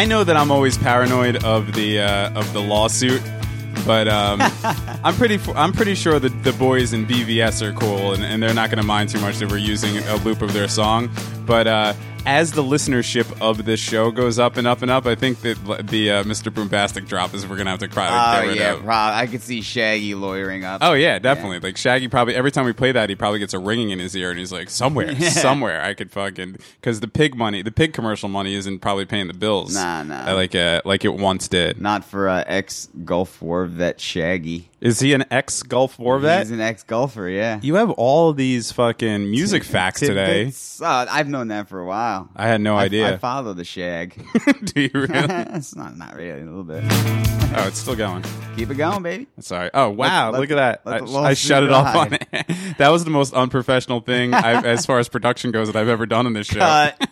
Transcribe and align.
I 0.00 0.06
know 0.06 0.24
that 0.24 0.34
I'm 0.34 0.50
always 0.50 0.78
paranoid 0.78 1.44
of 1.44 1.74
the 1.74 2.00
uh, 2.00 2.32
of 2.32 2.50
the 2.54 2.62
lawsuit, 2.62 3.20
but 3.84 4.08
um, 4.08 4.40
I'm 5.04 5.14
pretty. 5.14 5.38
I'm 5.54 5.74
pretty 5.74 5.94
sure 5.94 6.18
that 6.18 6.42
the 6.42 6.54
boys 6.54 6.94
in 6.94 7.04
BVS 7.04 7.60
are 7.60 7.74
cool, 7.74 8.14
and, 8.14 8.24
and 8.24 8.42
they're 8.42 8.54
not 8.54 8.70
going 8.70 8.78
to 8.78 8.82
mind 8.82 9.10
too 9.10 9.20
much 9.20 9.36
that 9.40 9.50
we're 9.50 9.58
using 9.58 9.98
a 9.98 10.16
loop 10.16 10.40
of 10.40 10.54
their 10.54 10.68
song. 10.68 11.10
But 11.44 11.66
uh, 11.66 11.92
as 12.26 12.52
the 12.52 12.62
listenership 12.62 13.40
of 13.40 13.64
this 13.64 13.80
show 13.80 14.10
goes 14.10 14.38
up 14.38 14.56
and 14.56 14.66
up 14.66 14.82
and 14.82 14.90
up, 14.90 15.06
I 15.06 15.14
think 15.14 15.40
that 15.40 15.86
the 15.88 16.10
uh, 16.10 16.24
Mr. 16.24 16.52
Boombastic 16.52 17.08
drop 17.08 17.34
is 17.34 17.46
we're 17.46 17.56
going 17.56 17.66
to 17.66 17.70
have 17.70 17.80
to 17.80 17.88
cry. 17.88 18.08
to 18.42 18.48
Oh 18.48 18.52
yeah, 18.52 18.74
prob- 18.76 19.14
I 19.14 19.26
could 19.26 19.42
see 19.42 19.62
Shaggy 19.62 20.14
lawyering 20.14 20.64
up. 20.64 20.80
Oh 20.82 20.92
yeah, 20.92 21.18
definitely. 21.18 21.60
Like 21.60 21.76
Shaggy 21.76 22.08
probably 22.08 22.34
every 22.34 22.50
time 22.52 22.64
we 22.66 22.72
play 22.72 22.92
that, 22.92 23.08
he 23.08 23.14
probably 23.16 23.38
gets 23.38 23.54
a 23.54 23.58
ringing 23.58 23.90
in 23.90 23.98
his 23.98 24.14
ear, 24.16 24.30
and 24.30 24.38
he's 24.38 24.52
like, 24.52 24.70
somewhere, 24.70 25.18
somewhere, 25.30 25.82
I 25.82 25.94
could 25.94 26.10
fucking 26.10 26.56
because 26.80 27.00
the 27.00 27.08
pig 27.08 27.34
money, 27.34 27.62
the 27.62 27.72
pig 27.72 27.92
commercial 27.92 28.28
money, 28.28 28.54
isn't 28.54 28.80
probably 28.80 29.06
paying 29.06 29.28
the 29.28 29.34
bills. 29.34 29.74
Nah, 29.74 30.02
nah. 30.02 30.30
Uh, 30.30 30.34
like 30.34 30.54
uh, 30.54 30.82
like 30.84 31.04
it 31.04 31.14
once 31.14 31.48
did. 31.48 31.80
Not 31.80 32.04
for 32.04 32.28
uh, 32.28 32.44
ex 32.46 32.88
Gulf 33.04 33.40
War 33.42 33.66
vet 33.66 34.00
Shaggy. 34.00 34.68
Is 34.80 35.00
he 35.00 35.12
an 35.12 35.24
ex 35.30 35.62
Gulf 35.62 35.98
War 35.98 36.18
vet? 36.18 36.40
He's 36.40 36.50
an 36.52 36.60
ex 36.60 36.82
golfer. 36.82 37.28
Yeah. 37.28 37.60
you 37.62 37.74
have 37.74 37.90
all 37.90 38.32
these 38.32 38.72
fucking 38.72 39.30
music 39.30 39.62
facts 39.76 40.00
today. 40.00 40.52
Uh, 40.80 41.06
I've 41.10 41.28
known 41.28 41.48
that 41.48 41.68
for 41.68 41.80
a 41.80 41.84
while. 41.84 42.09
I 42.36 42.46
had 42.48 42.60
no 42.60 42.76
I- 42.76 42.84
idea. 42.84 43.14
I 43.14 43.18
follow 43.18 43.52
the 43.54 43.64
shag. 43.64 44.14
Do 44.64 44.80
you 44.80 44.90
really? 44.92 45.08
it's 45.14 45.74
not 45.76 45.96
not 45.96 46.14
really 46.16 46.40
a 46.40 46.44
little 46.44 46.64
bit. 46.64 46.82
oh, 46.88 47.64
it's 47.66 47.78
still 47.78 47.96
going. 47.96 48.24
Keep 48.56 48.70
it 48.70 48.74
going, 48.76 49.02
baby. 49.02 49.26
Sorry. 49.40 49.70
Oh 49.74 49.90
wow! 49.90 50.30
let- 50.30 50.40
look 50.40 50.50
at 50.50 50.56
that. 50.56 50.86
let 50.86 51.02
I, 51.08 51.30
I 51.30 51.34
shut 51.34 51.62
it 51.62 51.72
off 51.72 51.94
on 51.94 52.12
it. 52.14 52.26
that 52.78 52.88
was 52.88 53.04
the 53.04 53.10
most 53.10 53.34
unprofessional 53.34 54.00
thing 54.00 54.34
I, 54.34 54.62
as 54.62 54.86
far 54.86 54.98
as 54.98 55.08
production 55.08 55.50
goes 55.50 55.68
that 55.68 55.76
I've 55.76 55.88
ever 55.88 56.06
done 56.06 56.26
in 56.26 56.32
this 56.32 56.46
show. 56.46 56.60
Cut. 56.60 57.08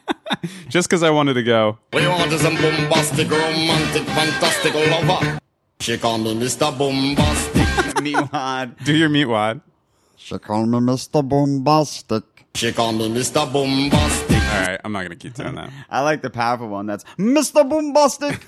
Just 0.69 0.89
because 0.89 1.03
I 1.03 1.11
wanted 1.11 1.35
to 1.35 1.43
go. 1.43 1.79
We 1.93 2.07
want 2.07 2.31
some 2.33 2.55
bombastic, 2.57 3.31
romantic, 3.31 4.03
fantastic 4.03 4.75
lover. 4.75 5.39
She 5.81 5.97
call 5.97 6.19
me 6.19 6.35
Mr. 6.35 6.77
Bombastic. 6.77 7.63
Meatwad. 8.03 8.85
Do 8.85 8.95
your 8.95 9.09
meat 9.09 9.27
wad. 9.27 9.61
She 10.17 10.39
called 10.39 10.69
me 10.69 10.79
Mr. 10.79 11.27
Bombastic. 11.27 12.25
She 12.55 12.73
call 12.73 12.93
me 12.93 13.09
Mr. 13.09 13.51
Bombastic. 13.51 14.28
All 14.59 14.67
right, 14.67 14.81
I'm 14.85 14.93
not 14.93 15.03
gonna 15.03 15.17
keep 15.17 15.35
doing 15.35 15.55
that. 15.55 15.71
I 15.91 16.01
like 16.03 16.23
the 16.23 16.31
powerful 16.31 16.69
one. 16.69 16.87
That's 16.87 17.05
Mr. 17.19 17.69
Boombastic. 17.69 18.39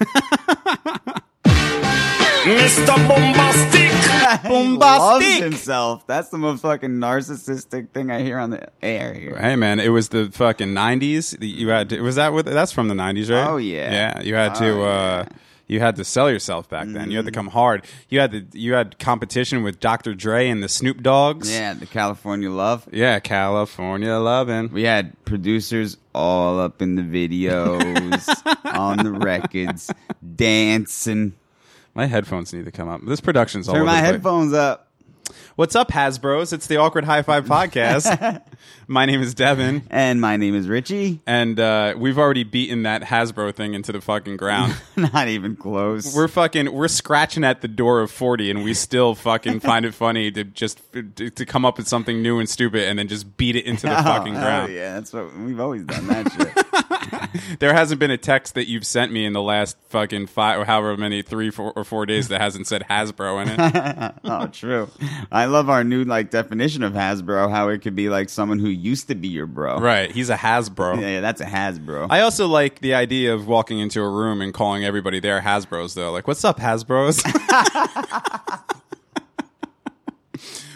Mr. 2.44 3.08
Bombastic. 3.08 3.90
He 4.44 4.68
loves 4.76 5.26
himself. 5.38 6.06
That's 6.06 6.28
the 6.28 6.38
most 6.38 6.60
fucking 6.62 6.90
narcissistic 6.90 7.90
thing 7.90 8.10
I 8.12 8.22
hear 8.22 8.38
on 8.38 8.50
the 8.50 8.68
air 8.82 9.12
here. 9.12 9.36
Hey 9.36 9.56
man, 9.56 9.80
it 9.80 9.88
was 9.88 10.10
the 10.10 10.30
fucking 10.30 10.68
'90s. 10.68 11.36
The- 11.38 11.48
You 11.48 11.68
had 11.68 11.88
to, 11.90 12.00
was 12.00 12.14
that 12.16 12.32
what 12.32 12.44
that's 12.46 12.70
from 12.70 12.88
the 12.88 12.94
'90s, 12.94 13.30
right? 13.34 13.46
Oh, 13.48 13.56
yeah. 13.56 13.90
yeah. 13.92 14.20
You 14.22 14.34
had 14.36 14.54
to 14.56 14.70
Oh, 14.70 14.82
uh, 14.84 15.24
you 15.70 15.78
had 15.78 15.94
to 15.96 16.04
sell 16.04 16.28
yourself 16.28 16.68
back 16.68 16.88
then. 16.88 17.12
You 17.12 17.18
had 17.18 17.26
to 17.26 17.30
mm. 17.30 17.34
come 17.34 17.46
hard. 17.46 17.84
You 18.08 18.18
had 18.18 18.32
the 18.32 18.58
you 18.58 18.74
had 18.74 18.98
competition 18.98 19.62
with 19.62 19.78
Dr. 19.78 20.14
Dre 20.14 20.48
and 20.48 20.62
the 20.62 20.68
Snoop 20.68 21.00
Doggs. 21.00 21.50
Yeah, 21.50 21.74
the 21.74 21.86
California 21.86 22.50
love. 22.50 22.88
yeah, 22.90 23.20
California 23.20 24.16
loving. 24.16 24.72
We 24.72 24.82
had 24.82 25.12
producers 25.24 25.96
all 26.12 26.58
up 26.58 26.82
in 26.82 26.96
the 26.96 27.02
videos, 27.02 28.64
on 28.64 28.98
the 28.98 29.12
records, 29.12 29.92
dancing. 30.34 31.34
My 31.94 32.06
headphones 32.06 32.52
need 32.52 32.64
to 32.64 32.72
come 32.72 32.88
up. 32.88 33.02
This 33.06 33.20
production's 33.20 33.68
all 33.68 33.76
Turn 33.76 33.86
my 33.86 33.98
headphones 33.98 34.52
up. 34.52 34.88
What's 35.56 35.74
up, 35.76 35.90
Hasbro's? 35.90 36.52
It's 36.52 36.66
the 36.68 36.76
Awkward 36.78 37.04
High 37.04 37.22
Five 37.22 37.44
podcast. 37.44 38.42
My 38.86 39.04
name 39.04 39.20
is 39.20 39.34
Devin. 39.34 39.82
And 39.90 40.20
my 40.20 40.36
name 40.36 40.54
is 40.54 40.68
Richie. 40.68 41.20
And 41.26 41.58
uh, 41.60 41.94
we've 41.96 42.18
already 42.18 42.42
beaten 42.44 42.82
that 42.82 43.02
Hasbro 43.02 43.54
thing 43.54 43.74
into 43.74 43.92
the 43.92 44.00
fucking 44.00 44.36
ground. 44.36 44.74
Not 44.96 45.28
even 45.28 45.54
close. 45.56 46.14
We're 46.14 46.26
fucking 46.28 46.72
we're 46.72 46.88
scratching 46.88 47.44
at 47.44 47.60
the 47.60 47.68
door 47.68 48.00
of 48.00 48.10
40 48.10 48.50
and 48.50 48.64
we 48.64 48.74
still 48.74 49.14
fucking 49.14 49.60
find 49.60 49.84
it 49.84 49.94
funny 49.94 50.30
to 50.32 50.42
just 50.44 50.80
to, 50.92 51.30
to 51.30 51.46
come 51.46 51.64
up 51.64 51.78
with 51.78 51.86
something 51.88 52.20
new 52.20 52.38
and 52.40 52.48
stupid 52.48 52.88
and 52.88 52.98
then 52.98 53.06
just 53.06 53.36
beat 53.36 53.54
it 53.54 53.64
into 53.64 53.86
the 53.86 53.98
Oh, 53.98 54.02
fucking 54.02 54.34
ground. 54.34 54.72
Yeah, 54.72 54.94
that's 54.94 55.12
what 55.12 55.36
we've 55.36 55.60
always 55.60 55.84
done. 55.84 56.06
That 56.08 56.32
shit. 56.32 57.60
There 57.60 57.72
hasn't 57.72 58.00
been 58.00 58.10
a 58.10 58.18
text 58.18 58.54
that 58.54 58.66
you've 58.68 58.84
sent 58.86 59.12
me 59.12 59.24
in 59.24 59.32
the 59.34 59.42
last 59.42 59.76
fucking 59.88 60.26
five 60.26 60.58
or 60.58 60.64
however 60.64 60.96
many 60.96 61.22
3 61.22 61.50
four, 61.50 61.72
or 61.76 61.84
4 61.84 62.06
days 62.06 62.28
that 62.28 62.40
hasn't 62.40 62.66
said 62.66 62.84
Hasbro 62.90 63.42
in 63.42 63.48
it. 63.60 64.14
oh, 64.24 64.46
true. 64.48 64.90
I 65.30 65.39
love 65.46 65.68
our 65.70 65.84
new 65.84 66.04
like 66.04 66.30
definition 66.30 66.82
of 66.82 66.92
Hasbro. 66.92 67.50
How 67.50 67.68
it 67.68 67.82
could 67.82 67.94
be 67.94 68.08
like 68.08 68.28
someone 68.28 68.58
who 68.58 68.68
used 68.68 69.08
to 69.08 69.14
be 69.14 69.28
your 69.28 69.46
bro. 69.46 69.78
right, 69.78 70.10
he's 70.10 70.30
a 70.30 70.36
Hasbro. 70.36 71.00
Yeah, 71.00 71.08
yeah, 71.08 71.20
that's 71.20 71.40
a 71.40 71.46
Hasbro. 71.46 72.08
I 72.10 72.20
also 72.20 72.46
like 72.46 72.80
the 72.80 72.94
idea 72.94 73.34
of 73.34 73.46
walking 73.46 73.78
into 73.78 74.00
a 74.00 74.08
room 74.08 74.40
and 74.40 74.52
calling 74.54 74.84
everybody 74.84 75.20
there 75.20 75.40
Hasbro's 75.40 75.94
though. 75.94 76.12
Like, 76.12 76.26
what's 76.26 76.44
up, 76.44 76.58
Hasbro's? 76.58 77.22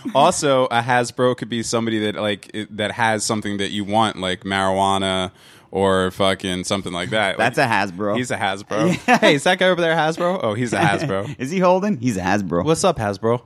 also, 0.15 0.67
a 0.67 0.81
Hasbro 0.81 1.37
could 1.37 1.49
be 1.49 1.63
somebody 1.63 1.99
that 2.01 2.21
like 2.21 2.51
it, 2.55 2.77
that 2.77 2.93
has 2.93 3.25
something 3.25 3.59
that 3.59 3.71
you 3.71 3.85
want, 3.85 4.19
like 4.19 4.41
marijuana 4.41 5.33
or 5.75 6.13
fucking 6.13 6.63
something 6.63 6.93
like 6.93 7.11
that. 7.11 7.37
that's 7.37 7.59
Like, 7.59 7.69
a 7.69 7.71
Hasbro. 7.71 8.17
He's 8.17 8.31
a 8.31 8.37
Hasbro. 8.37 9.19
Hey, 9.21 9.35
is 9.35 9.43
that 9.43 9.59
guy 9.59 9.67
over 9.67 9.81
there 9.81 9.95
Hasbro? 9.95 10.39
Oh, 10.41 10.55
he's 10.55 10.73
a 10.73 10.79
Hasbro. 10.79 11.35
Is 11.39 11.51
he 11.51 11.59
holding? 11.59 11.99
He's 11.99 12.17
a 12.17 12.21
Hasbro. 12.21 12.65
What's 12.65 12.85
up, 12.85 12.97
Hasbro? 12.97 13.43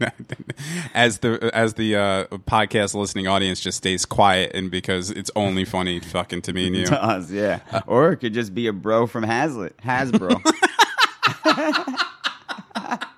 as 0.94 1.18
the 1.18 1.50
as 1.54 1.74
the 1.74 1.96
uh, 1.96 2.26
podcast 2.46 2.94
listening 2.94 3.26
audience 3.26 3.60
just 3.60 3.78
stays 3.78 4.04
quiet 4.04 4.52
and 4.54 4.70
because 4.70 5.10
it's 5.10 5.30
only 5.36 5.64
funny 5.64 6.00
fucking 6.00 6.42
to 6.42 6.52
me 6.52 6.66
and 6.66 6.76
you. 6.76 6.86
to 6.92 7.02
us, 7.02 7.30
yeah. 7.30 7.60
or 7.86 8.12
it 8.12 8.18
could 8.18 8.34
just 8.34 8.54
be 8.54 8.66
a 8.66 8.72
bro 8.72 9.06
from 9.06 9.24
Hazlet, 9.24 9.72
Hasbro. 9.84 10.40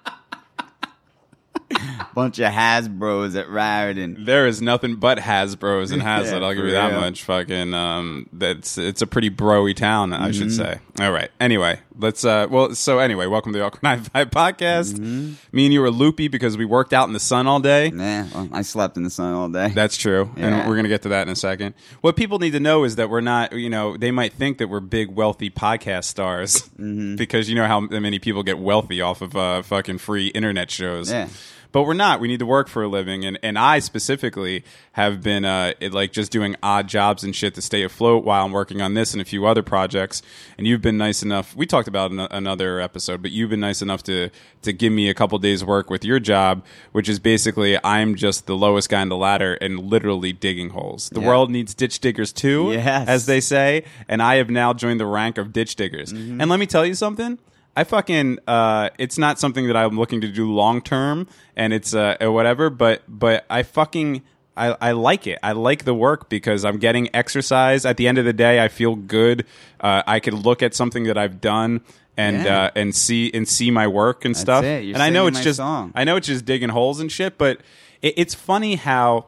Bunch 2.15 2.39
of 2.39 2.53
Hasbros 2.53 3.39
at 3.39 3.49
Raritan. 3.49 4.25
There 4.25 4.47
is 4.47 4.63
nothing 4.63 4.97
but 4.97 5.19
Hasbro's 5.19 5.91
and 5.91 6.01
Hazlet. 6.11 6.41
Yeah, 6.41 6.47
I'll 6.47 6.55
give 6.55 6.65
you 6.65 6.71
that 6.73 6.93
real. 6.93 7.01
much. 7.01 7.23
Fucking, 7.25 7.75
um, 7.75 8.29
that's 8.33 8.79
it's 8.79 9.03
a 9.03 9.07
pretty 9.07 9.31
broy 9.31 9.75
town, 9.75 10.13
I 10.13 10.31
should 10.31 10.49
Mm-hmm. 10.49 10.63
say. 10.63 11.05
All 11.05 11.11
right. 11.11 11.31
Anyway, 11.41 11.81
let's. 11.99 12.25
uh 12.25 12.47
Well, 12.49 12.75
so 12.77 13.01
anyway, 13.01 13.27
welcome 13.27 13.53
to 13.53 13.59
the 13.59 13.65
Awkward 13.65 13.81
High 13.85 13.97
Five 13.99 14.31
podcast. 14.31 14.95
Mm-hmm. 14.95 15.33
Me 15.57 15.65
and 15.67 15.73
you 15.73 15.81
were 15.81 15.91
loopy 15.91 16.29
because 16.29 16.57
we 16.57 16.65
worked 16.65 16.93
out 16.93 17.09
in 17.09 17.13
the 17.15 17.19
sun 17.21 17.47
all 17.49 17.59
day. 17.59 17.91
Nah, 17.91 18.27
well, 18.33 18.49
I 18.53 18.63
slept 18.63 18.97
in 18.97 19.03
the 19.03 19.11
sun 19.11 19.33
all 19.35 19.49
day. 19.49 19.71
That's 19.71 19.97
true, 19.97 20.31
Yeah. 20.37 20.47
and 20.61 20.69
we're 20.69 20.77
gonna 20.77 20.89
get 20.89 21.03
to 21.03 21.09
that 21.09 21.27
in 21.27 21.33
a 21.33 21.37
second. 21.37 21.75
What 22.01 22.15
people 22.17 22.39
need 22.39 22.53
to 22.53 22.61
know 22.61 22.85
is 22.85 22.95
that 22.97 23.11
we're 23.11 23.21
not. 23.23 23.53
You 23.53 23.71
know, 23.71 23.97
they 23.97 24.13
might 24.13 24.33
think 24.35 24.59
that 24.59 24.69
we're 24.69 24.81
big, 24.81 25.11
wealthy 25.11 25.51
podcast 25.51 26.05
stars 26.05 26.63
Mm-hmm. 26.79 27.17
because 27.17 27.49
you 27.49 27.57
know 27.57 27.67
how 27.67 27.81
many 27.81 28.19
people 28.21 28.43
get 28.45 28.59
wealthy 28.59 29.01
off 29.01 29.21
of 29.21 29.35
uh, 29.37 29.63
fucking 29.63 29.99
free 29.99 30.29
internet 30.29 30.71
shows. 30.71 31.11
Yeah. 31.11 31.29
But 31.75 31.87
we're 31.87 31.95
not. 31.95 32.21
We 32.21 32.29
need 32.29 32.39
to 32.39 32.47
work 32.47 32.69
for 32.69 32.85
a 32.85 32.89
living, 32.89 33.25
and, 33.25 33.37
and 33.43 33.59
I 33.59 33.81
specifically 33.81 34.63
have 34.93 35.25
been 35.25 35.45
uh, 35.45 35.73
it, 35.81 35.93
like 35.93 36.13
just 36.13 36.31
doing 36.31 36.55
odd 36.63 36.87
jobs 36.87 37.25
and 37.25 37.35
shit 37.35 37.57
to 37.57 37.63
stay 37.63 37.83
afloat 37.83 38.23
while 38.23 38.45
I'm 38.45 38.53
working 38.53 38.81
on 38.81 38.95
this 38.95 39.13
and 39.13 39.21
a 39.21 39.25
few 39.25 39.45
other 39.45 39.65
projects. 39.65 40.23
And 40.57 40.69
you've 40.69 40.83
been 40.83 40.97
nice 40.97 41.25
enough. 41.25 41.57
We 41.57 41.67
talked 41.67 41.89
about 41.89 42.13
in 42.13 42.21
another 42.21 42.81
episode, 42.81 43.23
but 43.23 43.33
you've 43.33 43.51
been 43.51 43.59
nice 43.59 43.83
enough 43.83 44.05
to 44.05 44.31
to 44.63 44.73
give 44.73 44.93
me 44.93 45.09
a 45.11 45.15
couple 45.15 45.37
days 45.41 45.65
work 45.65 45.91
with 45.91 46.05
your 46.05 46.21
job, 46.21 46.65
which 46.93 47.09
is 47.09 47.19
basically 47.19 47.77
I'm 47.85 48.15
just 48.15 48.47
the 48.47 48.55
lowest 48.57 48.89
guy 48.89 49.03
in 49.03 49.09
the 49.09 49.17
ladder 49.17 49.55
and 49.55 49.81
literally 49.81 50.33
digging 50.33 50.71
holes. 50.71 51.09
The 51.11 51.21
Yeah. 51.21 51.27
world 51.27 51.51
needs 51.51 51.75
ditch 51.75 51.99
diggers 51.99 52.33
too, 52.33 52.71
Yes. 52.71 53.09
as 53.09 53.27
they 53.27 53.41
say, 53.41 53.83
and 54.09 54.23
I 54.23 54.37
have 54.37 54.49
now 54.49 54.75
joined 54.75 55.01
the 55.01 55.07
rank 55.07 55.39
of 55.39 55.53
ditch 55.53 55.75
diggers. 55.75 56.13
Mm-hmm. 56.13 56.41
And 56.41 56.49
let 56.49 56.61
me 56.61 56.67
tell 56.67 56.87
you 56.87 56.95
something. 56.95 57.41
I 57.77 57.85
fucking 57.85 58.39
uh, 58.47 58.91
it's 58.99 59.19
not 59.19 59.39
something 59.39 59.67
that 59.67 59.77
I'm 59.77 59.99
looking 59.99 60.21
to 60.21 60.29
do 60.29 60.53
long 60.53 60.81
term, 60.81 61.27
and 61.57 61.73
it's 61.73 61.95
uh, 61.95 62.17
whatever. 62.21 62.71
But 62.71 63.03
but 63.09 63.45
I 63.51 63.63
fucking 63.65 64.23
I, 64.57 64.77
I 64.81 64.93
like 64.93 65.27
it. 65.27 65.39
I 65.43 65.53
like 65.53 65.85
the 65.85 65.95
work 65.95 66.29
because 66.29 66.65
I'm 66.65 66.79
getting 66.79 67.09
exercise. 67.15 67.85
At 67.85 67.97
the 67.97 68.07
end 68.07 68.19
of 68.19 68.25
the 68.25 68.33
day, 68.33 68.63
I 68.63 68.69
feel 68.69 68.95
good. 68.95 69.45
Uh, 69.81 70.03
I 70.07 70.21
can 70.21 70.37
look 70.37 70.63
at 70.63 70.75
something 70.75 71.05
that 71.05 71.19
I've 71.19 71.41
done 71.41 71.81
and 72.17 72.45
Yeah. 72.45 72.65
uh, 72.67 72.71
and 72.77 72.95
see 72.95 73.33
and 73.35 73.49
see 73.49 73.73
my 73.73 73.89
work 73.89 74.25
and 74.25 74.37
stuff. 74.37 74.65
it. 74.65 74.85
You're 74.85 74.95
and 74.95 75.03
I 75.03 75.11
know 75.11 75.27
it's 75.27 75.41
just 75.41 75.57
song. 75.57 75.91
I 75.97 76.05
know 76.05 76.15
it's 76.17 76.29
just 76.29 76.45
digging 76.45 76.69
holes 76.69 77.01
and 77.01 77.11
shit. 77.11 77.37
But 77.39 77.61
it, 78.03 78.15
it's 78.17 78.35
funny 78.35 78.77
how 78.77 79.27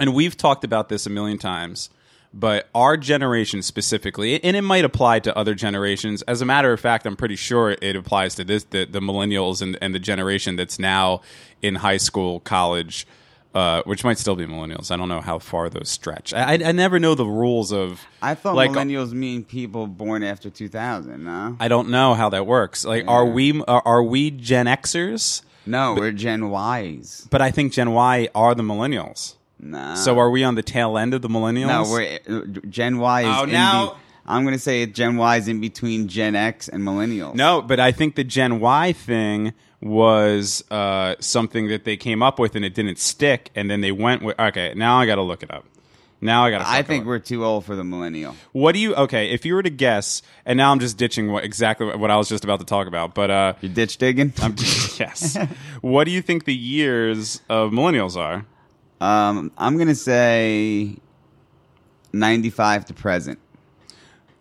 and 0.00 0.12
we've 0.14 0.36
talked 0.36 0.64
about 0.64 0.88
this 0.88 1.06
a 1.06 1.10
million 1.10 1.38
times, 1.38 1.90
but 2.32 2.68
our 2.74 2.96
generation 2.96 3.62
specifically, 3.62 4.42
and 4.42 4.56
it 4.56 4.62
might 4.62 4.84
apply 4.84 5.20
to 5.20 5.36
other 5.36 5.54
generations. 5.54 6.22
As 6.22 6.40
a 6.40 6.46
matter 6.46 6.72
of 6.72 6.80
fact, 6.80 7.06
I'm 7.06 7.16
pretty 7.16 7.36
sure 7.36 7.76
it 7.80 7.96
applies 7.96 8.34
to 8.36 8.44
this 8.44 8.64
the, 8.64 8.84
the 8.84 9.00
millennials 9.00 9.62
and, 9.62 9.76
and 9.80 9.94
the 9.94 9.98
generation 9.98 10.56
that's 10.56 10.78
now 10.78 11.22
in 11.60 11.76
high 11.76 11.96
school, 11.96 12.40
college, 12.40 13.06
uh, 13.54 13.82
which 13.82 14.04
might 14.04 14.18
still 14.18 14.36
be 14.36 14.46
millennials. 14.46 14.90
I 14.92 14.96
don't 14.96 15.08
know 15.08 15.20
how 15.20 15.40
far 15.40 15.68
those 15.68 15.88
stretch. 15.88 16.32
I, 16.32 16.52
I, 16.54 16.58
I 16.66 16.72
never 16.72 17.00
know 17.00 17.14
the 17.14 17.26
rules 17.26 17.72
of. 17.72 18.00
I 18.22 18.34
thought 18.34 18.54
like, 18.54 18.70
millennials 18.70 19.12
mean 19.12 19.44
people 19.44 19.86
born 19.88 20.22
after 20.22 20.50
2000, 20.50 21.24
no? 21.24 21.56
I 21.58 21.66
don't 21.66 21.88
know 21.88 22.14
how 22.14 22.28
that 22.28 22.46
works. 22.46 22.84
Like, 22.84 23.08
are 23.08 23.26
we 23.26 23.60
are, 23.62 23.82
are 23.84 24.02
we 24.02 24.30
Gen 24.30 24.66
Xers? 24.66 25.42
No, 25.66 25.94
we're 25.94 26.12
Gen 26.12 26.44
Ys. 26.44 27.26
But 27.30 27.42
I 27.42 27.50
think 27.50 27.72
Gen 27.72 27.92
Y 27.92 28.28
are 28.34 28.54
the 28.54 28.62
millennials. 28.62 29.34
Nah. 29.62 29.94
So 29.94 30.18
are 30.18 30.30
we 30.30 30.42
on 30.42 30.54
the 30.54 30.62
tail 30.62 30.96
end 30.96 31.12
of 31.14 31.22
the 31.22 31.28
millennials? 31.28 31.66
no, 31.68 31.90
we're 31.90 32.46
Gen 32.68 32.98
Y 32.98 33.20
is 33.22 33.36
Oh, 33.38 33.44
now- 33.44 33.96
I'm 34.26 34.44
gonna 34.44 34.58
say 34.58 34.86
Gen 34.86 35.16
Y 35.16 35.36
is 35.36 35.48
in 35.48 35.60
between 35.60 36.06
Gen 36.06 36.36
X 36.36 36.68
and 36.68 36.82
millennials. 36.84 37.34
No, 37.34 37.62
but 37.62 37.80
I 37.80 37.90
think 37.90 38.14
the 38.14 38.22
Gen 38.22 38.60
Y 38.60 38.92
thing 38.92 39.52
was 39.80 40.62
uh, 40.70 41.16
something 41.20 41.68
that 41.68 41.84
they 41.84 41.96
came 41.96 42.22
up 42.22 42.38
with 42.38 42.54
and 42.54 42.64
it 42.64 42.74
didn't 42.74 42.98
stick, 42.98 43.50
and 43.56 43.70
then 43.70 43.80
they 43.80 43.90
went 43.92 44.22
with. 44.22 44.38
Okay, 44.38 44.72
now 44.76 44.98
I 45.00 45.06
got 45.06 45.16
to 45.16 45.22
look 45.22 45.42
it 45.42 45.50
up. 45.50 45.64
Now 46.20 46.44
I 46.44 46.50
got 46.50 46.58
to. 46.58 46.68
I 46.68 46.82
think 46.82 47.06
we're 47.06 47.18
too 47.18 47.44
old 47.44 47.64
for 47.64 47.74
the 47.74 47.82
millennial. 47.82 48.36
What 48.52 48.72
do 48.72 48.78
you? 48.78 48.94
Okay, 48.94 49.30
if 49.30 49.44
you 49.46 49.54
were 49.54 49.62
to 49.62 49.70
guess, 49.70 50.22
and 50.44 50.56
now 50.58 50.70
I'm 50.70 50.78
just 50.78 50.96
ditching 50.98 51.32
what 51.32 51.44
exactly 51.44 51.86
what 51.96 52.10
I 52.10 52.16
was 52.16 52.28
just 52.28 52.44
about 52.44 52.60
to 52.60 52.66
talk 52.66 52.86
about, 52.86 53.14
but 53.14 53.30
uh, 53.30 53.54
You 53.62 53.70
ditch 53.70 53.96
digging? 53.96 54.32
I'm 54.40 54.54
yes. 54.98 55.36
what 55.80 56.04
do 56.04 56.10
you 56.10 56.20
think 56.22 56.44
the 56.44 56.54
years 56.54 57.40
of 57.48 57.70
millennials 57.72 58.16
are? 58.16 58.44
Um, 59.00 59.50
I'm 59.56 59.78
gonna 59.78 59.94
say 59.94 60.96
95 62.12 62.86
to 62.86 62.94
present. 62.94 63.38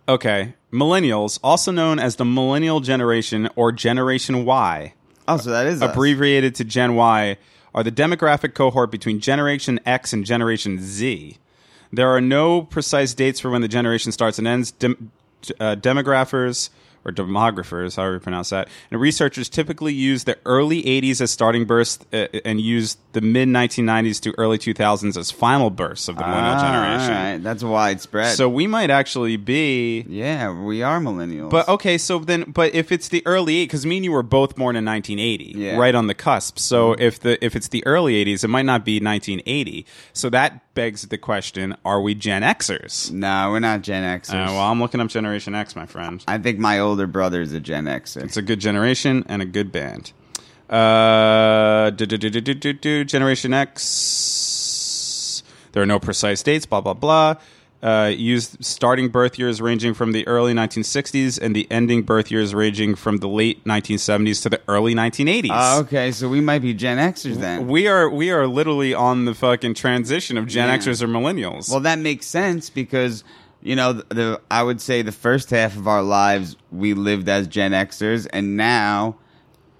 Okay, 0.07 0.55
millennials, 0.71 1.39
also 1.43 1.71
known 1.71 1.99
as 1.99 2.15
the 2.15 2.25
millennial 2.25 2.79
generation 2.79 3.49
or 3.55 3.71
Generation 3.71 4.43
Y. 4.45 4.93
Oh, 5.27 5.37
so 5.37 5.51
that 5.51 5.67
is 5.67 5.81
us. 5.81 5.91
abbreviated 5.91 6.55
to 6.55 6.63
Gen 6.63 6.95
Y, 6.95 7.37
are 7.73 7.83
the 7.83 7.91
demographic 7.91 8.55
cohort 8.55 8.91
between 8.91 9.19
Generation 9.19 9.79
X 9.85 10.11
and 10.11 10.25
Generation 10.25 10.79
Z. 10.81 11.37
There 11.91 12.09
are 12.09 12.21
no 12.21 12.63
precise 12.63 13.13
dates 13.13 13.39
for 13.39 13.49
when 13.49 13.61
the 13.61 13.67
generation 13.67 14.11
starts 14.11 14.39
and 14.39 14.47
ends. 14.47 14.71
Dem- 14.71 15.11
uh, 15.59 15.75
demographers 15.75 16.69
or 17.05 17.11
demographers, 17.11 17.95
however 17.95 18.15
you 18.15 18.19
pronounce 18.19 18.49
that, 18.49 18.67
and 18.91 18.99
researchers 18.99 19.49
typically 19.49 19.93
use 19.93 20.23
the 20.25 20.37
early 20.45 20.83
80s 20.83 21.21
as 21.21 21.31
starting 21.31 21.65
bursts 21.65 22.05
uh, 22.13 22.27
and 22.45 22.59
use 22.61 22.97
the 23.13 23.21
mid 23.21 23.47
1990s 23.47 24.19
to 24.21 24.33
early 24.37 24.57
2000s 24.57 25.17
as 25.17 25.31
final 25.31 25.69
bursts 25.69 26.07
of 26.07 26.15
the 26.17 26.25
millennial 26.25 26.55
Ah, 26.55 26.61
generation. 26.61 27.13
All 27.15 27.31
right, 27.33 27.43
that's 27.43 27.63
widespread. 27.63 28.35
So 28.35 28.47
we 28.49 28.67
might 28.67 28.89
actually 28.89 29.37
be 29.37 30.05
yeah, 30.07 30.51
we 30.51 30.81
are 30.83 30.99
millennials. 30.99 31.49
but 31.49 31.67
okay, 31.67 31.97
so 31.97 32.19
then, 32.19 32.43
but 32.51 32.73
if 32.75 32.91
it's 32.91 33.07
the 33.09 33.23
early, 33.25 33.55
80s, 33.55 33.63
because 33.63 33.85
me 33.85 33.97
and 33.97 34.05
you 34.05 34.11
were 34.11 34.23
both 34.23 34.55
born 34.55 34.75
in 34.75 34.85
1980, 34.85 35.53
Yeah. 35.57 35.71
Mm-hmm. 35.71 35.79
right 35.79 35.95
on 35.95 36.07
the 36.07 36.13
cusp. 36.13 36.59
So 36.59 36.93
if 36.93 37.19
the 37.19 37.43
if 37.43 37.55
it's 37.55 37.69
the 37.69 37.85
early 37.87 38.23
80s, 38.25 38.43
it 38.43 38.47
might 38.49 38.65
not 38.65 38.85
be 38.85 38.99
1980. 38.99 39.85
So 40.13 40.29
that 40.29 40.61
begs 40.79 41.01
the 41.01 41.17
question: 41.17 41.75
Are 41.83 41.99
we 41.99 42.15
Gen 42.15 42.41
Xers? 42.41 43.11
no, 43.11 43.49
we're 43.51 43.59
not 43.59 43.81
Gen 43.81 44.01
Xers. 44.21 44.29
Uh, 44.29 44.53
well, 44.53 44.61
I'm 44.61 44.79
looking 44.79 45.01
up 45.01 45.09
Generation 45.09 45.53
X, 45.53 45.75
my 45.75 45.85
friend. 45.85 46.23
I 46.25 46.37
think 46.37 46.57
my 46.57 46.79
older 46.79 47.05
brother 47.05 47.41
is 47.41 47.51
a 47.51 47.59
Gen 47.59 47.83
Xer. 47.83 48.23
It's 48.23 48.37
a 48.37 48.41
good 48.41 48.61
generation 48.61 49.25
and 49.27 49.41
a 49.41 49.45
good 49.45 49.73
band. 49.73 50.13
Uh, 50.69 51.89
do, 51.89 52.05
do, 52.05 52.17
do, 52.17 53.03
Generation 53.03 53.53
X. 53.53 55.43
There 55.73 55.83
are 55.83 55.85
no 55.85 55.99
precise 55.99 56.41
dates. 56.41 56.65
Blah 56.65 56.79
blah 56.79 56.93
blah. 56.93 57.35
Uh, 57.81 58.11
used 58.13 58.57
starting 58.63 59.07
birth 59.07 59.39
years 59.39 59.61
ranging 59.61 59.93
from 59.93 60.11
the 60.11 60.27
early 60.27 60.53
1960s 60.53 61.39
and 61.41 61.55
the 61.55 61.65
ending 61.71 62.01
birth 62.01 62.29
years 62.29 62.53
ranging 62.53 62.93
from 62.93 63.17
the 63.19 63.27
late 63.27 63.63
1970s 63.63 64.43
to 64.43 64.49
the 64.49 64.59
early 64.67 64.93
1980s. 64.93 65.47
Oh, 65.49 65.79
okay, 65.83 66.11
so 66.11 66.27
we 66.27 66.41
might 66.41 66.59
be 66.59 66.73
Gen 66.73 66.97
Xers 66.97 67.35
then. 67.37 67.69
We 67.69 67.87
are 67.87 68.09
we 68.09 68.31
are 68.31 68.47
literally 68.47 68.93
on 68.93 69.23
the 69.23 69.33
fucking 69.33 69.75
transition 69.75 70.37
of 70.37 70.45
Gen 70.45 70.67
Yeah. 70.67 70.77
Xers 70.77 71.01
or 71.01 71.07
millennials. 71.07 71.71
Well, 71.71 71.79
that 71.79 71.99
makes 71.99 72.25
sense 72.25 72.69
because 72.69 73.23
you 73.61 73.77
know 73.77 73.93
the, 73.93 74.13
the 74.13 74.41
I 74.51 74.61
would 74.61 74.81
say 74.81 75.01
the 75.01 75.13
first 75.13 75.49
half 75.49 75.77
of 75.77 75.87
our 75.87 76.03
lives 76.03 76.57
we 76.73 76.93
lived 76.93 77.29
as 77.29 77.47
Gen 77.47 77.71
Xers, 77.71 78.27
and 78.33 78.57
now 78.57 79.15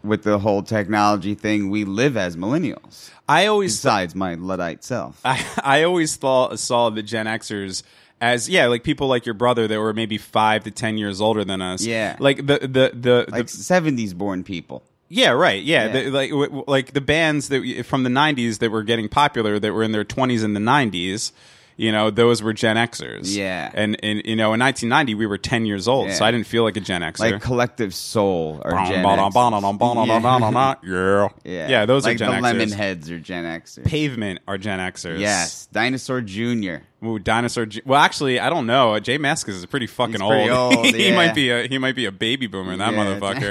with 0.04 0.24
the 0.24 0.40
whole 0.40 0.63
technology 0.63 1.36
thing, 1.36 1.69
we 1.69 1.84
live 1.86 2.18
as 2.18 2.36
millennials. 2.38 3.10
I 3.28 3.46
always 3.46 3.75
Besides 3.75 4.16
my 4.16 4.36
luddite 4.36 4.84
self. 4.84 5.19
I, 5.25 5.46
I 5.63 5.84
always 5.84 6.16
thought 6.16 6.60
saw 6.60 6.90
the 6.90 7.04
Gen 7.04 7.25
Xers 7.25 7.84
as 8.22 8.50
yeah, 8.50 8.68
like 8.68 8.84
people 8.84 9.07
like 9.07 9.25
your 9.25 9.36
brother 9.36 9.68
that 9.68 9.80
were 9.80 9.94
maybe 9.94 10.18
five 10.18 10.63
to 10.66 10.72
ten 10.72 10.98
years 10.98 11.22
older 11.22 11.46
than 11.46 11.62
us. 11.62 11.86
Yeah. 11.86 12.18
like 12.19 12.38
the 12.38 12.60
the 12.60 12.92
the, 12.94 13.25
like 13.30 13.50
seventies 13.50 14.13
born 14.13 14.44
people. 14.44 14.84
yeah, 15.07 15.30
right, 15.31 15.62
yeah, 15.63 15.86
Yeah. 15.86 15.92
The, 15.92 16.10
like 16.12 16.30
w- 16.30 16.48
w- 16.48 16.66
like 16.68 16.94
the 16.94 17.02
bands 17.02 17.50
that 17.50 17.84
from 17.86 18.04
the 18.04 18.10
'90s 18.10 18.60
that 18.60 18.72
were 18.72 18.84
getting 18.84 19.10
popular 19.10 19.57
that 19.60 19.74
were 19.74 19.84
in 19.84 19.92
their 19.92 20.04
20s 20.06 20.44
and 20.44 20.56
the 20.56 20.60
'90s. 20.60 21.31
You 21.80 21.94
know, 21.94 22.10
those 22.12 22.44
were 22.44 22.52
Gen 22.52 22.76
Xers. 22.76 23.34
Yeah. 23.34 23.72
and 23.74 23.96
and 24.04 24.22
you 24.26 24.36
know, 24.36 24.52
in 24.54 24.60
1990 24.60 25.16
we 25.16 25.26
were 25.26 25.38
10 25.38 25.66
years 25.66 25.88
old, 25.88 26.12
so 26.12 26.26
I 26.26 26.31
didn't 26.31 26.46
feel 26.46 26.64
like 26.64 26.76
a 26.76 26.81
Gen 26.81 27.02
Xer. 27.02 27.20
Like 27.20 27.42
collective 27.42 27.96
soul 27.96 28.62
or 28.66 28.72
Gen 28.72 29.02
yeah. 29.02 29.02
yeah, 30.84 31.30
Yeah, 31.46 31.68
yeah, 31.70 31.86
those 31.86 32.04
like 32.04 32.16
are 32.16 32.18
Gen 32.18 32.31
the 32.42 32.48
Xers. 32.50 32.74
Lemonheads 32.74 33.10
are 33.10 33.20
Gen 33.20 33.46
Xers. 33.46 33.86
Pavement 33.86 34.40
are 34.46 34.58
Gen 34.58 34.80
Xers. 34.80 35.20
Yes, 35.20 35.68
Dinosaur 35.72 36.20
Junior. 36.20 36.84
Ooh, 37.02 37.18
dinosaur. 37.18 37.66
G- 37.66 37.81
well, 37.86 38.02
actually, 38.02 38.42
I 38.42 38.50
don't 38.50 38.66
know. 38.66 39.00
J 39.00 39.18
Mascis 39.18 39.48
is 39.56 39.66
pretty 39.66 39.88
fucking 39.88 40.22
old. 40.22 40.31
pretty 40.34 40.50
old, 40.50 40.86
he 40.94 41.08
yeah. 41.08 41.16
might 41.16 41.34
be 41.34 41.50
a 41.50 41.66
he 41.66 41.78
might 41.78 41.96
be 41.96 42.08
a 42.08 42.12
baby 42.12 42.48
boomer. 42.48 42.76
That 42.76 42.92
Yeah. 42.92 43.00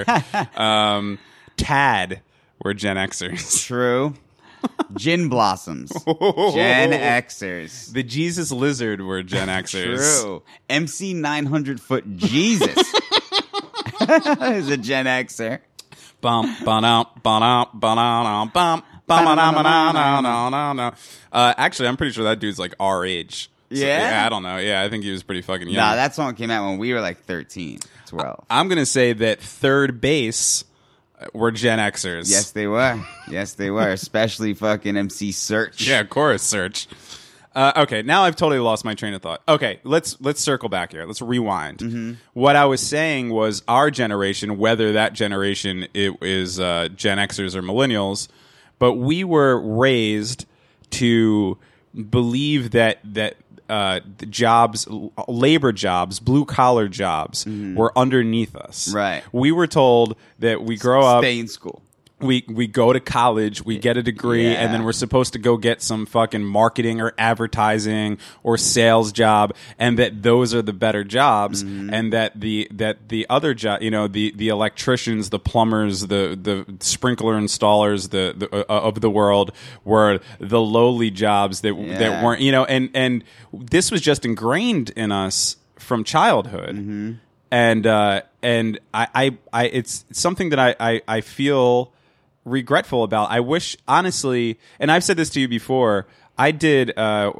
motherfucker. 0.04 0.58
um, 0.60 1.18
Tad 1.56 2.20
were 2.62 2.74
Gen 2.74 2.96
Xers. 2.96 3.64
True. 3.66 4.12
Gin 4.96 5.28
blossoms. 5.28 5.90
Gen 6.04 6.90
Xers. 6.92 7.92
The 7.92 8.02
Jesus 8.02 8.50
Lizard 8.52 9.00
were 9.00 9.22
Gen 9.22 9.48
Xers. 9.64 10.22
True. 10.22 10.42
MC 10.68 11.14
900 11.14 11.80
foot 11.80 12.16
Jesus 12.16 12.76
is 12.76 14.68
a 14.70 14.76
Gen 14.76 15.06
Xer. 15.06 15.60
Bum, 16.20 16.56
ba-dum, 16.64 17.06
ba-dum, 17.22 17.68
bum, 17.80 18.82
ba-ba-dum-ba-dum-ba-dum-ba-dum. 19.06 20.94
Uh, 21.32 21.54
actually, 21.56 21.88
I'm 21.88 21.96
pretty 21.96 22.12
sure 22.12 22.24
that 22.24 22.40
dude's 22.40 22.58
like 22.58 22.74
our 22.80 23.04
age. 23.04 23.50
So, 23.70 23.76
Yeah? 23.76 24.24
I 24.26 24.28
don't 24.28 24.42
know. 24.42 24.56
Yeah, 24.56 24.82
I 24.82 24.88
think 24.88 25.04
he 25.04 25.12
was 25.12 25.22
pretty 25.22 25.42
fucking 25.42 25.68
young. 25.68 25.76
Nah, 25.76 25.94
that 25.94 26.14
song 26.14 26.34
came 26.34 26.50
out 26.50 26.68
when 26.68 26.78
we 26.78 26.92
were 26.92 27.00
like 27.00 27.18
13, 27.24 27.78
12. 28.06 28.46
I'm 28.50 28.68
gonna 28.68 28.86
say 28.86 29.12
that 29.12 29.40
third 29.40 30.00
Bass 30.00 30.64
were 31.32 31.50
Gen 31.50 31.78
Xers. 31.78 32.30
Yes, 32.30 32.52
they 32.52 32.66
were. 32.66 33.02
Yes, 33.28 33.54
they 33.54 33.70
were. 33.70 33.90
Especially 33.90 34.54
fucking 34.54 34.96
MC 34.96 35.30
Serch. 35.30 35.86
Yeah, 35.86 36.04
chorus 36.04 36.42
search. 36.42 36.86
Uh, 37.54 37.72
okay, 37.76 38.02
now 38.02 38.22
I've 38.22 38.36
totally 38.36 38.60
lost 38.60 38.84
my 38.84 38.94
train 38.94 39.14
of 39.14 39.22
thought. 39.22 39.42
Okay, 39.48 39.80
let's 39.82 40.20
let's 40.20 40.40
circle 40.40 40.68
back 40.68 40.92
here. 40.92 41.04
Let's 41.06 41.20
rewind. 41.20 42.16
What 42.32 42.54
I 42.54 42.66
was 42.66 42.80
saying 42.80 43.30
was 43.30 43.62
our 43.66 43.90
generation, 43.90 44.58
whether 44.58 44.92
that 44.92 45.12
generation 45.12 45.88
it 45.92 46.16
is 46.22 46.60
uh, 46.60 46.88
Gen 46.94 47.18
Xers 47.18 47.56
or 47.56 47.62
millennials, 47.62 48.28
but 48.78 48.94
we 48.94 49.24
were 49.24 49.58
raised 49.60 50.46
to 50.90 51.58
believe 52.10 52.70
that 52.72 53.00
that 53.02 53.36
uh, 53.68 54.00
jobs, 54.30 54.86
labor 55.28 55.72
jobs, 55.72 56.20
blue 56.20 56.44
collar 56.44 56.88
jobs, 56.88 57.46
were 57.46 57.96
underneath 57.96 58.56
us. 58.56 58.92
Right. 58.92 59.22
We 59.32 59.52
were 59.52 59.66
told 59.66 60.16
that 60.38 60.62
we 60.62 60.76
grow 60.76 61.04
up 61.04 61.22
Stay 61.22 61.38
in 61.38 61.48
school. 61.48 61.82
We 62.20 62.44
we 62.48 62.66
go 62.66 62.92
to 62.92 63.00
college, 63.00 63.64
we 63.64 63.78
get 63.78 63.96
a 63.96 64.02
degree, 64.02 64.44
Yeah. 64.48 64.54
and 64.64 64.74
then 64.74 64.82
we're 64.84 64.92
supposed 64.92 65.32
to 65.34 65.38
go 65.38 65.56
get 65.56 65.80
some 65.82 66.04
fucking 66.06 66.44
marketing 66.44 67.00
or 67.00 67.12
advertising 67.18 68.18
or 68.42 68.56
sales 68.58 69.12
job, 69.12 69.54
and 69.78 69.98
that 69.98 70.22
those 70.22 70.54
are 70.54 70.62
the 70.62 70.72
better 70.72 71.04
jobs, 71.04 71.62
Mm-hmm. 71.64 71.94
and 71.94 72.12
that 72.12 72.40
the 72.40 72.68
that 72.72 73.08
the 73.08 73.26
other 73.30 73.54
job, 73.54 73.82
you 73.82 73.90
know, 73.90 74.08
the 74.08 74.32
the 74.36 74.48
electricians, 74.48 75.30
the 75.30 75.38
plumbers, 75.38 76.02
the 76.08 76.38
the 76.40 76.66
sprinkler 76.80 77.38
installers, 77.40 78.10
the, 78.10 78.34
the 78.36 78.48
uh, 78.70 78.80
of 78.80 79.00
the 79.00 79.10
world 79.10 79.52
were 79.84 80.18
the 80.40 80.60
lowly 80.60 81.10
jobs 81.10 81.60
that 81.60 81.74
that 81.98 82.24
weren't, 82.24 82.40
you 82.40 82.52
know, 82.52 82.64
and 82.64 82.90
and 82.94 83.24
this 83.52 83.90
was 83.90 84.00
just 84.00 84.24
ingrained 84.24 84.90
in 84.90 85.12
us 85.12 85.56
from 85.76 86.04
childhood 86.04 86.74
Mm-hmm. 86.76 87.12
and 87.50 87.86
uh, 87.86 88.22
and 88.42 88.78
I, 88.92 89.06
I, 89.14 89.36
I 89.52 89.64
it's 89.66 90.04
something 90.12 90.50
that 90.50 90.58
I, 90.58 90.74
I, 90.78 91.02
I 91.08 91.20
feel 91.22 91.92
regretful 92.50 93.02
about. 93.02 93.30
I 93.30 93.40
wish 93.40 93.76
honestly, 93.86 94.58
and 94.78 94.90
I've 94.90 95.04
said 95.04 95.16
this 95.16 95.30
to 95.30 95.40
you 95.40 95.48
before. 95.48 96.06
I 96.40 96.52
did 96.52 96.96
uh, 96.96 97.32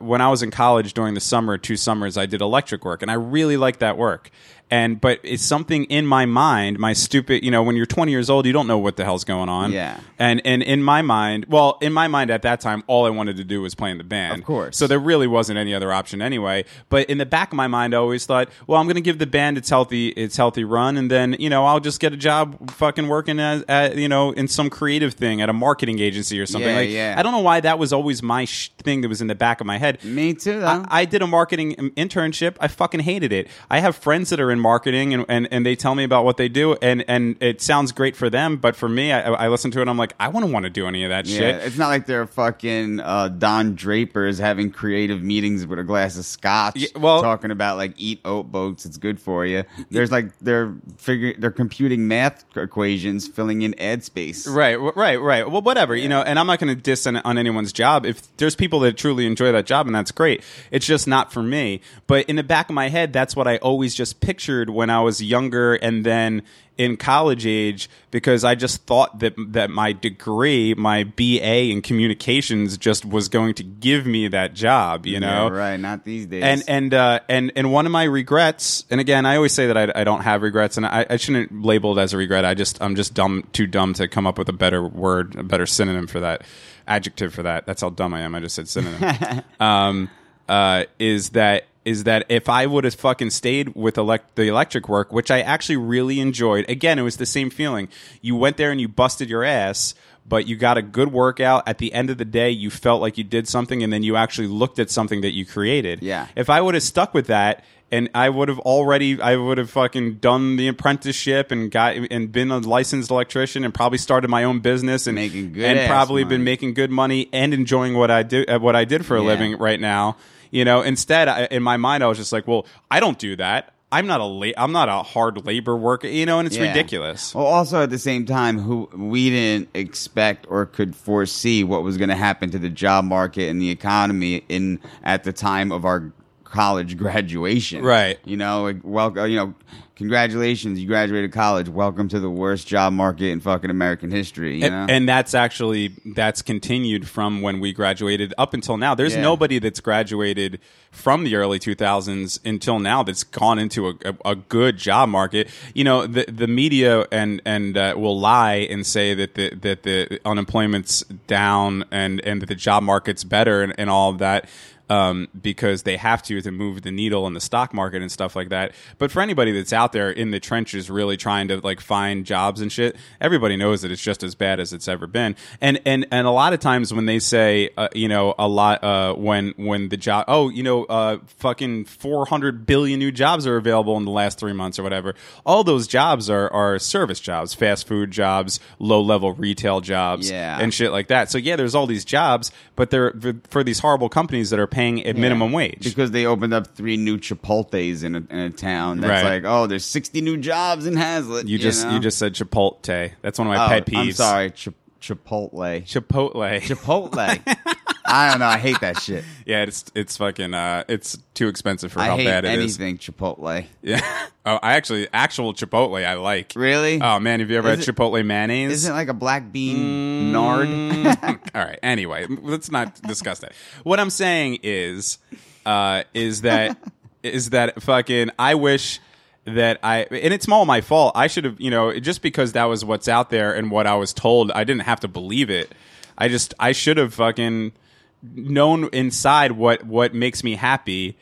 when 0.00 0.20
I 0.20 0.28
was 0.28 0.42
in 0.42 0.50
college 0.50 0.92
during 0.92 1.14
the 1.14 1.20
summer, 1.20 1.56
two 1.56 1.76
summers. 1.76 2.18
I 2.18 2.26
did 2.26 2.40
electric 2.40 2.84
work, 2.84 3.00
and 3.00 3.10
I 3.10 3.14
really 3.14 3.56
liked 3.56 3.78
that 3.78 3.96
work. 3.96 4.30
And 4.70 5.00
but 5.00 5.20
it's 5.22 5.42
something 5.42 5.84
in 5.84 6.06
my 6.06 6.26
mind, 6.26 6.78
my 6.78 6.92
stupid. 6.92 7.44
You 7.44 7.50
know, 7.50 7.62
when 7.62 7.76
you're 7.76 7.86
20 7.86 8.12
years 8.12 8.30
old, 8.30 8.46
you 8.46 8.52
don't 8.52 8.66
know 8.66 8.78
what 8.78 8.96
the 8.96 9.04
hell's 9.04 9.24
going 9.24 9.48
on. 9.48 9.72
Yeah. 9.72 10.00
And 10.18 10.40
and 10.44 10.62
in 10.62 10.82
my 10.82 11.02
mind, 11.02 11.46
well, 11.48 11.78
in 11.80 11.92
my 11.92 12.08
mind 12.08 12.30
at 12.30 12.42
that 12.42 12.60
time, 12.60 12.84
all 12.86 13.06
I 13.06 13.10
wanted 13.10 13.36
to 13.38 13.44
do 13.44 13.62
was 13.62 13.74
play 13.74 13.90
in 13.90 13.98
the 13.98 14.04
band. 14.04 14.40
Of 14.40 14.46
course. 14.46 14.76
So 14.76 14.86
there 14.86 14.98
really 14.98 15.26
wasn't 15.26 15.58
any 15.58 15.74
other 15.74 15.92
option 15.92 16.22
anyway. 16.22 16.64
But 16.88 17.08
in 17.10 17.18
the 17.18 17.26
back 17.26 17.48
of 17.52 17.56
my 17.56 17.66
mind, 17.66 17.94
I 17.94 17.98
always 17.98 18.26
thought, 18.26 18.48
well, 18.66 18.80
I'm 18.80 18.86
going 18.86 18.96
to 18.96 19.00
give 19.00 19.18
the 19.18 19.26
band 19.26 19.58
its 19.58 19.70
healthy 19.70 20.08
its 20.08 20.36
healthy 20.36 20.64
run, 20.64 20.96
and 20.96 21.10
then 21.10 21.36
you 21.38 21.50
know 21.50 21.66
I'll 21.66 21.80
just 21.80 22.00
get 22.00 22.12
a 22.12 22.16
job 22.16 22.70
fucking 22.70 23.08
working 23.08 23.40
as 23.40 23.64
at, 23.68 23.96
you 23.96 24.08
know 24.08 24.30
in 24.32 24.48
some 24.48 24.70
creative 24.70 25.14
thing 25.14 25.40
at 25.40 25.48
a 25.48 25.52
marketing 25.52 25.98
agency 25.98 26.38
or 26.38 26.46
something. 26.46 26.70
Yeah, 26.70 26.76
like 26.76 26.90
yeah. 26.90 27.14
I 27.18 27.22
don't 27.22 27.32
know 27.32 27.40
why 27.40 27.60
that 27.60 27.78
was 27.78 27.92
always 27.92 28.22
my 28.22 28.44
sh- 28.44 28.70
thing 28.78 29.00
that 29.00 29.08
was 29.08 29.20
in 29.20 29.26
the 29.26 29.34
back 29.34 29.60
of 29.60 29.66
my 29.66 29.78
head. 29.78 30.02
Me 30.04 30.34
too. 30.34 30.62
I, 30.62 30.84
I 30.88 31.04
did 31.04 31.22
a 31.22 31.26
marketing 31.26 31.74
um, 31.78 31.90
internship. 31.92 32.56
I 32.60 32.68
fucking 32.68 33.00
hated 33.00 33.32
it. 33.32 33.48
I 33.68 33.80
have 33.80 33.96
friends 33.96 34.30
that 34.30 34.40
are 34.40 34.50
in 34.50 34.59
marketing 34.60 35.14
and, 35.14 35.24
and, 35.28 35.48
and 35.50 35.66
they 35.66 35.76
tell 35.76 35.94
me 35.94 36.04
about 36.04 36.24
what 36.24 36.36
they 36.36 36.48
do 36.48 36.74
and, 36.74 37.04
and 37.08 37.36
it 37.40 37.60
sounds 37.60 37.92
great 37.92 38.16
for 38.16 38.30
them, 38.30 38.56
but 38.56 38.76
for 38.76 38.88
me, 38.88 39.12
I, 39.12 39.20
I 39.22 39.48
listen 39.48 39.70
to 39.72 39.78
it 39.78 39.82
and 39.82 39.90
I'm 39.90 39.96
like, 39.96 40.14
I 40.20 40.28
wouldn't 40.28 40.52
want 40.52 40.64
to 40.64 40.70
do 40.70 40.86
any 40.86 41.04
of 41.04 41.10
that 41.10 41.26
yeah, 41.26 41.38
shit. 41.38 41.54
it's 41.64 41.78
not 41.78 41.88
like 41.88 42.06
they're 42.06 42.26
fucking 42.26 43.00
uh, 43.00 43.28
Don 43.28 43.74
Drapers 43.74 44.38
having 44.38 44.70
creative 44.70 45.22
meetings 45.22 45.66
with 45.66 45.78
a 45.78 45.84
glass 45.84 46.18
of 46.18 46.24
scotch, 46.24 46.76
Yeah, 46.76 46.88
well- 46.98 47.22
talking 47.22 47.50
about 47.50 47.76
like 47.76 47.94
eat 47.96 48.20
oat 48.24 48.50
boats, 48.52 48.86
it's 48.86 48.96
good 48.96 49.20
for 49.20 49.44
you. 49.46 49.64
There's 49.90 50.10
like 50.12 50.36
they're 50.38 50.74
figuring, 50.96 51.36
they're 51.38 51.50
computing 51.50 52.08
math 52.08 52.44
equations, 52.56 53.26
filling 53.26 53.62
in 53.62 53.78
ad 53.80 54.04
space. 54.04 54.46
Right, 54.46 54.76
right, 54.76 55.16
right. 55.20 55.50
Well, 55.50 55.62
whatever, 55.62 55.96
you 55.96 56.08
know, 56.08 56.22
and 56.22 56.38
I'm 56.38 56.46
not 56.46 56.58
going 56.58 56.74
to 56.74 56.80
diss 56.80 57.06
on, 57.06 57.16
on 57.16 57.38
anyone's 57.38 57.72
job. 57.72 58.04
If 58.06 58.36
there's 58.36 58.56
people 58.56 58.80
that 58.80 58.96
truly 58.96 59.26
enjoy 59.26 59.52
that 59.52 59.66
job, 59.66 59.86
and 59.86 59.94
that's 59.94 60.10
great, 60.12 60.42
it's 60.70 60.86
just 60.86 61.06
not 61.06 61.32
for 61.32 61.42
me. 61.42 61.80
But 62.06 62.26
in 62.28 62.36
the 62.36 62.42
back 62.42 62.68
of 62.68 62.74
my 62.74 62.88
head, 62.88 63.12
that's 63.12 63.34
what 63.36 63.46
I 63.48 63.56
always 63.58 63.94
just 63.94 64.20
pictured 64.50 64.70
when 64.70 64.90
I 64.90 65.00
was 65.00 65.22
younger 65.22 65.74
and 65.74 66.04
then 66.04 66.42
in 66.76 66.96
college 66.96 67.46
age 67.46 67.90
because 68.10 68.42
I 68.42 68.54
just 68.54 68.86
thought 68.86 69.20
that 69.20 69.34
that 69.52 69.70
my 69.70 69.92
degree, 69.92 70.74
my 70.74 71.04
BA 71.04 71.70
in 71.70 71.82
communications 71.82 72.78
just 72.78 73.04
was 73.04 73.28
going 73.28 73.54
to 73.54 73.62
give 73.62 74.06
me 74.06 74.28
that 74.28 74.54
job, 74.54 75.06
you 75.06 75.20
know. 75.20 75.48
Yeah, 75.48 75.52
right? 75.52 75.76
Not 75.78 76.04
these 76.04 76.26
days. 76.26 76.42
And 76.42 76.64
and 76.66 76.94
uh, 76.94 77.20
and 77.28 77.52
and 77.54 77.70
one 77.70 77.86
of 77.86 77.92
my 77.92 78.04
regrets, 78.04 78.84
and 78.90 79.00
again, 79.00 79.26
I 79.26 79.36
always 79.36 79.52
say 79.52 79.66
that 79.66 79.76
I, 79.76 80.00
I 80.00 80.04
don't 80.04 80.22
have 80.22 80.42
regrets, 80.42 80.76
and 80.78 80.86
I, 80.86 81.06
I 81.08 81.16
shouldn't 81.16 81.62
label 81.62 81.98
it 81.98 82.02
as 82.02 82.14
a 82.14 82.16
regret. 82.16 82.44
I 82.44 82.54
just 82.54 82.80
I'm 82.82 82.96
just 82.96 83.14
dumb, 83.14 83.46
too 83.52 83.66
dumb 83.66 83.92
to 83.94 84.08
come 84.08 84.26
up 84.26 84.38
with 84.38 84.48
a 84.48 84.54
better 84.54 84.82
word, 84.82 85.36
a 85.36 85.42
better 85.42 85.66
synonym 85.66 86.06
for 86.06 86.20
that, 86.20 86.42
adjective 86.88 87.34
for 87.34 87.42
that. 87.42 87.66
That's 87.66 87.82
how 87.82 87.90
dumb 87.90 88.14
I 88.14 88.22
am. 88.22 88.34
I 88.34 88.40
just 88.40 88.54
said 88.56 88.68
synonym. 88.68 89.44
um, 89.60 90.10
uh, 90.48 90.84
is 90.98 91.30
that 91.30 91.66
is 91.84 92.04
that 92.04 92.26
if 92.28 92.48
I 92.48 92.66
would 92.66 92.84
have 92.84 92.94
fucking 92.94 93.30
stayed 93.30 93.74
with 93.74 93.96
elect- 93.96 94.36
the 94.36 94.48
electric 94.48 94.88
work, 94.88 95.12
which 95.12 95.30
I 95.30 95.40
actually 95.40 95.76
really 95.78 96.20
enjoyed, 96.20 96.68
again, 96.68 96.98
it 96.98 97.02
was 97.02 97.16
the 97.16 97.26
same 97.26 97.48
feeling. 97.50 97.88
You 98.20 98.36
went 98.36 98.56
there 98.58 98.70
and 98.70 98.80
you 98.80 98.86
busted 98.88 99.30
your 99.30 99.44
ass, 99.44 99.94
but 100.28 100.46
you 100.46 100.56
got 100.56 100.76
a 100.76 100.82
good 100.82 101.10
workout. 101.12 101.66
At 101.66 101.78
the 101.78 101.92
end 101.94 102.10
of 102.10 102.18
the 102.18 102.24
day, 102.26 102.50
you 102.50 102.68
felt 102.70 103.00
like 103.00 103.16
you 103.16 103.24
did 103.24 103.48
something, 103.48 103.82
and 103.82 103.90
then 103.92 104.02
you 104.02 104.14
actually 104.16 104.48
looked 104.48 104.78
at 104.78 104.90
something 104.90 105.22
that 105.22 105.32
you 105.32 105.46
created. 105.46 106.02
Yeah. 106.02 106.26
If 106.36 106.50
I 106.50 106.60
would 106.60 106.74
have 106.74 106.82
stuck 106.82 107.14
with 107.14 107.28
that, 107.28 107.64
and 107.92 108.08
I 108.14 108.28
would 108.28 108.48
have 108.48 108.60
already, 108.60 109.20
I 109.20 109.34
would 109.34 109.58
have 109.58 109.70
fucking 109.70 110.16
done 110.16 110.54
the 110.56 110.68
apprenticeship 110.68 111.50
and 111.50 111.70
got 111.72 111.96
and 111.96 112.30
been 112.30 112.52
a 112.52 112.58
licensed 112.58 113.10
electrician 113.10 113.64
and 113.64 113.74
probably 113.74 113.98
started 113.98 114.28
my 114.28 114.44
own 114.44 114.60
business 114.60 115.08
and 115.08 115.16
Making 115.16 115.52
good 115.54 115.64
and 115.64 115.88
probably 115.88 116.22
been 116.22 116.44
making 116.44 116.74
good 116.74 116.92
money 116.92 117.28
and 117.32 117.52
enjoying 117.52 117.94
what 117.94 118.10
I 118.12 118.22
do, 118.22 118.44
uh, 118.46 118.60
what 118.60 118.76
I 118.76 118.84
did 118.84 119.04
for 119.04 119.16
a 119.16 119.20
Yeah. 119.20 119.26
living 119.26 119.58
right 119.58 119.80
now. 119.80 120.16
You 120.50 120.64
know, 120.64 120.82
instead, 120.82 121.28
I, 121.28 121.44
in 121.50 121.62
my 121.62 121.76
mind, 121.76 122.02
I 122.02 122.06
was 122.08 122.18
just 122.18 122.32
like, 122.32 122.46
well, 122.48 122.66
I 122.90 123.00
don't 123.00 123.18
do 123.18 123.36
that. 123.36 123.72
I'm 123.92 124.06
not 124.06 124.20
a 124.20 124.24
la- 124.24 124.52
I'm 124.56 124.70
not 124.70 124.88
a 124.88 125.02
hard 125.02 125.44
labor 125.44 125.76
worker, 125.76 126.06
you 126.06 126.24
know, 126.24 126.38
and 126.38 126.46
it's 126.46 126.56
Yeah. 126.56 126.68
ridiculous. 126.68 127.34
Well, 127.34 127.46
also 127.46 127.82
at 127.82 127.90
the 127.90 127.98
same 127.98 128.24
time, 128.24 128.58
who 128.60 128.88
we 128.94 129.30
didn't 129.30 129.68
expect 129.74 130.46
or 130.48 130.66
could 130.66 130.94
foresee 130.94 131.64
what 131.64 131.82
was 131.82 131.96
going 131.96 132.08
to 132.08 132.14
happen 132.16 132.50
to 132.52 132.58
the 132.58 132.68
job 132.68 133.04
market 133.04 133.48
and 133.48 133.60
the 133.60 133.70
economy 133.70 134.44
in 134.48 134.78
at 135.02 135.24
the 135.24 135.32
time 135.32 135.72
of 135.72 135.84
our 135.84 136.12
college 136.44 136.96
graduation. 137.02 137.82
Right. 137.84 138.18
You 138.24 138.36
know, 138.36 138.62
like, 138.62 138.76
welcome. 138.84 139.28
You 139.28 139.36
know, 139.36 139.54
congratulations, 140.00 140.80
you 140.80 140.86
graduated 140.86 141.30
college. 141.30 141.68
Welcome 141.68 142.08
to 142.08 142.18
the 142.18 142.30
worst 142.30 142.66
job 142.66 142.94
market 142.94 143.26
in 143.26 143.38
fucking 143.38 143.68
American 143.68 144.10
history. 144.10 144.54
You 144.54 144.70
know. 144.70 144.76
and, 144.84 144.90
and 144.90 145.08
that's 145.08 145.34
actually 145.34 145.94
that's 146.16 146.40
continued 146.40 147.06
from 147.06 147.42
when 147.42 147.60
we 147.60 147.74
graduated 147.74 148.32
up 148.38 148.54
until 148.54 148.78
now. 148.78 148.94
There's 148.94 149.14
Yeah. 149.14 149.20
nobody 149.20 149.58
that's 149.58 149.80
graduated 149.80 150.58
from 150.90 151.24
the 151.24 151.36
early 151.36 151.58
2000s 151.58 152.40
until 152.46 152.78
now 152.78 153.02
that's 153.02 153.24
gone 153.24 153.58
into 153.58 153.88
a, 153.88 153.94
a, 154.06 154.30
a 154.30 154.36
good 154.36 154.78
job 154.78 155.10
market. 155.10 155.50
You 155.74 155.84
know, 155.84 156.06
the 156.06 156.24
the 156.26 156.46
media 156.48 157.06
and 157.12 157.42
and 157.44 157.76
uh, 157.76 157.92
will 157.94 158.18
lie 158.18 158.66
and 158.70 158.86
say 158.86 159.12
that 159.12 159.34
the 159.34 159.54
that 159.56 159.82
the 159.82 160.18
unemployment's 160.24 161.02
down 161.26 161.84
and 161.90 162.22
and 162.24 162.40
that 162.40 162.46
the 162.46 162.54
job 162.54 162.82
market's 162.84 163.22
better 163.22 163.62
and, 163.62 163.74
and 163.76 163.90
all 163.90 164.08
of 164.08 164.16
that 164.18 164.48
um, 164.90 165.28
because 165.40 165.84
they 165.84 165.96
have 165.96 166.22
to 166.24 166.40
to 166.42 166.50
move 166.50 166.82
the 166.82 166.90
needle 166.90 167.26
in 167.26 167.34
the 167.34 167.40
stock 167.40 167.72
market 167.72 168.02
and 168.02 168.10
stuff 168.10 168.34
like 168.36 168.48
that. 168.50 168.72
But 168.98 169.10
for 169.10 169.22
anybody 169.22 169.52
that's 169.52 169.72
out 169.72 169.92
there 169.92 170.10
in 170.10 170.30
the 170.32 170.40
trenches, 170.40 170.90
really 170.90 171.16
trying 171.16 171.48
to 171.48 171.58
like 171.60 171.80
find 171.80 172.26
jobs 172.26 172.60
and 172.60 172.70
shit, 172.70 172.96
everybody 173.20 173.56
knows 173.56 173.82
that 173.82 173.90
it's 173.92 174.02
just 174.02 174.22
as 174.22 174.34
bad 174.34 174.58
as 174.60 174.72
it's 174.72 174.88
ever 174.88 175.06
been. 175.06 175.36
And 175.60 175.80
and 175.86 176.06
and 176.10 176.26
a 176.26 176.30
lot 176.30 176.52
of 176.52 176.60
times 176.60 176.92
when 176.92 177.06
they 177.06 177.20
say, 177.20 177.70
uh, 177.76 177.88
you 177.94 178.08
know, 178.08 178.34
a 178.38 178.48
lot 178.48 178.82
uh, 178.82 179.14
when 179.14 179.54
when 179.56 179.88
the 179.88 179.96
job, 179.96 180.24
oh, 180.28 180.48
you 180.48 180.62
know, 180.62 180.84
uh, 180.84 181.18
fucking 181.38 181.84
four 181.84 182.26
hundred 182.26 182.66
billion 182.66 182.98
new 182.98 183.12
jobs 183.12 183.46
are 183.46 183.56
available 183.56 183.96
in 183.96 184.04
the 184.04 184.10
last 184.10 184.38
three 184.38 184.52
months 184.52 184.78
or 184.78 184.82
whatever. 184.82 185.14
All 185.46 185.62
those 185.62 185.86
jobs 185.86 186.28
are 186.28 186.52
are 186.52 186.78
service 186.80 187.20
jobs, 187.20 187.54
fast 187.54 187.86
food 187.86 188.10
jobs, 188.10 188.58
low 188.80 189.00
level 189.00 189.32
retail 189.34 189.80
jobs, 189.80 190.30
Yeah. 190.30 190.58
and 190.60 190.74
shit 190.74 190.90
like 190.90 191.08
that. 191.08 191.30
So 191.30 191.38
yeah, 191.38 191.54
there's 191.56 191.74
all 191.76 191.86
these 191.86 192.04
jobs, 192.04 192.50
but 192.74 192.90
they're 192.90 193.12
for, 193.12 193.34
for 193.48 193.62
these 193.64 193.78
horrible 193.78 194.08
companies 194.08 194.50
that 194.50 194.58
are 194.58 194.66
paying 194.66 194.79
a 194.80 195.12
minimum 195.14 195.52
wage. 195.52 195.82
because 195.84 196.10
they 196.10 196.26
opened 196.26 196.54
up 196.54 196.66
three 196.68 196.96
new 196.96 197.18
Chipotle's 197.18 198.02
in 198.02 198.14
a, 198.14 198.18
in 198.30 198.38
a 198.38 198.50
town. 198.50 199.00
That's 199.00 199.22
Right. 199.24 199.42
like, 199.42 199.44
oh, 199.44 199.66
there's 199.66 199.84
60 199.84 200.20
new 200.20 200.36
jobs 200.36 200.86
in 200.86 200.94
Hazlet. 200.94 201.46
you 201.48 201.58
just 201.58 201.84
know? 201.84 201.92
you 201.94 202.00
just 202.00 202.18
said 202.18 202.34
Chipotle. 202.34 203.12
That's 203.22 203.38
one 203.38 203.48
of 203.48 203.54
my 203.54 203.64
Oh, 203.64 203.68
pet 203.68 203.86
peeves. 203.86 203.98
I'm 203.98 204.12
sorry, 204.12 204.50
Chip- 204.50 204.74
Chipotle. 205.00 205.82
Chipotle. 205.84 206.60
Chipotle. 206.60 207.56
I 208.12 208.30
don't 208.30 208.40
know. 208.40 208.46
I 208.46 208.58
hate 208.58 208.80
that 208.80 209.00
shit. 209.00 209.24
yeah, 209.46 209.62
it's 209.62 209.84
it's 209.94 210.16
fucking 210.16 210.52
uh, 210.54 210.84
it's 210.88 211.16
too 211.34 211.48
expensive 211.48 211.92
for 211.92 212.00
I 212.00 212.06
how 212.06 212.16
hate 212.16 212.24
bad 212.26 212.44
it 212.44 212.58
is. 212.58 212.78
anything 212.80 212.98
Chipotle. 212.98 213.66
Yeah. 213.82 214.00
Oh, 214.46 214.58
I 214.62 214.72
actually 214.76 215.06
actual 215.12 215.52
Chipotle 215.52 216.02
I 216.04 216.14
like. 216.14 216.54
Really? 216.56 216.98
Oh 217.00 217.20
man, 217.20 217.40
have 217.40 217.50
you 217.50 217.58
ever 217.58 217.68
Is 217.68 217.84
had 217.84 217.88
it- 217.88 217.94
Chipotle 217.94 218.24
mayonnaise? 218.24 218.72
Isn't 218.72 218.92
it 218.92 218.94
like 218.94 219.08
a 219.08 219.14
black 219.14 219.42
Mm. 219.44 219.52
bean 219.52 220.32
nard? 220.32 220.66
All 221.54 221.62
right. 221.62 221.78
Anyway, 221.82 222.26
let's 222.40 222.70
not 222.70 223.00
discuss 223.02 223.40
that. 223.40 223.52
What 223.82 224.00
I'm 224.00 224.08
saying 224.08 224.60
is, 224.62 225.18
uh, 225.66 226.04
is 226.14 226.40
that 226.40 226.78
is 227.22 227.50
that 227.50 227.82
fucking. 227.82 228.30
I 228.38 228.54
wish 228.54 228.98
that 229.44 229.78
I 229.82 230.04
and 230.10 230.32
it's 230.32 230.48
all 230.48 230.64
my 230.64 230.80
fault. 230.80 231.12
I 231.14 231.26
should 231.26 231.44
have, 231.44 231.60
you 231.60 231.70
know, 231.70 231.98
just 232.00 232.22
because 232.22 232.52
that 232.52 232.64
was 232.64 232.82
what's 232.82 233.08
out 233.08 233.28
there 233.28 233.54
and 233.54 233.70
what 233.70 233.86
I 233.86 233.94
was 233.96 234.14
told, 234.14 234.50
I 234.52 234.64
didn't 234.64 234.82
have 234.84 235.00
to 235.00 235.08
believe 235.08 235.50
it. 235.50 235.70
I 236.16 236.28
just 236.28 236.54
I 236.58 236.72
should 236.72 236.96
have 236.96 237.12
fucking 237.12 237.72
known 238.22 238.88
inside 238.92 239.52
what 239.52 239.84
what 239.84 240.14
makes 240.14 240.44
me 240.44 240.54
happy 240.56 241.16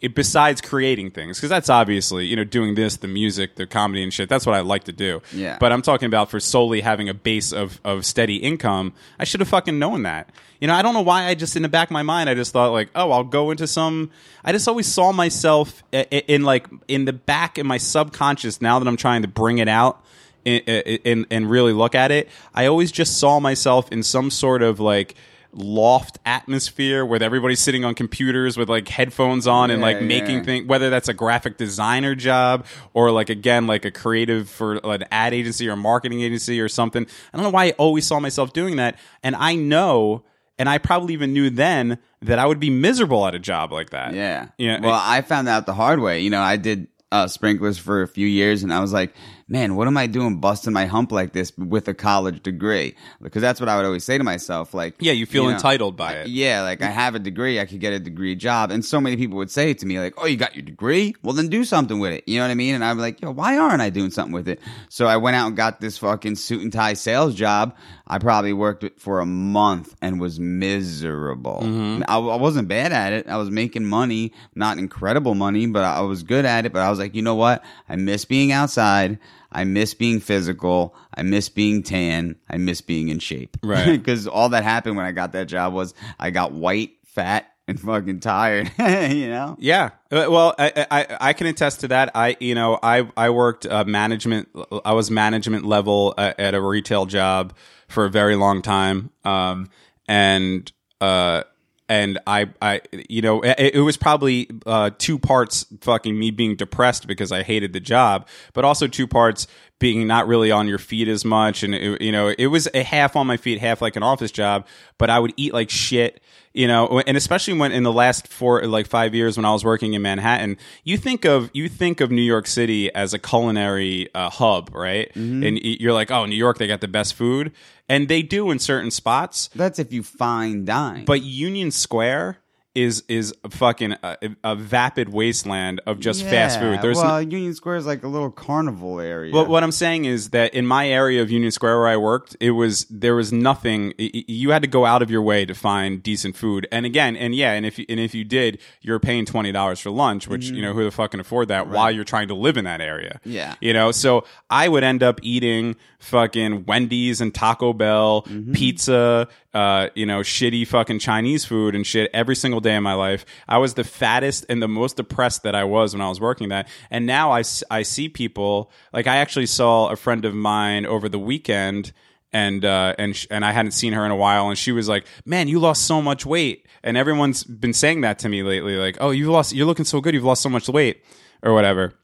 it, 0.00 0.14
besides 0.14 0.60
creating 0.60 1.10
things 1.10 1.38
because 1.38 1.48
that's 1.48 1.70
obviously 1.70 2.26
you 2.26 2.36
know 2.36 2.44
doing 2.44 2.74
this 2.74 2.98
the 2.98 3.08
music 3.08 3.54
the 3.56 3.66
comedy 3.66 4.02
and 4.02 4.12
shit 4.12 4.28
that's 4.28 4.44
what 4.44 4.54
i 4.54 4.60
like 4.60 4.84
to 4.84 4.92
do 4.92 5.22
Yeah. 5.32 5.56
but 5.58 5.72
i'm 5.72 5.80
talking 5.80 6.04
about 6.06 6.28
for 6.30 6.38
solely 6.40 6.82
having 6.82 7.08
a 7.08 7.14
base 7.14 7.50
of, 7.52 7.80
of 7.84 8.04
steady 8.04 8.36
income 8.36 8.92
i 9.18 9.24
should 9.24 9.40
have 9.40 9.48
fucking 9.48 9.78
known 9.78 10.02
that 10.02 10.28
you 10.60 10.66
know 10.66 10.74
i 10.74 10.82
don't 10.82 10.92
know 10.92 11.00
why 11.00 11.24
i 11.24 11.34
just 11.34 11.56
in 11.56 11.62
the 11.62 11.68
back 11.70 11.88
of 11.88 11.92
my 11.92 12.02
mind 12.02 12.28
i 12.28 12.34
just 12.34 12.52
thought 12.52 12.72
like 12.72 12.90
oh 12.94 13.10
i'll 13.12 13.24
go 13.24 13.50
into 13.50 13.66
some 13.66 14.10
i 14.44 14.52
just 14.52 14.68
always 14.68 14.86
saw 14.86 15.10
myself 15.12 15.82
i- 15.94 16.06
i- 16.12 16.24
in 16.28 16.42
like 16.42 16.66
in 16.88 17.06
the 17.06 17.14
back 17.14 17.56
in 17.56 17.66
my 17.66 17.78
subconscious 17.78 18.60
now 18.60 18.78
that 18.78 18.86
i'm 18.86 18.98
trying 18.98 19.22
to 19.22 19.28
bring 19.28 19.56
it 19.56 19.68
out 19.68 20.04
and, 20.44 21.26
and 21.30 21.48
really 21.48 21.72
look 21.72 21.94
at 21.94 22.10
it 22.10 22.28
i 22.54 22.66
always 22.66 22.92
just 22.92 23.18
saw 23.18 23.40
myself 23.40 23.90
in 23.90 24.02
some 24.02 24.30
sort 24.30 24.62
of 24.62 24.78
like 24.80 25.14
loft 25.56 26.18
atmosphere 26.26 27.04
where 27.06 27.22
everybody's 27.22 27.60
sitting 27.60 27.84
on 27.84 27.94
computers 27.94 28.56
with 28.56 28.68
like 28.68 28.88
headphones 28.88 29.46
on 29.46 29.70
and 29.70 29.80
Yeah, 29.80 29.86
like 29.86 30.02
making 30.02 30.38
yeah. 30.38 30.42
things 30.44 30.66
whether 30.66 30.90
that's 30.90 31.08
a 31.08 31.14
graphic 31.14 31.56
designer 31.56 32.14
job 32.14 32.66
or 32.92 33.10
like 33.12 33.30
again 33.30 33.66
like 33.66 33.84
a 33.84 33.90
creative 33.90 34.48
for 34.48 34.74
an 34.84 35.04
ad 35.12 35.32
agency 35.32 35.68
or 35.68 35.76
marketing 35.76 36.22
agency 36.22 36.60
or 36.60 36.68
something 36.68 37.06
i 37.32 37.36
don't 37.36 37.44
know 37.44 37.50
why 37.50 37.66
i 37.66 37.70
always 37.72 38.04
saw 38.06 38.18
myself 38.18 38.52
doing 38.52 38.76
that 38.76 38.98
and 39.22 39.36
i 39.36 39.54
know 39.54 40.24
and 40.58 40.68
i 40.68 40.76
probably 40.78 41.14
even 41.14 41.32
knew 41.32 41.50
then 41.50 41.98
that 42.20 42.38
i 42.40 42.46
would 42.46 42.58
be 42.60 42.70
miserable 42.70 43.24
at 43.26 43.34
a 43.34 43.38
job 43.38 43.70
like 43.72 43.90
that 43.90 44.12
Yeah. 44.12 44.48
yeah 44.58 44.80
Well, 44.80 45.00
I 45.00 45.20
found 45.22 45.48
out 45.48 45.66
the 45.66 45.74
hard 45.74 46.00
way. 46.00 46.20
You 46.20 46.30
know, 46.30 46.40
I 46.42 46.56
did 46.56 46.88
uh, 47.12 47.28
sprinklers 47.28 47.78
for 47.78 48.02
a 48.02 48.08
few 48.08 48.26
years, 48.26 48.64
and 48.64 48.72
I 48.72 48.80
was 48.80 48.92
like, 48.92 49.14
man, 49.48 49.76
what 49.76 49.86
am 49.86 49.96
I 49.96 50.06
doing 50.06 50.40
busting 50.40 50.72
my 50.72 50.86
hump 50.86 51.12
like 51.12 51.32
this 51.32 51.52
with 51.58 51.86
a 51.88 51.94
college 51.94 52.42
degree? 52.42 52.94
Because 53.20 53.42
that's 53.42 53.60
what 53.60 53.68
I 53.68 53.76
would 53.76 53.84
always 53.84 54.04
say 54.04 54.16
to 54.18 54.24
myself. 54.24 54.72
Like, 54.74 54.94
Yeah, 55.00 55.12
you 55.12 55.26
feel 55.26 55.44
know, 55.44 55.50
entitled 55.50 55.96
by 55.96 56.12
it. 56.14 56.28
Yeah, 56.28 56.62
like 56.62 56.82
I 56.82 56.88
have 56.90 57.14
a 57.14 57.18
degree, 57.18 57.60
I 57.60 57.66
could 57.66 57.80
get 57.80 57.92
a 57.92 57.98
degree 57.98 58.34
job, 58.34 58.70
and 58.70 58.84
so 58.84 59.00
many 59.00 59.16
people 59.16 59.36
would 59.38 59.50
say 59.50 59.74
to 59.74 59.86
me, 59.86 59.98
like, 60.00 60.14
"Oh, 60.18 60.26
you 60.26 60.36
got 60.36 60.54
your 60.54 60.64
degree? 60.64 61.14
Well, 61.22 61.34
then 61.34 61.48
do 61.48 61.64
something 61.64 61.98
with 61.98 62.12
it." 62.12 62.24
You 62.26 62.38
know 62.38 62.44
what 62.44 62.50
I 62.50 62.54
mean? 62.54 62.74
And 62.74 62.84
I'm 62.84 62.98
like, 62.98 63.20
"Yo, 63.20 63.30
why 63.30 63.58
aren't 63.58 63.82
I 63.82 63.90
doing 63.90 64.10
something 64.10 64.32
with 64.32 64.48
it?" 64.48 64.60
So 64.88 65.06
I 65.06 65.16
went 65.16 65.36
out 65.36 65.48
and 65.48 65.56
got 65.56 65.80
this 65.80 65.98
fucking 65.98 66.36
suit 66.36 66.62
and 66.62 66.72
tie 66.72 66.94
sales 66.94 67.34
job. 67.34 67.74
I 68.06 68.18
probably 68.18 68.52
worked 68.52 68.84
for 69.00 69.20
a 69.20 69.26
month 69.26 69.94
and 70.02 70.20
was 70.20 70.38
miserable. 70.38 71.60
Mm-hmm. 71.62 72.02
I, 72.06 72.16
I 72.16 72.36
wasn't 72.36 72.68
bad 72.68 72.92
at 72.92 73.12
it. 73.12 73.26
I 73.28 73.36
was 73.36 73.50
making 73.50 73.84
money, 73.84 74.32
not 74.54 74.78
incredible 74.78 75.34
money, 75.34 75.66
but 75.66 75.84
I 75.84 76.00
was 76.00 76.22
good 76.22 76.44
at 76.44 76.66
it. 76.66 76.72
But 76.72 76.82
I 76.82 76.90
was 76.90 76.98
like, 76.98 77.14
you 77.14 77.22
know 77.22 77.34
what? 77.34 77.64
I 77.88 77.96
miss 77.96 78.24
being 78.24 78.52
outside. 78.52 79.18
I 79.54 79.64
miss 79.64 79.94
being 79.94 80.20
physical. 80.20 80.94
I 81.16 81.22
miss 81.22 81.48
being 81.48 81.82
tan. 81.82 82.36
I 82.50 82.56
miss 82.58 82.80
being 82.80 83.08
in 83.08 83.18
shape. 83.20 83.56
Right. 83.62 83.86
Because 84.04 84.26
all 84.26 84.48
that 84.50 84.64
happened 84.64 84.96
when 84.96 85.06
I 85.06 85.12
got 85.12 85.32
that 85.32 85.46
job 85.46 85.72
was 85.72 85.94
I 86.18 86.30
got 86.30 86.52
white, 86.52 86.90
fat, 87.04 87.46
and 87.66 87.80
fucking 87.80 88.20
tired. 88.20 88.70
you 88.78 89.28
know. 89.28 89.56
Yeah. 89.58 89.90
Uh, 90.10 90.26
Well, 90.28 90.54
I, 90.58 90.86
I 90.90 91.16
I 91.28 91.32
can 91.32 91.46
attest 91.46 91.80
to 91.80 91.88
that. 91.88 92.10
I 92.14 92.36
you 92.40 92.54
know 92.54 92.78
I 92.82 93.08
I 93.16 93.30
worked 93.30 93.64
uh, 93.66 93.84
management. 93.84 94.48
I 94.84 94.92
was 94.92 95.10
management 95.10 95.64
level 95.64 96.12
at, 96.18 96.38
at 96.38 96.54
a 96.54 96.60
retail 96.60 97.06
job 97.06 97.54
for 97.88 98.04
a 98.04 98.10
very 98.10 98.36
long 98.36 98.60
time. 98.60 99.10
Um 99.24 99.70
and 100.08 100.70
uh 101.00 101.44
and 101.88 102.18
I 102.26 102.50
I 102.60 102.80
you 103.08 103.22
know 103.22 103.42
it, 103.42 103.74
it 103.74 103.80
was 103.80 103.96
probably 103.96 104.48
uh 104.66 104.90
two 104.96 105.18
parts 105.18 105.66
fucking 105.80 106.18
me 106.18 106.30
being 106.30 106.56
depressed 106.56 107.06
because 107.06 107.32
I 107.32 107.42
hated 107.42 107.72
the 107.72 107.80
job, 107.80 108.28
but 108.52 108.64
also 108.64 108.86
two 108.86 109.06
parts 109.06 109.46
being 109.84 110.06
not 110.06 110.26
really 110.26 110.50
on 110.50 110.66
your 110.66 110.78
feet 110.78 111.08
as 111.08 111.26
much. 111.26 111.62
And 111.62 111.74
it, 111.74 112.00
you 112.00 112.10
know 112.10 112.34
it 112.38 112.46
was 112.46 112.66
a 112.72 112.82
half 112.82 113.16
on 113.16 113.26
my 113.26 113.36
feet, 113.36 113.60
half 113.60 113.82
like 113.82 113.96
an 113.96 114.02
office 114.02 114.30
job, 114.30 114.66
but 114.96 115.10
I 115.10 115.18
would 115.18 115.34
eat 115.36 115.52
like 115.52 115.68
shit 115.68 116.22
you 116.54 116.68
know 116.68 117.02
and 117.04 117.16
especially 117.16 117.52
when 117.54 117.72
in 117.72 117.82
the 117.82 117.92
last 117.92 118.28
four 118.28 118.62
like 118.62 118.86
five 118.86 119.12
years 119.12 119.36
when 119.36 119.44
i 119.44 119.52
was 119.52 119.64
working 119.64 119.92
in 119.94 120.02
manhattan 120.02 120.56
you 120.84 120.96
think 120.96 121.24
of 121.24 121.50
you 121.52 121.68
think 121.68 122.00
of 122.00 122.12
new 122.12 122.22
york 122.22 122.46
city 122.46 122.94
as 122.94 123.12
a 123.12 123.18
culinary 123.18 124.08
uh, 124.14 124.30
hub 124.30 124.70
right? 124.72 125.10
And 125.16 125.58
you're 125.58 125.92
like 125.92 126.12
oh 126.12 126.26
new 126.26 126.36
york 126.36 126.58
they 126.58 126.68
got 126.68 126.80
the 126.80 126.88
best 126.88 127.14
food. 127.14 127.52
And 127.86 128.08
they 128.08 128.22
do 128.22 128.50
in 128.50 128.58
certain 128.58 128.90
spots. 128.90 129.50
That's 129.54 129.78
if 129.78 129.92
you 129.92 130.02
fine 130.02 130.64
dine. 130.64 131.04
but 131.04 131.22
union 131.22 131.70
square 131.70 132.38
is 132.74 133.04
is 133.08 133.32
a 133.44 133.50
fucking 133.50 133.92
a, 134.02 134.16
a 134.42 134.56
vapid 134.56 135.08
wasteland 135.10 135.80
of 135.86 136.00
just 136.00 136.24
fast 136.24 136.58
food 136.58 136.80
there's 136.82 136.96
well, 136.96 137.22
Union 137.22 137.54
Square 137.54 137.76
is 137.76 137.86
like 137.86 138.02
a 138.02 138.08
little 138.08 138.30
carnival 138.30 138.98
area. 139.00 139.32
but 139.32 139.48
what 139.48 139.62
I'm 139.62 139.70
saying 139.72 140.06
is 140.06 140.30
that 140.30 140.54
in 140.54 140.66
my 140.66 140.88
area 140.88 141.22
of 141.22 141.30
Union 141.30 141.50
Square 141.52 141.78
where 141.78 141.88
I 141.88 141.96
worked, 141.96 142.36
it 142.40 142.50
was 142.50 142.84
there 142.86 143.14
was 143.14 143.32
nothing. 143.32 143.92
y- 143.98 144.10
You 144.26 144.50
had 144.50 144.62
to 144.62 144.68
go 144.68 144.84
out 144.86 145.02
of 145.02 145.10
your 145.10 145.22
way 145.22 145.44
to 145.44 145.54
find 145.54 146.02
decent 146.02 146.36
food. 146.36 146.66
And 146.72 146.84
again, 146.84 147.16
and 147.16 147.34
yeah, 147.34 147.52
and 147.52 147.64
if 147.64 147.78
you, 147.78 147.86
and 147.88 148.00
if 148.00 148.14
you 148.14 148.24
did, 148.24 148.58
you're 148.80 148.98
paying 149.00 149.24
twenty 149.24 149.52
dollars 149.52 149.78
for 149.80 149.90
lunch, 149.90 150.26
which 150.26 150.46
you 150.50 150.60
know 150.60 150.72
who 150.72 150.82
the 150.84 150.90
fuck 150.90 151.12
can 151.12 151.20
afford 151.20 151.48
that 151.48 151.68
while 151.68 151.90
you're 151.90 152.02
trying 152.04 152.28
to 152.28 152.34
live 152.34 152.56
in 152.56 152.64
that 152.64 152.80
area. 152.80 153.20
Mm-hmm. 153.20 153.30
Yeah. 153.30 153.54
you 153.60 153.72
know. 153.72 153.92
So 153.92 154.24
I 154.50 154.68
would 154.68 154.82
end 154.84 155.02
up 155.02 155.20
eating 155.22 155.76
fucking 156.04 156.64
Wendy's 156.66 157.20
and 157.20 157.34
Taco 157.34 157.72
Bell, 157.72 158.22
Mm-hmm. 158.22 158.52
pizza, 158.52 159.28
uh, 159.52 159.88
you 159.94 160.06
know, 160.06 160.20
shitty 160.20 160.66
fucking 160.66 160.98
Chinese 160.98 161.44
food 161.44 161.74
and 161.74 161.86
shit 161.86 162.10
every 162.12 162.36
single 162.36 162.60
day 162.60 162.76
of 162.76 162.82
my 162.82 162.94
life. 162.94 163.24
I 163.48 163.58
was 163.58 163.74
the 163.74 163.84
fattest 163.84 164.46
and 164.48 164.62
the 164.62 164.68
most 164.68 164.96
depressed 164.96 165.42
that 165.44 165.54
I 165.54 165.64
was 165.64 165.94
when 165.94 166.00
I 166.00 166.08
was 166.08 166.20
working 166.20 166.48
that. 166.50 166.68
And 166.90 167.06
now 167.06 167.32
I, 167.32 167.42
I 167.70 167.82
see 167.82 168.08
people 168.08 168.70
like 168.92 169.06
I 169.06 169.16
actually 169.16 169.46
saw 169.46 169.88
a 169.88 169.96
friend 169.96 170.24
of 170.24 170.34
mine 170.34 170.86
over 170.86 171.08
the 171.08 171.18
weekend 171.18 171.92
and 172.32 172.64
uh, 172.64 172.94
and 172.98 173.14
sh- 173.14 173.28
and 173.30 173.44
I 173.44 173.52
hadn't 173.52 173.72
seen 173.72 173.92
her 173.92 174.04
in 174.04 174.10
a 174.10 174.16
while, 174.16 174.48
and 174.48 174.58
she 174.58 174.72
was 174.72 174.88
like, 174.88 175.06
"Man, 175.24 175.46
you 175.46 175.60
lost 175.60 175.86
so 175.86 176.02
much 176.02 176.26
weight." 176.26 176.66
And 176.82 176.96
everyone's 176.96 177.44
been 177.44 177.72
saying 177.72 178.00
that 178.00 178.18
to 178.20 178.28
me 178.28 178.42
lately, 178.42 178.74
like, 178.76 178.96
"Oh, 179.00 179.10
you 179.12 179.30
lost, 179.30 179.54
you're 179.54 179.66
looking 179.66 179.84
so 179.84 180.00
good, 180.00 180.14
you've 180.14 180.24
lost 180.24 180.42
so 180.42 180.48
much 180.48 180.68
weight," 180.68 181.04
or 181.44 181.54
whatever. 181.54 181.94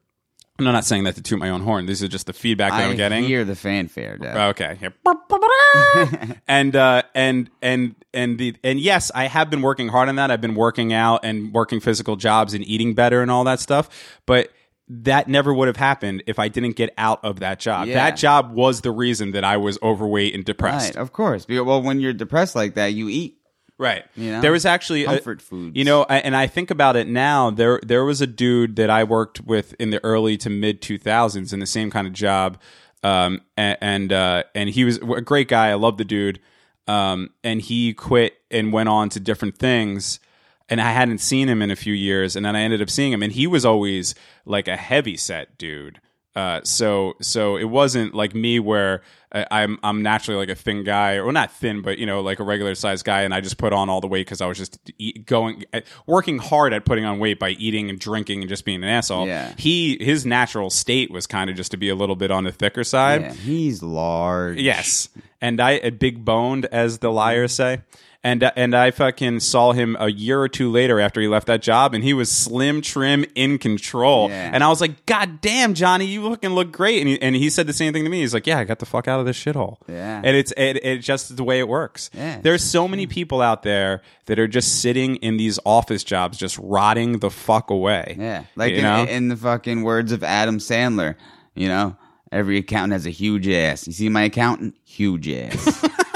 I'm 0.67 0.73
not 0.73 0.85
saying 0.85 1.05
that 1.05 1.17
to 1.17 1.23
toot 1.23 1.39
my 1.39 1.51
own 1.51 1.63
horn. 1.63 1.87
These 1.87 2.03
are 2.03 2.09
just 2.09 2.27
the 2.27 2.33
feedback 2.33 2.73
that 2.73 2.81
I 2.81 2.85
I'm 2.85 2.97
getting. 2.97 3.25
I 3.25 3.27
hear 3.27 3.45
the 3.45 3.57
fanfare, 3.57 4.19
Dad. 4.19 4.51
Okay. 4.51 4.79
Yeah. 4.81 6.35
and 6.49 6.77
uh, 6.77 7.03
and 7.15 7.51
and 7.63 7.95
and 8.13 8.39
the 8.39 8.57
and 8.63 8.81
yes, 8.81 9.11
I 9.15 9.25
have 9.25 9.51
been 9.51 9.63
working 9.63 9.89
hard 9.89 10.09
on 10.09 10.17
that. 10.17 10.31
I've 10.31 10.41
been 10.41 10.55
working 10.55 10.93
out 10.93 11.25
and 11.25 11.53
working 11.53 11.81
physical 11.81 12.17
jobs 12.17 12.55
and 12.55 12.65
eating 12.67 12.95
better 12.95 13.23
and 13.23 13.31
all 13.31 13.45
that 13.45 13.61
stuff. 13.61 13.89
But 14.27 14.51
that 14.89 15.29
never 15.29 15.55
would 15.55 15.69
have 15.69 15.77
happened 15.77 16.25
if 16.27 16.39
I 16.39 16.49
didn't 16.49 16.75
get 16.75 16.93
out 16.99 17.25
of 17.25 17.41
that 17.41 17.61
job. 17.61 17.87
Yeah. 17.87 17.95
That 17.95 18.17
job 18.17 18.53
was 18.53 18.81
the 18.81 18.91
reason 18.91 19.31
that 19.33 19.45
I 19.45 19.57
was 19.57 19.79
overweight 19.83 20.35
and 20.35 20.41
right, 20.41 20.47
depressed. 20.47 20.97
of 20.97 21.13
course. 21.13 21.47
Well, 21.49 21.81
when 21.81 22.01
you're 22.01 22.13
depressed 22.13 22.57
like 22.57 22.75
that, 22.75 22.89
you 22.89 23.09
eat. 23.09 23.40
Right. 23.81 24.05
You 24.15 24.33
know? 24.33 24.41
There 24.43 24.53
was 24.53 24.67
actually 24.67 25.05
a- 25.05 25.07
Comfort 25.15 25.41
foods. 25.41 25.75
You 25.75 25.85
know, 25.85 26.05
I- 26.09 26.19
and 26.19 26.37
I 26.37 26.47
think 26.47 26.71
about 26.71 26.97
it 26.97 27.09
now. 27.09 27.51
There, 27.51 27.81
there 27.83 28.05
was 28.05 28.21
a 28.21 28.27
dude 28.27 28.77
that 28.77 28.91
I 28.91 29.05
worked 29.05 29.41
with 29.41 29.75
in 29.81 29.89
the 29.89 30.05
early 30.05 30.37
to 30.39 30.51
mid 30.51 30.83
two 30.83 30.99
thousands 30.99 31.53
in 31.55 31.61
the 31.61 31.67
same 31.67 31.91
kind 31.91 32.07
of 32.07 32.13
job, 32.13 32.59
um, 33.03 33.41
and 33.57 33.79
and, 33.81 34.13
uh, 34.13 34.43
and 34.55 34.69
he 34.69 34.85
was 34.85 34.99
a 34.99 35.23
great 35.23 35.49
guy. 35.49 35.69
I 35.71 35.75
love 35.75 35.97
the 35.97 36.05
dude, 36.05 36.41
um, 36.87 37.31
and 37.43 37.63
he 37.63 37.95
quit 37.95 38.35
and 38.51 38.71
went 38.73 38.91
on 38.91 39.09
to 39.11 39.21
different 39.21 39.57
things. 39.57 40.21
And 40.69 40.81
I 40.81 40.93
hadn't 40.93 41.19
seen 41.19 41.49
him 41.49 41.63
in 41.63 41.71
a 41.73 41.77
few 41.77 41.95
years, 41.95 42.37
and 42.37 42.45
then 42.47 42.55
I 42.55 42.61
ended 42.61 42.81
up 42.81 42.91
seeing 42.91 43.13
him, 43.13 43.23
and 43.25 43.33
he 43.33 43.47
was 43.49 43.65
always 43.65 44.15
like 44.45 44.69
a 44.69 44.77
heavy 44.77 45.17
set 45.17 45.59
dude. 45.59 46.01
Uh, 46.37 46.61
so 46.63 47.15
so 47.21 47.57
it 47.57 47.65
wasn't 47.65 48.15
like 48.15 48.37
me 48.37 48.61
where 48.61 49.03
I, 49.33 49.47
I'm 49.51 49.79
I'm 49.83 50.03
naturally 50.03 50.39
like 50.39 50.49
a 50.49 50.55
thin 50.55 50.85
guy, 50.85 51.19
or 51.19 51.33
not 51.33 51.51
thin, 51.53 51.83
but 51.83 51.99
you 51.99 52.07
know 52.07 52.21
like 52.21 52.39
a 52.39 52.45
regular 52.45 52.75
sized 52.77 53.05
guy, 53.05 53.23
and 53.23 53.35
I 53.35 53.41
just 53.41 53.59
put 53.59 53.73
on 53.73 53.89
all 53.89 54.01
the 54.01 54.07
weight 54.07 54.27
because 54.27 54.41
I 54.41 54.47
was 54.47 54.57
just 54.57 54.79
eat, 54.99 55.27
going 55.27 55.65
uh, 55.73 55.81
working 56.07 56.39
hard 56.39 56.73
at 56.73 56.85
putting 56.85 57.05
on 57.05 57.19
weight 57.19 57.41
by 57.41 57.51
eating 57.51 57.91
and 57.91 57.99
drinking 57.99 58.41
and 58.41 58.49
just 58.49 58.65
being 58.65 58.83
an 58.85 58.89
asshole. 58.89 59.27
Yeah. 59.27 59.53
He 59.57 59.99
his 60.01 60.25
natural 60.25 60.71
state 60.71 61.11
was 61.11 61.27
kind 61.27 61.51
of 61.51 61.57
just 61.57 61.73
to 61.73 61.77
be 61.77 61.89
a 61.89 61.97
little 61.97 62.17
bit 62.17 62.31
on 62.31 62.45
the 62.45 62.53
thicker 62.53 62.85
side. 62.85 63.23
Yeah, 63.23 63.33
he's 63.33 63.83
large. 63.83 64.59
Yes, 64.59 65.09
and 65.41 65.61
I 65.61 65.73
a 65.73 65.91
big 65.91 66.25
boned, 66.25 66.67
as 66.67 66.99
the 66.99 67.11
liars 67.11 67.53
say. 67.53 67.83
And 68.23 68.43
uh, 68.45 68.53
and 68.55 68.75
I 68.75 68.91
fucking 68.91 69.41
saw 69.41 69.73
him 69.73 69.97
a 69.99 70.11
year 70.11 70.39
or 70.39 70.49
two 70.49 70.71
later 70.71 71.01
after 71.01 71.23
he 71.23 71.29
left 71.29 71.47
that 71.47 71.63
job, 71.63 71.95
and 71.95 72.05
he 72.05 72.13
was 72.13 72.31
slim, 72.31 72.83
trim, 72.83 73.25
in 73.35 73.57
control. 73.57 74.29
Yeah. 74.29 74.51
And 74.53 74.63
I 74.63 74.69
was 74.69 74.79
like, 74.83 75.07
God 75.07 75.41
damn, 75.41 75.73
Johnny, 75.73 76.05
you 76.05 76.29
fucking 76.29 76.51
look 76.51 76.71
great. 76.71 77.01
And 77.01 77.09
he, 77.09 77.23
and 77.23 77.35
he 77.35 77.49
said 77.49 77.67
the 77.67 77.73
same 77.73 77.95
thing 77.95 78.05
to 78.05 78.11
me. 78.11 78.21
He's 78.21 78.35
like, 78.35 78.47
Yeah, 78.47 78.59
I 78.59 78.65
got 78.65 78.79
the 78.79 78.85
fuck 78.85 79.09
out 79.09 79.21
of 79.21 79.27
this 79.27 79.43
shithole. 79.43 79.79
Yeah. 79.89 80.21
And 80.23 80.37
it's 80.37 80.53
it, 80.59 80.85
it's 80.85 81.07
just 81.07 81.35
the 81.35 81.45
way 81.45 81.61
it 81.61 81.69
works. 81.69 82.11
Yeah, 82.13 82.41
There's 82.43 82.63
so 82.63 82.87
many 82.87 83.07
people 83.07 83.41
out 83.41 83.63
there 83.63 84.03
that 84.27 84.39
are 84.39 84.49
just 84.49 84.83
sitting 84.83 85.17
in 85.17 85.39
these 85.39 85.59
office 85.65 86.05
jobs, 86.05 86.37
just 86.37 86.59
rotting 86.59 87.21
the 87.21 87.31
fuck 87.31 87.71
away. 87.71 88.17
Yeah, 88.19 88.45
like 88.55 88.75
in, 88.75 88.85
in 89.09 89.29
the 89.29 89.37
fucking 89.37 89.83
words 89.83 90.13
of 90.13 90.23
Adam 90.23 90.59
Sandler, 90.59 91.15
you 91.55 91.69
know, 91.69 91.97
every 92.31 92.59
accountant 92.59 92.93
has 92.93 93.07
a 93.07 93.11
huge 93.11 93.49
ass. 93.49 93.87
You 93.87 93.95
see 93.95 94.11
my 94.11 94.25
accountant, 94.25 94.77
huge 94.85 95.27
ass. 95.27 95.87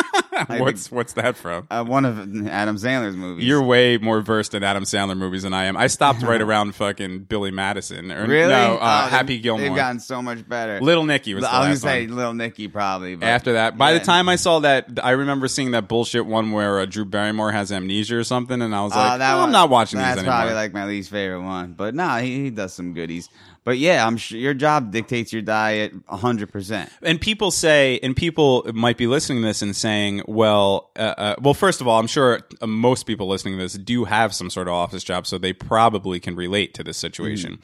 What's 0.61 0.91
what's 0.91 1.13
that 1.15 1.37
from? 1.37 1.67
uh, 1.71 1.85
one 1.85 2.05
of 2.05 2.19
Adam 2.49 2.77
Sandler's 2.77 3.17
movies. 3.17 3.45
You're 3.45 3.63
way 3.63 3.99
more 3.99 4.21
versed 4.21 4.55
in 4.55 4.63
Adam 4.63 4.85
Sandler 4.85 5.17
movies 5.17 5.43
than 5.43 5.53
I 5.55 5.65
am. 5.65 5.77
I 5.77 5.87
stopped 5.89 6.23
right 6.23 6.41
around 6.43 6.75
fucking 6.75 7.21
Billy 7.25 7.51
Madison. 7.51 8.11
Or, 8.13 8.27
really 8.27 8.49
No, 8.49 8.77
uh, 8.77 9.03
Oh, 9.07 9.09
Happy 9.09 9.39
Gilmore. 9.39 9.67
They've 9.69 9.77
gotten 9.77 10.01
so 10.01 10.21
much 10.23 10.49
better. 10.49 10.81
Little 10.81 11.05
Nicky 11.05 11.35
was 11.35 11.43
the 11.45 11.51
I 11.53 11.59
was 11.71 11.81
gonna 11.83 11.93
say 11.93 12.07
one. 12.07 12.17
Little 12.17 12.35
Nicky 12.35 12.69
probably. 12.69 13.17
But 13.17 13.27
After 13.27 13.53
that, 13.55 13.77
by 13.79 13.93
Yeah. 13.93 13.99
the 13.99 14.05
time 14.05 14.29
I 14.29 14.37
saw 14.37 14.61
that, 14.61 14.89
I 15.03 15.11
remember 15.13 15.49
seeing 15.49 15.73
that 15.73 15.89
bullshit 15.89 16.27
one 16.27 16.53
where 16.53 16.81
uh, 16.81 16.87
Drew 16.87 17.05
Barrymore 17.05 17.53
has 17.53 17.71
amnesia 17.73 18.17
or 18.17 18.25
something, 18.25 18.61
and 18.63 18.75
I 18.75 18.83
was 18.83 18.93
Uh, 18.93 18.97
like, 18.97 19.19
that 19.19 19.35
"Oh, 19.35 19.39
one- 19.39 19.47
I'm 19.47 19.53
not 19.53 19.71
watching 19.71 19.99
That's 19.99 20.17
these 20.17 20.23
anymore. 20.23 20.37
probably 20.39 20.55
like 20.55 20.73
my 20.73 20.85
least 20.87 21.11
favorite 21.11 21.43
one. 21.43 21.73
But 21.75 21.95
no, 21.95 22.09
he, 22.19 22.45
he 22.45 22.51
does 22.51 22.73
some 22.73 22.93
goodies. 22.95 23.29
But 23.65 23.79
yeah, 23.79 24.07
I'm 24.07 24.19
sure 24.19 24.39
your 24.39 24.53
job 24.53 24.93
dictates 24.93 25.33
your 25.33 25.41
diet 25.41 25.95
hundred 26.07 26.53
percent. 26.53 26.91
and 27.03 27.19
people 27.19 27.51
say, 27.51 27.99
and 28.03 28.15
people 28.15 28.71
might 28.75 28.99
be 28.99 29.07
listening 29.07 29.41
to 29.41 29.49
this 29.49 29.63
and 29.63 29.75
saying, 29.75 30.23
well, 30.27 30.91
uh, 30.97 31.15
uh, 31.17 31.35
well, 31.41 31.55
first 31.55 31.81
of 31.81 31.89
all, 31.89 31.99
I'm 31.99 32.07
sure 32.07 32.41
uh, 32.61 32.67
most 32.67 33.05
people 33.05 33.27
listening 33.27 33.57
to 33.57 33.63
this 33.63 33.75
do 33.75 34.05
have 34.05 34.35
some 34.35 34.51
sort 34.51 34.69
of 34.69 34.75
office 34.75 35.03
job, 35.03 35.27
so 35.27 35.39
they 35.39 35.55
probably 35.55 36.21
can 36.21 36.37
relate 36.37 36.75
to 36.75 36.85
this 36.85 36.99
situation. 36.99 37.59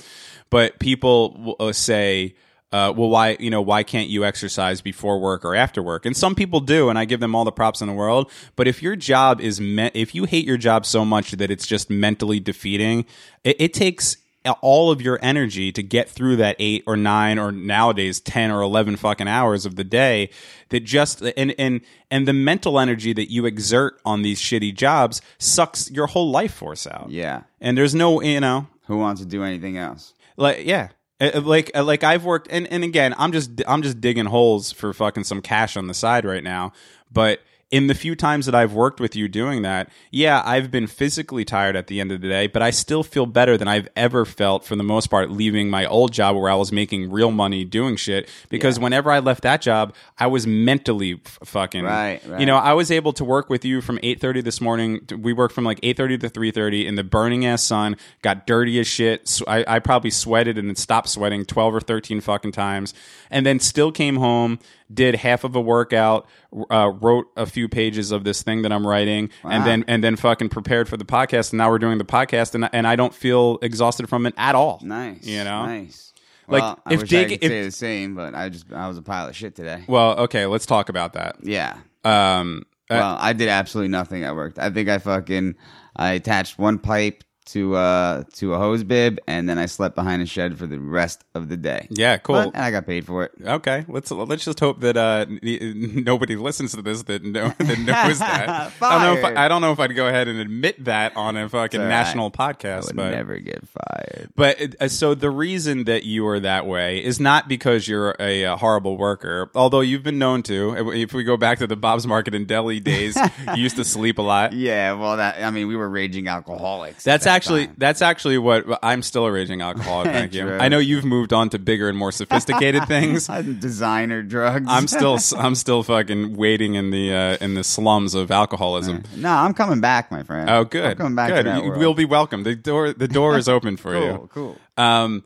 But 0.48 0.78
people 0.78 1.56
will 1.58 1.68
uh, 1.68 1.72
say, 1.72 2.34
uh, 2.72 2.94
well, 2.96 3.10
why, 3.10 3.36
you 3.40 3.50
know, 3.50 3.60
why 3.60 3.82
can't 3.82 4.08
you 4.08 4.24
exercise 4.24 4.80
before 4.80 5.20
work 5.20 5.44
or 5.44 5.54
after 5.54 5.82
work? 5.82 6.06
And 6.06 6.16
some 6.16 6.34
people 6.34 6.60
do, 6.60 6.88
and 6.88 6.98
I 6.98 7.04
give 7.04 7.20
them 7.20 7.34
all 7.34 7.44
the 7.44 7.52
props 7.52 7.80
in 7.80 7.88
the 7.88 7.92
world. 7.94 8.30
But 8.56 8.68
if 8.68 8.80
your 8.82 8.96
job 8.96 9.40
is, 9.40 9.60
me- 9.60 9.90
if 9.92 10.14
you 10.14 10.24
hate 10.24 10.46
your 10.46 10.56
job 10.56 10.86
so 10.86 11.04
much 11.04 11.32
that 11.32 11.50
it's 11.50 11.66
just 11.66 11.90
mentally 11.90 12.38
defeating, 12.38 13.06
it, 13.44 13.56
it 13.60 13.74
takes 13.74 14.16
all 14.62 14.90
of 14.90 15.02
your 15.02 15.18
energy 15.20 15.70
to 15.72 15.82
get 15.82 16.08
through 16.08 16.36
that 16.36 16.56
eight 16.58 16.82
or 16.86 16.96
nine 16.96 17.38
or 17.38 17.52
nowadays 17.52 18.20
10 18.20 18.50
or 18.50 18.62
11 18.62 18.96
fucking 18.96 19.28
hours 19.28 19.66
of 19.66 19.76
the 19.76 19.84
day 19.84 20.30
that 20.70 20.80
just 20.80 21.20
and 21.36 21.54
and 21.58 21.82
and 22.10 22.26
the 22.26 22.32
mental 22.32 22.80
energy 22.80 23.12
that 23.12 23.30
you 23.30 23.44
exert 23.44 24.00
on 24.04 24.22
these 24.22 24.40
shitty 24.40 24.74
jobs 24.74 25.20
sucks 25.38 25.90
your 25.90 26.06
whole 26.06 26.30
life 26.30 26.54
force 26.54 26.86
out 26.86 27.10
Yeah. 27.10 27.42
and 27.60 27.76
there's 27.76 27.94
no 27.94 28.22
you 28.22 28.40
know 28.40 28.66
Who 28.86 28.96
wants 28.98 29.20
to 29.20 29.26
do 29.26 29.42
anything 29.44 29.76
else? 29.76 30.14
like 30.38 30.64
yeah 30.64 30.88
Uh, 31.20 31.32
uh, 31.34 31.40
like 31.42 31.70
uh, 31.74 31.84
like 31.84 32.02
I've 32.02 32.24
worked 32.24 32.48
and 32.50 32.66
and 32.68 32.82
again 32.82 33.14
I'm 33.18 33.32
just 33.32 33.50
I'm 33.68 33.82
just 33.82 34.00
digging 34.00 34.26
holes 34.26 34.72
for 34.72 34.94
fucking 34.94 35.24
some 35.24 35.42
cash 35.42 35.76
on 35.76 35.86
the 35.86 35.94
side 35.94 36.24
right 36.24 36.42
now 36.42 36.72
but 37.12 37.40
in 37.70 37.86
the 37.86 37.94
few 37.94 38.16
times 38.16 38.46
that 38.46 38.54
I've 38.54 38.72
worked 38.72 38.98
with 38.98 39.14
you 39.14 39.28
doing 39.28 39.62
that, 39.62 39.90
yeah, 40.10 40.42
I've 40.44 40.72
been 40.72 40.88
physically 40.88 41.44
tired 41.44 41.76
at 41.76 41.86
the 41.86 42.00
end 42.00 42.10
of 42.10 42.20
the 42.20 42.26
day, 42.28 42.48
but 42.48 42.62
I 42.62 42.70
still 42.70 43.04
feel 43.04 43.26
better 43.26 43.56
than 43.56 43.68
I've 43.68 43.86
ever 43.94 44.24
felt 44.24 44.64
for 44.64 44.74
the 44.74 44.82
most 44.82 45.06
part 45.06 45.30
leaving 45.30 45.70
my 45.70 45.86
old 45.86 46.12
job 46.12 46.34
where 46.34 46.50
I 46.50 46.56
was 46.56 46.72
making 46.72 47.12
real 47.12 47.30
money 47.30 47.64
doing 47.64 47.94
shit. 47.94 48.28
Because 48.48 48.80
whenever 48.80 49.10
I 49.12 49.20
left 49.20 49.44
that 49.44 49.62
job, 49.62 49.94
I 50.18 50.26
was 50.26 50.48
mentally 50.48 51.20
f- 51.24 51.38
fucking 51.44 51.84
Right, 51.84 52.20
right. 52.26 52.40
You 52.40 52.46
know, 52.46 52.56
I 52.56 52.72
was 52.72 52.90
able 52.90 53.12
to 53.14 53.24
work 53.24 53.48
with 53.48 53.64
you 53.64 53.80
from 53.80 54.00
eight 54.02 54.20
thirty 54.20 54.40
this 54.40 54.60
morning. 54.60 55.04
to- 55.06 55.16
We 55.16 55.32
worked 55.32 55.54
from 55.54 55.62
like 55.64 55.78
eight 55.84 55.96
thirty 55.96 56.18
to 56.18 56.28
three 56.28 56.50
thirty 56.50 56.86
in 56.88 56.96
the 56.96 57.04
burning 57.04 57.46
ass 57.46 57.62
sun. 57.62 57.96
Got 58.22 58.46
dirty 58.48 58.80
as 58.80 58.88
shit. 58.88 59.28
So 59.28 59.44
I, 59.46 59.76
I 59.76 59.78
probably 59.78 60.10
sweated 60.10 60.58
and 60.58 60.68
then 60.68 60.74
stopped 60.76 61.08
sweating 61.08 61.44
twelve 61.44 61.72
or 61.72 61.80
thirteen 61.80 62.20
fucking 62.20 62.50
times, 62.52 62.94
and 63.30 63.46
then 63.46 63.58
still 63.60 63.92
came 63.92 64.16
home, 64.16 64.58
did 64.92 65.14
half 65.14 65.44
of 65.44 65.54
a 65.56 65.60
workout, 65.60 66.26
uh, 66.70 66.90
wrote 67.00 67.26
a 67.36 67.46
few 67.46 67.68
pages 67.68 68.10
of 68.12 68.24
this 68.24 68.42
thing 68.42 68.62
that 68.62 68.72
I'm 68.72 68.86
writing, 68.86 69.30
and 69.44 69.64
then 69.66 69.84
and 69.88 70.02
then 70.04 70.16
fucking 70.16 70.48
prepared 70.48 70.88
for 70.88 70.96
the 70.96 71.04
podcast. 71.04 71.52
And 71.52 71.58
now 71.58 71.70
we're 71.70 71.78
doing 71.78 71.98
the 71.98 72.04
podcast, 72.04 72.54
and 72.54 72.68
and 72.72 72.86
I 72.86 72.96
don't 72.96 73.14
feel 73.14 73.58
exhausted 73.62 74.08
from 74.08 74.26
it 74.26 74.34
at 74.36 74.54
all. 74.54 74.80
Nice. 74.82 75.24
you 75.26 75.42
know. 75.44 75.66
Nice. 75.66 76.12
Like, 76.48 76.62
Well, 76.62 76.80
I 76.84 76.94
if 76.94 77.00
wish 77.02 77.10
Dig- 77.10 77.26
I 77.26 77.36
could 77.36 77.44
if- 77.44 77.50
say 77.50 77.62
the 77.62 77.70
same, 77.70 78.14
but 78.16 78.34
I 78.34 78.48
just 78.48 78.72
I 78.72 78.88
was 78.88 78.98
a 78.98 79.02
pile 79.02 79.28
of 79.28 79.36
shit 79.36 79.54
today. 79.54 79.84
Well, 79.86 80.18
okay, 80.20 80.46
let's 80.46 80.66
talk 80.66 80.88
about 80.88 81.12
that. 81.12 81.36
Yeah. 81.42 81.76
Um, 82.04 82.66
uh, 82.90 82.96
Well, 82.96 83.16
I 83.20 83.32
did 83.34 83.48
absolutely 83.48 83.90
nothing 83.90 84.24
at 84.24 84.34
work. 84.34 84.58
I 84.58 84.68
think 84.70 84.88
I 84.88 84.98
fucking 84.98 85.54
I 85.94 86.12
attached 86.12 86.58
one 86.58 86.78
pipe 86.80 87.22
to 87.52 87.74
uh 87.76 88.22
to 88.34 88.54
a 88.54 88.58
hose 88.58 88.84
bib 88.84 89.18
and 89.26 89.48
then 89.48 89.58
I 89.58 89.66
slept 89.66 89.94
behind 89.94 90.22
a 90.22 90.26
shed 90.26 90.58
for 90.58 90.66
the 90.66 90.78
rest 90.78 91.24
of 91.34 91.48
the 91.48 91.56
day. 91.56 91.86
yeah, 91.90 92.16
cool. 92.18 92.36
But- 92.36 92.54
and 92.54 92.64
I 92.64 92.70
got 92.70 92.86
paid 92.86 93.06
for 93.06 93.24
it. 93.24 93.32
Okay, 93.44 93.84
let's 93.88 94.10
let's 94.10 94.44
just 94.44 94.60
hope 94.60 94.80
that 94.80 94.96
uh, 94.96 95.26
n- 95.28 96.04
nobody 96.04 96.36
listens 96.36 96.72
to 96.74 96.82
this 96.82 97.02
that, 97.04 97.22
know, 97.24 97.52
that 97.58 97.78
knows 97.78 98.18
that. 98.18 98.72
I 98.80 98.90
don't 98.90 99.02
know 99.02 99.14
if 99.18 99.24
I, 99.24 99.44
I 99.44 99.48
don't 99.48 99.60
know 99.60 99.72
if 99.72 99.80
I'd 99.80 99.94
go 99.96 100.06
ahead 100.06 100.28
and 100.28 100.38
admit 100.38 100.84
that 100.84 101.16
on 101.16 101.36
a 101.36 101.48
fucking 101.48 101.80
right. 101.80 101.88
national 101.88 102.26
I 102.36 102.52
podcast, 102.52 102.86
would 102.88 102.96
but 102.96 103.10
never 103.10 103.38
get 103.38 103.66
fired. 103.68 104.30
but 104.36 104.76
uh, 104.80 104.88
so 104.88 105.14
the 105.14 105.30
reason 105.30 105.84
that 105.84 106.04
you 106.04 106.26
are 106.26 106.40
that 106.40 106.66
way 106.66 107.02
is 107.04 107.20
not 107.20 107.48
because 107.48 107.88
you're 107.88 108.14
a, 108.20 108.44
uh 108.44 108.56
horrible 108.56 108.96
worker, 108.96 109.50
although 109.54 109.80
you've 109.80 110.02
been 110.02 110.18
known 110.18 110.42
to. 110.44 110.90
If 110.92 111.12
we 111.14 111.24
go 111.24 111.36
back 111.36 111.58
to 111.58 111.66
the 111.66 111.76
Bob's 111.76 112.06
Market 112.06 112.34
and 112.34 112.46
Deli 112.46 112.80
days, 112.80 113.16
you 113.56 113.62
used 113.62 113.76
to 113.76 113.84
sleep 113.84 114.18
a 114.18 114.22
lot. 114.22 114.52
Yeah, 114.52 114.92
well 114.94 115.16
that 115.16 115.42
I 115.42 115.50
mean 115.50 115.66
we 115.68 115.76
were 115.76 115.88
raging 115.88 116.28
alcoholics. 116.28 117.04
That's 117.04 117.24
that 117.24 117.39
actually 117.40 117.66
time. 117.66 117.74
that's 117.78 118.02
actually 118.02 118.38
what 118.38 118.64
I'm 118.82 119.02
still 119.02 119.26
a 119.26 119.32
raging 119.32 119.62
alcoholic. 119.62 120.06
Thank 120.12 120.34
you. 120.34 120.48
I 120.52 120.68
know 120.68 120.78
you've 120.78 121.04
moved 121.04 121.32
on 121.32 121.48
to 121.50 121.58
bigger 121.58 121.88
and 121.88 121.96
more 121.96 122.12
sophisticated 122.12 122.84
things. 122.88 123.26
designer 123.60 124.22
drugs. 124.22 124.66
I'm 124.68 124.86
still 124.86 125.18
I'm 125.36 125.54
still 125.54 125.82
fucking 125.82 126.36
waiting 126.36 126.74
in 126.74 126.90
the 126.90 127.12
uh, 127.14 127.36
in 127.40 127.54
the 127.54 127.64
slums 127.64 128.14
of 128.14 128.30
alcoholism. 128.30 129.04
No, 129.16 129.30
I'm 129.30 129.54
coming 129.54 129.80
back, 129.80 130.10
my 130.10 130.22
friend. 130.22 130.48
Oh, 130.50 130.64
good. 130.64 130.84
I'm 130.92 130.96
coming 130.96 131.14
back 131.14 131.30
good. 131.30 131.46
You-. 131.64 131.72
We'll 131.72 131.94
be 131.94 132.04
welcome. 132.04 132.42
The 132.42 132.54
door 132.54 132.92
the 132.92 133.08
door 133.08 133.36
is 133.38 133.48
open 133.48 133.76
for 133.76 133.92
cool, 133.92 134.02
you. 134.02 134.28
cool. 134.32 134.56
Um, 134.76 135.24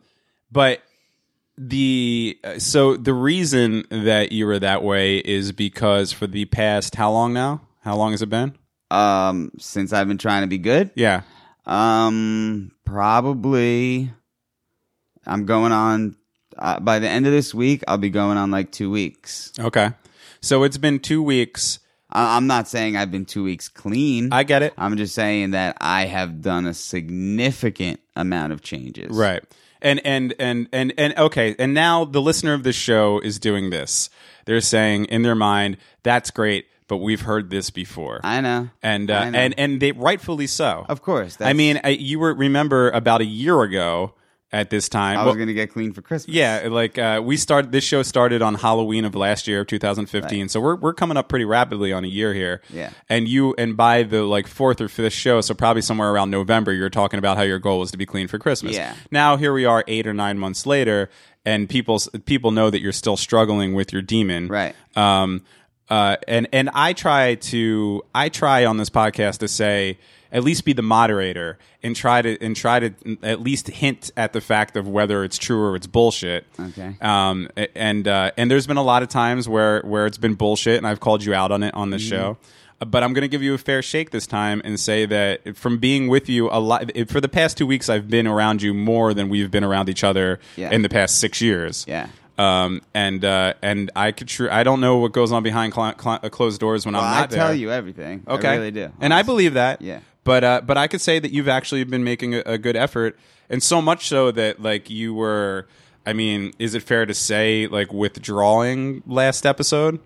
but 0.51 0.83
the 1.57 2.39
uh, 2.43 2.59
so 2.59 2.97
the 2.97 3.15
reason 3.15 3.85
that 3.91 4.33
you 4.33 4.47
were 4.47 4.59
that 4.59 4.83
way 4.83 5.19
is 5.19 5.53
because 5.53 6.13
for 6.13 6.27
the 6.27 6.45
past 6.47 6.97
how 6.97 7.11
long 7.13 7.33
now? 7.33 7.61
How 7.83 7.97
long 7.97 8.13
has 8.13 8.23
it 8.23 8.29
been? 8.31 8.57
Um, 8.91 9.51
since 9.59 9.93
I've 9.93 10.09
been 10.09 10.19
trying 10.19 10.43
to 10.43 10.47
be 10.47 10.59
good, 10.59 10.91
Yeah. 10.95 11.23
Um, 11.67 12.73
probably 12.85 14.11
I'm 15.27 15.47
going 15.47 15.73
on. 15.73 16.17
Uh, 16.57 16.79
by 16.79 17.01
the 17.01 17.09
end 17.09 17.27
of 17.27 17.33
this 17.33 17.53
week, 17.53 17.83
I'll 17.89 17.99
be 17.99 18.11
going 18.11 18.39
on 18.39 18.51
like 18.53 18.71
two 18.71 18.91
weeks. 18.91 19.53
Okay. 19.59 19.91
So 20.41 20.63
it's 20.63 20.77
been 20.79 21.01
two 21.01 21.23
weeks. 21.23 21.81
I- 22.11 22.37
I'm 22.37 22.47
not 22.47 22.69
saying 22.69 22.97
I've 22.97 23.11
been 23.11 23.25
two 23.25 23.43
weeks 23.43 23.69
clean. 23.69 24.33
I 24.33 24.45
get 24.45 24.63
it. 24.63 24.73
I'm 24.79 24.97
just 24.97 25.15
saying 25.15 25.51
that 25.51 25.77
I 25.81 26.05
have 26.05 26.43
done 26.43 26.67
a 26.67 26.75
significant 26.75 27.99
amount 28.15 28.53
of 28.53 28.63
changes. 28.63 29.17
Right. 29.17 29.43
And 29.83 30.01
and 30.07 30.33
and 30.39 30.69
and 30.73 30.95
and 30.97 31.19
okay, 31.19 31.55
and 31.59 31.75
now 31.75 32.05
the 32.07 32.23
listener 32.23 32.55
of 32.55 32.63
this 32.63 32.77
show 32.77 33.19
is 33.19 33.39
doing 33.39 33.69
this. 33.71 34.09
They're 34.47 34.63
saying 34.63 35.07
in 35.07 35.23
their 35.23 35.35
mind, 35.35 35.77
"That's 36.05 36.31
great, 36.31 36.67
but 36.89 36.99
we've 36.99 37.23
heard 37.23 37.51
this 37.51 37.71
before." 37.71 38.21
I 38.25 38.41
know. 38.41 38.71
and 38.83 39.11
I 39.11 39.27
uh, 39.27 39.31
know. 39.31 39.39
and 39.39 39.59
and 39.59 39.81
they 39.81 39.93
rightfully 39.93 40.47
so. 40.47 40.87
Of 40.89 41.03
course. 41.03 41.37
I 41.41 41.53
mean, 41.53 41.81
I, 41.85 41.91
you 41.91 42.19
were 42.19 42.35
remember 42.35 42.91
about 42.91 43.21
a 43.21 43.27
year 43.27 43.63
ago 43.63 44.15
at 44.55 44.71
this 44.71 44.89
time. 44.89 45.19
I 45.19 45.23
well, 45.23 45.33
was 45.33 45.37
going 45.37 45.49
to 45.49 45.55
get 45.55 45.73
clean 45.73 45.93
for 45.93 46.01
Christmas. 46.01 46.35
yeah, 46.35 46.69
like 46.71 46.97
uh, 46.97 47.21
we 47.23 47.37
started. 47.37 47.73
This 47.73 47.83
show 47.83 48.03
started 48.03 48.41
on 48.41 48.55
Halloween 48.55 49.05
of 49.05 49.15
last 49.17 49.49
year, 49.49 49.63
of 49.63 49.67
2015. 49.67 50.49
So 50.49 50.61
we're 50.61 50.77
we're 50.77 50.95
coming 50.95 51.17
up 51.17 51.29
pretty 51.29 51.45
rapidly 51.45 51.93
on 51.93 52.05
a 52.05 52.09
year 52.09 52.33
here. 52.33 52.63
Yeah. 52.71 52.91
And 53.09 53.29
you 53.29 53.55
and 53.59 53.77
by 53.77 54.05
the 54.05 54.23
like 54.23 54.47
fourth 54.47 54.81
or 54.81 54.89
fifth 54.89 55.13
show, 55.13 55.41
so 55.41 55.55
probably 55.55 55.83
somewhere 55.83 56.11
around 56.11 56.31
November, 56.31 56.73
you're 56.73 56.89
talking 56.89 57.19
about 57.19 57.37
how 57.37 57.43
your 57.43 57.59
goal 57.59 57.81
was 57.81 57.91
to 57.91 57.99
be 57.99 58.07
clean 58.07 58.29
for 58.29 58.39
Christmas. 58.39 58.77
Yeah. 58.77 58.95
Now 59.11 59.37
here 59.37 59.53
we 59.53 59.65
are, 59.65 59.85
eight 59.89 60.07
or 60.07 60.15
nine 60.15 60.39
months 60.39 60.67
later, 60.67 61.11
and 61.45 61.69
people 61.69 62.01
people 62.25 62.53
know 62.53 62.71
that 62.71 62.81
you're 62.81 62.93
still 62.93 63.17
struggling 63.17 63.75
with 63.75 63.93
your 63.93 64.03
demon. 64.03 64.47
Right. 64.47 64.77
Um. 64.95 65.43
Uh. 65.91 66.17
And 66.27 66.49
and 66.53 66.71
I 66.75 66.93
try 66.93 67.35
to 67.37 68.03
I 68.15 68.29
try 68.29 68.65
on 68.65 68.77
this 68.79 68.91
podcast 68.91 69.39
to 69.39 69.49
say 69.49 69.99
at 70.33 70.43
least 70.43 70.65
be 70.65 70.73
the 70.73 70.83
moderator 70.83 71.59
and 71.83 71.95
try 71.95 72.21
to 72.23 72.43
and 72.43 72.57
try 72.57 72.81
to 72.81 72.93
at 73.23 73.41
least 73.41 73.69
hint 73.69 74.11
at 74.17 74.33
the 74.33 74.41
fact 74.41 74.77
of 74.77 74.89
whether 74.89 75.23
it's 75.23 75.39
true 75.39 75.63
or 75.63 75.77
it's 75.77 75.87
bullshit. 75.87 76.47
Okay. 76.59 76.97
Um, 77.01 77.49
and 77.77 78.09
uh, 78.09 78.31
and 78.37 78.51
there's 78.51 78.67
been 78.67 78.79
a 78.79 78.83
lot 78.83 79.03
of 79.03 79.09
times 79.11 79.49
where 79.49 79.81
where 79.83 80.07
it's 80.07 80.19
been 80.19 80.35
bullshit, 80.35 80.79
and 80.79 80.87
I've 80.87 81.01
called 81.01 81.23
you 81.25 81.35
out 81.35 81.53
on 81.53 81.63
it 81.63 81.75
on 81.75 81.91
the 81.91 81.99
Mm-hmm. 81.99 82.09
show. 82.09 82.39
But 82.85 83.05
I'm 83.05 83.13
going 83.13 83.23
to 83.23 83.29
give 83.29 83.43
you 83.43 83.55
a 83.55 83.59
fair 83.59 83.81
shake 83.83 84.11
this 84.11 84.27
time 84.27 84.61
and 84.65 84.79
say 84.81 85.07
that 85.07 85.57
from 85.57 85.79
being 85.79 86.09
with 86.09 86.29
you 86.29 86.51
a 86.51 86.59
lot 86.59 86.91
for 87.09 87.21
the 87.21 87.29
past 87.29 87.57
two 87.57 87.67
weeks, 87.67 87.89
I've 87.89 88.09
been 88.11 88.27
around 88.27 88.61
you 88.63 88.75
more 88.75 89.15
than 89.15 89.29
we've 89.29 89.51
been 89.51 89.63
around 89.65 89.89
each 89.89 90.03
other 90.03 90.41
Yeah. 90.57 90.71
in 90.71 90.83
the 90.83 90.89
past 90.89 91.19
six 91.21 91.41
years. 91.41 91.85
Yeah. 91.89 92.09
Um, 92.37 92.83
and 92.95 93.25
uh, 93.25 93.55
and 93.63 93.91
I 93.95 94.11
could 94.13 94.27
tr- 94.29 94.51
I 94.51 94.65
don't 94.65 94.81
know 94.81 94.99
what 94.99 95.13
goes 95.13 95.31
on 95.31 95.43
behind 95.45 95.73
cl- 95.73 95.95
cl- 95.99 96.19
uh, 96.23 96.29
closed 96.31 96.61
doors 96.61 96.85
when 96.85 96.95
Well, 96.95 97.03
I'm 97.05 97.15
I 97.17 97.21
not 97.21 97.31
there. 97.31 97.39
tell 97.39 97.55
you 97.55 97.71
everything. 97.71 98.25
Okay. 98.27 98.49
I 98.49 98.55
really 98.57 98.71
do. 98.73 98.91
And 99.01 99.15
I 99.15 99.23
believe 99.23 99.55
that. 99.55 99.81
Yeah. 99.81 100.01
But 100.25 100.43
uh, 100.43 100.61
but 100.65 100.77
I 100.77 100.89
could 100.89 101.01
say 101.01 101.19
that 101.21 101.31
you've 101.33 101.49
actually 101.49 101.85
been 101.85 102.03
making 102.03 102.35
a, 102.35 102.43
a 102.47 102.59
good 102.59 102.75
effort, 102.77 103.17
and 103.49 103.63
so 103.63 103.81
much 103.81 104.09
so 104.09 104.31
that 104.33 104.61
like 104.61 104.91
you 104.91 105.15
were. 105.15 105.69
I 106.07 106.13
mean, 106.13 106.53
is 106.59 106.75
it 106.75 106.83
fair 106.83 107.07
to 107.07 107.15
say 107.15 107.67
like 107.67 107.93
withdrawing 107.93 109.03
last 109.07 109.47
episode? 109.47 110.01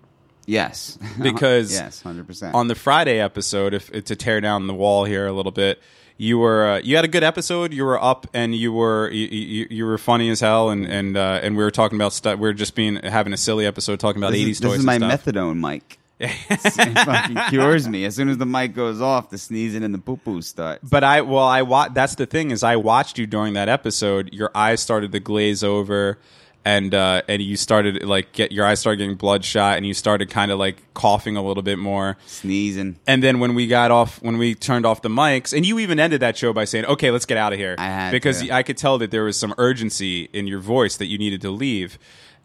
Yes. 0.46 0.98
Because 1.20 1.72
yes, 1.72 2.02
hundred 2.02 2.26
percent. 2.26 2.54
On 2.54 2.68
the 2.68 2.74
Friday 2.74 3.20
episode, 3.20 3.74
if 3.74 3.90
to 4.04 4.16
tear 4.16 4.40
down 4.40 4.66
the 4.66 4.74
wall 4.74 5.04
here 5.04 5.26
a 5.26 5.32
little 5.32 5.52
bit, 5.52 5.80
you 6.18 6.38
were 6.38 6.66
uh, 6.66 6.80
you 6.82 6.96
had 6.96 7.04
a 7.04 7.08
good 7.08 7.22
episode. 7.22 7.72
You 7.72 7.84
were 7.84 8.02
up 8.02 8.26
and 8.34 8.54
you 8.54 8.72
were 8.72 9.08
you, 9.10 9.26
you, 9.28 9.66
you 9.70 9.86
were 9.86 9.98
funny 9.98 10.28
as 10.30 10.40
hell, 10.40 10.68
and 10.68 10.84
and 10.84 11.16
uh, 11.16 11.40
and 11.42 11.56
we 11.56 11.62
were 11.62 11.70
talking 11.70 11.96
about 11.96 12.12
stuff. 12.12 12.38
We 12.38 12.48
are 12.48 12.52
just 12.52 12.74
being 12.74 12.96
having 12.96 13.32
a 13.32 13.36
silly 13.36 13.64
episode 13.64 14.00
talking 14.00 14.20
about 14.20 14.34
eighties 14.34 14.56
is, 14.56 14.60
this 14.60 14.72
is 14.80 14.84
my 14.84 14.98
stuff. 14.98 15.24
methadone 15.24 15.58
mic. 15.58 15.98
it 16.20 17.04
fucking 17.04 17.36
cures 17.48 17.88
me. 17.88 18.04
As 18.04 18.16
soon 18.16 18.28
as 18.28 18.38
the 18.38 18.46
mic 18.46 18.74
goes 18.74 19.00
off, 19.00 19.30
the 19.30 19.38
sneezing 19.38 19.84
and 19.84 19.94
the 19.94 19.98
poo 19.98 20.16
poo 20.16 20.42
starts. 20.42 20.82
But 20.82 21.04
I 21.04 21.20
well 21.20 21.44
I 21.44 21.62
wa- 21.62 21.88
that's 21.88 22.16
the 22.16 22.26
thing 22.26 22.50
is 22.50 22.64
I 22.64 22.74
watched 22.74 23.18
you 23.18 23.26
during 23.26 23.54
that 23.54 23.68
episode. 23.68 24.34
Your 24.34 24.50
eyes 24.52 24.80
started 24.80 25.12
to 25.12 25.20
glaze 25.20 25.62
over, 25.62 26.18
and 26.64 26.94
uh, 26.94 27.22
and 27.28 27.40
you 27.40 27.56
started 27.56 28.04
like 28.04 28.32
get 28.32 28.52
your 28.52 28.66
eyes 28.66 28.80
started 28.80 28.98
getting 28.98 29.16
bloodshot, 29.16 29.76
and 29.76 29.86
you 29.86 29.94
started 29.94 30.30
kind 30.30 30.50
of 30.50 30.58
like 30.58 30.82
coughing 30.94 31.36
a 31.36 31.42
little 31.42 31.62
bit 31.62 31.78
more. 31.78 32.16
Sneezing. 32.26 32.96
And 33.06 33.22
then 33.22 33.40
when 33.40 33.54
we 33.54 33.66
got 33.66 33.90
off, 33.90 34.20
when 34.22 34.38
we 34.38 34.54
turned 34.54 34.84
off 34.84 35.02
the 35.02 35.08
mics, 35.08 35.56
and 35.56 35.64
you 35.64 35.78
even 35.78 35.98
ended 35.98 36.20
that 36.20 36.36
show 36.36 36.52
by 36.52 36.64
saying, 36.64 36.84
"Okay, 36.86 37.10
let's 37.10 37.26
get 37.26 37.38
out 37.38 37.52
of 37.52 37.58
here," 37.58 37.74
I 37.78 38.10
because 38.10 38.42
to. 38.42 38.50
I 38.50 38.62
could 38.62 38.76
tell 38.76 38.98
that 38.98 39.10
there 39.10 39.24
was 39.24 39.38
some 39.38 39.54
urgency 39.58 40.28
in 40.32 40.46
your 40.46 40.60
voice 40.60 40.96
that 40.96 41.06
you 41.06 41.18
needed 41.18 41.40
to 41.42 41.50
leave. 41.50 41.98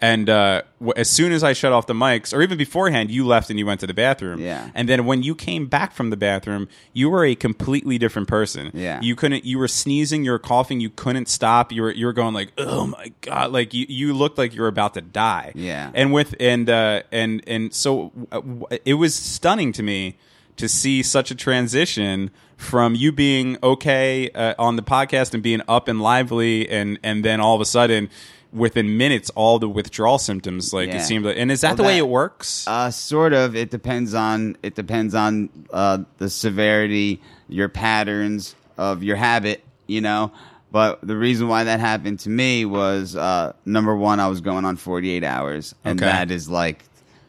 And 0.04 0.30
uh, 0.30 0.63
w- 0.82 0.92
as 0.98 1.10
soon 1.10 1.32
as 1.32 1.46
I 1.46 1.54
shut 1.54 1.72
off 1.72 1.88
the 1.88 1.94
mics, 1.94 2.34
or 2.36 2.42
even 2.42 2.58
beforehand, 2.58 3.10
you 3.10 3.26
left 3.26 3.50
and 3.50 3.58
you 3.58 3.66
went 3.66 3.80
to 3.80 3.88
the 3.88 3.94
bathroom. 3.94 4.42
Yeah. 4.42 4.70
And 4.76 4.89
then 4.89 5.06
when 5.06 5.24
you 5.24 5.34
came 5.34 5.68
back 5.68 5.94
from 5.94 6.10
the 6.10 6.18
bathroom, 6.18 6.68
you 6.92 7.10
were 7.10 7.24
a 7.24 7.36
completely 7.36 7.98
different 7.98 8.28
person. 8.28 8.70
Yeah. 8.74 9.00
You 9.02 9.16
couldn't. 9.16 9.46
You 9.46 9.60
were 9.60 9.70
sneezing. 9.70 10.26
You 10.26 10.32
were 10.32 10.39
coughing. 10.39 10.82
You 10.82 10.89
couldn't 10.89 11.30
stop. 11.30 11.72
You 11.72 11.84
were. 11.84 11.92
You 11.92 12.06
were 12.08 12.12
going 12.12 12.34
like, 12.34 12.52
oh 12.58 12.88
my 12.88 13.13
god! 13.22 13.54
Like 13.54 13.74
you. 13.74 13.86
You 13.88 14.13
looked 14.13 14.38
like 14.38 14.54
you 14.54 14.62
were 14.62 14.68
about 14.68 14.94
to 14.96 15.02
die. 15.02 15.54
Yeah. 15.56 15.89
And 15.94 16.12
with 16.12 16.36
and 16.38 16.70
uh, 16.70 17.04
and 17.13 17.42
and 17.48 17.74
so 17.74 18.12
uh, 18.34 18.42
w- 18.42 18.66
it 18.84 18.96
was 18.96 19.16
stunning 19.16 19.72
to 19.72 19.84
me 19.84 20.18
to 20.58 20.68
see 20.68 21.02
such 21.02 21.32
a 21.32 21.36
transition 21.36 22.30
from 22.58 22.94
you 22.94 23.13
being 23.13 23.58
okay 23.63 24.30
uh, 24.32 24.54
on 24.60 24.76
the 24.76 24.84
podcast 24.84 25.34
and 25.34 25.42
being 25.42 25.62
up 25.70 25.88
and 25.88 26.02
lively, 26.02 26.70
and 26.70 27.00
and 27.04 27.24
then 27.24 27.39
all 27.39 27.56
of 27.56 27.62
a 27.62 27.66
sudden. 27.66 28.10
Within 28.54 28.98
minutes, 28.98 29.32
all 29.32 29.58
the 29.58 29.68
withdrawal 29.68 30.20
symptoms, 30.20 30.74
like 30.74 30.89
Yeah. 30.89 30.98
it 30.98 31.02
seemed, 31.06 31.26
like, 31.26 31.38
and 31.38 31.52
is 31.52 31.62
that 31.62 31.70
Well, 31.70 31.76
the 31.78 31.84
way 31.84 31.94
that- 31.94 32.00
it 32.06 32.08
works? 32.10 32.66
Uh, 32.68 32.92
sort 32.92 33.34
of. 33.34 33.56
It 33.56 33.72
depends 33.72 34.13
on 34.13 34.58
it 34.62 34.76
depends 34.76 35.16
on 35.16 35.50
uh, 35.72 36.00
the 36.20 36.30
severity, 36.30 37.20
your 37.50 37.68
patterns 37.70 38.56
of 38.78 39.02
your 39.04 39.16
habit. 39.16 39.63
You 39.88 40.02
know. 40.02 40.32
But 40.72 41.00
the 41.06 41.16
reason 41.16 41.48
why 41.48 41.66
that 41.66 41.80
happened 41.80 42.20
to 42.22 42.30
me 42.30 42.66
was 42.66 43.16
uh, 43.16 43.54
number 43.66 43.96
one, 43.96 44.20
I 44.20 44.28
was 44.28 44.42
going 44.42 44.66
on 44.66 44.76
48 44.76 45.24
hours, 45.24 45.76
and 45.86 46.00
Okay. 46.02 46.10
that 46.12 46.32
is 46.32 46.50
like 46.50 46.84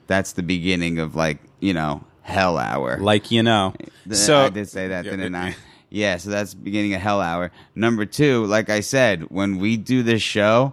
that's 0.07 0.33
the 0.33 0.43
beginning 0.43 0.99
of 0.99 1.15
like 1.15 1.39
you 1.61 1.73
know 1.75 2.05
hell 2.23 2.57
hour. 2.59 2.99
like 3.01 3.31
you 3.31 3.43
know. 3.43 3.75
So 4.11 4.41
I 4.45 4.49
did 4.51 4.69
say 4.69 4.89
that, 4.89 5.05
didn't 5.05 5.35
I? 5.35 5.57
Yeah, 5.91 6.17
so 6.17 6.29
that's 6.31 6.55
beginning 6.55 6.93
of 6.95 7.01
hell 7.01 7.21
hour. 7.21 7.51
Number 7.75 8.05
two, 8.05 8.45
like 8.47 8.69
I 8.69 8.81
said, 8.81 9.25
when 9.31 9.59
we 9.59 9.77
do 9.77 10.03
this 10.03 10.23
show, 10.23 10.73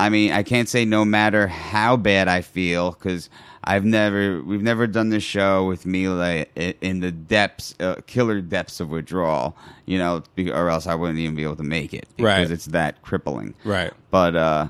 I 0.00 0.08
mean, 0.08 0.32
I 0.32 0.42
can't 0.42 0.66
say 0.68 0.86
no 0.86 1.04
matter 1.04 1.46
how 1.46 1.98
bad 1.98 2.26
I 2.26 2.40
feel 2.40 2.92
because 2.92 3.28
I've 3.62 3.84
never, 3.84 4.42
we've 4.42 4.62
never 4.62 4.86
done 4.86 5.10
this 5.10 5.22
show 5.22 5.66
with 5.66 5.84
me 5.84 6.08
like 6.08 6.50
in 6.80 7.00
the 7.00 7.12
depths, 7.12 7.74
uh, 7.78 7.96
killer 8.06 8.40
depths 8.40 8.80
of 8.80 8.88
withdrawal, 8.88 9.54
you 9.84 9.98
know, 9.98 10.22
or 10.38 10.70
else 10.70 10.86
I 10.86 10.94
wouldn't 10.94 11.18
even 11.18 11.34
be 11.34 11.42
able 11.42 11.56
to 11.56 11.62
make 11.62 11.92
it 11.92 12.06
because 12.16 12.24
Right. 12.24 12.50
it's 12.50 12.64
that 12.66 13.02
crippling. 13.02 13.54
Right. 13.62 13.92
But 14.10 14.36
uh, 14.36 14.68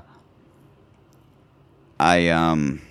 I 2.00 2.28
um, 2.30 2.82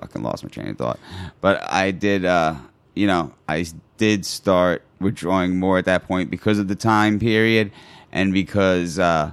fucking 0.00 0.22
lost 0.22 0.44
my 0.44 0.50
train 0.50 0.68
of 0.68 0.76
thought. 0.76 1.00
But 1.40 1.62
I 1.72 1.90
did, 1.90 2.26
uh, 2.26 2.56
you 2.94 3.06
know, 3.06 3.32
I 3.48 3.64
did 3.96 4.26
start 4.26 4.82
withdrawing 5.00 5.58
more 5.58 5.78
at 5.78 5.86
that 5.86 6.06
point 6.06 6.30
because 6.30 6.58
of 6.58 6.68
the 6.68 6.76
time 6.76 7.18
period, 7.18 7.72
and 8.12 8.34
because 8.34 8.98
uh, 8.98 9.32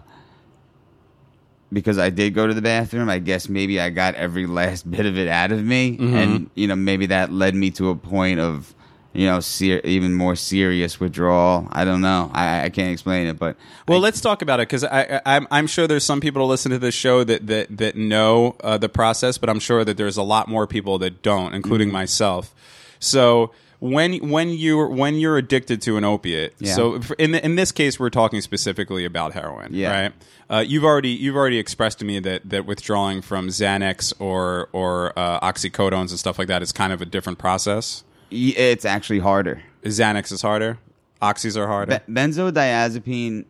because 1.73 1.97
I 1.97 2.09
did 2.09 2.33
go 2.33 2.47
to 2.47 2.53
the 2.53 2.61
bathroom. 2.61 3.09
I 3.09 3.19
guess 3.19 3.49
maybe 3.49 3.79
I 3.79 3.89
got 3.89 4.15
every 4.15 4.45
last 4.59 4.89
bit 4.89 5.05
of 5.05 5.17
it 5.17 5.27
out 5.27 5.51
of 5.51 5.63
me, 5.63 5.97
and 5.99 6.49
you 6.55 6.67
know, 6.67 6.75
maybe 6.75 7.07
that 7.07 7.31
led 7.31 7.55
me 7.55 7.71
to 7.71 7.89
a 7.89 7.95
point 7.95 8.39
of. 8.39 8.73
You 9.15 9.27
know, 9.27 9.41
ser- 9.41 9.79
even 9.83 10.15
more 10.15 10.35
serious 10.35 10.99
withdrawal. 10.99 11.67
I 11.71 11.85
don't 11.85 12.01
know. 12.01 12.31
I, 12.33 12.63
I 12.63 12.69
can't 12.69 12.91
explain 12.91 13.27
it, 13.27 13.37
but 13.37 13.57
Well, 13.87 13.99
let's 13.99 14.19
talk 14.19 14.41
about 14.41 14.59
it 14.59 14.63
because 14.67 14.83
I, 14.83 15.21
I, 15.23 15.35
I'm, 15.35 15.47
I'm 15.51 15.67
sure 15.67 15.85
there's 15.85 16.03
some 16.03 16.19
people 16.19 16.41
to 16.41 16.47
listen 16.47 16.71
to 16.71 16.79
this 16.79 16.95
show 16.95 17.23
that 17.23 17.45
that 17.45 17.77
that 17.77 17.95
know 17.95 18.55
uh, 18.63 18.79
the 18.79 18.89
process, 18.89 19.37
but 19.37 19.51
I'm 19.51 19.59
sure 19.59 19.85
that 19.85 19.97
there's 19.97 20.17
a 20.17 20.23
lot 20.23 20.47
more 20.47 20.65
people 20.65 20.97
that 20.97 21.21
don't, 21.21 21.53
including 21.53 21.89
Mm-hmm. 21.89 21.93
myself. 21.93 22.55
So 22.99 23.51
when 23.91 24.29
when 24.29 24.47
you 24.49 24.85
when 24.87 25.15
you're 25.15 25.37
addicted 25.37 25.81
to 25.81 25.97
an 25.97 26.05
opiate, 26.05 26.53
Yeah. 26.59 26.73
so 26.73 27.01
in 27.19 27.35
in 27.35 27.55
this 27.55 27.73
case, 27.73 27.99
we're 27.99 28.09
talking 28.09 28.39
specifically 28.39 29.03
about 29.03 29.33
heroin, 29.33 29.69
Yeah. 29.73 29.91
right? 30.03 30.13
Uh, 30.49 30.63
you've 30.65 30.85
already 30.85 31.09
you've 31.09 31.35
already 31.35 31.59
expressed 31.59 31.99
to 31.99 32.05
me 32.05 32.19
that 32.19 32.49
that 32.49 32.65
withdrawing 32.65 33.21
from 33.21 33.49
Xanax 33.49 34.13
or 34.19 34.69
or 34.71 35.11
uh, 35.19 35.39
oxycodones 35.41 36.11
and 36.11 36.19
stuff 36.19 36.39
like 36.39 36.47
that 36.47 36.61
is 36.61 36.71
kind 36.71 36.93
of 36.93 37.01
a 37.01 37.05
different 37.05 37.39
process. 37.39 38.03
it's 38.31 38.85
actually 38.85 39.19
harder. 39.19 39.61
Xanax 39.83 40.31
is 40.31 40.41
harder, 40.41 40.77
oxys 41.21 41.57
are 41.57 41.67
harder. 41.67 41.99
Be- 42.07 42.13
benzodiazepine, 42.13 43.45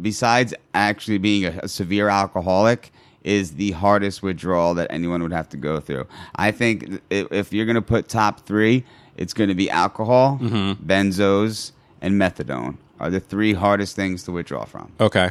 besides 0.00 0.52
actually 0.74 1.18
being 1.18 1.44
a, 1.46 1.60
a 1.62 1.68
severe 1.68 2.08
alcoholic, 2.08 2.92
is 3.24 3.52
the 3.54 3.70
hardest 3.72 4.22
withdrawal 4.22 4.74
that 4.74 4.86
anyone 4.90 5.22
would 5.22 5.32
have 5.32 5.48
to 5.48 5.56
go 5.56 5.80
through. 5.80 6.06
I 6.36 6.50
think 6.50 7.00
if, 7.10 7.26
if 7.32 7.52
you're 7.52 7.66
going 7.66 7.74
to 7.76 7.82
put 7.82 8.08
top 8.08 8.46
three, 8.46 8.84
it's 9.18 9.34
going 9.34 9.48
to 9.48 9.54
be 9.54 9.68
alcohol, 9.68 10.38
benzos, 10.40 11.72
and 12.00 12.14
methadone 12.20 12.76
are 13.00 13.10
the 13.10 13.20
three 13.20 13.52
hardest 13.52 13.94
things 13.96 14.22
to 14.24 14.32
withdraw 14.32 14.64
from. 14.64 14.92
Okay, 15.00 15.30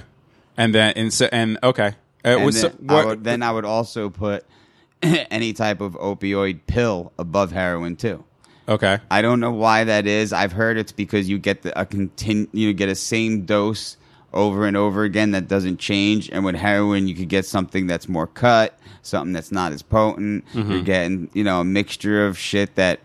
and 0.56 0.74
then 0.76 0.94
and 0.96 1.14
so, 1.14 1.28
and 1.32 1.58
okay, 1.64 1.88
uh, 2.24 2.30
And 2.38 2.46
was- 2.46 2.62
then, 2.62 2.72
what- 2.82 3.04
I 3.04 3.06
would, 3.06 3.24
then 3.24 3.44
I 3.44 3.52
would 3.52 3.66
also 3.66 4.10
put 4.10 4.46
any 5.02 5.54
type 5.54 5.82
of 5.82 5.94
opioid 5.94 6.62
pill 6.68 7.12
above 7.20 7.52
heroin 7.52 7.96
too. 7.96 8.24
okay, 8.70 9.00
I 9.12 9.22
don't 9.22 9.40
know 9.40 9.52
why 9.52 9.84
that 9.86 10.08
is. 10.08 10.34
I've 10.34 10.52
heard 10.54 10.78
it's 10.78 10.92
because 10.92 11.30
you 11.30 11.38
get 11.40 11.62
the, 11.64 11.80
a 11.80 11.86
continu- 11.86 12.50
you 12.54 12.74
get 12.74 12.90
a 12.90 12.96
same 12.96 13.46
dose 13.46 13.98
over 14.34 14.68
and 14.68 14.76
over 14.76 15.04
again 15.04 15.32
that 15.32 15.48
doesn't 15.48 15.78
change. 15.80 16.30
And 16.32 16.44
with 16.44 16.56
heroin, 16.56 17.08
you 17.08 17.16
could 17.16 17.30
get 17.30 17.46
something 17.46 17.88
that's 17.88 18.10
more 18.10 18.28
cut, 18.28 18.78
something 19.02 19.32
that's 19.34 19.52
not 19.54 19.72
as 19.72 19.82
potent. 19.82 20.46
Mm-hmm. 20.54 20.72
You're 20.72 20.82
getting 20.84 21.30
you 21.34 21.44
know 21.44 21.62
a 21.62 21.66
mixture 21.66 22.26
of 22.28 22.38
shit 22.38 22.76
that 22.76 23.00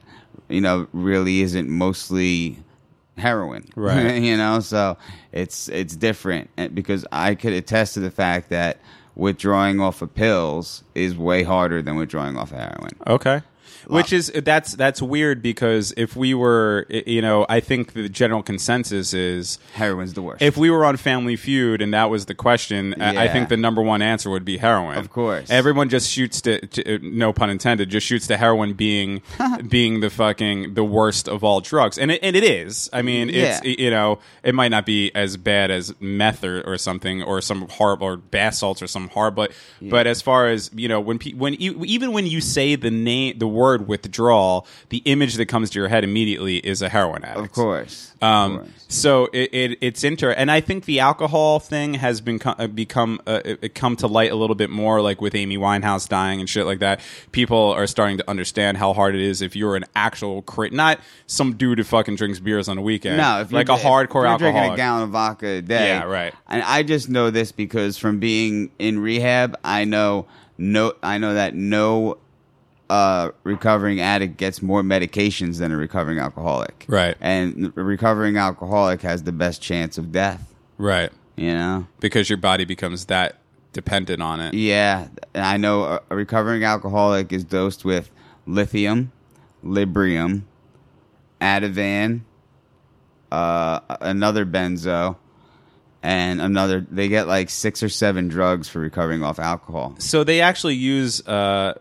you 0.48 0.60
know 0.60 0.86
really 0.92 1.42
isn't 1.42 1.68
mostly 1.68 2.58
heroin, 3.18 3.64
Right. 3.76 4.22
you 4.22 4.36
know, 4.36 4.60
so 4.60 4.96
it's 5.32 5.68
it's 5.68 5.94
different 5.96 6.50
eh, 6.58 6.68
because 6.68 7.06
I 7.12 7.34
could 7.34 7.52
attest 7.52 7.94
to 7.94 8.00
the 8.00 8.10
fact 8.10 8.48
that 8.50 8.78
withdrawing 9.14 9.78
off 9.80 10.00
of 10.02 10.14
pills 10.14 10.82
is 10.94 11.16
way 11.16 11.42
harder 11.42 11.82
than 11.82 11.96
withdrawing 11.96 12.36
off 12.38 12.50
of 12.52 12.58
heroin. 12.58 12.92
okay. 13.06 13.42
Which 13.86 14.12
is 14.12 14.30
that's 14.34 14.72
that's 14.74 15.00
weird 15.02 15.42
because 15.42 15.92
if 15.96 16.14
we 16.16 16.34
were, 16.34 16.86
you 16.88 17.20
know, 17.22 17.46
I 17.48 17.60
think 17.60 17.92
the 17.94 18.08
general 18.08 18.42
consensus 18.42 19.12
is 19.14 19.58
Heroin's 19.74 20.14
the 20.14 20.22
worst. 20.22 20.42
if 20.42 20.56
we 20.56 20.70
were 20.70 20.84
on 20.84 20.96
Family 20.96 21.36
Feud 21.36 21.82
and 21.82 21.92
that 21.94 22.10
was 22.10 22.26
the 22.26 22.34
question, 22.34 22.94
I- 23.00 23.24
I 23.24 23.28
think 23.28 23.48
the 23.48 23.56
number 23.56 23.82
one 23.82 24.02
answer 24.02 24.30
would 24.30 24.44
be 24.44 24.58
heroin. 24.58 24.98
Of 24.98 25.10
course. 25.10 25.50
everyone 25.50 25.88
just 25.88 26.10
shoots 26.10 26.40
to, 26.42 26.64
to 26.66 26.94
uh, 26.96 26.98
no 27.02 27.32
pun 27.32 27.50
intended, 27.50 27.88
just 27.88 28.06
shoots 28.06 28.26
to 28.28 28.36
heroin 28.36 28.74
being 28.74 29.22
being 29.68 30.00
the 30.00 30.10
fucking 30.10 30.74
the 30.74 30.84
worst 30.84 31.28
of 31.28 31.42
all 31.42 31.60
drugs, 31.60 31.98
and 31.98 32.10
it, 32.10 32.20
and 32.22 32.36
it 32.36 32.44
is. 32.44 32.90
I 32.92 33.02
mean, 33.02 33.30
it's 33.30 33.64
Yeah. 33.64 33.74
you 33.78 33.90
know, 33.90 34.18
it 34.42 34.54
might 34.54 34.70
not 34.70 34.84
be 34.86 35.10
as 35.14 35.36
bad 35.36 35.70
as 35.70 35.94
meth 36.00 36.44
or, 36.44 36.60
or 36.62 36.76
something 36.78 37.22
or 37.22 37.40
some 37.40 37.68
horrible 37.68 38.06
or 38.06 38.16
bath 38.16 38.54
salts 38.54 38.82
or 38.82 38.86
some 38.86 39.08
hard, 39.08 39.34
but 39.34 39.52
but 39.80 40.06
as 40.06 40.20
far 40.20 40.48
as 40.48 40.70
you 40.74 40.88
know, 40.88 41.00
when 41.00 41.18
pe- 41.18 41.32
when 41.32 41.54
even 41.54 42.12
when 42.12 42.26
you 42.26 42.40
say 42.40 42.76
the 42.76 42.90
name 42.90 43.38
the 43.38 43.48
word 43.48 43.71
withdrawal, 43.80 44.66
the 44.90 44.98
image 44.98 45.34
that 45.36 45.46
comes 45.46 45.70
to 45.70 45.78
your 45.78 45.88
head 45.88 46.04
immediately 46.04 46.58
is 46.58 46.82
a 46.82 46.88
heroin 46.90 47.24
addict. 47.24 47.46
of 47.46 47.52
course. 47.52 48.12
Of 48.20 48.28
Um, 48.28 48.56
course. 48.58 48.70
so 48.88 49.28
it, 49.32 49.50
it 49.52 49.78
it's 49.80 50.04
inter, 50.04 50.30
and 50.30 50.50
I 50.50 50.60
think 50.60 50.84
the 50.84 51.00
alcohol 51.00 51.58
thing 51.58 51.94
has 51.94 52.20
been 52.20 52.38
co- 52.38 52.54
uh, 52.58 52.66
become 52.68 53.20
uh, 53.26 53.40
it, 53.44 53.74
come 53.74 53.96
to 53.96 54.06
light 54.06 54.30
a 54.30 54.36
little 54.36 54.54
bit 54.54 54.70
more, 54.70 55.00
like 55.00 55.20
with 55.20 55.34
Amy 55.34 55.56
Winehouse 55.58 56.08
dying 56.08 56.38
and 56.40 56.48
shit 56.48 56.66
like 56.66 56.78
that. 56.80 57.00
People 57.32 57.72
are 57.72 57.86
starting 57.86 58.18
to 58.18 58.30
understand 58.30 58.76
how 58.76 58.92
hard 58.92 59.14
it 59.14 59.20
is 59.22 59.42
if 59.42 59.56
you're 59.56 59.74
an 59.76 59.84
actual 59.96 60.42
crit, 60.42 60.72
not 60.72 61.00
some 61.26 61.54
dude 61.56 61.78
who 61.78 61.84
fucking 61.84 62.14
drinks 62.16 62.38
beers 62.38 62.68
on 62.68 62.76
the 62.76 62.82
weekend. 62.82 63.16
No, 63.16 63.40
if 63.40 63.50
like 63.50 63.68
a 63.68 63.76
hardcore 63.76 64.32
if 64.32 64.38
drinking 64.38 64.72
a 64.72 64.76
gallon 64.76 65.02
of 65.04 65.10
vodka 65.10 65.46
a 65.46 65.62
day. 65.62 65.88
Yeah, 65.88 66.04
right. 66.04 66.32
And 66.48 66.62
I 66.62 66.82
just 66.84 67.08
know 67.08 67.30
this 67.30 67.50
because 67.50 67.98
from 67.98 68.20
being 68.20 68.70
in 68.78 68.98
rehab, 69.00 69.56
I 69.64 69.84
know 69.84 70.26
no, 70.58 70.92
I 71.02 71.18
know 71.18 71.34
that 71.34 71.54
no 71.56 72.18
uh, 72.92 73.30
recovering 73.42 74.00
addict 74.00 74.36
gets 74.36 74.60
more 74.60 74.82
medications 74.82 75.58
than 75.58 75.72
a 75.72 75.76
recovering 75.78 76.18
alcoholic. 76.18 76.84
Right. 76.88 77.16
And 77.22 77.72
a 77.74 77.82
recovering 77.82 78.36
alcoholic 78.36 79.00
has 79.00 79.22
the 79.22 79.32
best 79.32 79.62
chance 79.62 79.96
of 79.96 80.12
death. 80.12 80.52
right? 80.76 81.10
You 81.34 81.54
know. 81.54 81.86
Because 82.00 82.28
your 82.28 82.36
body 82.36 82.66
becomes 82.66 83.06
that 83.06 83.38
dependent 83.72 84.20
on 84.20 84.40
it. 84.40 84.52
Yeah, 84.52 85.08
and 85.32 85.42
I 85.42 85.56
know 85.56 85.84
a, 85.84 86.00
a 86.10 86.16
recovering 86.16 86.64
alcoholic 86.64 87.32
is 87.32 87.44
dosed 87.44 87.86
with 87.86 88.10
lithium, 88.46 89.10
Librium, 89.64 90.42
Ativan, 91.40 92.20
uh, 93.30 93.80
another 94.02 94.44
benzo, 94.44 95.16
and 96.02 96.40
another. 96.40 96.84
They 96.90 97.08
get 97.08 97.26
like 97.28 97.48
six 97.50 97.82
or 97.82 97.88
seven 97.88 98.28
drugs 98.28 98.68
for 98.68 98.80
recovering 98.80 99.22
off 99.22 99.38
alcohol. 99.38 99.94
So 99.98 100.24
they 100.24 100.40
actually 100.40 100.74
use 100.74 101.26
uh, 101.26 101.74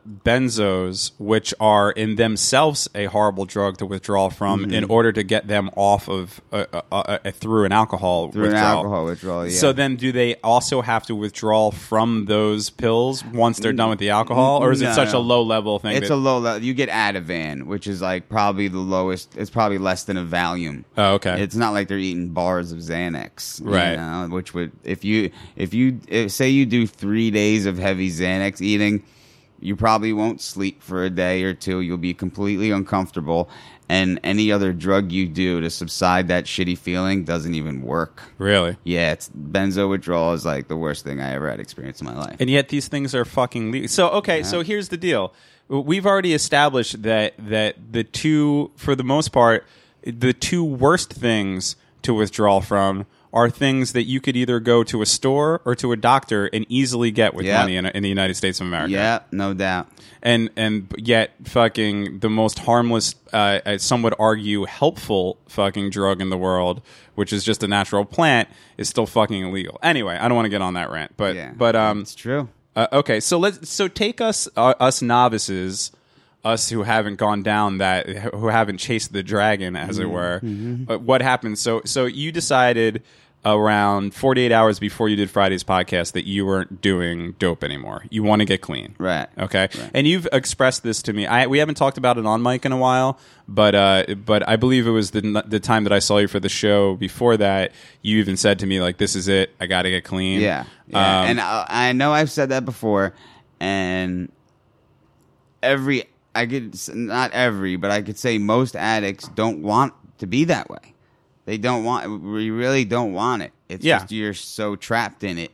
benzos, 0.45 1.11
which 1.17 1.53
are 1.59 1.91
in 1.91 2.15
themselves 2.15 2.89
a 2.95 3.05
horrible 3.05 3.45
drug 3.45 3.77
to 3.77 3.85
withdraw 3.85 4.29
from, 4.29 4.51
Mm-hmm. 4.61 4.73
in 4.73 4.83
order 4.85 5.11
to 5.11 5.23
get 5.23 5.47
them 5.47 5.69
off 5.75 6.07
of 6.09 6.41
uh, 6.51 6.65
uh, 6.73 6.81
uh, 6.91 7.31
through 7.31 7.65
an 7.65 7.71
alcohol 7.71 8.31
Through 8.31 8.45
an 8.45 8.51
withdrawal. 8.51 8.77
alcohol 8.77 9.05
withdrawal, 9.05 9.47
yeah. 9.47 9.57
So 9.57 9.71
then, 9.73 9.95
do 9.95 10.11
they 10.11 10.35
also 10.43 10.81
have 10.81 11.05
to 11.07 11.15
withdraw 11.15 11.71
from 11.71 12.25
those 12.25 12.69
pills 12.69 13.23
once 13.25 13.59
they're 13.59 13.71
done 13.73 13.89
with 13.89 13.99
the 13.99 14.09
alcohol, 14.09 14.61
or 14.63 14.71
is 14.71 14.81
it 14.81 14.85
No, 14.85 14.93
such 14.93 15.13
a 15.13 15.19
low 15.19 15.41
level 15.41 15.79
thing? 15.79 15.95
It's 15.95 16.09
that- 16.09 16.13
a 16.13 16.17
low 16.17 16.39
level. 16.39 16.61
You 16.63 16.73
get 16.73 16.89
Ativan, 16.89 17.63
which 17.63 17.87
is 17.87 18.01
like 18.01 18.29
probably 18.29 18.67
the 18.67 18.79
lowest. 18.79 19.35
It's 19.37 19.49
probably 19.49 19.77
less 19.77 20.03
than 20.03 20.17
a 20.17 20.25
Valium. 20.25 20.83
Oh, 20.97 21.13
okay. 21.15 21.41
It's 21.41 21.55
not 21.55 21.71
like 21.73 21.87
they're 21.87 21.97
eating 21.97 22.29
bars 22.29 22.71
of 22.71 22.79
Xanax, 22.79 23.61
you 23.61 23.67
Right. 23.71 23.95
know, 23.95 24.10
which 24.29 24.53
would 24.53 24.71
if 24.83 25.03
you 25.03 25.31
if 25.55 25.73
you 25.73 25.99
if, 26.07 26.31
say 26.31 26.49
you 26.49 26.65
do 26.65 26.87
three 26.87 27.31
days 27.31 27.65
of 27.65 27.77
heavy 27.77 28.09
Xanax 28.09 28.61
eating, 28.61 29.03
you 29.59 29.75
probably 29.75 30.13
won't 30.13 30.41
sleep 30.41 30.81
for 30.81 31.03
a 31.03 31.09
day 31.09 31.43
or 31.43 31.53
two. 31.53 31.81
You'll 31.81 31.97
be 31.97 32.13
completely 32.13 32.71
uncomfortable, 32.71 33.49
and 33.89 34.19
any 34.23 34.51
other 34.51 34.73
drug 34.73 35.11
you 35.11 35.27
do 35.27 35.61
to 35.61 35.69
subside 35.69 36.27
that 36.29 36.45
shitty 36.45 36.77
feeling 36.77 37.23
doesn't 37.23 37.53
even 37.53 37.81
work. 37.81 38.21
really. 38.37 38.77
Yeah, 38.83 39.11
it's 39.11 39.29
benzo 39.29 39.89
withdrawal 39.89 40.33
is 40.33 40.45
like 40.45 40.67
the 40.67 40.77
worst 40.77 41.03
thing 41.03 41.21
I 41.21 41.33
ever 41.33 41.49
had 41.49 41.59
experienced 41.59 42.01
in 42.01 42.07
my 42.07 42.17
life. 42.17 42.37
And 42.39 42.49
yet 42.49 42.69
these 42.69 42.87
things 42.87 43.13
are 43.13 43.25
fucking 43.25 43.71
legal. 43.71 43.87
So 43.87 44.09
okay, 44.09 44.43
so 44.43 44.61
here's 44.61 44.89
the 44.89 44.97
deal. 44.97 45.33
We've 45.67 46.05
already 46.05 46.33
established 46.33 47.03
that 47.03 47.33
that 47.37 47.93
the 47.93 48.03
two 48.03 48.71
for 48.75 48.95
the 48.95 49.03
most 49.03 49.29
part 49.29 49.65
the 50.03 50.33
two 50.33 50.63
worst 50.63 51.13
things 51.13 51.75
to 52.01 52.13
withdraw 52.13 52.59
from 52.59 53.05
are 53.33 53.49
things 53.49 53.93
that 53.93 54.03
you 54.03 54.19
could 54.19 54.35
either 54.35 54.59
go 54.59 54.83
to 54.83 55.01
a 55.01 55.05
store 55.05 55.61
or 55.65 55.73
to 55.75 55.91
a 55.91 55.97
doctor 55.97 56.47
and 56.51 56.65
easily 56.69 57.11
get 57.11 57.33
with 57.33 57.45
Yeah. 57.45 57.59
money 57.61 57.77
in, 57.77 57.85
in 57.85 58.03
the 58.03 58.09
United 58.09 58.35
States 58.35 58.59
of 58.59 58.67
America. 58.67 58.91
yeah, 58.91 59.19
no 59.31 59.53
doubt. 59.53 59.87
And 60.21 60.49
and 60.55 60.93
yet 60.97 61.31
fucking 61.45 62.19
the 62.19 62.29
most 62.29 62.59
harmless 62.59 63.15
uh, 63.33 63.59
uh, 63.65 63.77
some 63.77 64.01
would 64.03 64.13
argue 64.19 64.65
helpful 64.65 65.37
fucking 65.47 65.89
drug 65.91 66.21
in 66.21 66.29
the 66.29 66.37
world, 66.37 66.81
which 67.15 67.31
is 67.33 67.43
just 67.43 67.63
a 67.63 67.67
natural 67.67 68.05
plant, 68.05 68.47
is 68.77 68.87
still 68.89 69.07
fucking 69.07 69.41
illegal. 69.41 69.79
Anyway, 69.81 70.15
I 70.15 70.27
don't 70.27 70.35
want 70.35 70.45
to 70.45 70.49
get 70.49 70.61
on 70.61 70.73
that 70.75 70.91
rant, 70.91 71.13
but 71.17 71.35
Yeah, 71.35 71.53
but 71.55 71.75
um 71.75 72.01
it's 72.01 72.13
true. 72.13 72.49
uh, 72.75 72.87
okay, 72.93 73.19
so 73.19 73.39
let's 73.39 73.69
so 73.69 73.87
take 73.87 74.21
us 74.21 74.47
uh, 74.57 74.73
us 74.79 75.01
novices 75.01 75.91
us 76.43 76.69
who 76.69 76.83
haven't 76.83 77.17
gone 77.17 77.43
down 77.43 77.77
that, 77.79 78.09
who 78.09 78.47
haven't 78.47 78.77
chased 78.77 79.13
the 79.13 79.23
dragon, 79.23 79.75
as 79.75 79.99
Mm-hmm. 79.99 80.01
it 80.01 80.09
were. 80.11 80.39
But 80.85 81.01
what 81.01 81.21
happened? 81.21 81.59
So, 81.59 81.81
so 81.85 82.05
you 82.05 82.31
decided 82.31 83.03
around 83.43 84.13
48 84.13 84.51
hours 84.51 84.77
before 84.79 85.09
you 85.09 85.15
did 85.15 85.27
Friday's 85.27 85.63
podcast 85.63 86.11
that 86.11 86.27
you 86.27 86.45
weren't 86.45 86.79
doing 86.79 87.31
dope 87.39 87.63
anymore. 87.63 88.05
You 88.11 88.21
want 88.21 88.41
to 88.41 88.45
get 88.45 88.61
clean. 88.61 88.93
Right. 88.99 89.27
Okay. 89.35 89.67
And 89.95 90.05
you've 90.07 90.27
expressed 90.31 90.83
this 90.83 91.01
to 91.03 91.13
me. 91.13 91.25
I 91.25 91.47
we 91.47 91.57
haven't 91.57 91.73
talked 91.73 91.97
about 91.97 92.19
it 92.19 92.25
on 92.27 92.43
mic 92.43 92.65
in 92.67 92.71
a 92.71 92.77
while, 92.77 93.17
but 93.47 93.73
uh, 93.73 94.13
but 94.25 94.47
I 94.47 94.57
believe 94.57 94.85
it 94.85 94.91
was 94.91 95.09
the 95.09 95.43
the 95.47 95.59
time 95.59 95.85
that 95.85 95.93
I 95.93 95.97
saw 95.99 96.19
you 96.19 96.27
for 96.27 96.39
the 96.39 96.49
show. 96.49 96.95
Before 96.95 97.35
that, 97.37 97.71
you 98.03 98.19
even 98.19 98.37
said 98.37 98.59
to 98.59 98.67
me 98.67 98.79
like, 98.79 98.97
"This 98.97 99.15
is 99.15 99.27
it. 99.27 99.55
I 99.59 99.65
got 99.65 99.83
to 99.83 99.89
get 99.89 100.03
clean." 100.03 100.39
Yeah, 100.39 100.65
yeah. 100.85 100.97
Um, 101.21 101.25
and 101.29 101.41
I, 101.41 101.65
I 101.67 101.91
know 101.93 102.13
I've 102.13 102.29
said 102.29 102.49
that 102.49 102.63
before, 102.63 103.15
and 103.59 104.31
every 105.63 106.03
I 106.33 106.45
could 106.45 106.75
not 106.95 107.31
every, 107.31 107.75
but 107.75 107.91
I 107.91 108.01
could 108.01 108.17
say 108.17 108.37
most 108.37 108.75
addicts 108.75 109.27
don't 109.29 109.61
want 109.61 109.93
to 110.19 110.27
be 110.27 110.45
that 110.45 110.69
way. 110.69 110.93
They 111.45 111.57
don't 111.57 111.83
want. 111.83 112.21
We 112.23 112.49
really 112.51 112.85
don't 112.85 113.13
want 113.13 113.41
it. 113.41 113.51
It's 113.67 113.83
Yeah. 113.83 113.99
just 113.99 114.11
you're 114.11 114.33
so 114.33 114.75
trapped 114.75 115.23
in 115.23 115.37
it 115.37 115.51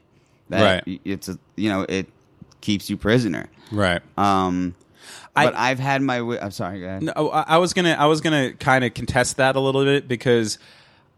that 0.50 0.84
Right. 0.86 1.02
it's 1.06 1.30
a 1.30 1.40
you 1.56 1.70
know 1.70 1.86
it 1.88 2.08
keeps 2.62 2.90
you 2.90 2.98
prisoner. 2.98 3.48
right. 3.72 4.02
Um, 4.18 4.76
I- 5.36 5.46
but 5.46 5.56
I've 5.56 5.80
had 5.80 6.02
my. 6.02 6.18
I'm 6.20 6.52
sorry, 6.52 6.82
go 6.82 6.86
ahead. 6.88 7.04
No, 7.04 7.30
I 7.30 7.58
was 7.58 7.74
gonna 7.74 7.96
I 7.98 8.06
was 8.08 8.22
gonna 8.22 8.54
kind 8.54 8.84
of 8.84 8.94
contest 8.94 9.38
that 9.38 9.56
a 9.56 9.60
little 9.60 9.84
bit 9.86 10.08
because 10.08 10.58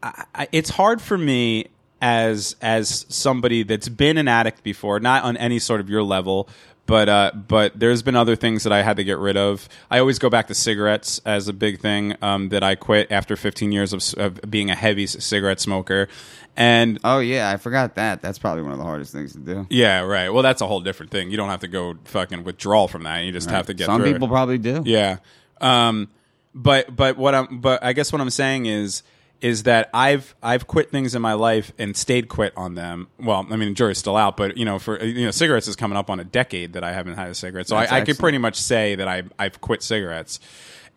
I, 0.03 0.25
I, 0.35 0.47
it's 0.51 0.69
hard 0.69 1.01
for 1.01 1.17
me 1.17 1.67
as 2.01 2.55
as 2.61 3.05
somebody 3.09 3.63
that's 3.63 3.89
been 3.89 4.17
an 4.17 4.27
addict 4.27 4.63
before, 4.63 4.99
not 4.99 5.23
on 5.23 5.35
any 5.37 5.59
sort 5.59 5.81
of 5.81 5.89
your 5.89 6.03
level. 6.03 6.47
But 6.89 7.07
uh, 7.07 7.31
but 7.35 7.79
there's 7.79 8.01
been 8.01 8.15
other 8.15 8.35
things 8.35 8.63
that 8.63 8.73
I 8.73 8.81
had 8.81 8.97
to 8.97 9.03
get 9.03 9.19
rid 9.19 9.37
of. 9.37 9.69
I 9.91 9.99
always 9.99 10.17
go 10.17 10.27
back 10.27 10.47
to 10.47 10.55
cigarettes 10.55 11.21
as 11.23 11.47
a 11.47 11.53
big 11.53 11.79
thing 11.79 12.15
um, 12.23 12.49
that 12.49 12.63
I 12.63 12.73
quit 12.73 13.11
after 13.11 13.35
15 13.35 13.71
years 13.71 13.93
of, 13.93 14.01
of 14.17 14.41
being 14.49 14.71
a 14.71 14.75
heavy 14.75 15.05
cigarette 15.05 15.59
smoker, 15.59 16.07
and 16.57 16.97
Oh 17.03 17.19
yeah, 17.19 17.51
I 17.51 17.57
forgot 17.57 17.93
that. 17.95 18.23
That's 18.23 18.39
probably 18.39 18.63
one 18.63 18.71
of 18.71 18.79
the 18.79 18.85
hardest 18.85 19.13
things 19.13 19.33
to 19.33 19.39
do. 19.39 19.67
yeah, 19.69 19.99
right. 20.01 20.29
Well, 20.29 20.41
that's 20.41 20.61
a 20.61 20.67
whole 20.67 20.81
different 20.81 21.11
thing. 21.11 21.29
You 21.29 21.37
don't 21.37 21.49
have 21.49 21.59
to 21.61 21.67
go 21.67 21.93
fucking 22.05 22.43
withdrawal 22.43 22.87
from 22.87 23.03
that. 23.03 23.19
You 23.19 23.31
just 23.31 23.51
have 23.51 23.67
to 23.67 23.75
get 23.75 23.85
Some 23.85 24.01
through 24.01 24.09
it. 24.09 24.13
people 24.13 24.27
probably 24.27 24.57
do. 24.57 24.81
Yeah. 24.83 25.17
Um, 25.61 26.07
but 26.55 26.95
but 26.95 27.17
what 27.17 27.35
I'm 27.35 27.59
but 27.59 27.83
I 27.83 27.93
guess 27.93 28.11
what 28.11 28.19
I'm 28.19 28.31
saying 28.31 28.65
is 28.65 29.03
is 29.41 29.63
that 29.63 29.89
I've 29.93 30.35
I've 30.43 30.67
quit 30.67 30.91
things 30.91 31.15
in 31.15 31.21
my 31.21 31.33
life 31.33 31.71
and 31.77 31.95
stayed 31.95 32.27
quit 32.27 32.53
on 32.57 32.75
them. 32.75 33.07
Well, 33.19 33.47
I 33.49 33.55
mean, 33.55 33.69
the 33.69 33.75
jury's 33.75 33.97
still 33.97 34.17
out, 34.17 34.37
but 34.37 34.57
you 34.57 34.65
know, 34.65 34.79
for 34.79 35.03
you 35.03 35.25
know, 35.25 35.31
cigarettes 35.31 35.67
is 35.67 35.75
coming 35.75 35.97
up 35.97 36.09
on 36.09 36.19
a 36.19 36.23
decade 36.23 36.73
that 36.73 36.83
I 36.83 36.91
haven't 36.91 37.15
had 37.15 37.29
a 37.29 37.35
cigarette, 37.35 37.67
so 37.67 37.75
I, 37.75 37.99
I 37.99 38.01
could 38.01 38.19
pretty 38.19 38.37
much 38.37 38.55
say 38.55 38.95
that 38.95 39.07
I 39.07 39.23
I've 39.37 39.61
quit 39.61 39.81
cigarettes. 39.81 40.39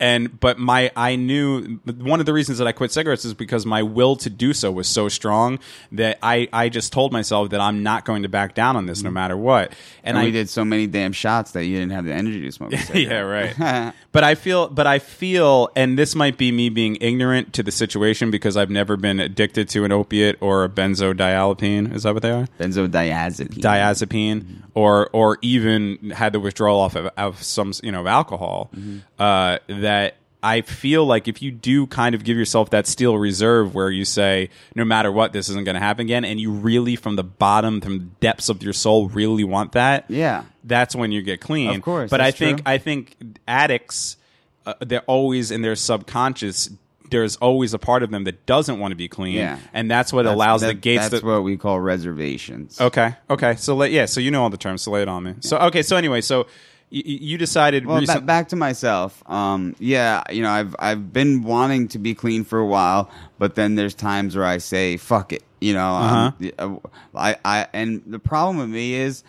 And 0.00 0.38
but 0.40 0.58
my 0.58 0.90
I 0.96 1.16
knew 1.16 1.80
one 1.98 2.20
of 2.20 2.26
the 2.26 2.32
reasons 2.32 2.58
that 2.58 2.66
I 2.66 2.72
quit 2.72 2.92
cigarettes 2.92 3.24
is 3.24 3.34
because 3.34 3.64
my 3.66 3.82
will 3.82 4.16
to 4.16 4.30
do 4.30 4.52
so 4.52 4.70
was 4.70 4.88
so 4.88 5.08
strong 5.08 5.58
that 5.92 6.18
I 6.22 6.48
I 6.52 6.68
just 6.68 6.92
told 6.92 7.12
myself 7.12 7.50
that 7.50 7.60
I'm 7.60 7.82
not 7.82 8.04
going 8.04 8.22
to 8.22 8.28
back 8.28 8.54
down 8.54 8.76
on 8.76 8.86
this 8.86 9.02
no 9.02 9.10
mm. 9.10 9.14
matter 9.14 9.36
what. 9.36 9.72
And, 10.02 10.16
And 10.16 10.18
I 10.18 10.24
we 10.24 10.30
did 10.30 10.48
so 10.48 10.64
many 10.64 10.86
damn 10.86 11.12
shots 11.12 11.52
that 11.52 11.64
you 11.64 11.78
didn't 11.78 11.92
have 11.92 12.04
the 12.04 12.12
energy 12.12 12.40
to 12.40 12.52
smoke. 12.52 12.72
yeah, 12.94 13.20
right. 13.20 13.94
but 14.12 14.24
I 14.24 14.34
feel, 14.34 14.68
but 14.68 14.86
I 14.86 14.98
feel, 14.98 15.70
and 15.76 15.98
this 15.98 16.14
might 16.14 16.36
be 16.36 16.52
me 16.52 16.68
being 16.68 16.96
ignorant 17.00 17.52
to 17.54 17.62
the 17.62 17.72
situation 17.72 18.30
because 18.30 18.56
I've 18.56 18.70
never 18.70 18.96
been 18.96 19.20
addicted 19.20 19.68
to 19.70 19.84
an 19.84 19.92
opiate 19.92 20.36
or 20.40 20.64
a 20.64 20.68
benzodiazepine. 20.68 21.94
Is 21.94 22.02
that 22.02 22.14
what 22.14 22.22
they 22.22 22.30
are? 22.30 22.46
Benzodiazepine. 22.58 23.60
Diazepine, 23.60 24.42
mm-hmm. 24.42 24.60
or 24.74 25.08
or 25.12 25.38
even 25.42 26.10
had 26.10 26.32
the 26.32 26.40
withdrawal 26.40 26.80
off 26.80 26.96
of, 26.96 27.10
of 27.16 27.42
some 27.42 27.72
you 27.82 27.92
know 27.92 28.00
of 28.00 28.06
alcohol. 28.06 28.70
Mm-hmm. 28.74 28.98
Uh, 29.18 29.58
that 29.82 30.16
I 30.44 30.62
feel 30.62 31.06
like 31.06 31.28
if 31.28 31.40
you 31.40 31.52
do 31.52 31.86
kind 31.86 32.16
of 32.16 32.24
give 32.24 32.36
yourself 32.36 32.70
that 32.70 32.88
steel 32.88 33.16
reserve 33.16 33.76
where 33.76 33.90
you 33.90 34.04
say, 34.04 34.48
no 34.74 34.84
matter 34.84 35.12
what, 35.12 35.32
this 35.32 35.48
isn't 35.48 35.62
going 35.64 35.76
to 35.76 35.80
happen 35.80 36.06
again, 36.06 36.24
and 36.24 36.40
you 36.40 36.50
really 36.50 36.96
from 36.96 37.14
the 37.14 37.22
bottom, 37.22 37.80
from 37.80 37.92
the 37.98 38.04
depths 38.20 38.48
of 38.48 38.60
your 38.60 38.72
soul, 38.72 39.08
really 39.08 39.44
want 39.44 39.70
that 39.72 40.04
Yeah. 40.08 40.42
that's 40.64 40.96
when 40.96 41.12
you 41.12 41.22
get 41.22 41.40
clean. 41.40 41.70
Of 41.76 41.82
course, 41.82 42.10
but 42.10 42.20
I 42.20 42.32
think 42.32 42.58
true. 42.58 42.72
I 42.72 42.78
think 42.78 43.16
addicts, 43.46 44.16
uh, 44.66 44.74
they're 44.80 45.02
always 45.02 45.52
in 45.52 45.62
their 45.62 45.76
subconscious. 45.76 46.70
There's 47.10 47.36
always 47.36 47.72
a 47.74 47.78
part 47.78 48.02
of 48.02 48.10
them 48.10 48.24
that 48.24 48.44
doesn't 48.46 48.80
want 48.80 48.90
to 48.92 48.96
be 48.96 49.06
clean, 49.06 49.34
Yeah. 49.36 49.58
and 49.72 49.88
that's 49.88 50.12
what 50.12 50.22
That's- 50.24 50.34
allows 50.34 50.62
the 50.62 50.74
gates. 50.74 51.08
That's 51.10 51.22
what 51.22 51.44
we 51.44 51.56
call 51.56 51.78
reservations. 51.78 52.80
okay, 52.80 53.14
okay. 53.30 53.54
So 53.58 53.76
let, 53.76 53.92
yeah, 53.92 54.06
so 54.06 54.18
you 54.20 54.30
know 54.32 54.42
all 54.42 54.50
the 54.50 54.56
terms. 54.56 54.82
So 54.82 54.90
lay 54.90 55.02
it 55.02 55.08
on 55.08 55.22
me. 55.22 55.34
So 55.40 55.58
okay. 55.58 55.82
So 55.82 55.96
anyway, 55.96 56.20
so 56.20 56.46
y- 56.92 57.02
y- 57.06 57.18
you 57.20 57.38
decided. 57.38 57.86
Well, 57.86 58.00
recent- 58.00 58.20
ba- 58.20 58.26
back 58.26 58.48
to 58.50 58.56
myself. 58.56 59.22
Um, 59.30 59.74
yeah, 59.78 60.22
you 60.30 60.42
know, 60.42 60.50
I've 60.50 60.76
I've 60.78 61.12
been 61.12 61.42
wanting 61.42 61.88
to 61.88 61.98
be 61.98 62.14
clean 62.14 62.44
for 62.44 62.58
a 62.58 62.66
while, 62.66 63.10
but 63.38 63.54
then 63.54 63.74
there's 63.74 63.94
times 63.94 64.36
where 64.36 64.44
I 64.44 64.58
say, 64.58 64.96
"Fuck 64.96 65.32
it," 65.32 65.42
you 65.60 65.74
know. 65.74 65.86
um, 65.94 66.34
Uh-huh. 66.58 66.76
I, 67.14 67.36
I 67.44 67.66
and 67.72 68.02
the 68.06 68.18
problem 68.18 68.58
with 68.58 68.68
me 68.68 68.94
is 68.94 69.24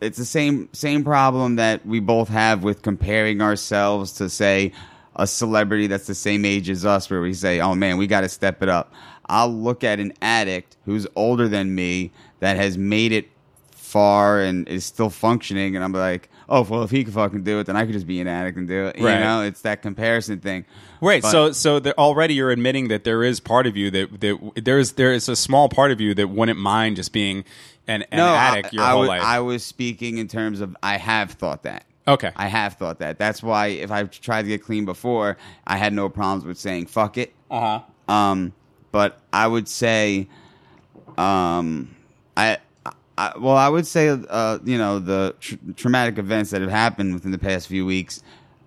it's 0.00 0.18
the 0.18 0.24
same 0.24 0.68
same 0.72 1.02
problem 1.04 1.56
that 1.56 1.84
we 1.86 1.98
both 2.00 2.28
have 2.28 2.62
with 2.62 2.82
comparing 2.82 3.40
ourselves 3.40 4.12
to 4.12 4.28
say 4.30 4.70
a 5.16 5.26
celebrity 5.26 5.86
that's 5.88 6.06
the 6.06 6.14
same 6.14 6.44
age 6.44 6.68
as 6.70 6.84
us 6.84 7.08
where 7.10 7.20
we 7.20 7.32
say 7.34 7.60
oh 7.60 7.74
man 7.74 7.96
we 7.98 8.06
got 8.06 8.20
to 8.22 8.28
step 8.28 8.62
it 8.62 8.68
up 8.68 8.92
i'll 9.26 9.52
look 9.52 9.84
at 9.84 9.98
an 10.00 10.12
addict 10.22 10.76
who's 10.86 11.06
older 11.16 11.48
than 11.48 11.72
me 11.74 12.10
that 12.40 12.56
has 12.56 12.76
made 12.78 13.12
it 13.12 13.28
far 13.70 14.40
and 14.40 14.68
is 14.68 14.84
still 14.84 15.10
functioning 15.10 15.74
and 15.76 15.84
i'm 15.84 15.92
like 15.92 16.28
oh 16.48 16.62
well 16.62 16.82
if 16.82 16.90
he 16.90 17.04
can 17.04 17.12
fucking 17.12 17.42
do 17.42 17.58
it 17.60 17.64
then 17.66 17.76
i 17.76 17.84
could 17.84 17.92
just 17.92 18.06
be 18.06 18.20
an 18.20 18.28
addict 18.28 18.56
and 18.58 18.68
do 18.68 18.86
it 18.86 18.96
Right. 19.00 19.14
you 19.14 19.20
know 19.20 19.42
it's 19.42 19.62
that 19.62 19.82
comparison 19.82 20.40
thing 20.40 20.64
Right. 21.00 21.20
But- 21.22 21.30
so 21.30 21.52
so 21.52 21.80
there, 21.80 21.92
already 21.98 22.34
you're 22.34 22.50
admitting 22.50 22.88
that 22.88 23.04
there 23.04 23.22
is 23.22 23.38
part 23.40 23.66
of 23.66 23.76
you 23.76 23.90
that 23.90 24.20
that 24.20 24.64
there 24.64 24.78
is 24.78 24.92
there 24.92 25.12
is 25.12 25.28
a 25.28 25.36
small 25.36 25.68
part 25.68 25.90
of 25.90 26.00
you 26.00 26.14
that 26.14 26.28
wouldn't 26.28 26.58
mind 26.58 26.96
just 26.96 27.12
being 27.12 27.44
an, 27.86 28.02
an 28.10 28.20
addict 28.20 28.68
I, 28.68 28.70
your 28.72 28.82
I 28.82 28.90
whole 28.92 29.00
was, 29.00 29.08
life. 29.08 29.22
I 29.22 29.40
was 29.40 29.62
speaking 29.64 30.16
in 30.16 30.28
terms 30.28 30.62
of 30.62 30.74
I 30.82 30.96
have 30.96 31.32
thought 31.32 31.64
that. 31.64 31.84
Okay. 32.08 32.30
I 32.36 32.46
have 32.48 32.74
thought 32.74 33.00
that. 33.00 33.18
That's 33.18 33.42
why 33.42 33.66
if 33.66 33.90
I've 33.90 34.10
tried 34.10 34.42
to 34.42 34.48
get 34.48 34.62
clean 34.62 34.86
before, 34.86 35.36
I 35.66 35.76
had 35.76 35.92
no 35.92 36.08
problems 36.08 36.46
with 36.46 36.56
saying 36.58 36.86
fuck 36.86 37.18
it. 37.18 37.34
uh 37.50 37.82
huh. 38.08 38.12
Um, 38.14 38.52
but 38.92 39.18
I 39.32 39.46
would 39.46 39.68
say, 39.68 40.28
um, 41.18 41.94
I, 42.36 42.58
I 43.16 43.32
well, 43.38 43.56
I 43.56 43.68
would 43.68 43.86
say, 43.86 44.08
uh, 44.08 44.58
you 44.64 44.78
know, 44.78 44.98
the 44.98 45.34
tr- 45.40 45.54
traumatic 45.76 46.18
events 46.18 46.50
that 46.50 46.60
have 46.62 46.70
happened 46.70 47.14
within 47.14 47.30
the 47.30 47.38
past 47.38 47.68
few 47.68 47.86
weeks 47.86 48.22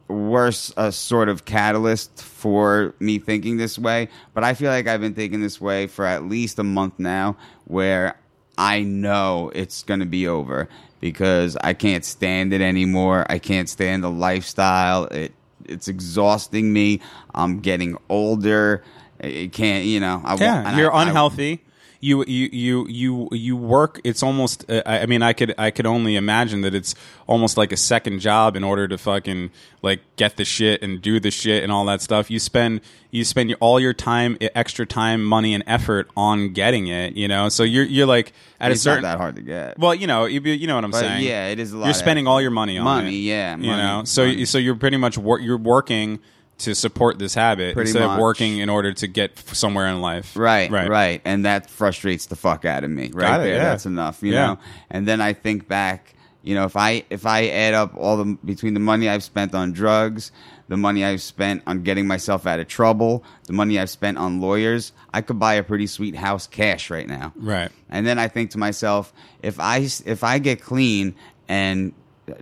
were 0.08 0.52
a 0.78 0.92
sort 0.92 1.28
of 1.28 1.44
catalyst 1.44 2.22
for 2.24 2.94
me 3.00 3.20
thinking 3.20 3.58
this 3.58 3.78
way. 3.78 4.08
But 4.34 4.46
I 4.46 4.54
feel 4.54 4.72
like 4.72 4.88
I've 4.88 5.02
been 5.02 5.14
thinking 5.16 5.42
this 5.42 5.60
way 5.60 5.88
for 5.88 6.06
at 6.06 6.24
least 6.24 6.60
a 6.60 6.64
month 6.64 6.98
now, 6.98 7.36
where 7.66 8.18
I 8.58 8.84
know 8.84 9.52
it's 9.54 9.84
going 9.84 10.00
to 10.00 10.06
be 10.06 10.28
over 10.28 10.70
because 11.02 11.58
I 11.62 11.74
can't 11.74 12.06
stand 12.06 12.54
it 12.54 12.62
anymore. 12.62 13.26
I 13.30 13.40
can't 13.40 13.68
stand 13.68 14.04
the 14.04 14.10
lifestyle. 14.10 15.06
It 15.06 15.34
it's 15.66 15.90
exhausting 15.90 16.72
me. 16.72 17.02
I'm 17.36 17.60
getting 17.60 17.98
older. 18.08 18.84
It 19.20 19.52
can't, 19.52 19.84
you 19.84 20.00
know. 20.00 20.22
I, 20.24 20.36
Yeah, 20.36 20.66
and 20.70 20.78
you're 20.78 20.94
I- 20.94 21.00
I- 21.00 21.02
unhealthy. 21.04 21.64
You 22.00 22.24
you 22.28 22.50
you 22.52 22.88
you 22.88 23.30
you 23.32 23.56
work. 23.56 24.00
It's 24.04 24.22
almost. 24.22 24.70
Uh, 24.70 24.82
I 24.86 25.06
mean, 25.06 25.22
I 25.22 25.34
could 25.34 25.54
I 25.58 25.72
could 25.72 25.86
only 25.86 26.16
imagine 26.16 26.62
that 26.62 26.76
it's 26.76 26.94
almost 27.28 27.58
like 27.58 27.72
a 27.72 27.78
second 27.78 28.20
job 28.20 28.56
in 28.56 28.64
order 28.64 28.88
to 28.88 28.98
fucking 28.98 29.50
like 29.82 30.02
get 30.16 30.38
the 30.38 30.46
shit 30.46 30.82
and 30.84 31.02
do 31.02 31.20
the 31.20 31.32
shit 31.32 31.64
and 31.64 31.72
all 31.72 31.86
that 31.86 32.02
stuff. 32.02 32.30
You 32.30 32.40
spend 32.40 32.82
you 33.10 33.24
spend 33.24 33.56
all 33.60 33.80
your 33.80 33.94
time, 33.94 34.38
extra 34.42 34.86
time, 34.86 35.24
money, 35.24 35.54
and 35.54 35.64
effort 35.66 36.10
on 36.16 36.54
getting 36.54 36.88
it. 36.88 37.16
You 37.16 37.28
know, 37.28 37.50
so 37.50 37.64
you're 37.64 37.86
you're 37.86 38.06
like 38.08 38.34
at 38.60 38.72
it's 38.72 38.82
a 38.82 38.84
certain. 38.84 39.04
not 39.04 39.14
that 39.14 39.18
hard 39.18 39.36
to 39.38 39.42
get. 39.42 39.80
Well, 39.80 39.96
you 39.96 40.06
know, 40.08 40.26
you, 40.26 40.40
you 40.42 40.68
know 40.68 40.76
what 40.76 40.84
I'm 40.84 40.92
But, 40.92 41.00
saying. 41.00 41.26
yeah, 41.26 41.48
it 41.48 41.60
is 41.60 41.72
a 41.74 41.78
lot 41.78 41.86
You're 41.86 41.94
spending 41.94 42.28
all 42.28 42.42
your 42.42 42.52
money 42.52 42.78
on 42.78 42.84
Money, 42.84 43.16
it. 43.18 43.22
yeah, 43.22 43.56
You 43.58 43.68
money, 43.72 43.82
know, 43.84 44.04
so 44.06 44.26
money. 44.26 44.46
so 44.46 44.58
you're 44.58 44.76
pretty 44.76 44.98
much 44.98 45.18
wor- 45.18 45.40
you're 45.40 45.58
working 45.58 46.20
to 46.60 46.74
support 46.74 47.20
this 47.20 47.36
habit 47.36 47.74
Pretty 47.76 47.90
instead 47.92 48.06
much. 48.08 48.16
of 48.18 48.22
working 48.22 48.58
in 48.58 48.70
order 48.70 48.92
to 48.94 49.08
get 49.08 49.38
somewhere 49.56 49.88
in 49.88 50.02
life. 50.02 50.36
Right, 50.36 50.72
right, 50.72 50.90
right, 50.90 51.22
and 51.24 51.46
that 51.46 51.70
frustrates 51.70 52.26
the 52.28 52.36
fuck 52.36 52.66
out 52.66 52.84
of 52.84 52.90
me. 52.90 53.12
Right 53.14 53.28
Got 53.28 53.40
it, 53.42 53.44
there, 53.44 53.56
yeah. 53.56 53.64
that's 53.64 53.86
enough. 53.86 54.24
You 54.24 54.34
Yeah. 54.34 54.46
know, 54.48 54.60
and 54.90 55.08
then 55.08 55.22
I 55.22 55.34
think 55.34 55.68
back. 55.68 56.14
You 56.44 56.56
know, 56.56 56.64
if 56.64 56.78
I 56.78 57.04
if 57.10 57.26
I 57.26 57.48
add 57.48 57.74
up 57.74 57.94
all 57.98 58.16
the 58.16 58.38
between 58.46 58.74
the 58.74 58.80
money 58.80 59.10
I've 59.10 59.24
spent 59.24 59.54
on 59.54 59.74
drugs, 59.74 60.32
the 60.70 60.78
money 60.78 61.04
I've 61.04 61.22
spent 61.22 61.62
on 61.68 61.84
getting 61.84 62.08
myself 62.08 62.48
out 62.48 62.62
of 62.62 62.70
trouble, 62.70 63.26
the 63.48 63.54
money 63.54 63.78
I've 63.78 63.90
spent 63.90 64.18
on 64.18 64.40
lawyers, 64.40 64.94
I 65.14 65.22
could 65.22 65.40
buy 65.40 65.56
a 65.56 65.64
pretty 65.64 65.88
sweet 65.88 66.16
house 66.16 66.48
cash 66.48 66.90
right 66.90 67.08
now. 67.08 67.34
Right. 67.36 67.70
And 67.90 68.08
then 68.08 68.18
I 68.18 68.30
think 68.30 68.52
to 68.52 68.58
myself, 68.58 69.14
if 69.44 69.60
I 69.60 69.80
if 70.06 70.24
I 70.24 70.40
get 70.40 70.62
clean 70.62 71.16
and 71.50 71.92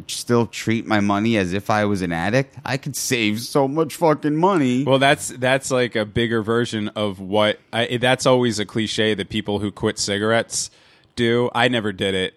still 0.07 0.47
treat 0.47 0.85
my 0.85 0.99
money 0.99 1.37
as 1.37 1.53
if 1.53 1.69
I 1.69 1.85
was 1.85 2.01
an 2.01 2.11
addict, 2.11 2.57
I 2.65 2.77
could 2.77 2.95
save 2.95 3.41
so 3.41 3.67
much 3.67 3.95
fucking 3.95 4.35
money. 4.35 4.83
Well, 4.83 4.99
that's 4.99 5.29
that's 5.29 5.71
like 5.71 5.95
a 5.95 6.05
bigger 6.05 6.41
version 6.41 6.89
of 6.89 7.19
what 7.19 7.59
I, 7.71 7.97
that's 7.97 8.25
always 8.25 8.59
a 8.59 8.65
cliche 8.65 9.13
that 9.13 9.29
people 9.29 9.59
who 9.59 9.71
quit 9.71 9.99
cigarettes 9.99 10.69
do. 11.15 11.49
I 11.53 11.67
never 11.67 11.91
did 11.91 12.15
it, 12.15 12.35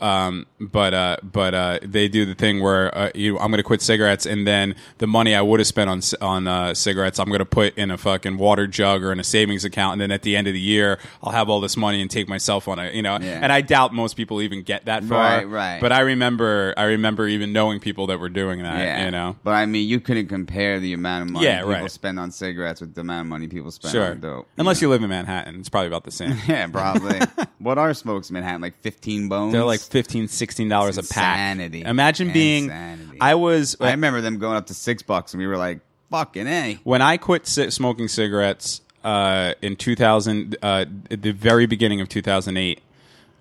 um, 0.00 0.46
but 0.60 0.94
uh, 0.94 1.16
but 1.22 1.54
uh, 1.54 1.78
they 1.82 2.08
do 2.08 2.24
the 2.24 2.34
thing 2.34 2.62
where 2.62 2.96
uh, 2.96 3.10
you, 3.14 3.38
I'm 3.38 3.50
going 3.50 3.58
to 3.58 3.62
quit 3.62 3.82
cigarettes, 3.82 4.26
and 4.26 4.46
then 4.46 4.74
the 4.98 5.06
money 5.06 5.34
I 5.34 5.40
would 5.42 5.60
have 5.60 5.66
spent 5.66 5.90
on 5.90 6.00
on 6.20 6.46
uh, 6.48 6.74
cigarettes, 6.74 7.18
I'm 7.18 7.28
going 7.28 7.38
to 7.40 7.44
put 7.44 7.76
in 7.76 7.90
a 7.90 7.98
fucking 7.98 8.38
water 8.38 8.66
jug 8.66 9.02
or 9.02 9.12
in 9.12 9.20
a 9.20 9.24
savings 9.24 9.64
account, 9.64 9.94
and 9.94 10.00
then 10.00 10.10
at 10.10 10.22
the 10.22 10.36
end 10.36 10.46
of 10.46 10.54
the 10.54 10.60
year, 10.60 10.98
I'll 11.22 11.32
have 11.32 11.48
all 11.48 11.60
this 11.60 11.76
money 11.76 12.00
and 12.00 12.10
take 12.10 12.28
myself 12.28 12.68
on 12.68 12.78
a 12.78 12.90
you 12.90 13.02
know. 13.02 13.18
Yeah. 13.20 13.40
And 13.42 13.52
I 13.52 13.60
doubt 13.60 13.92
most 13.94 14.16
people 14.16 14.42
even 14.42 14.62
get 14.62 14.86
that 14.86 15.04
far. 15.04 15.18
Right, 15.18 15.48
right. 15.48 15.80
But 15.80 15.92
I 15.92 16.00
remember 16.00 16.74
I 16.76 16.84
remember 16.84 17.26
even 17.26 17.52
knowing 17.52 17.80
people 17.80 18.06
that 18.08 18.18
were 18.18 18.28
doing 18.28 18.62
that. 18.62 18.78
Yeah, 18.78 19.04
You 19.04 19.10
know. 19.10 19.36
But 19.42 19.54
I 19.54 19.66
mean, 19.66 19.88
you 19.88 20.00
couldn't 20.00 20.28
compare 20.28 20.80
the 20.80 20.92
amount 20.92 21.26
of 21.26 21.30
money 21.32 21.46
Yeah, 21.46 21.58
people 21.60 21.72
right. 21.72 21.90
spend 21.90 22.18
on 22.18 22.30
cigarettes 22.30 22.80
with 22.80 22.94
the 22.94 23.00
amount 23.00 23.22
of 23.22 23.26
money 23.28 23.48
people 23.48 23.70
spend 23.70 23.92
Sure. 23.92 24.10
on 24.10 24.20
dope. 24.20 24.48
Unless 24.56 24.82
you 24.82 24.88
live 24.88 25.02
in 25.02 25.08
Manhattan, 25.08 25.60
it's 25.60 25.68
probably 25.68 25.88
about 25.88 26.04
the 26.04 26.10
same. 26.10 26.36
yeah, 26.48 26.66
probably. 26.66 27.20
what 27.58 27.78
are 27.78 27.92
smokes 27.94 28.30
in 28.30 28.34
Manhattan? 28.34 28.60
Like 28.60 28.80
fifteen 28.80 29.28
bones. 29.28 29.52
They're 29.52 29.64
like 29.64 29.80
15 29.88 30.28
16 30.28 30.68
dollars 30.68 30.98
a 30.98 31.02
pack. 31.02 31.38
insanity. 31.38 31.82
Imagine 31.82 32.32
being 32.32 32.64
Insanity. 32.64 33.18
I 33.20 33.34
was 33.34 33.76
I 33.80 33.90
remember 33.92 34.20
them 34.20 34.38
going 34.38 34.56
up 34.56 34.66
to 34.66 34.74
six 34.74 35.02
bucks, 35.02 35.34
and 35.34 35.40
we 35.40 35.46
were 35.46 35.56
like, 35.56 35.80
"Fucking 36.10 36.46
a." 36.46 36.78
when 36.84 37.02
I 37.02 37.16
quit 37.16 37.46
smoking 37.46 38.08
cigarettes 38.08 38.80
uh, 39.04 39.54
in 39.62 39.76
2000, 39.76 40.56
uh, 40.62 40.84
at 41.10 41.22
the 41.22 41.32
very 41.32 41.66
beginning 41.66 42.00
of 42.00 42.08
2008, 42.08 42.80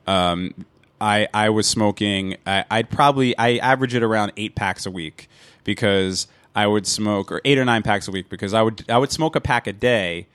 um, 0.07 0.53
I 0.99 1.27
I 1.33 1.49
was 1.49 1.67
smoking. 1.67 2.37
I, 2.45 2.65
I'd 2.71 2.89
probably 2.89 3.37
I 3.37 3.57
average 3.57 3.93
it 3.93 4.03
around 4.03 4.33
eight 4.37 4.55
packs 4.55 4.85
a 4.85 4.91
week 4.91 5.29
because 5.63 6.27
I 6.55 6.65
would 6.67 6.87
smoke 6.87 7.31
or 7.31 7.41
eight 7.45 7.57
or 7.57 7.65
nine 7.65 7.83
packs 7.83 8.07
a 8.07 8.11
week 8.11 8.29
because 8.29 8.53
I 8.53 8.61
would 8.61 8.89
I 8.89 8.97
would 8.97 9.11
smoke 9.11 9.35
a 9.35 9.41
pack 9.41 9.67
a 9.67 9.73
day. 9.73 10.27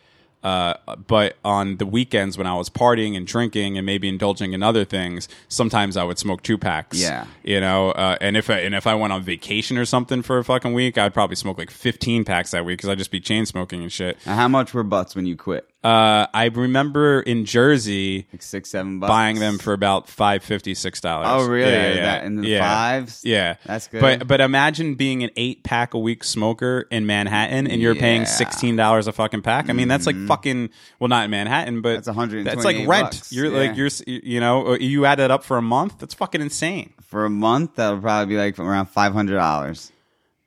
Uh, 0.42 0.74
but 1.06 1.36
on 1.44 1.76
the 1.76 1.86
weekends 1.86 2.36
when 2.36 2.46
I 2.46 2.54
was 2.54 2.68
partying 2.68 3.16
and 3.16 3.26
drinking 3.26 3.76
and 3.78 3.86
maybe 3.86 4.08
indulging 4.08 4.52
in 4.52 4.62
other 4.62 4.84
things, 4.84 5.28
sometimes 5.48 5.96
I 5.96 6.04
would 6.04 6.18
smoke 6.18 6.42
two 6.42 6.58
packs. 6.58 7.00
Yeah. 7.00 7.26
you 7.42 7.60
know. 7.60 7.90
Uh, 7.92 8.18
and 8.20 8.36
if 8.36 8.50
I, 8.50 8.58
and 8.60 8.74
if 8.74 8.86
I 8.86 8.94
went 8.94 9.12
on 9.12 9.22
vacation 9.22 9.78
or 9.78 9.84
something 9.84 10.22
for 10.22 10.38
a 10.38 10.44
fucking 10.44 10.72
week, 10.72 10.98
I'd 10.98 11.14
probably 11.14 11.36
smoke 11.36 11.58
like 11.58 11.70
fifteen 11.70 12.24
packs 12.24 12.50
that 12.50 12.64
week 12.64 12.78
because 12.78 12.88
I'd 12.88 12.98
just 12.98 13.10
be 13.10 13.20
chain 13.20 13.46
smoking 13.46 13.82
and 13.82 13.92
shit. 13.92 14.18
Now, 14.26 14.36
how 14.36 14.48
much 14.48 14.74
were 14.74 14.82
butts 14.82 15.14
when 15.14 15.26
you 15.26 15.36
quit? 15.36 15.68
Uh, 15.84 16.26
I 16.32 16.44
remember 16.46 17.20
in 17.20 17.44
Jersey 17.44 18.28
Like 18.32 18.40
six, 18.42 18.70
seven 18.70 19.00
bucks. 19.00 19.08
buying 19.08 19.40
them 19.40 19.58
for 19.58 19.72
about 19.72 20.08
five 20.08 20.44
fifty 20.44 20.74
six 20.74 21.00
dollars. 21.00 21.26
Oh, 21.28 21.48
really? 21.48 21.72
Yeah, 21.72 21.94
yeah, 21.94 22.00
that 22.02 22.24
in 22.24 22.36
the 22.36 22.46
yeah. 22.46 22.60
fives? 22.60 23.24
Yeah, 23.24 23.56
That's 23.66 23.88
good. 23.88 24.00
But 24.00 24.28
but 24.28 24.40
imagine 24.40 24.94
being 24.94 25.24
an 25.24 25.30
eight 25.36 25.64
pack 25.64 25.94
a 25.94 25.98
week 25.98 26.22
smoker 26.22 26.86
in 26.92 27.04
Manhattan 27.06 27.66
and 27.66 27.82
you're 27.82 27.96
paying 27.96 28.20
Yeah. 28.22 28.26
Mm-hmm. 28.28 28.36
sixteen 28.36 28.76
dollars 28.76 29.08
a 29.08 29.12
fucking 29.12 29.42
pack. 29.42 29.68
I 29.70 29.72
mean, 29.72 29.88
that's 29.88 30.06
like 30.06 30.16
fucking 30.28 30.70
well, 31.00 31.08
not 31.08 31.24
in 31.24 31.30
Manhattan, 31.32 31.80
but 31.82 31.94
That's 31.94 32.06
128 32.06 32.44
That's 32.54 32.64
like 32.64 32.86
rent. 32.88 33.06
bucks. 33.06 33.32
You're 33.32 33.46
Yeah. 33.52 33.68
like 33.68 33.76
you're 33.76 33.90
you 34.06 34.38
know 34.38 34.74
you 34.74 35.04
add 35.04 35.18
it 35.18 35.30
up 35.32 35.42
for 35.42 35.56
a 35.58 35.62
month. 35.62 35.98
That's 35.98 36.14
fucking 36.14 36.40
insane. 36.40 36.92
for 37.08 37.24
a 37.24 37.30
month. 37.30 37.74
That'll 37.74 38.00
probably 38.00 38.34
be 38.34 38.38
like 38.38 38.58
around 38.58 38.86
five 38.86 39.12
hundred 39.12 39.34
dollars. 39.34 39.90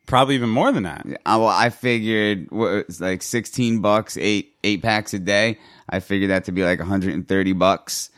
Probably 0.05 0.35
even 0.35 0.49
more 0.49 0.71
than 0.71 0.83
that. 0.83 1.05
I, 1.25 1.37
well, 1.37 1.47
I 1.47 1.69
figured 1.69 2.47
what, 2.51 2.69
it's 2.73 3.01
like 3.01 3.21
sixteen 3.23 3.81
bucks, 3.81 4.17
eight 4.17 4.55
eight 4.63 4.81
packs 4.81 5.13
a 5.13 5.19
day. 5.19 5.57
I 5.89 5.99
figured 5.99 6.29
that 6.29 6.45
to 6.45 6.51
be 6.51 6.63
like 6.63 6.79
one 6.79 6.87
hundred 6.87 7.13
and 7.13 7.27
thirty 7.27 7.53
bucks. 7.53 8.09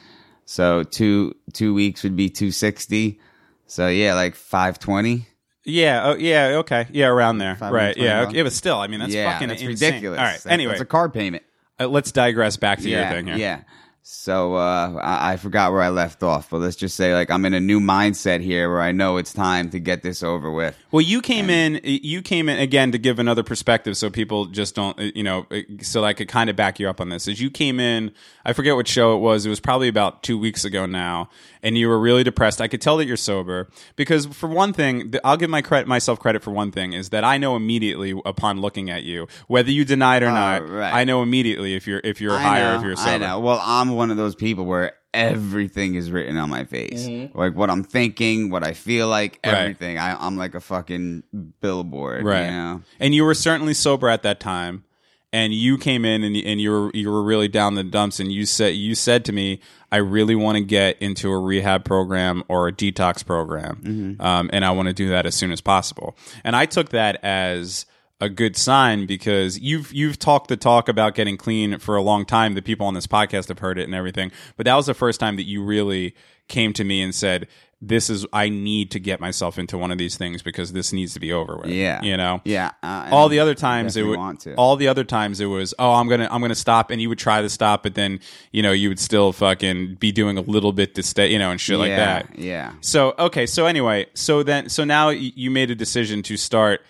So 0.46 0.84
two 0.84 1.36
two 1.54 1.74
weeks 1.74 2.04
would 2.04 2.16
be 2.16 2.30
two 2.30 2.52
sixty. 2.52 3.20
So 3.68 3.88
yeah, 3.88 4.16
like 4.16 4.36
five 4.36 4.80
twenty. 4.80 5.28
Yeah. 5.64 6.02
Oh, 6.06 6.16
yeah. 6.16 6.60
Okay. 6.60 6.88
Yeah. 6.92 7.08
Around 7.08 7.40
there. 7.40 7.58
Right. 7.60 7.96
Yeah. 7.98 8.22
Okay. 8.22 8.42
But 8.42 8.54
still, 8.54 8.78
I 8.78 8.88
mean, 8.88 9.02
that's 9.02 9.14
yeah, 9.14 9.34
fucking 9.34 9.50
that's 9.50 9.64
ridiculous. 9.64 10.18
All 10.18 10.26
right. 10.26 10.46
Anyway, 10.46 10.72
it's 10.72 10.82
a 10.82 10.86
card 10.86 11.14
payment. 11.14 11.44
uh, 11.80 11.88
let's 11.88 12.12
digress 12.12 12.58
back 12.58 12.80
to 12.80 12.90
yeah, 12.90 13.02
your 13.02 13.12
thing 13.12 13.28
here. 13.28 13.38
Yeah. 13.38 13.62
So 14.10 14.56
uh, 14.56 15.02
I, 15.04 15.34
I 15.34 15.36
forgot 15.36 15.74
where 15.74 15.82
I 15.82 15.90
left 15.90 16.24
off, 16.24 16.50
but 16.50 16.60
let's 16.60 16.78
just 16.78 16.96
say 16.96 17.14
like 17.14 17.30
I'm 17.30 17.44
in 17.44 17.54
a 17.54 17.60
new 17.60 17.82
mindset 17.82 18.40
here 18.40 18.72
where 18.72 18.80
I 18.80 18.94
know 18.94 19.18
it's 19.18 19.34
time 19.34 19.70
to 19.72 19.80
get 19.80 20.02
this 20.02 20.24
over 20.24 20.50
with. 20.50 20.78
Well, 20.92 21.02
you 21.02 21.22
came 21.22 21.50
in. 21.50 21.82
You 21.84 22.22
came 22.22 22.48
in 22.48 22.58
again 22.58 22.94
to 22.94 22.98
give 22.98 23.20
another 23.20 23.44
perspective, 23.44 23.98
so 23.98 24.10
people 24.10 24.46
just 24.46 24.76
don't, 24.76 24.98
uh, 24.98 25.12
you 25.14 25.24
know, 25.24 25.46
uh, 25.52 25.60
so 25.82 26.06
I 26.06 26.14
could 26.14 26.30
kind 26.30 26.50
of 26.50 26.56
back 26.56 26.80
you 26.80 26.88
up 26.88 27.02
on 27.02 27.10
this. 27.10 27.28
As 27.28 27.42
you 27.42 27.52
came 27.52 27.82
in, 27.82 28.14
I 28.46 28.54
forget 28.54 28.76
what 28.76 28.88
show 28.88 29.14
it 29.14 29.20
was. 29.20 29.46
It 29.46 29.50
was 29.50 29.60
probably 29.60 29.90
about 29.90 30.24
two 30.24 30.38
weeks 30.38 30.64
ago 30.64 30.86
now, 30.86 31.30
and 31.68 31.78
you 31.78 31.90
were 31.90 32.00
really 32.00 32.24
depressed. 32.24 32.62
I 32.62 32.70
could 32.70 32.80
tell 32.80 32.96
that 32.98 33.08
you're 33.08 33.18
sober 33.18 33.68
because, 33.98 34.26
for 34.26 34.48
one 34.48 34.72
thing, 34.72 35.14
I'll 35.26 35.36
give 35.36 35.50
my 35.50 35.62
credit 35.62 35.86
myself 35.86 36.18
credit 36.18 36.42
for 36.42 36.52
one 36.52 36.72
thing 36.72 36.94
is 36.94 37.10
that 37.10 37.26
I 37.26 37.38
know 37.38 37.58
immediately 37.58 38.14
upon 38.26 38.62
looking 38.62 38.90
at 38.90 39.04
you, 39.04 39.28
whether 39.48 39.70
you 39.70 39.84
deny 39.84 40.16
it 40.16 40.24
or 40.24 40.28
oh, 40.28 40.34
not. 40.34 40.62
Oh, 40.62 40.66
right. 40.66 40.94
I 40.94 41.04
know 41.04 41.22
immediately 41.22 41.76
if 41.76 41.86
you're 41.86 42.00
if 42.06 42.22
you're 42.22 42.38
I 42.38 42.42
higher, 42.42 42.72
know, 42.72 42.78
if 42.78 42.84
you're 42.84 42.96
sober. 42.96 43.10
I 43.10 43.18
know. 43.18 43.40
Well, 43.42 43.62
I'm 43.62 43.90
one 43.90 44.12
of 44.12 44.18
those 44.18 44.34
people 44.34 44.64
where 44.66 44.94
everything 45.14 45.96
is 45.96 46.10
written 46.10 46.38
on 46.38 46.50
my 46.50 46.64
face, 46.64 47.06
mm-hmm. 47.06 47.38
like 47.38 47.54
what 47.54 47.70
I'm 47.70 47.84
thinking, 47.84 48.50
what 48.50 48.64
I 48.64 48.72
feel 48.72 49.10
like, 49.10 49.40
Right. 49.46 49.56
everything. 49.56 49.98
I, 49.98 50.16
I'm 50.26 50.38
like 50.38 50.56
a 50.56 50.62
fucking 50.62 51.24
billboard, 51.60 52.24
right? 52.24 52.46
You 52.46 52.52
know? 52.52 52.82
And 53.02 53.14
you 53.14 53.26
were 53.26 53.34
certainly 53.34 53.74
sober 53.74 54.08
at 54.08 54.24
that 54.24 54.40
time, 54.40 54.86
and 55.34 55.54
you 55.54 55.78
came 55.78 56.06
in 56.06 56.24
and, 56.24 56.38
and 56.38 56.62
you 56.62 56.72
were 56.72 56.92
you 56.94 57.12
were 57.12 57.24
really 57.24 57.50
down 57.50 57.76
the 57.76 57.84
dumps, 57.84 58.22
and 58.22 58.32
you 58.32 58.46
said 58.46 58.76
you 58.76 58.96
said 58.96 59.26
to 59.26 59.34
me, 59.34 59.60
"I 59.92 59.98
really 59.98 60.36
want 60.36 60.58
to 60.58 60.64
get 60.64 61.02
into 61.02 61.32
a 61.32 61.40
rehab 61.40 61.86
program 61.86 62.44
or 62.48 62.68
a 62.68 62.74
detox 62.74 63.26
program, 63.26 63.82
Mm-hmm. 63.84 64.22
um, 64.22 64.50
and 64.54 64.66
I 64.66 64.72
want 64.72 64.88
to 64.88 64.94
do 64.94 65.10
that 65.10 65.26
as 65.26 65.36
soon 65.36 65.52
as 65.52 65.62
possible." 65.62 66.16
And 66.44 66.56
I 66.56 66.66
took 66.66 66.90
that 66.90 67.24
as 67.24 67.86
a 68.20 68.30
good 68.30 68.58
sign 68.58 69.06
because 69.06 69.60
you've 69.60 69.94
you've 69.94 70.18
talked 70.18 70.48
the 70.48 70.58
talk 70.58 70.90
about 70.90 71.14
getting 71.14 71.38
clean 71.38 71.78
for 71.80 71.96
a 71.96 72.02
long 72.02 72.26
time. 72.26 72.54
The 72.56 72.62
people 72.62 72.88
on 72.88 72.96
this 72.96 73.08
podcast 73.08 73.48
have 73.50 73.60
heard 73.60 73.78
it 73.78 73.84
and 73.84 73.94
everything, 73.94 74.32
but 74.56 74.66
that 74.66 74.76
was 74.76 74.88
the 74.88 74.94
first 74.96 75.20
time 75.20 75.36
that 75.36 75.46
you 75.46 75.64
really 75.64 76.16
came 76.48 76.74
to 76.74 76.84
me 76.84 77.02
and 77.02 77.14
said. 77.14 77.48
This 77.80 78.10
is 78.10 78.26
I 78.34 78.50
need 78.50 78.90
to 78.92 79.00
get 79.00 79.20
myself 79.20 79.60
into 79.60 79.78
one 79.78 79.92
of 79.92 80.00
these 80.00 80.18
things 80.18 80.42
because 80.42 80.74
this 80.74 80.92
needs 80.92 81.14
to 81.14 81.20
be 81.20 81.32
over 81.32 81.58
with. 81.58 81.70
Yeah. 81.70 82.02
you 82.02 82.18
know. 82.18 82.42
Yeah. 82.44 82.72
Uh, 82.82 83.10
all 83.12 83.30
the 83.30 83.40
other 83.40 83.54
times 83.54 83.96
it 83.96 84.02
would 84.04 84.18
want 84.18 84.40
to. 84.42 84.56
all 84.56 84.76
the 84.78 84.88
other 84.88 85.04
times 85.04 85.40
it 85.40 85.46
was 85.46 85.76
oh 85.78 85.94
i'm 85.94 86.08
gonna 86.08 86.28
i'm 86.32 86.42
gonna 86.42 86.56
stop 86.56 86.90
and 86.90 87.00
you 87.02 87.08
would 87.10 87.20
try 87.20 87.42
to 87.42 87.50
stop 87.50 87.84
but 87.84 87.94
then 87.94 88.20
you 88.52 88.64
know 88.64 88.72
you 88.72 88.90
would 88.90 89.00
still 89.00 89.32
fucking 89.32 89.96
be 89.96 90.12
doing 90.12 90.38
a 90.38 90.42
little 90.42 90.72
bit 90.74 90.96
to 90.96 91.04
stay 91.04 91.32
you 91.32 91.38
know 91.38 91.52
and 91.52 91.62
shit 91.62 91.78
like 91.78 91.90
that 91.92 92.38
yeah. 92.40 92.74
so 92.82 93.14
okay 93.20 93.46
so 93.46 93.66
anyway 93.68 94.06
so 94.16 94.42
then 94.44 94.70
so 94.70 94.84
now 94.84 95.10
you 95.10 95.52
made 95.52 95.70
a 95.70 95.76
decision 95.76 96.24
to 96.24 96.36
start 96.36 96.82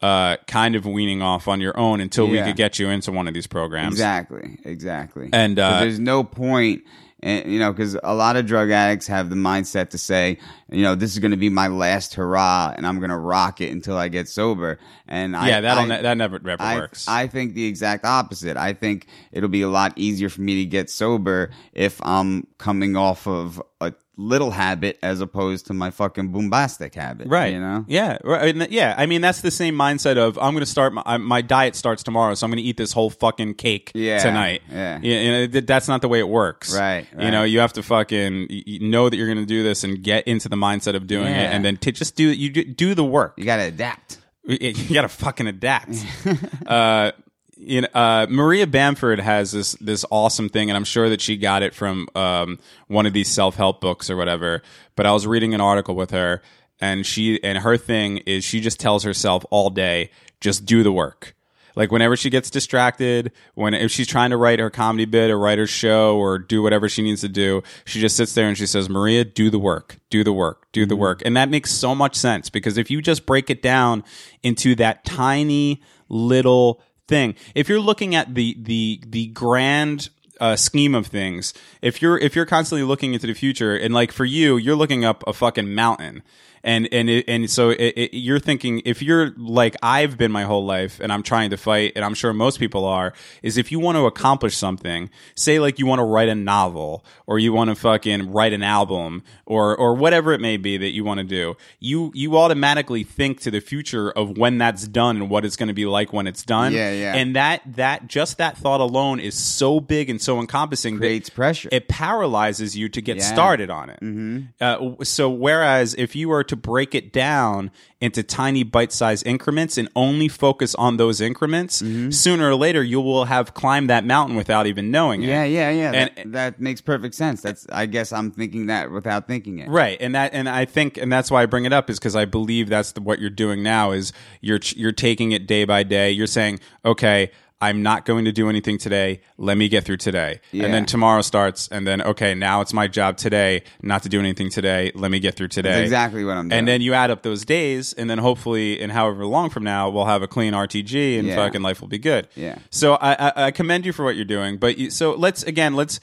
uh 0.00 0.36
kind 0.46 0.74
of 0.74 0.86
weaning 0.86 1.20
off 1.20 1.48
on 1.48 1.60
your 1.60 1.78
own 1.78 2.00
until 2.00 2.26
we 2.26 2.40
could 2.42 2.56
get 2.56 2.78
you 2.78 2.88
into 2.88 3.12
one 3.12 3.28
of 3.28 3.34
these 3.34 3.46
programs 3.46 3.92
Exactly, 3.94 4.58
exactly. 4.64 5.28
And 5.32 5.58
uh, 5.58 5.80
there's 5.80 5.98
no 5.98 6.24
point, 6.24 6.82
and 7.22 7.50
you 7.50 7.58
know, 7.58 7.72
because 7.72 7.96
a 8.02 8.14
lot 8.14 8.36
of 8.36 8.46
drug 8.46 8.70
addicts 8.70 9.06
have 9.06 9.30
the 9.30 9.36
mindset 9.36 9.90
to 9.90 9.98
say, 9.98 10.38
you 10.70 10.82
know, 10.82 10.94
this 10.94 11.12
is 11.12 11.18
going 11.18 11.30
to 11.30 11.36
be 11.36 11.48
my 11.48 11.68
last 11.68 12.14
hurrah, 12.14 12.72
and 12.76 12.86
I'm 12.86 12.98
going 12.98 13.10
to 13.10 13.18
rock 13.18 13.60
it 13.60 13.70
until 13.70 13.96
I 13.96 14.08
get 14.08 14.28
sober. 14.28 14.78
And 15.06 15.36
I, 15.36 15.48
yeah 15.48 15.60
that'll 15.60 15.84
I, 15.84 15.86
ne- 15.86 16.02
that 16.02 16.16
never 16.16 16.38
never 16.38 16.62
I, 16.62 16.76
works 16.76 17.08
I 17.08 17.26
think 17.26 17.54
the 17.54 17.66
exact 17.66 18.04
opposite. 18.04 18.56
I 18.56 18.72
think 18.72 19.06
it'll 19.32 19.48
be 19.48 19.62
a 19.62 19.68
lot 19.68 19.92
easier 19.96 20.28
for 20.28 20.40
me 20.40 20.62
to 20.62 20.66
get 20.66 20.88
sober 20.90 21.50
if 21.72 22.00
I'm 22.04 22.46
coming 22.58 22.96
off 22.96 23.26
of 23.26 23.62
a 23.80 23.92
little 24.20 24.50
habit 24.50 24.98
as 25.02 25.20
opposed 25.20 25.66
to 25.66 25.72
my 25.72 25.90
fucking 25.90 26.28
bombastic 26.30 26.94
habit. 26.94 27.26
Right. 27.28 27.52
You 27.54 27.60
know? 27.60 27.84
Yeah. 27.88 28.18
Right. 28.22 28.70
Yeah. 28.70 28.94
I 28.98 29.06
mean, 29.06 29.20
that's 29.22 29.40
the 29.40 29.50
same 29.50 29.74
mindset 29.74 30.16
of 30.18 30.36
I'm 30.38 30.52
going 30.52 30.60
to 30.60 30.66
start 30.70 30.92
my, 30.92 31.16
my 31.16 31.40
diet 31.42 31.74
starts 31.74 32.02
tomorrow, 32.02 32.34
so 32.34 32.44
I'm 32.44 32.50
going 32.50 32.62
to 32.62 32.68
eat 32.68 32.76
this 32.76 32.92
whole 32.92 33.10
fucking 33.10 33.54
cake 33.54 33.92
Yeah, 33.94 34.18
tonight. 34.18 34.62
yeah. 34.70 34.98
You 35.00 35.32
know, 35.48 35.60
that's 35.60 35.88
not 35.88 36.02
the 36.02 36.08
way 36.08 36.18
it 36.20 36.28
works. 36.28 36.76
Right, 36.76 37.06
You 37.18 37.30
know, 37.30 37.44
you 37.44 37.60
have 37.60 37.72
to 37.74 37.82
fucking 37.82 38.48
know 38.82 39.08
that 39.08 39.16
you're 39.16 39.26
going 39.26 39.38
to 39.38 39.46
do 39.46 39.62
this 39.62 39.84
and 39.84 40.02
get 40.02 40.26
into 40.28 40.48
the 40.48 40.56
mindset 40.56 40.94
of 40.94 41.06
doing 41.06 41.26
it, 41.28 41.52
and 41.52 41.64
then 41.64 41.76
to 41.78 41.92
just 41.92 42.14
do 42.16 42.24
you 42.24 42.50
do, 42.50 42.64
do 42.64 42.94
the 42.94 43.04
work. 43.04 43.34
You 43.38 43.44
got 43.44 43.56
to 43.56 43.62
adapt. 43.62 44.18
You 44.44 44.94
got 44.94 45.02
to 45.02 45.08
fucking 45.08 45.46
adapt. 45.46 45.94
uh, 46.66 47.12
you 47.60 47.82
know, 47.82 47.88
uh, 47.94 48.26
Maria 48.30 48.66
Bamford 48.66 49.20
has 49.20 49.52
this 49.52 49.72
this 49.74 50.04
awesome 50.10 50.48
thing, 50.48 50.70
and 50.70 50.76
I'm 50.76 50.84
sure 50.84 51.08
that 51.10 51.20
she 51.20 51.36
got 51.36 51.62
it 51.62 51.74
from 51.74 52.08
um, 52.14 52.58
one 52.88 53.06
of 53.06 53.12
these 53.12 53.28
self 53.28 53.56
help 53.56 53.80
books 53.80 54.08
or 54.08 54.16
whatever. 54.16 54.62
But 54.96 55.06
I 55.06 55.12
was 55.12 55.26
reading 55.26 55.54
an 55.54 55.60
article 55.60 55.94
with 55.94 56.10
her, 56.10 56.42
and 56.80 57.04
she 57.04 57.42
and 57.44 57.58
her 57.58 57.76
thing 57.76 58.18
is 58.18 58.44
she 58.44 58.60
just 58.60 58.80
tells 58.80 59.04
herself 59.04 59.44
all 59.50 59.68
day, 59.68 60.10
just 60.40 60.64
do 60.64 60.82
the 60.82 60.92
work. 60.92 61.34
Like 61.76 61.92
whenever 61.92 62.16
she 62.16 62.30
gets 62.30 62.50
distracted, 62.50 63.30
when 63.54 63.74
if 63.74 63.90
she's 63.92 64.08
trying 64.08 64.30
to 64.30 64.36
write 64.36 64.58
her 64.58 64.70
comedy 64.70 65.04
bit 65.04 65.30
or 65.30 65.38
write 65.38 65.58
her 65.58 65.66
show 65.66 66.16
or 66.16 66.38
do 66.38 66.62
whatever 66.62 66.88
she 66.88 67.02
needs 67.02 67.20
to 67.20 67.28
do, 67.28 67.62
she 67.84 68.00
just 68.00 68.16
sits 68.16 68.34
there 68.34 68.48
and 68.48 68.56
she 68.56 68.66
says, 68.66 68.88
"Maria, 68.88 69.24
do 69.24 69.50
the 69.50 69.58
work, 69.58 69.98
do 70.08 70.24
the 70.24 70.32
work, 70.32 70.66
do 70.72 70.86
the 70.86 70.96
work," 70.96 71.22
and 71.24 71.36
that 71.36 71.50
makes 71.50 71.70
so 71.70 71.94
much 71.94 72.16
sense 72.16 72.48
because 72.48 72.78
if 72.78 72.90
you 72.90 73.02
just 73.02 73.26
break 73.26 73.50
it 73.50 73.62
down 73.62 74.02
into 74.42 74.74
that 74.76 75.04
tiny 75.04 75.82
little 76.08 76.82
thing, 77.10 77.34
if 77.54 77.68
you're 77.68 77.80
looking 77.80 78.14
at 78.14 78.34
the 78.34 78.56
the 78.58 79.02
the 79.06 79.26
grand 79.26 80.08
uh, 80.40 80.56
scheme 80.56 80.94
of 80.94 81.08
things, 81.08 81.52
if 81.82 82.00
you're 82.00 82.16
if 82.16 82.34
you're 82.34 82.46
constantly 82.46 82.84
looking 82.84 83.12
into 83.12 83.26
the 83.26 83.34
future 83.34 83.76
and 83.76 83.92
like 83.92 84.12
for 84.12 84.24
you, 84.24 84.56
you're 84.56 84.76
looking 84.76 85.04
up 85.04 85.22
a 85.26 85.34
fucking 85.34 85.74
mountain 85.74 86.22
and 86.62 86.88
and 86.92 87.08
it, 87.08 87.24
and 87.28 87.48
so 87.50 87.70
it, 87.70 87.78
it, 87.96 88.16
you're 88.16 88.38
thinking 88.38 88.82
if 88.84 89.02
you're 89.02 89.32
like 89.36 89.76
I've 89.82 90.18
been 90.18 90.30
my 90.32 90.44
whole 90.44 90.64
life 90.64 91.00
and 91.00 91.12
I'm 91.12 91.22
trying 91.22 91.50
to 91.50 91.56
fight 91.56 91.92
and 91.96 92.04
I'm 92.04 92.14
sure 92.14 92.32
most 92.32 92.58
people 92.58 92.84
are 92.84 93.12
is 93.42 93.56
if 93.56 93.72
you 93.72 93.80
want 93.80 93.96
to 93.96 94.06
accomplish 94.06 94.56
something 94.56 95.10
say 95.34 95.58
like 95.58 95.78
you 95.78 95.86
want 95.86 96.00
to 96.00 96.04
write 96.04 96.28
a 96.28 96.34
novel 96.34 97.04
or 97.26 97.38
you 97.38 97.52
want 97.52 97.70
to 97.70 97.74
fucking 97.76 98.30
write 98.32 98.52
an 98.52 98.62
album 98.62 99.22
or 99.46 99.74
or 99.76 99.94
whatever 99.94 100.32
it 100.32 100.40
may 100.40 100.56
be 100.56 100.76
that 100.76 100.90
you 100.90 101.02
want 101.04 101.18
to 101.18 101.24
do 101.24 101.56
you 101.78 102.10
you 102.14 102.36
automatically 102.36 103.04
think 103.04 103.40
to 103.40 103.50
the 103.50 103.60
future 103.60 104.10
of 104.10 104.36
when 104.36 104.58
that's 104.58 104.86
done 104.86 105.16
and 105.16 105.30
what 105.30 105.44
it's 105.44 105.56
going 105.56 105.68
to 105.68 105.74
be 105.74 105.86
like 105.86 106.12
when 106.12 106.26
it's 106.26 106.42
done 106.44 106.72
Yeah, 106.72 106.92
yeah. 106.92 107.14
and 107.14 107.34
that 107.36 107.62
that 107.76 108.06
just 108.06 108.38
that 108.38 108.56
thought 108.58 108.80
alone 108.80 109.18
is 109.20 109.34
so 109.34 109.80
big 109.80 110.10
and 110.10 110.20
so 110.20 110.40
encompassing 110.40 110.98
Creates 110.98 111.30
pressure. 111.30 111.68
it 111.72 111.88
paralyzes 111.88 112.76
you 112.76 112.88
to 112.90 113.00
get 113.00 113.16
Yeah. 113.18 113.22
started 113.24 113.70
on 113.70 113.90
it 113.90 114.00
mm-hmm. 114.00 114.40
uh, 114.60 115.02
so 115.04 115.30
whereas 115.30 115.94
if 115.94 116.14
you 116.14 116.28
were 116.28 116.44
to 116.50 116.56
break 116.56 116.94
it 116.94 117.12
down 117.12 117.70
into 118.00 118.22
tiny 118.22 118.62
bite-sized 118.62 119.26
increments 119.26 119.76
and 119.76 119.88
only 119.96 120.28
focus 120.28 120.74
on 120.76 120.96
those 120.98 121.20
increments 121.20 121.82
Mm-hmm. 121.82 122.10
sooner 122.10 122.48
or 122.50 122.54
later 122.54 122.82
you 122.82 123.00
will 123.00 123.24
have 123.24 123.54
climbed 123.54 123.88
that 123.90 124.04
mountain 124.04 124.36
without 124.36 124.66
even 124.66 124.90
knowing 124.90 125.22
Yeah, 125.22 125.42
it 125.44 125.50
yeah, 125.52 125.70
yeah. 125.70 125.92
And- 125.92 126.10
that, 126.16 126.32
that 126.32 126.60
makes 126.60 126.80
perfect 126.80 127.14
sense. 127.14 127.40
That's 127.42 127.66
I 127.72 127.86
guess 127.86 128.12
I'm 128.12 128.30
thinking 128.30 128.66
that 128.66 128.90
without 128.90 129.26
thinking 129.26 129.58
it. 129.58 129.68
Right, 129.68 129.96
and 130.00 130.14
that, 130.14 130.32
and 130.34 130.48
I 130.48 130.64
think, 130.64 130.96
and 130.96 131.10
that's 131.12 131.30
why 131.30 131.42
I 131.42 131.46
bring 131.46 131.64
it 131.64 131.72
up 131.72 131.88
is 131.90 131.98
because 131.98 132.16
I 132.16 132.24
believe 132.26 132.68
that's 132.68 132.92
the, 132.92 133.00
what 133.00 133.18
you're 133.20 133.30
doing 133.30 133.62
now 133.62 133.92
is 133.92 134.12
you're 134.40 134.60
you're 134.76 134.92
taking 134.92 135.32
it 135.32 135.46
day 135.46 135.64
by 135.64 135.82
day. 135.82 136.10
You're 136.10 136.26
saying, 136.26 136.60
okay, 136.84 137.30
I'm 137.62 137.82
not 137.82 138.06
going 138.06 138.24
to 138.24 138.32
do 138.32 138.48
anything 138.48 138.78
today. 138.78 139.20
Let 139.36 139.58
me 139.58 139.68
get 139.68 139.84
through 139.84 139.98
today, 139.98 140.40
Yeah. 140.50 140.64
and 140.64 140.72
then 140.74 140.86
tomorrow 140.86 141.20
starts, 141.22 141.68
and 141.68 141.86
then 141.86 142.00
okay, 142.00 142.34
now 142.34 142.60
it's 142.62 142.72
my 142.72 142.86
job 142.88 143.16
today 143.18 143.62
not 143.82 144.02
to 144.04 144.08
do 144.08 144.18
anything 144.18 144.48
today. 144.48 144.92
Let 144.94 145.10
me 145.10 145.20
get 145.20 145.34
through 145.36 145.48
today. 145.48 145.70
That's 145.72 145.82
exactly 145.82 146.24
what 146.24 146.36
I'm 146.38 146.48
doing. 146.48 146.58
And 146.58 146.66
then 146.68 146.80
you 146.80 146.94
add 146.94 147.10
up 147.10 147.22
those 147.22 147.44
days, 147.44 147.92
and 147.92 148.08
then 148.08 148.18
hopefully, 148.18 148.80
in 148.80 148.88
however 148.90 149.26
long 149.26 149.50
from 149.50 149.64
now, 149.64 149.90
we'll 149.90 150.06
have 150.06 150.22
a 150.22 150.26
clean 150.28 150.54
RTG, 150.54 151.18
and 151.18 151.28
Yeah. 151.28 151.36
fucking 151.36 151.60
life 151.62 151.80
will 151.82 151.88
be 151.88 151.98
good. 151.98 152.28
Yeah. 152.34 152.56
So 152.70 152.94
I, 152.94 153.12
I, 153.28 153.32
I 153.46 153.50
commend 153.50 153.84
you 153.84 153.92
for 153.92 154.04
what 154.04 154.16
you're 154.16 154.24
doing, 154.24 154.56
but 154.56 154.78
you, 154.78 154.90
so 154.90 155.12
let's 155.14 155.42
again 155.42 155.74
let's. 155.74 156.00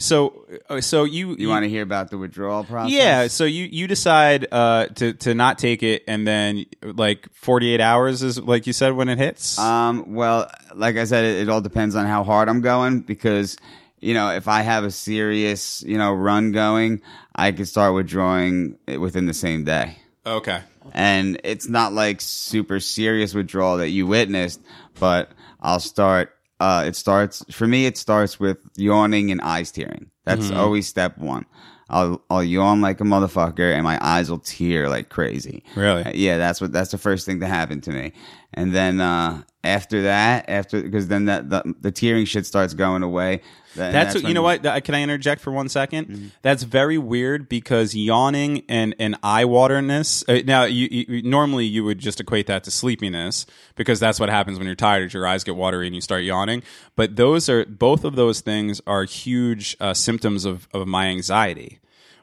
So, 0.00 0.46
uh, 0.70 0.80
so 0.80 1.04
you 1.04 1.36
you 1.38 1.48
want 1.48 1.64
to 1.64 1.68
hear 1.68 1.82
about 1.82 2.10
the 2.10 2.16
withdrawal 2.16 2.64
process? 2.64 2.90
yeah, 2.90 3.26
so 3.28 3.44
you 3.44 3.66
you 3.70 3.86
decide 3.86 4.46
uh, 4.50 4.86
to 4.86 5.12
to 5.12 5.34
not 5.34 5.58
take 5.58 5.82
it, 5.82 6.04
and 6.08 6.26
then 6.26 6.64
like 6.82 7.28
forty 7.34 7.74
eight 7.74 7.82
hours 7.82 8.22
is 8.22 8.38
like 8.38 8.66
you 8.66 8.72
said 8.72 8.94
when 8.94 9.10
it 9.10 9.18
hits. 9.18 9.58
Um, 9.58 10.14
well, 10.14 10.50
like 10.74 10.96
I 10.96 11.04
said, 11.04 11.24
it, 11.26 11.42
it 11.42 11.48
all 11.50 11.60
depends 11.60 11.94
on 11.96 12.06
how 12.06 12.24
hard 12.24 12.48
I'm 12.48 12.62
going 12.62 13.00
because, 13.00 13.58
you 14.00 14.14
know, 14.14 14.30
if 14.30 14.48
I 14.48 14.62
have 14.62 14.84
a 14.84 14.90
serious, 14.90 15.82
you 15.82 15.98
know, 15.98 16.14
run 16.14 16.52
going, 16.52 17.02
I 17.36 17.52
can 17.52 17.66
start 17.66 17.94
withdrawing 17.94 18.78
it 18.86 18.96
within 18.98 19.26
the 19.26 19.34
same 19.34 19.64
day. 19.64 19.98
okay, 20.24 20.62
And 20.92 21.40
it's 21.44 21.68
not 21.68 21.92
like 21.92 22.22
super 22.22 22.80
serious 22.80 23.34
withdrawal 23.34 23.76
that 23.76 23.90
you 23.90 24.06
witnessed, 24.06 24.62
but 24.98 25.30
I'll 25.60 25.78
start, 25.80 26.34
uh, 26.60 26.84
it 26.86 26.94
starts, 26.96 27.44
for 27.50 27.66
me, 27.66 27.86
it 27.86 27.96
starts 27.96 28.38
with 28.38 28.58
yawning 28.76 29.30
and 29.30 29.40
eyes 29.40 29.72
tearing. 29.72 30.10
That's 30.24 30.46
Mm-hmm. 30.48 30.60
always 30.60 30.86
step 30.86 31.18
one. 31.18 31.46
I'll, 31.88 32.22
I'll 32.30 32.44
yawn 32.44 32.80
like 32.80 33.00
a 33.00 33.04
motherfucker 33.04 33.74
and 33.74 33.82
my 33.82 33.98
eyes 34.00 34.30
will 34.30 34.38
tear 34.38 34.88
like 34.88 35.08
crazy. 35.08 35.64
Really? 35.74 36.04
Uh, 36.04 36.12
Yeah, 36.14 36.38
that's 36.38 36.60
what, 36.60 36.70
that's 36.72 36.92
the 36.92 36.98
first 36.98 37.26
thing 37.26 37.40
to 37.40 37.46
happen 37.48 37.80
to 37.80 37.90
me. 37.90 38.12
And 38.54 38.72
then, 38.72 39.00
uh, 39.00 39.42
after 39.64 40.02
that, 40.02 40.48
after, 40.48 40.80
because 40.82 41.08
then 41.08 41.24
that, 41.24 41.50
the, 41.50 41.74
the 41.80 41.90
tearing 41.90 42.26
shit 42.26 42.46
starts 42.46 42.74
going 42.74 43.02
away. 43.02 43.40
Then 43.74 43.92
that's, 43.92 44.14
what, 44.14 44.24
you 44.24 44.34
know 44.34 44.42
what? 44.42 44.62
Can 44.84 44.94
I 44.94 45.02
interject 45.02 45.40
for 45.40 45.52
one 45.52 45.68
2nd 45.68 46.30
That's 46.42 46.62
very 46.62 46.98
weird 46.98 47.48
because 47.48 47.94
yawning 47.94 48.64
and 48.68 48.94
and 48.98 49.16
eye 49.22 49.44
waterness. 49.44 50.24
Uh, 50.28 50.40
now, 50.44 50.64
you, 50.64 50.88
you 50.90 51.22
normally 51.22 51.66
you 51.66 51.84
would 51.84 51.98
just 51.98 52.20
equate 52.20 52.46
that 52.48 52.64
to 52.64 52.70
sleepiness 52.70 53.46
because 53.76 54.00
that's 54.00 54.18
what 54.18 54.28
happens 54.28 54.58
when 54.58 54.66
you're 54.66 54.74
tired. 54.74 55.12
Your 55.14 55.26
eyes 55.26 55.44
get 55.44 55.56
watery 55.56 55.86
and 55.86 55.94
you 55.94 56.00
start 56.00 56.24
yawning. 56.24 56.62
But 56.96 57.16
those 57.16 57.48
are 57.48 57.64
both 57.64 58.04
of 58.04 58.16
those 58.16 58.40
things 58.40 58.80
are 58.86 59.04
huge 59.04 59.76
uh, 59.80 59.94
symptoms 59.94 60.44
of 60.44 60.68
of 60.74 60.86
my 60.88 61.06
anxiety. 61.06 61.80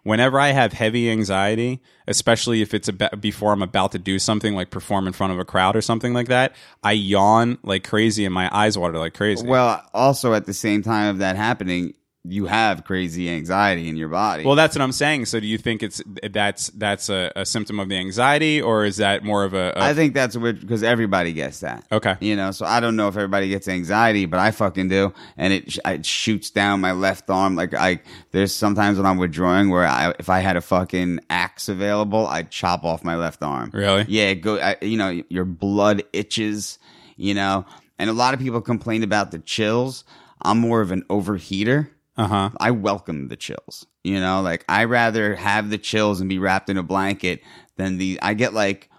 Whenever 0.08 0.40
I 0.40 0.54
have 0.54 0.72
heavy 0.72 1.12
anxiety, 1.12 1.82
especially 2.08 2.62
if 2.62 2.74
it's 2.74 2.88
about, 2.88 3.20
before 3.20 3.52
I'm 3.52 3.62
about 3.62 3.92
to 3.92 4.00
do 4.00 4.20
something 4.20 4.56
like 4.56 4.70
perform 4.70 5.06
in 5.06 5.12
front 5.12 5.34
of 5.34 5.40
a 5.40 5.44
crowd 5.44 5.76
or 5.76 5.82
something 5.82 6.14
like 6.14 6.30
that, 6.30 6.56
I 6.82 6.94
yawn 6.94 7.58
like 7.62 7.84
crazy 7.84 8.24
and 8.24 8.34
my 8.34 8.50
eyes 8.56 8.78
water 8.78 8.98
like 8.98 9.14
crazy. 9.14 9.46
Well, 9.46 9.84
also 9.94 10.34
at 10.34 10.46
the 10.46 10.54
same 10.54 10.82
time 10.82 11.10
of 11.10 11.18
that 11.18 11.36
happening, 11.36 11.94
you 12.30 12.46
have 12.46 12.84
crazy 12.84 13.30
anxiety 13.30 13.88
in 13.88 13.98
your 13.98 14.10
body. 14.10 14.44
Well, 14.44 14.56
that's 14.56 14.76
what 14.76 14.82
I'm 14.82 14.92
saying. 14.92 15.26
So, 15.26 15.40
do 15.40 15.48
you 15.48 15.58
think 15.58 15.84
it's 15.84 16.02
that's 16.30 16.70
that's 16.72 17.10
a, 17.10 17.32
a 17.36 17.46
symptom 17.46 17.80
of 17.80 17.90
the 17.90 17.96
anxiety, 17.96 18.62
or 18.62 18.86
is 18.86 18.98
that 18.98 19.24
more 19.24 19.44
of 19.44 19.54
a? 19.54 19.74
a 19.76 19.84
I 19.84 19.94
think 19.94 20.14
that's 20.14 20.36
weird 20.38 20.62
because 20.62 20.84
everybody 20.84 21.34
gets 21.34 21.62
that. 21.62 21.86
Okay. 21.92 22.16
You 22.20 22.36
know, 22.36 22.52
so 22.52 22.66
I 22.66 22.80
don't 22.80 22.96
know 22.96 23.08
if 23.08 23.16
everybody 23.16 23.50
gets 23.50 23.68
anxiety, 23.68 24.26
but 24.26 24.40
I 24.40 24.52
fucking 24.52 24.90
do, 24.90 25.14
and 25.38 25.54
it 25.54 25.78
it 25.86 26.06
shoots 26.06 26.50
down 26.50 26.82
my 26.82 26.92
left 26.92 27.30
arm. 27.30 27.56
Like 27.56 27.74
I, 27.74 28.02
there's 28.32 28.54
sometimes 28.54 28.98
when 28.98 29.06
I'm 29.06 29.18
withdrawing 29.18 29.70
where 29.70 29.86
I, 29.86 30.14
if 30.20 30.30
I 30.30 30.40
had 30.40 30.58
a 30.58 30.62
fucking 30.62 31.22
axe 31.30 31.70
available, 31.70 32.28
I'd 32.28 32.52
chop 32.52 32.84
off 32.84 33.04
my 33.04 33.16
left 33.16 33.44
arm. 33.44 33.72
Really? 33.74 34.06
Yeah. 34.08 34.26
It 34.30 34.36
go. 34.36 34.60
I, 34.60 34.78
you 34.82 34.98
know, 34.98 35.22
your 35.30 35.46
blood 35.46 36.04
itches. 36.14 36.80
You 37.20 37.34
know, 37.34 37.66
and 37.98 38.12
a 38.12 38.14
lot 38.14 38.36
of 38.36 38.40
people 38.40 38.62
complain 38.62 39.02
about 39.02 39.32
the 39.32 39.40
chills. 39.40 40.04
I'm 40.42 40.60
more 40.60 40.82
of 40.82 40.92
an 40.92 41.04
overheater. 41.10 41.90
Uh 42.18 42.28
huh. 42.28 42.50
I 42.60 42.72
welcome 42.72 43.28
the 43.28 43.36
chills. 43.36 43.86
You 44.04 44.20
know, 44.20 44.42
like 44.42 44.66
I 44.70 44.86
rather 44.86 45.36
have 45.36 45.70
the 45.70 45.78
chills 45.78 46.20
and 46.22 46.30
be 46.30 46.40
wrapped 46.40 46.70
in 46.70 46.78
a 46.78 46.84
blanket 46.84 47.42
than 47.76 47.98
the. 47.98 48.20
I 48.22 48.34
get 48.34 48.54
like, 48.54 48.90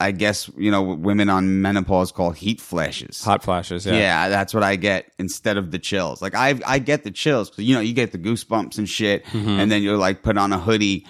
I 0.00 0.12
guess 0.12 0.48
you 0.56 0.70
know, 0.70 0.82
what 0.82 0.98
women 1.00 1.28
on 1.28 1.60
menopause 1.62 2.12
call 2.12 2.30
heat 2.30 2.60
flashes. 2.60 3.24
Hot 3.24 3.42
flashes. 3.42 3.84
Yeah. 3.86 3.94
Yeah. 3.94 4.28
that's 4.28 4.54
what 4.54 4.62
I 4.62 4.76
get 4.76 5.10
instead 5.18 5.56
of 5.56 5.70
the 5.70 5.78
chills. 5.78 6.22
Like 6.22 6.34
I, 6.34 6.60
I 6.66 6.78
get 6.78 7.02
the 7.04 7.10
chills. 7.10 7.50
You 7.56 7.74
know, 7.74 7.80
you 7.80 7.94
get 7.94 8.12
the 8.12 8.18
goosebumps 8.18 8.78
and 8.78 8.88
shit, 8.88 9.24
Mm-hmm. 9.26 9.48
and 9.60 9.70
then 9.72 9.82
you'll 9.82 9.98
like 9.98 10.22
put 10.22 10.36
on 10.38 10.52
a 10.52 10.58
hoodie, 10.58 11.06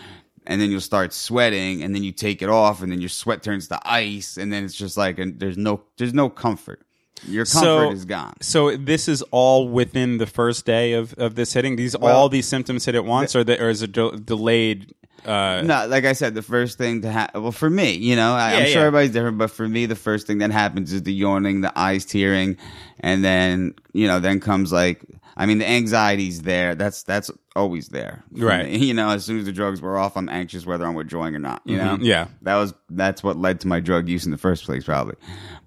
and 0.47 0.61
then 0.61 0.71
you'll 0.71 0.81
start 0.81 1.12
sweating, 1.12 1.83
and 1.83 1.95
then 1.95 2.03
you 2.03 2.12
take 2.12 2.41
it 2.41 2.49
off, 2.49 2.81
and 2.83 2.91
then 2.91 3.01
your 3.01 3.11
sweat 3.11 3.43
turns 3.43 3.69
to 3.69 3.79
ice, 3.85 4.39
and 4.39 4.51
then 4.53 4.64
it's 4.64 4.75
just 4.75 4.97
like, 4.97 5.19
and 5.19 5.39
there's 5.39 5.59
no, 5.59 5.83
there's 5.99 6.14
no 6.14 6.31
comfort. 6.31 6.81
Your 7.27 7.45
comfort 7.45 7.64
So 7.64 7.91
is 7.93 8.05
gone. 8.05 8.35
So 8.41 8.77
this 8.77 9.09
is 9.09 9.23
all 9.31 9.69
within 9.69 10.19
the 10.19 10.27
first 10.27 10.64
day 10.64 10.93
of, 10.93 11.14
of 11.14 11.35
this 11.35 11.53
hitting. 11.53 11.77
These 11.77 11.97
Well, 11.99 12.16
all 12.16 12.29
these 12.29 12.47
symptoms 12.47 12.85
hit 12.85 12.95
at 12.95 13.05
once, 13.05 13.35
or 13.35 13.45
the, 13.45 13.61
or 13.62 13.69
is 13.71 13.83
it 13.83 13.93
de- 13.93 14.16
delayed? 14.19 14.95
Uh, 15.27 15.62
No, 15.64 15.87
like 15.89 16.05
I 16.05 16.12
said, 16.12 16.35
the 16.35 16.43
first 16.43 16.79
thing 16.79 17.03
to 17.03 17.11
happen. 17.11 17.43
Well, 17.43 17.53
for 17.53 17.69
me, 17.69 17.93
you 17.93 18.14
know, 18.14 18.33
I, 18.35 18.53
Yeah, 18.53 18.57
I'm 18.59 18.64
yeah. 18.64 18.69
sure 18.71 18.83
everybody's 18.87 19.11
different, 19.11 19.37
but 19.39 19.51
for 19.51 19.69
me, 19.69 19.87
the 19.87 19.97
first 19.97 20.27
thing 20.27 20.39
that 20.39 20.53
happens 20.53 20.93
is 20.93 21.03
the 21.03 21.12
yawning, 21.12 21.61
the 21.61 21.77
eyes 21.77 22.05
tearing, 22.05 22.57
and 23.01 23.25
then 23.25 23.75
you 23.93 24.07
know, 24.07 24.21
then 24.21 24.39
comes 24.39 24.73
like, 24.73 25.05
I 25.37 25.47
mean, 25.47 25.59
the 25.59 25.69
anxiety's 25.69 26.43
there. 26.43 26.77
That's 26.77 27.03
that's 27.03 27.31
always 27.57 27.89
there, 27.89 28.23
Right. 28.31 28.66
me. 28.66 28.79
You 28.87 28.95
know, 28.95 29.11
as 29.11 29.25
soon 29.25 29.41
as 29.41 29.45
the 29.45 29.53
drugs 29.53 29.83
were 29.83 29.99
off, 29.99 30.16
I'm 30.16 30.29
anxious 30.29 30.64
whether 30.64 30.87
I'm 30.87 30.95
withdrawing 30.95 31.35
or 31.35 31.41
not. 31.41 31.62
You 31.64 31.79
know, 31.79 31.97
Mhm, 31.97 32.05
yeah. 32.05 32.29
that 32.43 32.55
was 32.57 32.75
that's 32.89 33.23
what 33.25 33.37
led 33.37 33.59
to 33.62 33.69
my 33.69 33.81
drug 33.81 34.09
use 34.09 34.25
in 34.25 34.31
the 34.31 34.39
first 34.39 34.64
place, 34.64 34.85
probably. 34.85 35.16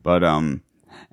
But 0.01 0.23
um, 0.23 0.61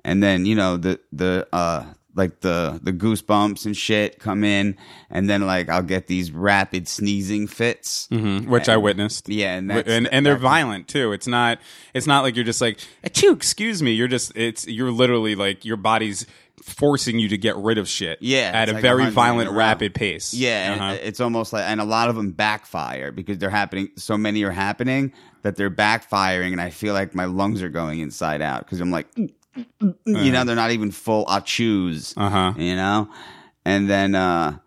and 0.03 0.21
then 0.23 0.45
you 0.45 0.55
know 0.55 0.77
the 0.77 0.99
the 1.11 1.47
uh 1.53 1.85
like 2.15 2.41
the 2.41 2.79
the 2.83 2.91
goosebumps 2.91 3.65
and 3.65 3.77
shit 3.77 4.19
come 4.19 4.43
in, 4.43 4.75
and 5.09 5.29
then 5.29 5.45
like 5.45 5.69
I'll 5.69 5.83
get 5.83 6.07
these 6.07 6.31
rapid 6.31 6.87
sneezing 6.87 7.47
fits. 7.47 8.07
mhm, 8.11 8.47
which 8.47 8.67
I 8.67 8.77
witnessed. 8.77 9.29
Yeah, 9.29 9.55
and 9.55 9.71
and 9.71 10.07
and 10.07 10.25
they're 10.25 10.35
violent 10.35 10.87
too. 10.87 11.11
It's 11.13 11.27
not 11.27 11.59
it's 11.93 12.07
not 12.07 12.23
like 12.23 12.35
you're 12.35 12.43
just 12.45 12.61
like 12.61 12.79
achoo, 13.03 13.33
excuse 13.35 13.81
me. 13.81 13.91
You're 13.93 14.07
just 14.09 14.35
it's 14.35 14.67
you're 14.67 14.91
literally 14.91 15.35
like 15.35 15.63
your 15.65 15.77
body's 15.77 16.25
forcing 16.61 17.19
you 17.19 17.29
to 17.29 17.37
get 17.37 17.55
rid 17.55 17.77
of 17.77 17.87
shit. 17.87 18.17
Yeah, 18.21 18.51
at 18.53 18.67
a 18.67 18.73
like 18.73 18.81
very 18.81 19.09
violent, 19.11 19.43
in 19.43 19.47
a 19.47 19.51
row. 19.51 19.59
rapid 19.59 19.93
pace. 19.93 20.33
Yeah, 20.33 20.75
Uh-huh. 20.77 20.97
it's 21.01 21.21
almost 21.21 21.53
like, 21.53 21.63
and 21.63 21.79
a 21.79 21.85
lot 21.85 22.09
of 22.09 22.15
them 22.17 22.31
backfire 22.31 23.13
because 23.13 23.37
they're 23.37 23.49
happening. 23.49 23.89
So 23.95 24.17
many 24.17 24.43
are 24.43 24.51
happening 24.51 25.13
that 25.43 25.55
they're 25.55 25.71
backfiring, 25.71 26.51
and 26.51 26.59
I 26.59 26.69
feel 26.69 26.93
like 26.93 27.15
my 27.15 27.25
lungs 27.25 27.61
are 27.61 27.69
going 27.69 27.99
inside 28.01 28.41
out 28.41 28.65
because 28.65 28.81
I'm 28.81 28.91
like, 28.91 29.07
you 30.05 30.31
know, 30.31 30.43
they're 30.43 30.55
not 30.55 30.71
even 30.71 30.91
full 30.91 31.25
achus, 31.25 32.13
Uh-huh. 32.17 32.53
you 32.57 32.75
know, 32.75 33.09
and 33.65 33.89
then, 33.89 34.15
uh, 34.15 34.57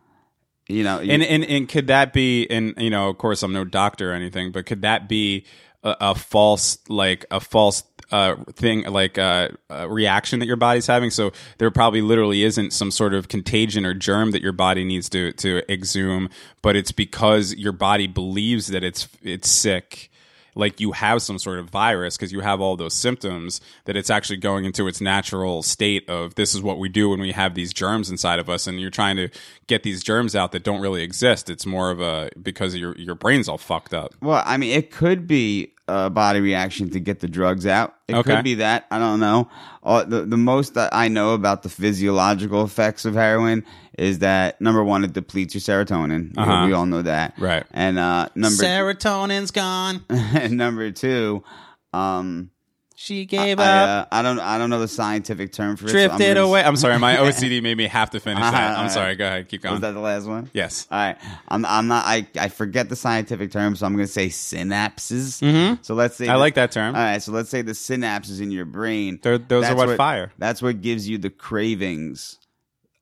you 0.68 0.84
know, 0.84 0.98
And, 1.00 1.22
and 1.22 1.44
and 1.44 1.68
could 1.68 1.88
that 1.88 2.12
be? 2.12 2.46
And 2.48 2.74
you 2.78 2.90
know, 2.90 3.08
of 3.08 3.18
course, 3.18 3.42
I'm 3.42 3.52
no 3.52 3.64
doctor 3.64 4.10
or 4.12 4.14
anything, 4.14 4.52
but 4.52 4.66
could 4.66 4.82
that 4.82 5.08
be 5.08 5.44
a, 5.82 5.96
a 6.00 6.14
false, 6.14 6.78
like 6.88 7.26
a 7.30 7.40
false 7.40 7.82
uh, 8.10 8.36
thing, 8.52 8.84
like 8.84 9.18
uh, 9.18 9.48
a 9.70 9.88
reaction 9.88 10.38
that 10.40 10.46
your 10.46 10.56
body's 10.56 10.86
having? 10.86 11.10
So 11.10 11.32
there 11.58 11.70
probably 11.70 12.00
literally 12.02 12.42
isn't 12.44 12.72
some 12.72 12.90
sort 12.90 13.12
of 13.14 13.28
contagion 13.28 13.84
or 13.84 13.92
germ 13.94 14.30
that 14.30 14.42
your 14.42 14.52
body 14.52 14.84
needs 14.84 15.08
to 15.10 15.32
to 15.32 15.62
exhume, 15.70 16.28
but 16.62 16.76
it's 16.76 16.92
because 16.92 17.54
your 17.54 17.72
body 17.72 18.06
believes 18.06 18.68
that 18.68 18.84
it's 18.84 19.08
it's 19.22 19.48
sick. 19.50 20.10
Like 20.54 20.80
you 20.80 20.92
have 20.92 21.22
some 21.22 21.38
sort 21.38 21.58
of 21.58 21.70
virus 21.70 22.16
because 22.16 22.32
you 22.32 22.40
have 22.40 22.60
all 22.60 22.76
those 22.76 22.94
symptoms 22.94 23.60
that 23.86 23.96
it's 23.96 24.10
actually 24.10 24.36
going 24.36 24.64
into 24.64 24.86
its 24.86 25.00
natural 25.00 25.62
state 25.62 26.08
of 26.10 26.34
this 26.34 26.54
is 26.54 26.60
what 26.62 26.78
we 26.78 26.88
do 26.88 27.08
when 27.10 27.20
we 27.20 27.32
have 27.32 27.54
these 27.54 27.72
germs 27.72 28.10
inside 28.10 28.38
of 28.38 28.48
us 28.50 28.66
and 28.66 28.80
you're 28.80 28.90
trying 28.90 29.16
to 29.16 29.28
get 29.66 29.82
these 29.82 30.02
germs 30.02 30.36
out 30.36 30.52
that 30.52 30.62
don't 30.62 30.80
really 30.80 31.02
exist. 31.02 31.48
It's 31.48 31.64
more 31.66 31.90
of 31.90 32.00
a 32.00 32.30
because 32.42 32.74
your 32.76 32.96
your 32.96 33.14
brain's 33.14 33.48
all 33.48 33.58
fucked 33.58 33.94
up. 33.94 34.14
Well, 34.20 34.42
I 34.44 34.56
mean, 34.56 34.76
it 34.76 34.90
could 34.90 35.26
be 35.26 35.72
a 35.88 36.08
body 36.10 36.40
reaction 36.40 36.90
to 36.90 37.00
get 37.00 37.20
the 37.20 37.28
drugs 37.28 37.66
out. 37.66 37.94
It 38.06 38.14
Okay. 38.14 38.34
could 38.36 38.44
be 38.44 38.54
that. 38.56 38.86
I 38.90 38.98
don't 38.98 39.20
know. 39.20 39.48
Uh, 39.82 40.04
the 40.04 40.22
the 40.26 40.36
most 40.36 40.74
that 40.74 40.94
I 40.94 41.08
know 41.08 41.34
about 41.34 41.62
the 41.62 41.68
physiological 41.68 42.62
effects 42.64 43.04
of 43.04 43.14
heroin 43.14 43.64
is 43.98 44.20
that 44.20 44.60
number 44.60 44.82
one, 44.82 45.04
it 45.04 45.12
depletes 45.12 45.54
your 45.54 45.60
serotonin. 45.60 46.36
We- 46.36 46.42
Uh-huh. 46.42 46.66
We 46.66 46.72
all 46.72 46.86
know 46.86 47.02
that, 47.02 47.34
Right. 47.38 47.64
And 47.72 47.98
uh, 47.98 48.28
number 48.34 48.62
Serotonin's 48.64 49.50
gone. 49.50 50.04
and 50.08 50.56
number 50.56 50.90
two, 50.92 51.44
um, 51.92 52.50
She 52.94 53.26
gave 53.26 53.58
I, 53.58 53.64
up. 53.64 54.06
uh, 54.12 54.16
I 54.16 54.22
don't 54.22 54.38
I 54.38 54.58
don't 54.58 54.70
know 54.70 54.78
the 54.80 54.86
scientific 54.88 55.52
term 55.52 55.76
for 55.76 55.86
it. 55.86 55.88
I'm 55.88 55.92
drifted 55.92 56.34
gonna- 56.36 56.46
away. 56.46 56.62
I'm 56.62 56.76
sorry, 56.76 56.98
my 56.98 57.16
OCD 57.24 57.60
made 57.62 57.76
me 57.76 57.86
have 57.88 58.10
to 58.10 58.20
finish 58.20 58.40
that. 58.40 58.54
I'm 58.54 58.76
Alright. 58.76 58.90
sorry. 58.92 59.16
Go 59.16 59.26
ahead, 59.26 59.48
keep 59.48 59.62
going. 59.62 59.72
Was 59.72 59.80
that 59.82 59.92
the 59.92 60.00
last 60.00 60.26
one? 60.26 60.48
yes. 60.54 60.86
All 60.90 60.98
right. 60.98 61.16
I'm 61.48 61.64
I'm 61.66 61.88
not 61.88 62.04
I, 62.06 62.26
I 62.38 62.48
forget 62.48 62.88
the 62.88 62.96
scientific 62.96 63.50
term, 63.50 63.74
so 63.76 63.84
I'm 63.86 63.92
gonna 63.94 64.06
say 64.06 64.28
synapses. 64.28 65.42
Mm-hmm. 65.42 65.82
So 65.82 65.94
let's 65.94 66.16
say 66.16 66.28
I 66.28 66.36
like 66.36 66.54
that 66.54 66.70
term. 66.72 66.94
All 66.94 67.02
right, 67.02 67.20
so 67.22 67.32
let's 67.32 67.50
say 67.50 67.62
the 67.62 67.72
synapses 67.72 68.40
in 68.40 68.50
your 68.50 68.64
brain. 68.66 69.18
They're- 69.22 69.36
those 69.38 69.64
are 69.64 69.74
that's 69.74 69.86
what 69.88 69.96
fire. 69.96 70.32
That's 70.38 70.62
what 70.62 70.80
gives 70.80 71.08
you 71.08 71.18
the 71.18 71.30
cravings 71.30 72.38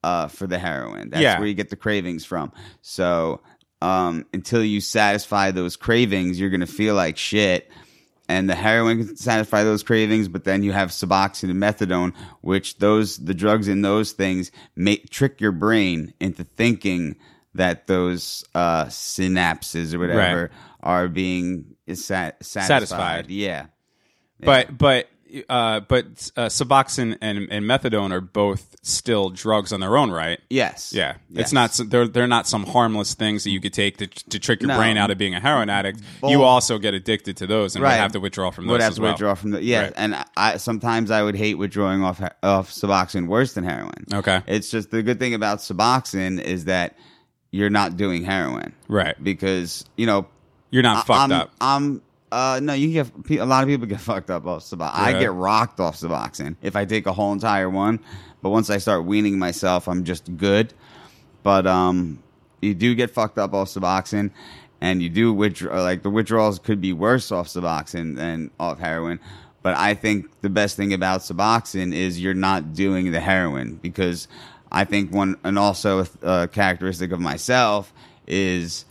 uh, 0.02 0.28
for 0.28 0.46
the 0.46 0.58
heroin. 0.58 1.10
That's 1.10 1.22
Yeah. 1.22 1.38
where 1.38 1.48
you 1.48 1.54
get 1.54 1.70
the 1.70 1.76
cravings 1.76 2.24
from. 2.24 2.52
So 2.82 3.40
um, 3.82 4.26
until 4.32 4.62
you 4.62 4.80
satisfy 4.80 5.50
those 5.52 5.76
cravings, 5.76 6.38
you're 6.38 6.50
gonna 6.50 6.66
feel 6.66 6.94
like 6.94 7.16
shit. 7.16 7.70
And 8.28 8.48
the 8.48 8.54
heroin 8.54 9.04
can 9.06 9.16
satisfy 9.16 9.64
those 9.64 9.82
cravings, 9.82 10.28
but 10.28 10.44
then 10.44 10.62
you 10.62 10.70
have 10.70 10.90
Suboxone 10.90 11.50
and 11.50 11.60
methadone, 11.60 12.14
which 12.42 12.78
those 12.78 13.16
the 13.18 13.34
drugs 13.34 13.66
in 13.66 13.82
those 13.82 14.12
things 14.12 14.52
make 14.76 15.10
trick 15.10 15.40
your 15.40 15.50
brain 15.50 16.14
into 16.20 16.44
thinking 16.44 17.16
that 17.54 17.88
those 17.88 18.44
uh, 18.54 18.84
synapses 18.84 19.92
or 19.94 19.98
whatever 19.98 20.42
Right. 20.42 20.50
are 20.82 21.08
being 21.08 21.74
sat- 21.88 22.44
satisfied. 22.44 22.66
Satisfied. 22.68 23.30
Yeah. 23.30 23.66
But 24.38 24.78
but 24.78 25.08
uh, 25.48 25.80
but 25.80 26.06
uh, 26.36 26.46
Suboxone 26.46 27.16
and, 27.20 27.48
and 27.50 27.64
methadone 27.64 28.12
are 28.12 28.20
both 28.20 28.76
still 28.82 29.30
drugs 29.30 29.72
on 29.72 29.80
their 29.80 29.96
own, 29.96 30.10
right? 30.10 30.40
Yes. 30.48 30.92
Yeah, 30.94 31.14
Yes. 31.28 31.44
it's 31.46 31.52
not. 31.52 31.78
They're 31.90 32.08
they're 32.08 32.26
not 32.26 32.46
some 32.48 32.64
harmless 32.64 33.14
things 33.14 33.44
that 33.44 33.50
you 33.50 33.60
could 33.60 33.72
take 33.72 33.98
to, 33.98 34.06
to 34.06 34.38
trick 34.38 34.60
your 34.62 34.68
No. 34.68 34.76
brain 34.78 34.96
out 34.96 35.10
of 35.10 35.18
being 35.18 35.34
a 35.34 35.40
heroin 35.40 35.68
addict. 35.70 36.00
Well- 36.20 36.30
you 36.32 36.42
also 36.42 36.78
get 36.78 36.94
addicted 36.94 37.36
to 37.38 37.46
those 37.46 37.74
and 37.76 37.82
would 37.82 37.90
have 37.92 38.12
to 38.12 38.20
withdraw 38.20 38.50
from 38.50 38.66
those 38.66 38.72
Would 38.72 38.82
have 38.82 38.94
to 38.94 39.00
well. 39.02 39.12
withdraw 39.12 39.34
from 39.34 39.50
the 39.52 39.62
yeah, 39.62 39.82
Right. 39.82 39.92
and 39.96 40.24
I 40.36 40.56
sometimes 40.56 41.10
I 41.10 41.22
would 41.22 41.36
hate 41.36 41.54
withdrawing 41.58 42.02
off 42.02 42.20
off 42.42 42.70
Suboxone 42.70 43.26
worse 43.26 43.52
than 43.52 43.64
heroin. 43.64 44.04
Okay. 44.12 44.42
it's 44.46 44.70
just 44.70 44.90
the 44.90 45.02
good 45.02 45.18
thing 45.18 45.34
about 45.34 45.58
Suboxone 45.58 46.40
is 46.40 46.64
that 46.66 46.96
you're 47.52 47.70
not 47.70 47.96
doing 47.96 48.24
heroin, 48.24 48.72
Right. 48.88 49.16
Because 49.22 49.84
you 49.96 50.06
know 50.06 50.26
You're 50.70 50.82
not 50.84 51.06
fucked 51.06 51.32
I'm, 51.32 51.32
up. 51.32 51.50
I'm 51.60 52.00
uh 52.32 52.60
no, 52.62 52.72
you 52.72 52.92
get 52.92 53.40
a 53.40 53.46
lot 53.46 53.62
of 53.62 53.68
people 53.68 53.86
get 53.86 54.00
fucked 54.10 54.30
up 54.30 54.46
off 54.46 54.62
Suboxone. 54.62 54.90
I 54.94 55.18
get 55.18 55.32
rocked 55.32 55.80
off 55.80 55.96
Suboxone 55.96 56.56
if 56.62 56.76
I 56.76 56.84
take 56.84 57.06
a 57.06 57.12
whole 57.12 57.32
entire 57.32 57.70
one, 57.70 58.00
but 58.42 58.50
once 58.50 58.70
I 58.70 58.78
start 58.78 59.04
weaning 59.04 59.38
myself, 59.38 59.88
I'm 59.88 60.04
just 60.04 60.36
good. 60.36 60.72
But 61.42 61.66
um, 61.66 62.22
you 62.60 62.74
do 62.74 62.94
get 62.94 63.10
fucked 63.10 63.38
up 63.38 63.54
off 63.54 63.68
Suboxone, 63.68 64.30
and 64.80 65.02
you 65.02 65.08
do 65.08 65.32
withdraw. 65.32 65.82
Like 65.82 66.02
the 66.02 66.10
withdrawals 66.10 66.58
could 66.58 66.80
be 66.80 66.92
worse 66.92 67.32
off 67.32 67.48
Suboxone 67.48 68.16
than 68.16 68.50
off 68.58 68.78
heroin. 68.78 69.20
But 69.62 69.76
I 69.76 69.94
think 69.94 70.30
the 70.40 70.48
best 70.48 70.76
thing 70.76 70.94
about 70.94 71.20
Suboxone 71.20 71.94
is 71.94 72.20
you're 72.20 72.34
not 72.34 72.72
doing 72.72 73.12
the 73.12 73.20
heroin 73.20 73.76
because 73.76 74.26
I 74.72 74.84
think 74.84 75.12
one 75.12 75.36
and 75.44 75.58
also 75.58 76.06
a 76.22 76.48
characteristic 76.48 77.12
of 77.12 77.20
myself 77.20 77.92
is 78.26 78.84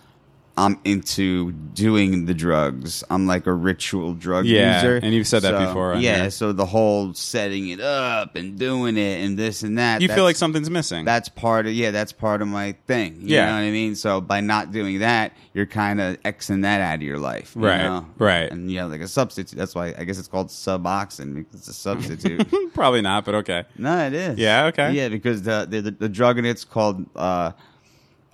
I'm 0.59 0.77
into 0.83 1.53
doing 1.53 2.25
the 2.25 2.33
drugs. 2.33 3.01
I'm 3.09 3.25
like 3.27 3.47
a 3.47 3.53
ritual 3.53 4.13
drug 4.13 4.45
Yeah, 4.45 4.75
user. 4.75 4.99
and 5.01 5.13
you've 5.13 5.25
said 5.27 5.43
that 5.43 5.67
before 5.67 5.95
Yeah, 5.95 6.27
so 6.27 6.51
the 6.51 6.65
whole 6.65 7.13
setting 7.13 7.69
it 7.69 7.79
up 7.79 8.35
and 8.35 8.59
doing 8.59 8.97
it 8.97 9.23
and 9.23 9.37
this 9.39 9.63
and 9.63 9.77
that. 9.77 10.01
you 10.01 10.09
feel 10.09 10.25
like 10.25 10.35
something's 10.35 10.69
missing. 10.69 11.05
that's 11.05 11.29
part 11.29 11.65
of 11.65 11.71
yeah 11.73 11.91
that's 11.91 12.11
part 12.11 12.41
of 12.41 12.49
my 12.49 12.73
thing 12.87 13.21
you 13.21 13.35
Yeah. 13.35 13.45
know 13.45 13.53
what 13.53 13.59
i 13.69 13.71
mean 13.71 13.95
so 13.95 14.19
by 14.19 14.41
not 14.41 14.71
doing 14.73 14.99
that 14.99 15.31
you're 15.53 15.65
kind 15.65 16.01
of 16.01 16.21
xing 16.23 16.63
that 16.63 16.81
out 16.81 16.95
of 16.95 17.01
your 17.03 17.19
life 17.19 17.53
you 17.55 17.65
Right, 17.65 17.83
know? 17.83 18.05
right. 18.17 18.51
and 18.51 18.69
yeah 18.69 18.83
like 18.83 19.01
a 19.01 19.07
substitute 19.07 19.57
that's 19.57 19.73
why 19.75 19.93
i 19.97 20.03
guess 20.03 20.19
it's 20.19 20.27
called 20.27 20.49
suboxone 20.49 21.35
because 21.35 21.55
it's 21.61 21.67
a 21.69 21.73
substitute 21.73 22.47
Probably 22.73 23.01
not, 23.01 23.23
but 23.25 23.35
okay. 23.35 23.63
no 23.77 23.97
it 24.07 24.13
is 24.13 24.37
Yeah, 24.37 24.65
okay. 24.65 24.91
yeah 24.91 25.07
because 25.09 25.41
the 25.43 25.65
the, 25.69 25.81
the, 25.81 25.91
the 25.91 26.09
drug 26.09 26.37
in 26.37 26.45
it's 26.45 26.65
called 26.65 27.05
uh 27.15 27.51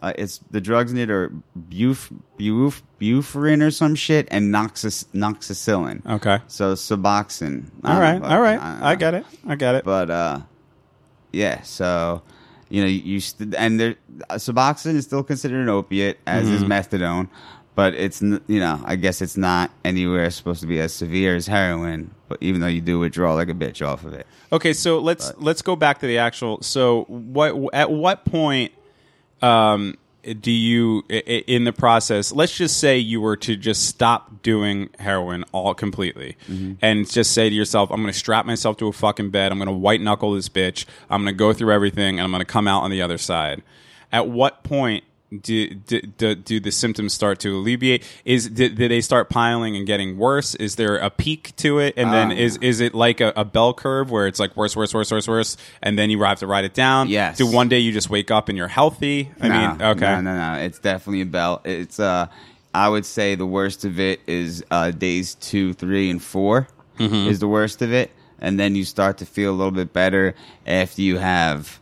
uh, 0.06 0.14
it's 0.18 0.40
the 0.52 0.62
drugs 0.62 0.92
in 0.92 0.98
it 1.00 1.10
are 1.10 1.30
buf, 1.56 2.12
buf, 2.38 2.84
bufferin 3.00 3.62
or 3.62 3.72
some 3.72 3.96
shit 3.96 4.28
and 4.30 4.54
noxis, 4.54 5.06
noxicillin. 5.14 6.06
Okay. 6.06 6.40
So 6.48 6.74
Suboxone. 6.76 7.66
I 7.84 7.94
All 7.94 8.00
right. 8.00 8.22
know, 8.22 8.28
All 8.28 8.40
right. 8.42 8.60
I 8.60 8.94
know. 8.94 9.00
got 9.00 9.14
it. 9.16 9.26
I 9.48 9.56
got 9.56 9.76
it. 9.76 9.84
But 9.84 10.10
uh, 10.10 10.40
yeah. 11.32 11.62
So 11.64 12.22
you 12.70 12.82
know, 12.82 12.88
you 12.88 13.20
st- 13.20 13.56
and 13.56 13.80
there, 13.80 13.96
uh, 14.30 14.36
Suboxone 14.36 14.96
is 14.96 15.06
still 15.06 15.24
considered 15.24 15.62
an 15.62 15.70
opiate, 15.70 16.20
as 16.28 16.50
is 16.50 16.64
methadone. 16.64 17.30
But 17.76 17.94
it's 17.94 18.22
n- 18.22 18.42
you 18.48 18.60
know, 18.60 18.82
I 18.86 18.96
guess 18.96 19.22
it's 19.22 19.36
not 19.38 19.70
anywhere 19.84 20.30
supposed 20.32 20.62
to 20.62 20.68
be 20.68 20.80
as 20.80 20.94
severe 20.94 21.36
as 21.36 21.46
heroin. 21.48 22.12
But 22.28 22.38
even 22.42 22.62
though 22.62 22.68
you 22.68 22.82
do 22.82 23.00
withdraw 23.00 23.34
like 23.34 23.50
a 23.50 23.54
bitch 23.54 23.86
off 23.86 24.04
of 24.06 24.14
it, 24.14 24.26
Okay, 24.52 24.74
so 24.74 25.00
let's 25.00 25.34
let's 25.38 25.62
go 25.62 25.76
back 25.76 26.00
to 26.00 26.08
the 26.08 26.18
actual. 26.18 26.62
So 26.62 27.04
what 27.08 27.54
at 27.74 27.92
what 27.92 28.24
point 28.26 28.72
um, 29.42 29.96
do 30.40 30.52
you 30.52 31.04
in 31.10 31.66
the 31.66 31.74
process? 31.74 32.32
Let's 32.32 32.56
just 32.56 32.80
say 32.80 32.98
you 32.98 33.22
were 33.22 33.38
to 33.38 33.56
just 33.56 33.86
stop 33.86 34.42
doing 34.42 34.90
heroin 34.98 35.44
all 35.52 35.74
completely, 35.76 36.36
and 36.82 37.10
just 37.10 37.32
say 37.32 37.48
to 37.50 37.56
yourself, 37.56 37.92
"I'm 37.92 38.02
going 38.02 38.12
to 38.12 38.18
strap 38.18 38.46
myself 38.46 38.78
to 38.78 38.88
a 38.88 38.92
fucking 38.92 39.30
bed. 39.30 39.52
I'm 39.52 39.60
going 39.60 39.68
to 39.68 39.74
white 39.74 40.02
knuckle 40.02 40.34
this 40.34 40.50
bitch. 40.50 40.86
I'm 41.10 41.24
going 41.24 41.34
to 41.34 41.38
go 41.38 41.54
through 41.54 41.74
everything, 41.74 42.18
and 42.18 42.22
I'm 42.22 42.32
going 42.32 42.40
to 42.42 42.46
come 42.46 42.68
out 42.68 42.82
on 42.84 42.92
the 42.92 43.02
other 43.02 43.18
side." 43.20 43.62
At 44.12 44.28
what 44.28 44.64
point? 44.64 45.04
Do, 45.42 45.68
do, 45.74 46.02
do, 46.02 46.36
do 46.36 46.60
the 46.60 46.72
symptoms 46.72 47.14
start 47.14 47.40
to 47.40 47.50
alleviate? 47.58 48.04
Is 48.26 48.48
did, 48.48 48.76
did 48.76 48.92
they 48.92 49.02
start 49.02 49.30
piling 49.30 49.76
and 49.76 49.86
getting 49.86 50.18
worse? 50.18 50.54
Is 50.56 50.76
there 50.76 50.98
a 50.98 51.10
peak 51.10 51.54
to 51.58 51.80
it, 51.80 51.96
and 51.98 52.14
then 52.14 52.32
Um, 52.32 52.38
is 52.38 52.58
is 52.62 52.80
it 52.80 52.94
like 52.94 53.20
a, 53.22 53.34
a 53.36 53.44
bell 53.44 53.74
curve 53.74 54.12
where 54.12 54.28
it's 54.28 54.40
like 54.40 54.56
worse, 54.56 54.76
worse, 54.76 54.94
worse, 54.94 55.12
worse, 55.12 55.28
worse, 55.28 55.58
and 55.82 55.98
then 55.98 56.10
you 56.12 56.22
have 56.24 56.40
to 56.40 56.48
write 56.48 56.64
it 56.64 56.74
down? 56.76 57.10
Yes. 57.10 57.38
Do 57.38 57.48
one 57.52 57.68
day 57.70 57.80
you 57.80 57.92
just 57.92 58.10
wake 58.10 58.30
up 58.30 58.50
and 58.50 58.58
you're 58.58 58.68
healthy? 58.68 59.32
I 59.42 59.48
No, 59.48 59.58
mean, 59.58 59.82
okay. 59.82 60.06
no, 60.16 60.22
no, 60.22 60.38
no. 60.38 60.60
It's 60.62 60.80
definitely 60.80 61.22
a 61.22 61.26
belt. 61.26 61.66
It's 61.66 62.00
uh, 62.00 62.28
I 62.74 62.88
would 62.88 63.06
say 63.06 63.34
the 63.36 63.48
worst 63.48 63.84
of 63.84 64.00
it 64.00 64.22
is 64.28 64.64
uh, 64.70 64.92
days 64.92 65.36
two, 65.36 65.74
three, 65.74 66.10
and 66.12 66.22
4 66.22 66.68
Mm-hmm. 67.00 67.28
is 67.30 67.40
the 67.40 67.48
worst 67.48 67.82
of 67.82 67.92
it, 67.92 68.10
and 68.40 68.58
then 68.58 68.74
you 68.76 68.86
start 68.86 69.18
to 69.18 69.26
feel 69.26 69.52
a 69.52 69.58
little 69.58 69.72
bit 69.72 69.92
better 69.92 70.34
after 70.66 71.02
you 71.02 71.18
have. 71.18 71.80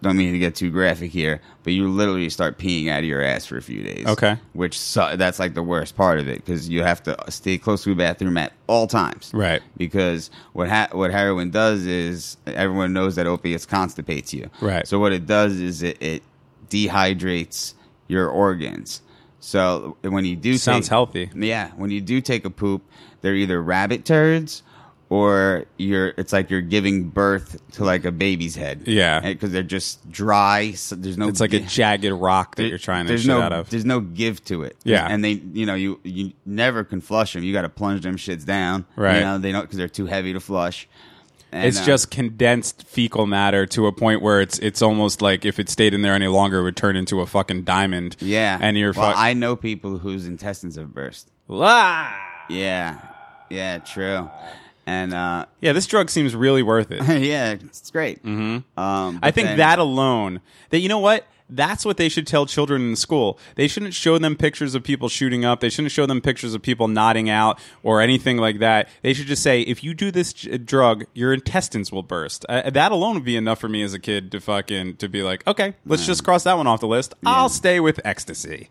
Don't 0.00 0.16
mean 0.16 0.32
to 0.32 0.38
get 0.38 0.54
too 0.54 0.70
graphic 0.70 1.10
here, 1.10 1.40
but 1.64 1.72
you 1.72 1.88
literally 1.88 2.30
start 2.30 2.56
peeing 2.56 2.88
out 2.88 3.00
of 3.00 3.04
your 3.04 3.20
ass 3.20 3.46
for 3.46 3.56
a 3.56 3.62
few 3.62 3.82
days. 3.82 4.06
Okay. 4.06 4.36
which 4.52 4.78
su- 4.78 5.16
that's 5.16 5.40
like 5.40 5.54
the 5.54 5.62
worst 5.62 5.96
part 5.96 6.20
of 6.20 6.28
it 6.28 6.36
because 6.44 6.68
you 6.68 6.84
have 6.84 7.02
to 7.02 7.16
stay 7.30 7.58
close 7.58 7.82
to 7.82 7.90
the 7.90 7.96
bathroom 7.96 8.36
at 8.38 8.52
all 8.68 8.86
times. 8.86 9.32
Right. 9.34 9.60
Because 9.76 10.30
what 10.52 10.68
ha- 10.68 10.88
what 10.92 11.10
heroin 11.10 11.50
does 11.50 11.84
is 11.84 12.36
everyone 12.46 12.92
knows 12.92 13.16
that 13.16 13.26
opiates 13.26 13.66
constipates 13.66 14.32
you. 14.32 14.48
Right. 14.60 14.86
So 14.86 15.00
what 15.00 15.12
it 15.12 15.26
does 15.26 15.58
is 15.58 15.82
it, 15.82 16.00
it 16.00 16.22
dehydrates 16.70 17.74
your 18.06 18.28
organs. 18.28 19.02
So 19.40 19.96
when 20.02 20.24
you 20.24 20.36
do 20.36 20.58
Sounds 20.58 20.86
take, 20.86 20.90
healthy. 20.90 21.30
Yeah, 21.34 21.70
when 21.76 21.90
you 21.90 22.00
do 22.00 22.20
take 22.20 22.44
a 22.44 22.50
poop, 22.50 22.82
they're 23.20 23.34
either 23.34 23.60
rabbit 23.62 24.04
turds 24.04 24.62
or 25.10 25.64
you're 25.78 26.08
it's 26.18 26.32
like 26.32 26.50
you're 26.50 26.60
giving 26.60 27.08
birth 27.08 27.60
to 27.72 27.84
like 27.84 28.04
a 28.04 28.12
baby's 28.12 28.54
head. 28.54 28.82
Yeah. 28.86 29.20
because 29.20 29.50
they're 29.52 29.62
just 29.62 30.10
dry. 30.10 30.72
So 30.72 30.96
there's 30.96 31.16
no. 31.16 31.28
It's 31.28 31.40
like 31.40 31.54
a 31.54 31.60
jagged 31.60 32.04
rock 32.12 32.56
that 32.56 32.62
there- 32.62 32.68
you're 32.68 32.78
trying 32.78 33.06
to 33.06 33.08
there's 33.10 33.22
shit 33.22 33.28
no, 33.28 33.40
out 33.40 33.52
of. 33.52 33.70
There's 33.70 33.84
no 33.86 34.00
give 34.00 34.44
to 34.46 34.62
it. 34.64 34.76
Yeah. 34.84 35.06
and 35.08 35.24
they, 35.24 35.32
you 35.32 35.64
know, 35.66 35.74
you 35.74 36.00
you 36.04 36.32
never 36.44 36.84
can 36.84 37.00
flush 37.00 37.32
them. 37.32 37.42
You 37.42 37.52
got 37.52 37.62
to 37.62 37.68
plunge 37.68 38.02
them 38.02 38.16
shits 38.16 38.44
down. 38.44 38.84
Right. 38.96 39.16
You 39.16 39.20
know, 39.22 39.38
they 39.38 39.52
don't 39.52 39.62
because 39.62 39.78
they're 39.78 39.88
too 39.88 40.06
heavy 40.06 40.32
to 40.34 40.40
flush. 40.40 40.88
And, 41.50 41.64
It's 41.64 41.80
uh, 41.80 41.84
just 41.86 42.10
condensed 42.10 42.82
fecal 42.86 43.26
matter 43.26 43.64
to 43.68 43.86
a 43.86 43.92
point 43.92 44.20
where 44.20 44.42
it's 44.42 44.58
it's 44.58 44.82
almost 44.82 45.22
like 45.22 45.46
if 45.46 45.58
it 45.58 45.70
stayed 45.70 45.94
in 45.94 46.02
there 46.02 46.12
any 46.12 46.26
longer, 46.26 46.58
it 46.58 46.62
would 46.64 46.76
turn 46.76 46.94
into 46.94 47.22
a 47.22 47.26
fucking 47.26 47.62
diamond. 47.64 48.16
yeah. 48.20 48.58
and 48.60 48.76
you're 48.76 48.92
well, 48.92 49.12
fuck- 49.12 49.18
I 49.18 49.32
know 49.32 49.56
people 49.56 49.96
whose 49.96 50.26
intestines 50.26 50.76
have 50.76 50.92
burst. 50.92 51.30
Ah! 51.48 52.14
Yeah, 52.50 53.00
yeah, 53.48 53.78
true. 53.78 54.28
And 54.88 55.12
uh, 55.12 55.44
Yeah, 55.60 55.74
this 55.74 55.86
drug 55.86 56.08
seems 56.08 56.34
really 56.34 56.62
worth 56.62 56.90
it. 56.90 57.02
yeah, 57.22 57.52
it's 57.52 57.90
great. 57.90 58.24
Mm-hmm. 58.24 58.80
Um, 58.80 59.18
I 59.22 59.30
think 59.30 59.48
then- 59.48 59.58
that 59.58 59.78
alone, 59.78 60.40
that 60.70 60.78
you 60.80 60.88
know 60.88 60.98
what? 60.98 61.26
That's 61.50 61.84
what 61.86 61.96
they 61.96 62.08
should 62.10 62.26
tell 62.26 62.44
children 62.44 62.82
in 62.90 62.96
school. 62.96 63.38
They 63.54 63.68
shouldn't 63.68 63.94
show 63.94 64.18
them 64.18 64.36
pictures 64.36 64.74
of 64.74 64.82
people 64.82 65.08
shooting 65.08 65.46
up. 65.46 65.60
They 65.60 65.70
shouldn't 65.70 65.92
show 65.92 66.04
them 66.04 66.20
pictures 66.20 66.52
of 66.52 66.60
people 66.60 66.88
nodding 66.88 67.30
out 67.30 67.58
or 67.82 68.02
anything 68.02 68.36
like 68.36 68.58
that. 68.58 68.88
They 69.02 69.14
should 69.14 69.26
just 69.28 69.42
say, 69.42 69.62
if 69.62 69.82
you 69.82 69.94
do 69.94 70.10
this 70.10 70.34
j- 70.34 70.58
drug, 70.58 71.06
your 71.14 71.32
intestines 71.32 71.90
will 71.90 72.02
burst. 72.02 72.44
Uh, 72.50 72.68
that 72.68 72.92
alone 72.92 73.14
would 73.14 73.24
be 73.24 73.34
enough 73.36 73.60
for 73.60 73.68
me 73.70 73.82
as 73.82 73.94
a 73.94 73.98
kid 73.98 74.30
to 74.32 74.40
fucking 74.40 74.96
to 74.96 75.08
be 75.08 75.22
like, 75.22 75.46
okay, 75.46 75.72
let's 75.86 76.04
just 76.06 76.22
cross 76.22 76.44
that 76.44 76.58
one 76.58 76.66
off 76.66 76.80
the 76.80 76.88
list. 76.88 77.14
I'll 77.24 77.48
stay 77.48 77.80
with 77.80 77.98
ecstasy. 78.04 78.68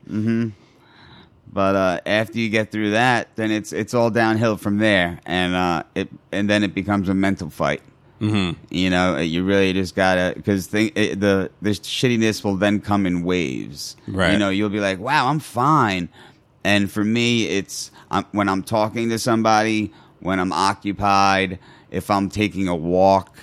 But 1.52 1.76
uh, 1.76 2.00
after 2.06 2.38
you 2.40 2.50
get 2.50 2.72
through 2.72 2.92
that, 2.92 3.36
then 3.36 3.52
it's 3.52 3.72
it's 3.74 3.94
all 3.94 4.10
downhill 4.10 4.58
from 4.58 4.78
there, 4.78 5.20
and 5.26 5.56
uh, 5.56 5.84
it 5.96 6.10
and 6.32 6.50
then 6.50 6.64
it 6.64 6.74
becomes 6.74 7.10
a 7.10 7.14
mental 7.14 7.50
fight. 7.50 7.82
Mm-hmm. 8.22 8.60
You 8.70 8.90
know, 8.90 9.18
you 9.18 9.44
really 9.44 9.74
just 9.74 9.96
gotta 9.96 10.34
because 10.36 10.68
the 10.68 10.90
the 10.92 11.50
the 11.62 11.70
shittiness 11.72 12.44
will 12.44 12.56
then 12.56 12.82
come 12.82 13.06
in 13.06 13.24
waves. 13.24 13.96
Right. 14.08 14.34
You 14.34 14.40
know, 14.40 14.50
you'll 14.50 14.70
be 14.70 14.80
like, 14.80 15.00
"Wow, 15.00 15.28
I'm 15.28 15.40
fine," 15.40 16.10
and 16.64 16.92
for 16.92 17.04
me, 17.04 17.46
it's 17.46 17.92
um, 18.12 18.26
when 18.32 18.50
I'm 18.50 18.64
talking 18.64 19.10
to 19.10 19.20
somebody, 19.20 19.94
when 20.20 20.40
I'm 20.40 20.52
occupied, 20.52 21.60
if 21.92 22.10
I'm 22.10 22.30
taking 22.30 22.68
a 22.68 22.76
walk, 22.76 23.38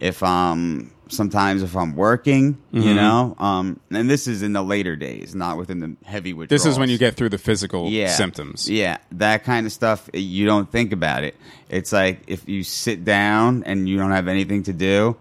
if 0.00 0.22
I'm 0.22 0.92
sometimes 1.12 1.62
if 1.62 1.76
I'm 1.76 1.94
working, 1.94 2.54
Mm-hmm. 2.72 2.88
you 2.88 2.94
know, 2.94 3.34
um, 3.38 3.78
and 3.90 4.08
this 4.08 4.26
is 4.26 4.42
in 4.42 4.52
the 4.54 4.62
later 4.62 4.96
days, 4.96 5.34
not 5.34 5.58
within 5.58 5.80
the 5.80 5.96
heavy 6.04 6.32
withdrawals. 6.32 6.62
This 6.64 6.72
is 6.72 6.78
when 6.78 6.88
you 6.88 6.98
get 6.98 7.14
through 7.14 7.28
the 7.28 7.38
physical 7.38 7.88
yeah. 7.88 8.08
symptoms. 8.08 8.68
Yeah, 8.70 8.98
that 9.12 9.44
kind 9.44 9.66
of 9.66 9.72
stuff. 9.72 10.08
You 10.14 10.46
don't 10.46 10.70
think 10.70 10.92
about 10.92 11.24
it. 11.24 11.36
It's 11.68 11.92
like 11.92 12.20
if 12.26 12.48
you 12.48 12.62
sit 12.64 13.04
down 13.04 13.62
and 13.64 13.88
you 13.88 13.96
don't 13.98 14.10
have 14.12 14.28
anything 14.28 14.62
to 14.64 14.72
do, 14.72 15.16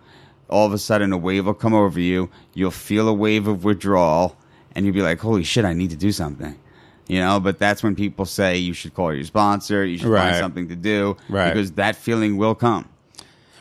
all 0.49 0.65
of 0.65 0.73
a 0.73 0.77
sudden 0.77 1.13
a 1.13 1.17
wave 1.17 1.45
will 1.45 1.53
come 1.53 1.73
over 1.73 1.99
you. 1.99 2.29
You'll 2.53 2.71
feel 2.71 3.07
a 3.07 3.13
wave 3.13 3.47
of 3.47 3.63
withdrawal, 3.63 4.35
and 4.75 4.85
you'll 4.85 4.95
be 4.95 5.01
like, 5.01 5.19
"Holy 5.19 5.43
shit, 5.43 5.63
I 5.65 5.73
need 5.73 5.89
to 5.91 5.97
do 5.97 6.11
something." 6.11 6.57
You 7.07 7.19
know, 7.19 7.39
but 7.41 7.59
that's 7.59 7.83
when 7.83 7.95
people 7.95 8.25
say 8.25 8.57
you 8.57 8.73
should 8.73 8.93
call 8.93 9.13
your 9.13 9.25
sponsor. 9.25 9.85
You 9.85 9.97
should 9.97 10.07
Right. 10.07 10.31
find 10.31 10.37
something 10.37 10.67
to 10.69 10.75
do 10.77 11.17
Right. 11.27 11.53
because 11.53 11.71
that 11.73 11.95
feeling 11.97 12.37
will 12.37 12.55
come. 12.55 12.85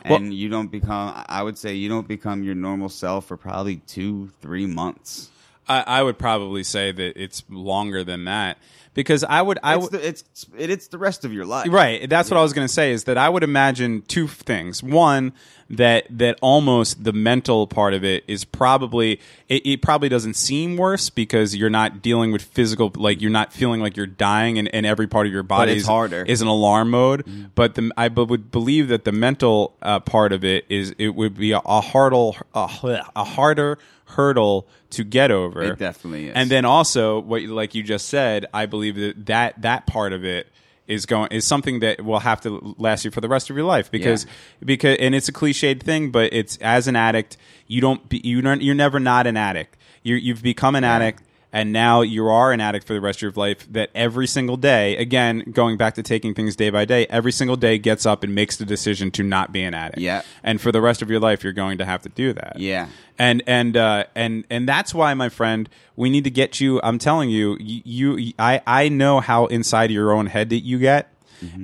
And 0.05 0.33
you 0.35 0.49
don't 0.49 0.71
become. 0.71 1.25
I 1.29 1.43
would 1.43 1.59
say 1.59 1.75
you 1.75 1.89
don't 1.89 2.09
become 2.09 2.43
your 2.43 2.55
normal 2.55 2.89
self 2.89 3.27
for 3.27 3.37
probably 3.37 3.77
two, 3.77 4.31
three 4.41 4.67
months. 4.67 5.31
I, 5.71 5.85
I 5.87 6.03
would 6.03 6.19
probably 6.19 6.65
say 6.65 6.91
that 6.91 7.23
it's 7.23 7.45
longer 7.49 8.03
than 8.03 8.25
that 8.25 8.59
because 8.93 9.23
I 9.23 9.41
would 9.41 9.59
I 9.63 9.77
It's 9.77 9.83
would 9.83 9.93
the, 9.93 10.09
it's 10.09 10.25
it's 10.59 10.89
the 10.89 10.99
rest 10.99 11.25
of 11.25 11.33
your 11.33 11.45
life, 11.45 11.69
Right. 11.71 12.11
That's 12.11 12.31
what 12.31 12.39
I 12.39 12.43
was 12.43 12.53
going 12.53 12.67
to 12.67 12.73
say 12.73 12.93
is 12.93 13.05
that 13.05 13.17
I 13.17 13.29
would 13.29 13.45
imagine 13.45 14.03
two 14.03 14.27
things. 14.27 14.83
One, 14.83 15.33
that 15.71 16.07
that 16.11 16.39
almost 16.43 17.05
the 17.05 17.13
mental 17.13 17.69
part 17.69 17.95
of 17.95 18.03
it 18.03 18.25
is 18.27 18.45
probably 18.45 19.21
it, 19.49 19.65
it 19.65 19.83
probably 19.83 20.09
doesn't 20.09 20.35
seem 20.35 20.77
worse 20.77 21.09
because 21.09 21.55
you're 21.55 21.71
not 21.71 22.03
dealing 22.03 22.33
with 22.33 22.43
physical 22.43 22.91
like 22.97 23.21
you're 23.23 23.31
not 23.31 23.53
feeling 23.53 23.81
like 23.81 23.97
you're 23.97 24.07
dying 24.07 24.59
and, 24.59 24.69
and 24.75 24.85
every 24.85 25.07
part 25.07 25.29
of 25.29 25.33
your 25.33 25.45
body 25.45 25.73
it's 25.73 25.83
is, 25.83 25.87
harder. 25.87 26.25
is 26.27 26.43
an 26.43 26.49
alarm 26.49 26.91
mode. 26.91 27.53
But 27.55 27.77
the, 27.77 27.93
I 27.97 28.09
b- 28.09 28.25
would 28.25 28.51
believe 28.51 28.89
that 28.89 29.05
the 29.05 29.13
mental 29.13 29.77
uh, 29.83 30.01
part 30.01 30.33
of 30.33 30.45
it 30.45 30.65
is 30.69 30.95
it 30.99 31.11
would 31.15 31.37
be 31.37 31.53
a, 31.53 31.61
a 31.65 31.81
hurdle 31.81 32.37
a, 32.55 32.69
a 33.15 33.25
harder 33.25 33.79
hurdle 34.11 34.69
to 34.91 35.05
get 35.05 35.31
over. 35.31 35.63
It 35.63 35.79
definitely 35.79 36.29
is. 36.29 36.35
And 36.35 36.51
then 36.51 36.65
also 36.65 37.21
what 37.21 37.43
like 37.43 37.75
you 37.75 37.83
just 37.83 38.09
said, 38.09 38.47
I 38.53 38.67
believe 38.67 38.97
that 38.97 39.27
that, 39.27 39.63
that 39.63 39.87
part 39.87 40.13
of 40.13 40.25
it 40.25 40.47
is 40.87 41.07
going 41.07 41.29
is 41.31 41.47
something 41.47 41.81
that 41.81 42.05
will 42.05 42.19
have 42.19 42.41
to 42.41 42.75
last 42.77 43.05
you 43.05 43.13
for 43.13 43.21
the 43.21 43.29
rest 43.29 43.49
of 43.49 43.57
your 43.57 43.65
life 43.65 43.93
because 43.93 44.27
because 44.65 44.97
and 44.99 45.15
it's 45.15 45.29
a 45.29 45.33
cliched 45.33 45.83
thing, 45.83 46.11
but 46.11 46.33
it's 46.33 46.57
as 46.57 46.89
an 46.89 46.97
addict, 46.97 47.37
you 47.69 47.81
don't 47.81 48.09
be, 48.09 48.21
you 48.25 48.41
don't 48.41 48.61
you're 48.61 48.75
never 48.75 48.99
not 48.99 49.29
an 49.29 49.37
addict. 49.37 49.77
You 50.03 50.17
you've 50.17 50.43
become 50.43 50.75
an 50.75 50.83
addict 50.83 51.23
and 51.53 51.73
now 51.73 52.01
you 52.01 52.27
are 52.29 52.53
an 52.53 52.61
addict 52.61 52.87
for 52.87 52.93
the 52.95 53.01
rest 53.01 53.19
of 53.19 53.23
your 53.23 53.33
life 53.33 53.67
that 53.73 53.91
every 53.95 54.27
single 54.27 54.57
day 54.57 54.97
again 54.97 55.41
going 55.53 55.77
back 55.77 55.95
to 55.95 56.03
taking 56.03 56.33
things 56.35 56.55
day 56.57 56.71
by 56.71 56.85
day 56.85 57.07
every 57.11 57.33
single 57.33 57.57
day 57.57 57.77
gets 57.79 58.07
up 58.07 58.23
and 58.23 58.35
makes 58.35 58.57
the 58.57 58.65
decision 58.65 59.11
to 59.11 59.23
not 59.23 59.53
be 59.53 59.63
an 59.63 59.75
addict 59.75 59.99
Yeah. 59.99 60.23
and 60.45 60.61
for 60.61 60.71
the 60.73 60.81
rest 60.81 61.03
of 61.03 61.11
your 61.11 61.21
life 61.21 61.43
you're 61.43 61.53
going 61.53 61.79
to 61.79 61.85
have 61.85 62.03
to 62.03 62.09
do 62.09 62.33
that 62.35 62.59
Yeah. 62.59 62.87
and 63.19 63.43
and 63.47 63.77
uh, 63.77 64.05
and 64.15 64.45
and 64.51 64.69
that's 64.69 64.95
why, 64.95 65.13
my 65.15 65.29
friend, 65.29 65.69
we 65.97 66.09
need 66.09 66.25
to 66.25 66.31
get 66.31 66.61
you. 66.61 66.81
I'm 66.83 66.99
telling 66.99 67.29
you, 67.29 67.57
you, 67.61 68.17
you 68.17 68.33
I 68.39 68.63
I 68.67 68.89
know 68.89 69.21
how 69.21 69.47
inside 69.47 69.91
your 69.91 70.13
own 70.13 70.27
head 70.27 70.49
that 70.51 70.61
you 70.61 70.79
get, 70.79 71.13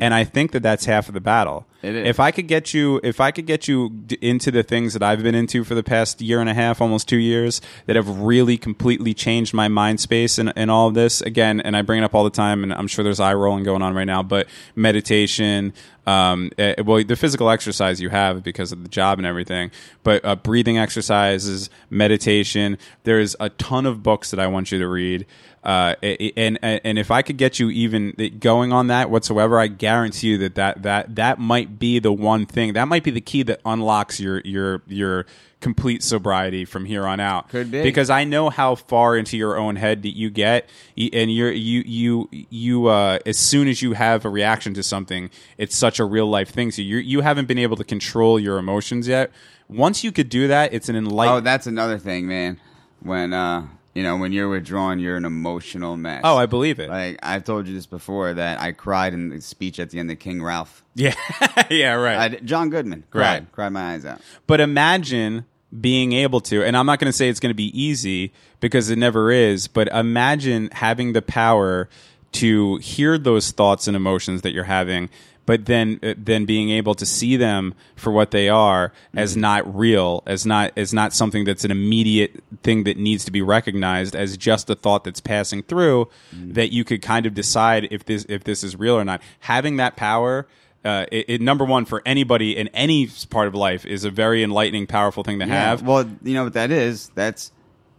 and 0.01 0.15
I 0.15 0.25
think 0.25 0.53
that 0.53 0.63
that's 0.63 0.85
half 0.85 1.09
of 1.09 1.15
the 1.15 1.21
battle. 1.21 1.67
Mm-hmm. 1.83 1.87
It 1.87 1.95
is. 1.95 2.09
If 2.09 2.21
I 2.21 2.31
could 2.31 2.49
get 2.49 2.75
you, 2.75 3.01
if 3.05 3.21
I 3.21 3.31
could 3.31 3.47
get 3.47 3.69
you 3.69 3.91
d- 3.91 4.19
into 4.21 4.51
the 4.51 4.63
things 4.63 4.93
that 4.95 5.03
I've 5.03 5.23
been 5.23 5.35
into 5.35 5.63
for 5.63 5.75
the 5.75 5.83
past 5.83 6.21
year 6.21 6.41
and 6.41 6.49
a 6.49 6.55
half, 6.55 6.81
almost 6.81 7.09
two 7.09 7.19
years, 7.19 7.61
that 7.87 7.97
have 7.97 8.09
really 8.21 8.57
completely 8.57 9.15
changed 9.15 9.55
my 9.55 9.69
mind 9.69 10.01
space 10.01 10.39
and, 10.39 10.53
and 10.57 10.71
all 10.71 10.89
of 10.89 10.95
this 10.95 11.21
again, 11.21 11.61
and 11.61 11.77
I 11.77 11.83
bring 11.83 12.03
it 12.03 12.05
up 12.05 12.15
all 12.15 12.25
the 12.25 12.31
time, 12.31 12.63
and 12.63 12.73
I'm 12.73 12.89
sure 12.89 13.05
there's 13.05 13.21
eye 13.21 13.35
rolling 13.35 13.65
going 13.65 13.83
on 13.83 13.95
right 13.95 14.05
now, 14.05 14.23
but 14.23 14.49
meditation, 14.75 15.73
um, 16.07 16.51
eh, 16.59 16.75
well, 16.85 17.03
the 17.05 17.17
physical 17.17 17.51
exercise 17.51 18.01
you 18.01 18.09
have 18.09 18.43
because 18.43 18.73
of 18.73 18.83
the 18.83 18.89
job 18.89 19.19
and 19.19 19.27
everything, 19.27 19.71
but 20.03 20.25
uh, 20.25 20.37
breathing 20.37 20.79
exercises, 20.79 21.69
meditation. 21.91 22.79
There's 23.05 23.37
a 23.39 23.51
ton 23.51 23.87
of 23.87 24.03
books 24.03 24.31
that 24.31 24.41
I 24.41 24.47
want 24.47 24.73
you 24.73 24.79
to 24.79 24.89
read. 24.89 25.27
Uh, 25.67 25.97
and 26.37 26.61
and 26.63 26.97
if 26.97 27.11
I 27.11 27.23
could 27.23 27.39
get 27.39 27.59
you 27.59 27.71
even 27.71 28.15
going 28.39 28.73
on 28.73 28.87
that 28.87 29.11
whatsoever, 29.11 29.59
I 29.59 29.67
guarantee 29.67 30.29
you 30.29 30.39
that 30.39 30.55
that 30.55 30.85
that 30.85 31.17
that 31.17 31.41
might 31.41 31.81
be 31.81 31.99
the 31.99 32.13
one 32.13 32.47
thing 32.47 32.75
that 32.75 32.87
might 32.87 33.03
be 33.03 33.11
the 33.11 33.21
key 33.21 33.43
that 33.43 33.61
unlocks 33.65 34.21
your 34.21 34.41
your 34.45 34.83
your 34.87 35.27
complete 35.61 36.05
sobriety 36.05 36.65
from 36.65 36.85
here 36.85 37.05
on 37.05 37.19
out. 37.19 37.49
Could 37.49 37.73
be. 37.73 37.83
because 37.83 38.11
I 38.11 38.23
know 38.23 38.49
how 38.49 38.77
far 38.77 39.17
into 39.17 39.37
your 39.37 39.59
own 39.59 39.75
head 39.75 40.03
that 40.03 40.17
you 40.17 40.31
get, 40.31 40.69
and 40.97 41.33
you're 41.33 41.51
you 41.51 41.83
you 41.85 42.29
you 42.31 42.87
uh, 42.87 43.19
as 43.27 43.37
soon 43.37 43.67
as 43.67 43.83
you 43.83 43.95
have 43.95 44.25
a 44.25 44.31
reaction 44.31 44.73
to 44.75 44.85
something, 44.85 45.31
it's 45.59 45.75
such 45.75 45.99
a 45.99 46.05
real 46.05 46.29
life 46.29 46.51
thing. 46.51 46.71
So 46.71 46.81
you 46.81 46.99
you 46.99 47.23
haven't 47.23 47.49
been 47.49 47.59
able 47.59 47.77
to 47.79 47.85
control 47.85 48.39
your 48.39 48.59
emotions 48.59 49.09
yet. 49.09 49.33
Once 49.69 50.05
you 50.05 50.13
could 50.13 50.29
do 50.29 50.47
that, 50.47 50.73
it's 50.73 50.89
an 50.89 50.95
enlightenment. 50.95 51.43
Oh, 51.43 51.45
that's 51.45 51.67
another 51.67 51.99
thing, 51.99 52.29
man. 52.29 52.61
When 53.01 53.33
uh, 53.33 53.67
you 53.97 54.03
know, 54.03 54.17
when 54.17 54.31
you're 54.33 54.49
withdrawn, 54.49 54.99
you're 54.99 55.17
an 55.17 55.25
emotional 55.25 55.97
mess. 55.97 56.21
oh, 56.23 56.37
I 56.37 56.47
believe 56.47 56.79
it. 56.79 56.89
like 56.91 57.19
I've 57.23 57.45
told 57.45 57.67
you 57.67 57.75
this 57.75 57.87
before 57.87 58.35
that 58.35 58.61
I 58.61 58.73
cried 58.73 59.15
in 59.15 59.31
the 59.31 59.41
speech 59.41 59.81
at 59.81 59.91
the 59.91 59.99
end 59.99 60.11
of 60.11 60.19
King 60.19 60.43
Ralph. 60.43 60.85
yeah, 60.95 61.15
yeah, 61.71 61.95
right. 61.95 62.33
I 62.33 62.37
John 62.41 62.69
Goodman 62.71 63.05
cried, 63.11 63.23
Right. 63.23 63.53
cried 63.53 63.71
my 63.71 63.95
eyes 63.95 64.05
out. 64.05 64.21
But 64.47 64.61
imagine 64.61 65.47
being 65.81 66.13
able 66.13 66.41
to, 66.43 66.63
and 66.65 66.77
I'm 66.77 66.87
not 66.87 66.99
going 67.01 67.09
to 67.09 67.17
say 67.17 67.29
it's 67.29 67.41
going 67.41 67.51
to 67.51 67.55
be 67.55 67.73
easy 67.79 68.33
because 68.61 68.89
it 68.91 68.97
never 68.97 69.31
is, 69.33 69.67
but 69.67 69.89
imagine 69.89 70.69
having 70.73 71.13
the 71.13 71.23
power 71.23 71.89
to 72.33 72.77
hear 72.79 73.17
those 73.19 73.51
thoughts 73.51 73.87
and 73.89 73.97
emotions 73.97 74.43
that 74.43 74.53
you're 74.53 74.65
having, 74.65 75.09
but 75.47 75.67
then 75.67 75.99
uh, 76.03 76.15
then 76.19 76.45
being 76.45 76.71
able 76.71 76.95
to 76.95 77.07
see 77.07 77.37
them 77.37 77.75
for 77.95 78.13
what 78.13 78.33
they 78.33 78.49
are 78.49 78.93
as 79.15 79.37
not 79.37 79.75
real, 79.75 80.23
as 80.27 80.45
not 80.45 80.73
as 80.77 80.93
not 80.93 81.13
something 81.13 81.45
that's 81.45 81.65
an 81.65 81.71
immediate 81.71 82.43
thing 82.63 82.85
that 82.85 82.99
needs 82.99 83.25
to 83.25 83.31
be 83.31 83.41
recognized 83.41 84.15
as 84.15 84.37
just 84.37 84.69
a 84.69 84.75
thought 84.75 85.05
that's 85.05 85.21
passing 85.21 85.63
through 85.63 86.09
that 86.33 86.73
you 86.73 86.85
could 86.85 87.01
kind 87.01 87.25
of 87.27 87.35
decide 87.35 87.89
if 87.91 88.05
this 88.05 88.27
if 88.29 88.45
this 88.45 88.63
is 88.63 88.77
real 88.77 88.95
or 88.95 89.05
not. 89.05 89.23
Having 89.41 89.77
that 89.77 89.97
power 89.97 90.47
uh, 90.87 91.05
it, 91.11 91.25
it, 91.29 91.41
number 91.41 91.65
one 91.65 91.85
for 91.85 92.01
anybody 92.07 92.57
in 92.57 92.69
any 92.69 93.11
part 93.31 93.49
of 93.49 93.57
life 93.57 93.85
is 93.85 94.05
a 94.05 94.11
very 94.11 94.45
enlightening, 94.45 94.87
powerful 94.87 95.25
thing 95.25 95.41
to 95.41 95.47
have. 95.47 95.83
Well, 95.83 96.09
you 96.23 96.35
know 96.35 96.45
what 96.45 96.53
that 96.53 96.71
is? 96.71 97.11
That's 97.17 97.51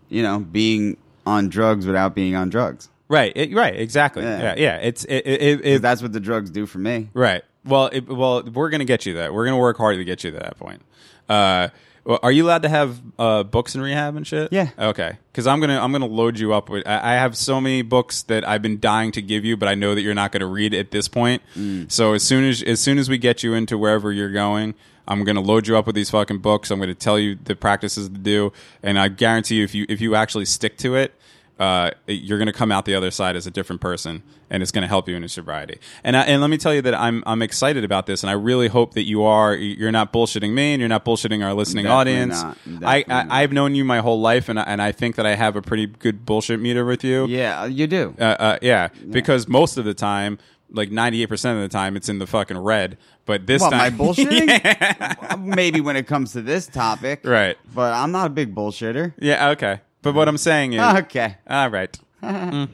you 0.07 0.23
know 0.23 0.39
being 0.39 0.95
on 1.25 1.49
drugs 1.49 1.85
without 1.85 2.15
being 2.15 2.35
on 2.35 2.49
drugs. 2.49 2.89
Right, 3.09 3.31
it, 3.35 3.53
right, 3.53 3.75
exactly. 3.79 4.23
Yeah, 4.23 4.39
Yeah. 4.41 4.55
yeah. 4.57 4.75
It's 4.77 5.03
it, 5.05 5.25
it, 5.25 5.81
That's 5.81 6.01
what 6.01 6.13
the 6.13 6.19
drugs 6.19 6.49
do 6.49 6.65
for 6.65 6.79
me. 6.79 7.09
right. 7.13 7.43
Well, 7.65 7.87
it, 7.87 8.07
well, 8.07 8.43
we're 8.43 8.69
gonna 8.69 8.85
get 8.85 9.05
you 9.05 9.15
that. 9.15 9.33
We're 9.33 9.43
gonna 9.45 9.57
work 9.57 9.77
hard 9.77 9.97
to 9.97 10.03
get 10.05 10.23
you 10.23 10.31
to 10.31 10.39
that 10.39 10.57
point. 10.57 10.81
Uh, 11.27 11.67
well, 12.05 12.19
are 12.23 12.31
you 12.31 12.45
allowed 12.45 12.61
to 12.61 12.69
have 12.69 13.01
uh, 13.19 13.43
books 13.43 13.75
in 13.75 13.81
rehab 13.81 14.15
and 14.15 14.25
shit? 14.25 14.53
Yeah. 14.53 14.69
Okay. 14.79 15.17
Because 15.33 15.47
I'm 15.47 15.59
gonna 15.59 15.77
I'm 15.81 15.91
gonna 15.91 16.05
load 16.05 16.39
you 16.39 16.53
up 16.53 16.69
with. 16.69 16.87
I, 16.87 17.11
I 17.11 17.13
have 17.15 17.35
so 17.35 17.59
many 17.59 17.81
books 17.81 18.23
that 18.23 18.47
I've 18.47 18.61
been 18.61 18.79
dying 18.79 19.11
to 19.11 19.21
give 19.21 19.43
you, 19.43 19.57
but 19.57 19.67
I 19.67 19.75
know 19.75 19.93
that 19.95 20.01
you're 20.01 20.13
not 20.13 20.31
gonna 20.31 20.45
read 20.47 20.73
at 20.73 20.91
this 20.91 21.09
point. 21.09 21.41
So 21.89 22.13
as 22.13 22.23
soon 22.23 22.45
as 22.45 22.63
as 22.63 22.79
soon 22.79 22.97
as 22.99 23.09
we 23.09 23.17
get 23.17 23.43
you 23.43 23.53
into 23.53 23.77
wherever 23.77 24.11
you're 24.13 24.31
going. 24.31 24.73
I'm 25.09 25.23
gonna 25.23 25.39
load 25.41 25.67
you 25.69 25.77
up 25.77 25.85
with 25.85 25.95
these 25.95 26.09
fucking 26.09 26.39
books. 26.39 26.69
I'm 26.69 26.79
gonna 26.81 26.93
tell 26.93 27.17
you 27.17 27.37
the 27.41 27.55
practices 27.55 28.09
to 28.09 28.17
do, 28.17 28.51
and 28.83 28.99
I 28.99 29.07
guarantee 29.07 29.55
you, 29.55 29.63
if 29.63 29.73
you 29.73 29.85
if 29.87 30.01
you 30.01 30.15
actually 30.15 30.43
stick 30.43 30.77
to 30.79 30.95
it, 30.97 31.13
uh, 31.59 31.91
you're 32.05 32.37
going 32.37 32.47
to 32.47 32.53
come 32.53 32.71
out 32.71 32.85
the 32.85 32.93
other 32.95 33.09
side 33.11 33.35
as 33.35 33.47
a 33.47 33.51
different 33.51 33.81
person, 33.81 34.21
and 34.49 34.61
it's 34.61 34.71
going 34.71 34.83
to 34.83 34.87
help 34.87 35.09
you 35.09 35.15
in 35.15 35.21
your 35.23 35.29
sobriety. 35.29 35.79
And 36.03 36.15
I, 36.15 36.21
and 36.23 36.39
let 36.41 36.49
me 36.49 36.57
tell 36.57 36.73
you 36.73 36.81
that 36.83 36.93
I'm 36.93 37.23
I'm 37.25 37.41
excited 37.41 37.83
about 37.83 38.05
this, 38.05 38.21
and 38.23 38.29
I 38.29 38.33
really 38.33 38.67
hope 38.67 38.93
that 38.93 39.03
you 39.07 39.23
are. 39.23 39.55
You're 39.55 39.91
not 39.91 40.13
bullshitting 40.13 40.53
me, 40.53 40.73
and 40.73 40.79
you're 40.79 40.89
not 40.89 41.03
bullshitting 41.03 41.43
our 41.43 41.53
listening 41.53 41.85
Definitely 41.85 42.13
audience. 42.13 42.43
not. 42.43 42.57
I, 42.57 43.01
Definitely 43.01 43.13
I 43.13 43.23
not. 43.23 43.31
I've 43.31 43.51
known 43.53 43.75
you 43.75 43.83
my 43.85 43.99
whole 43.99 44.21
life, 44.21 44.49
and 44.49 44.59
I, 44.59 44.63
and 44.63 44.81
I 44.81 44.91
think 44.91 45.15
that 45.15 45.25
I 45.25 45.35
have 45.35 45.55
a 45.55 45.61
pretty 45.61 45.87
good 45.87 46.25
bullshit 46.25 46.59
meter 46.59 46.85
with 46.85 47.03
you. 47.03 47.25
Yeah, 47.27 47.65
you 47.65 47.87
do. 47.87 48.15
Uh, 48.19 48.23
uh, 48.23 48.57
yeah, 48.61 48.89
because 49.09 49.47
most 49.47 49.77
of 49.77 49.85
the 49.85 49.93
time. 49.93 50.37
Like 50.69 50.91
ninety 50.91 51.23
eight 51.23 51.27
percent 51.27 51.55
of 51.55 51.61
the 51.63 51.69
time, 51.69 51.95
it's 51.95 52.09
in 52.09 52.19
the 52.19 52.27
fucking 52.27 52.57
red. 52.57 52.97
But 53.23 53.47
this 53.47 53.61
What, 53.61 53.71
my 53.71 53.89
time, 53.89 53.97
bullshitting? 53.97 55.39
Maybe 55.55 55.79
when 55.79 55.95
it 55.95 56.07
comes 56.07 56.33
to 56.33 56.41
this 56.41 56.67
topic, 56.67 57.21
Right. 57.23 57.57
But 57.73 57.93
I'm 57.93 58.11
not 58.11 58.27
a 58.27 58.29
big 58.29 58.53
bullshitter. 58.53 59.13
yeah, 59.17 59.51
okay. 59.51 59.79
But 60.07 60.15
what 60.15 60.27
I'm 60.29 60.37
saying 60.37 60.73
is, 60.73 60.81
Okay. 60.81 61.35
All 61.49 61.69
right. 61.69 61.97
Mhm. 62.23 62.69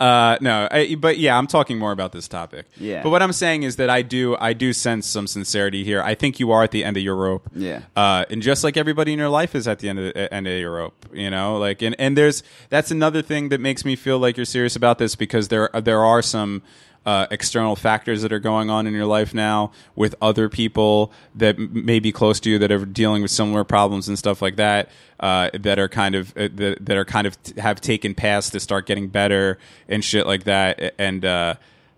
Uh, 0.00 0.36
no, 0.40 0.68
I, 0.70 0.94
but 0.94 1.18
yeah, 1.18 1.36
I'm 1.36 1.48
talking 1.48 1.76
more 1.76 1.90
about 1.90 2.12
this 2.12 2.28
topic. 2.28 2.66
Yeah. 2.76 3.02
But 3.02 3.10
what 3.10 3.20
I'm 3.20 3.32
saying 3.32 3.64
is 3.64 3.74
that 3.76 3.90
I 3.90 4.02
do, 4.02 4.36
I 4.38 4.52
do 4.52 4.72
sense 4.72 5.08
some 5.08 5.26
sincerity 5.26 5.82
here. 5.82 6.00
I 6.00 6.14
think 6.14 6.38
you 6.38 6.52
are 6.52 6.62
at 6.62 6.70
the 6.70 6.84
end 6.84 6.96
of 6.96 7.02
your 7.02 7.16
rope. 7.16 7.48
Yeah. 7.52 7.80
Uh, 7.96 8.24
and 8.30 8.40
just 8.40 8.62
like 8.62 8.76
everybody 8.76 9.12
in 9.12 9.18
your 9.18 9.28
life 9.28 9.56
is 9.56 9.66
at 9.66 9.80
the 9.80 9.88
end 9.88 9.98
of 9.98 10.14
the 10.14 10.32
end 10.32 10.46
of 10.46 10.52
your 10.56 10.70
rope, 10.72 11.06
you 11.12 11.30
know, 11.30 11.58
like, 11.58 11.82
and, 11.82 11.96
and 11.98 12.16
there's 12.16 12.44
that's 12.68 12.92
another 12.92 13.22
thing 13.22 13.48
that 13.48 13.60
makes 13.60 13.84
me 13.84 13.96
feel 13.96 14.20
like 14.20 14.36
you're 14.36 14.46
serious 14.46 14.76
about 14.76 14.98
this 14.98 15.16
because 15.16 15.48
there 15.48 15.68
there 15.74 16.04
are 16.04 16.22
some. 16.22 16.62
Uh, 17.06 17.26
external 17.30 17.74
factors 17.74 18.20
that 18.20 18.34
are 18.34 18.38
going 18.40 18.68
on 18.68 18.86
in 18.86 18.92
your 18.92 19.06
life 19.06 19.32
now 19.32 19.72
with 19.96 20.14
other 20.20 20.46
people 20.50 21.10
that 21.34 21.56
m- 21.58 21.70
may 21.86 21.98
be 21.98 22.12
close 22.12 22.38
to 22.38 22.50
you 22.50 22.58
that 22.58 22.70
are 22.70 22.84
dealing 22.84 23.22
with 23.22 23.30
similar 23.30 23.64
problems 23.64 24.08
and 24.08 24.18
stuff 24.18 24.42
like 24.42 24.56
that 24.56 24.90
uh, 25.20 25.48
that 25.54 25.78
are 25.78 25.88
kind 25.88 26.14
of 26.14 26.36
uh, 26.36 26.48
that, 26.54 26.76
that 26.84 26.96
are 26.98 27.06
kind 27.06 27.26
of 27.26 27.42
t- 27.42 27.58
have 27.58 27.80
taken 27.80 28.14
paths 28.14 28.50
to 28.50 28.60
start 28.60 28.84
getting 28.84 29.08
better 29.08 29.56
and 29.88 30.04
shit 30.04 30.26
like 30.26 30.44
that 30.44 30.92
and 30.98 31.24
uh, 31.24 31.54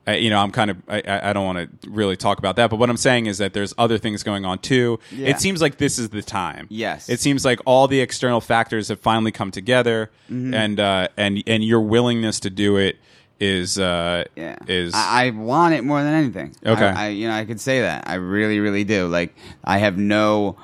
you 0.06 0.30
know 0.30 0.38
I'm 0.38 0.52
kind 0.52 0.70
of 0.70 0.76
I, 0.86 1.02
I 1.04 1.30
I 1.30 1.32
don't 1.32 1.44
want 1.46 1.58
to 1.82 1.90
really 1.90 2.16
talk 2.16 2.38
about 2.38 2.54
that 2.56 2.70
but 2.70 2.76
what 2.76 2.88
I'm 2.88 2.96
saying 2.96 3.26
is 3.26 3.38
that 3.38 3.52
there's 3.52 3.74
other 3.78 3.98
things 3.98 4.22
going 4.22 4.44
on 4.44 4.58
too 4.60 5.00
Yeah. 5.10 5.28
it 5.30 5.40
seems 5.40 5.60
like 5.60 5.78
this 5.78 5.98
is 5.98 6.10
the 6.10 6.22
time 6.22 6.68
Yes. 6.70 7.08
it 7.08 7.18
seems 7.18 7.44
like 7.44 7.58
all 7.66 7.88
the 7.88 8.00
external 8.00 8.40
factors 8.40 8.86
have 8.88 9.00
finally 9.00 9.32
come 9.32 9.50
together 9.50 10.08
Mm-hmm. 10.30 10.54
and 10.54 10.78
uh, 10.78 11.08
and 11.16 11.42
and 11.48 11.64
your 11.64 11.80
willingness 11.80 12.38
to 12.40 12.50
do 12.50 12.76
it 12.76 12.96
is 13.40 13.78
uh, 13.78 14.24
Yeah, 14.36 14.56
is 14.68 14.94
I, 14.94 15.26
I 15.26 15.30
want 15.30 15.74
it 15.74 15.82
more 15.82 16.02
than 16.02 16.12
anything. 16.12 16.54
Okay. 16.64 16.84
I, 16.84 17.06
I 17.06 17.08
you 17.08 17.26
know 17.26 17.34
I 17.34 17.44
could 17.44 17.60
say 17.60 17.80
that 17.80 18.04
I 18.06 18.14
really 18.14 18.60
really 18.60 18.84
do. 18.84 19.08
Like 19.08 19.34
I 19.64 19.78
have 19.78 19.96
no, 19.96 20.56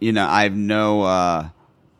you 0.00 0.12
know 0.12 0.26
I 0.26 0.44
have 0.44 0.56
no 0.56 1.02
uh, 1.02 1.48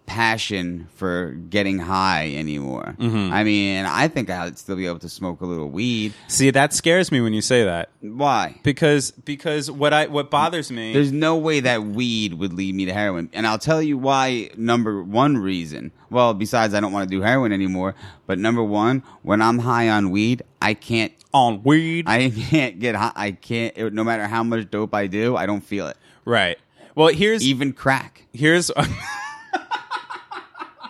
passion 0.07 0.89
for 0.95 1.31
getting 1.49 1.79
high 1.79 2.35
anymore. 2.35 2.95
Mm-hmm. 2.99 3.33
I 3.33 3.45
mean 3.45 3.85
I 3.87 4.09
think 4.09 4.29
I'd 4.31 4.59
still 4.59 4.77
be 4.77 4.87
able 4.87 4.99
to 5.01 5.09
smoke 5.09 5.41
a 5.41 5.47
little 5.47 5.69
weed. 5.69 6.13
see 6.29 6.51
that 6.51 6.73
scares 6.75 7.11
me 7.11 7.21
when 7.21 7.33
you 7.33 7.41
say 7.41 7.65
that 7.65 7.89
Why? 8.01 8.57
because 8.63 9.11
because 9.13 9.71
what 9.71 9.93
I 9.93 10.07
what 10.07 10.31
bothers 10.31 10.71
me 10.71 10.93
There's 10.93 11.13
no 11.13 11.37
way 11.37 11.61
that 11.61 11.83
weed 11.85 12.35
would 12.35 12.53
lead 12.53 12.75
me 12.75 12.85
to 12.87 12.93
heroin. 12.93 13.31
And 13.33 13.47
I'll 13.47 13.59
tell 13.59 13.81
you 13.81 13.97
why 13.97 14.51
number 14.57 15.03
one 15.03 15.39
reason. 15.39 15.93
Well, 16.11 16.35
besides 16.35 16.75
I 16.75 16.81
don't 16.81 16.93
want 16.93 17.09
to 17.09 17.17
do 17.17 17.23
heroin 17.23 17.53
anymore, 17.53 17.95
but 18.27 18.39
number 18.39 18.63
one, 18.63 19.03
when 19.23 19.41
I'm 19.41 19.61
high 19.61 19.89
on 19.89 20.11
weed, 20.11 20.43
I 20.61 20.75
can't 20.75 21.13
on 21.33 21.63
weed 21.63 22.05
I 22.07 22.29
can't 22.29 22.79
get 22.79 22.95
high. 22.95 23.13
I 23.17 23.31
can't 23.31 23.77
it- 23.79 23.95
no 23.95 24.05
matter 24.05 24.27
how 24.27 24.43
much 24.43 24.71
dope 24.71 24.95
I 24.95 25.07
do, 25.07 25.37
I 25.37 25.47
don't 25.47 25.63
feel 25.65 25.87
it. 25.89 25.97
right 26.27 26.59
well 26.95 27.09
here's 27.09 27.43
Even 27.43 27.73
crack. 27.73 28.27
here's 28.35 28.71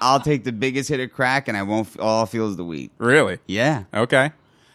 I'll 0.03 0.21
take 0.21 0.45
the 0.45 0.53
biggest 0.53 0.89
hit 0.89 1.01
of 1.01 1.13
crack 1.13 1.49
and 1.49 1.57
I 1.57 1.63
won't 1.63 1.87
f- 1.87 1.97
all 2.01 2.23
I 2.25 2.27
feel 2.27 2.49
is 2.49 2.57
the 2.57 2.65
weed. 2.65 2.91
really 2.99 3.39
Yeah. 3.47 3.85
Okay, 3.95 4.33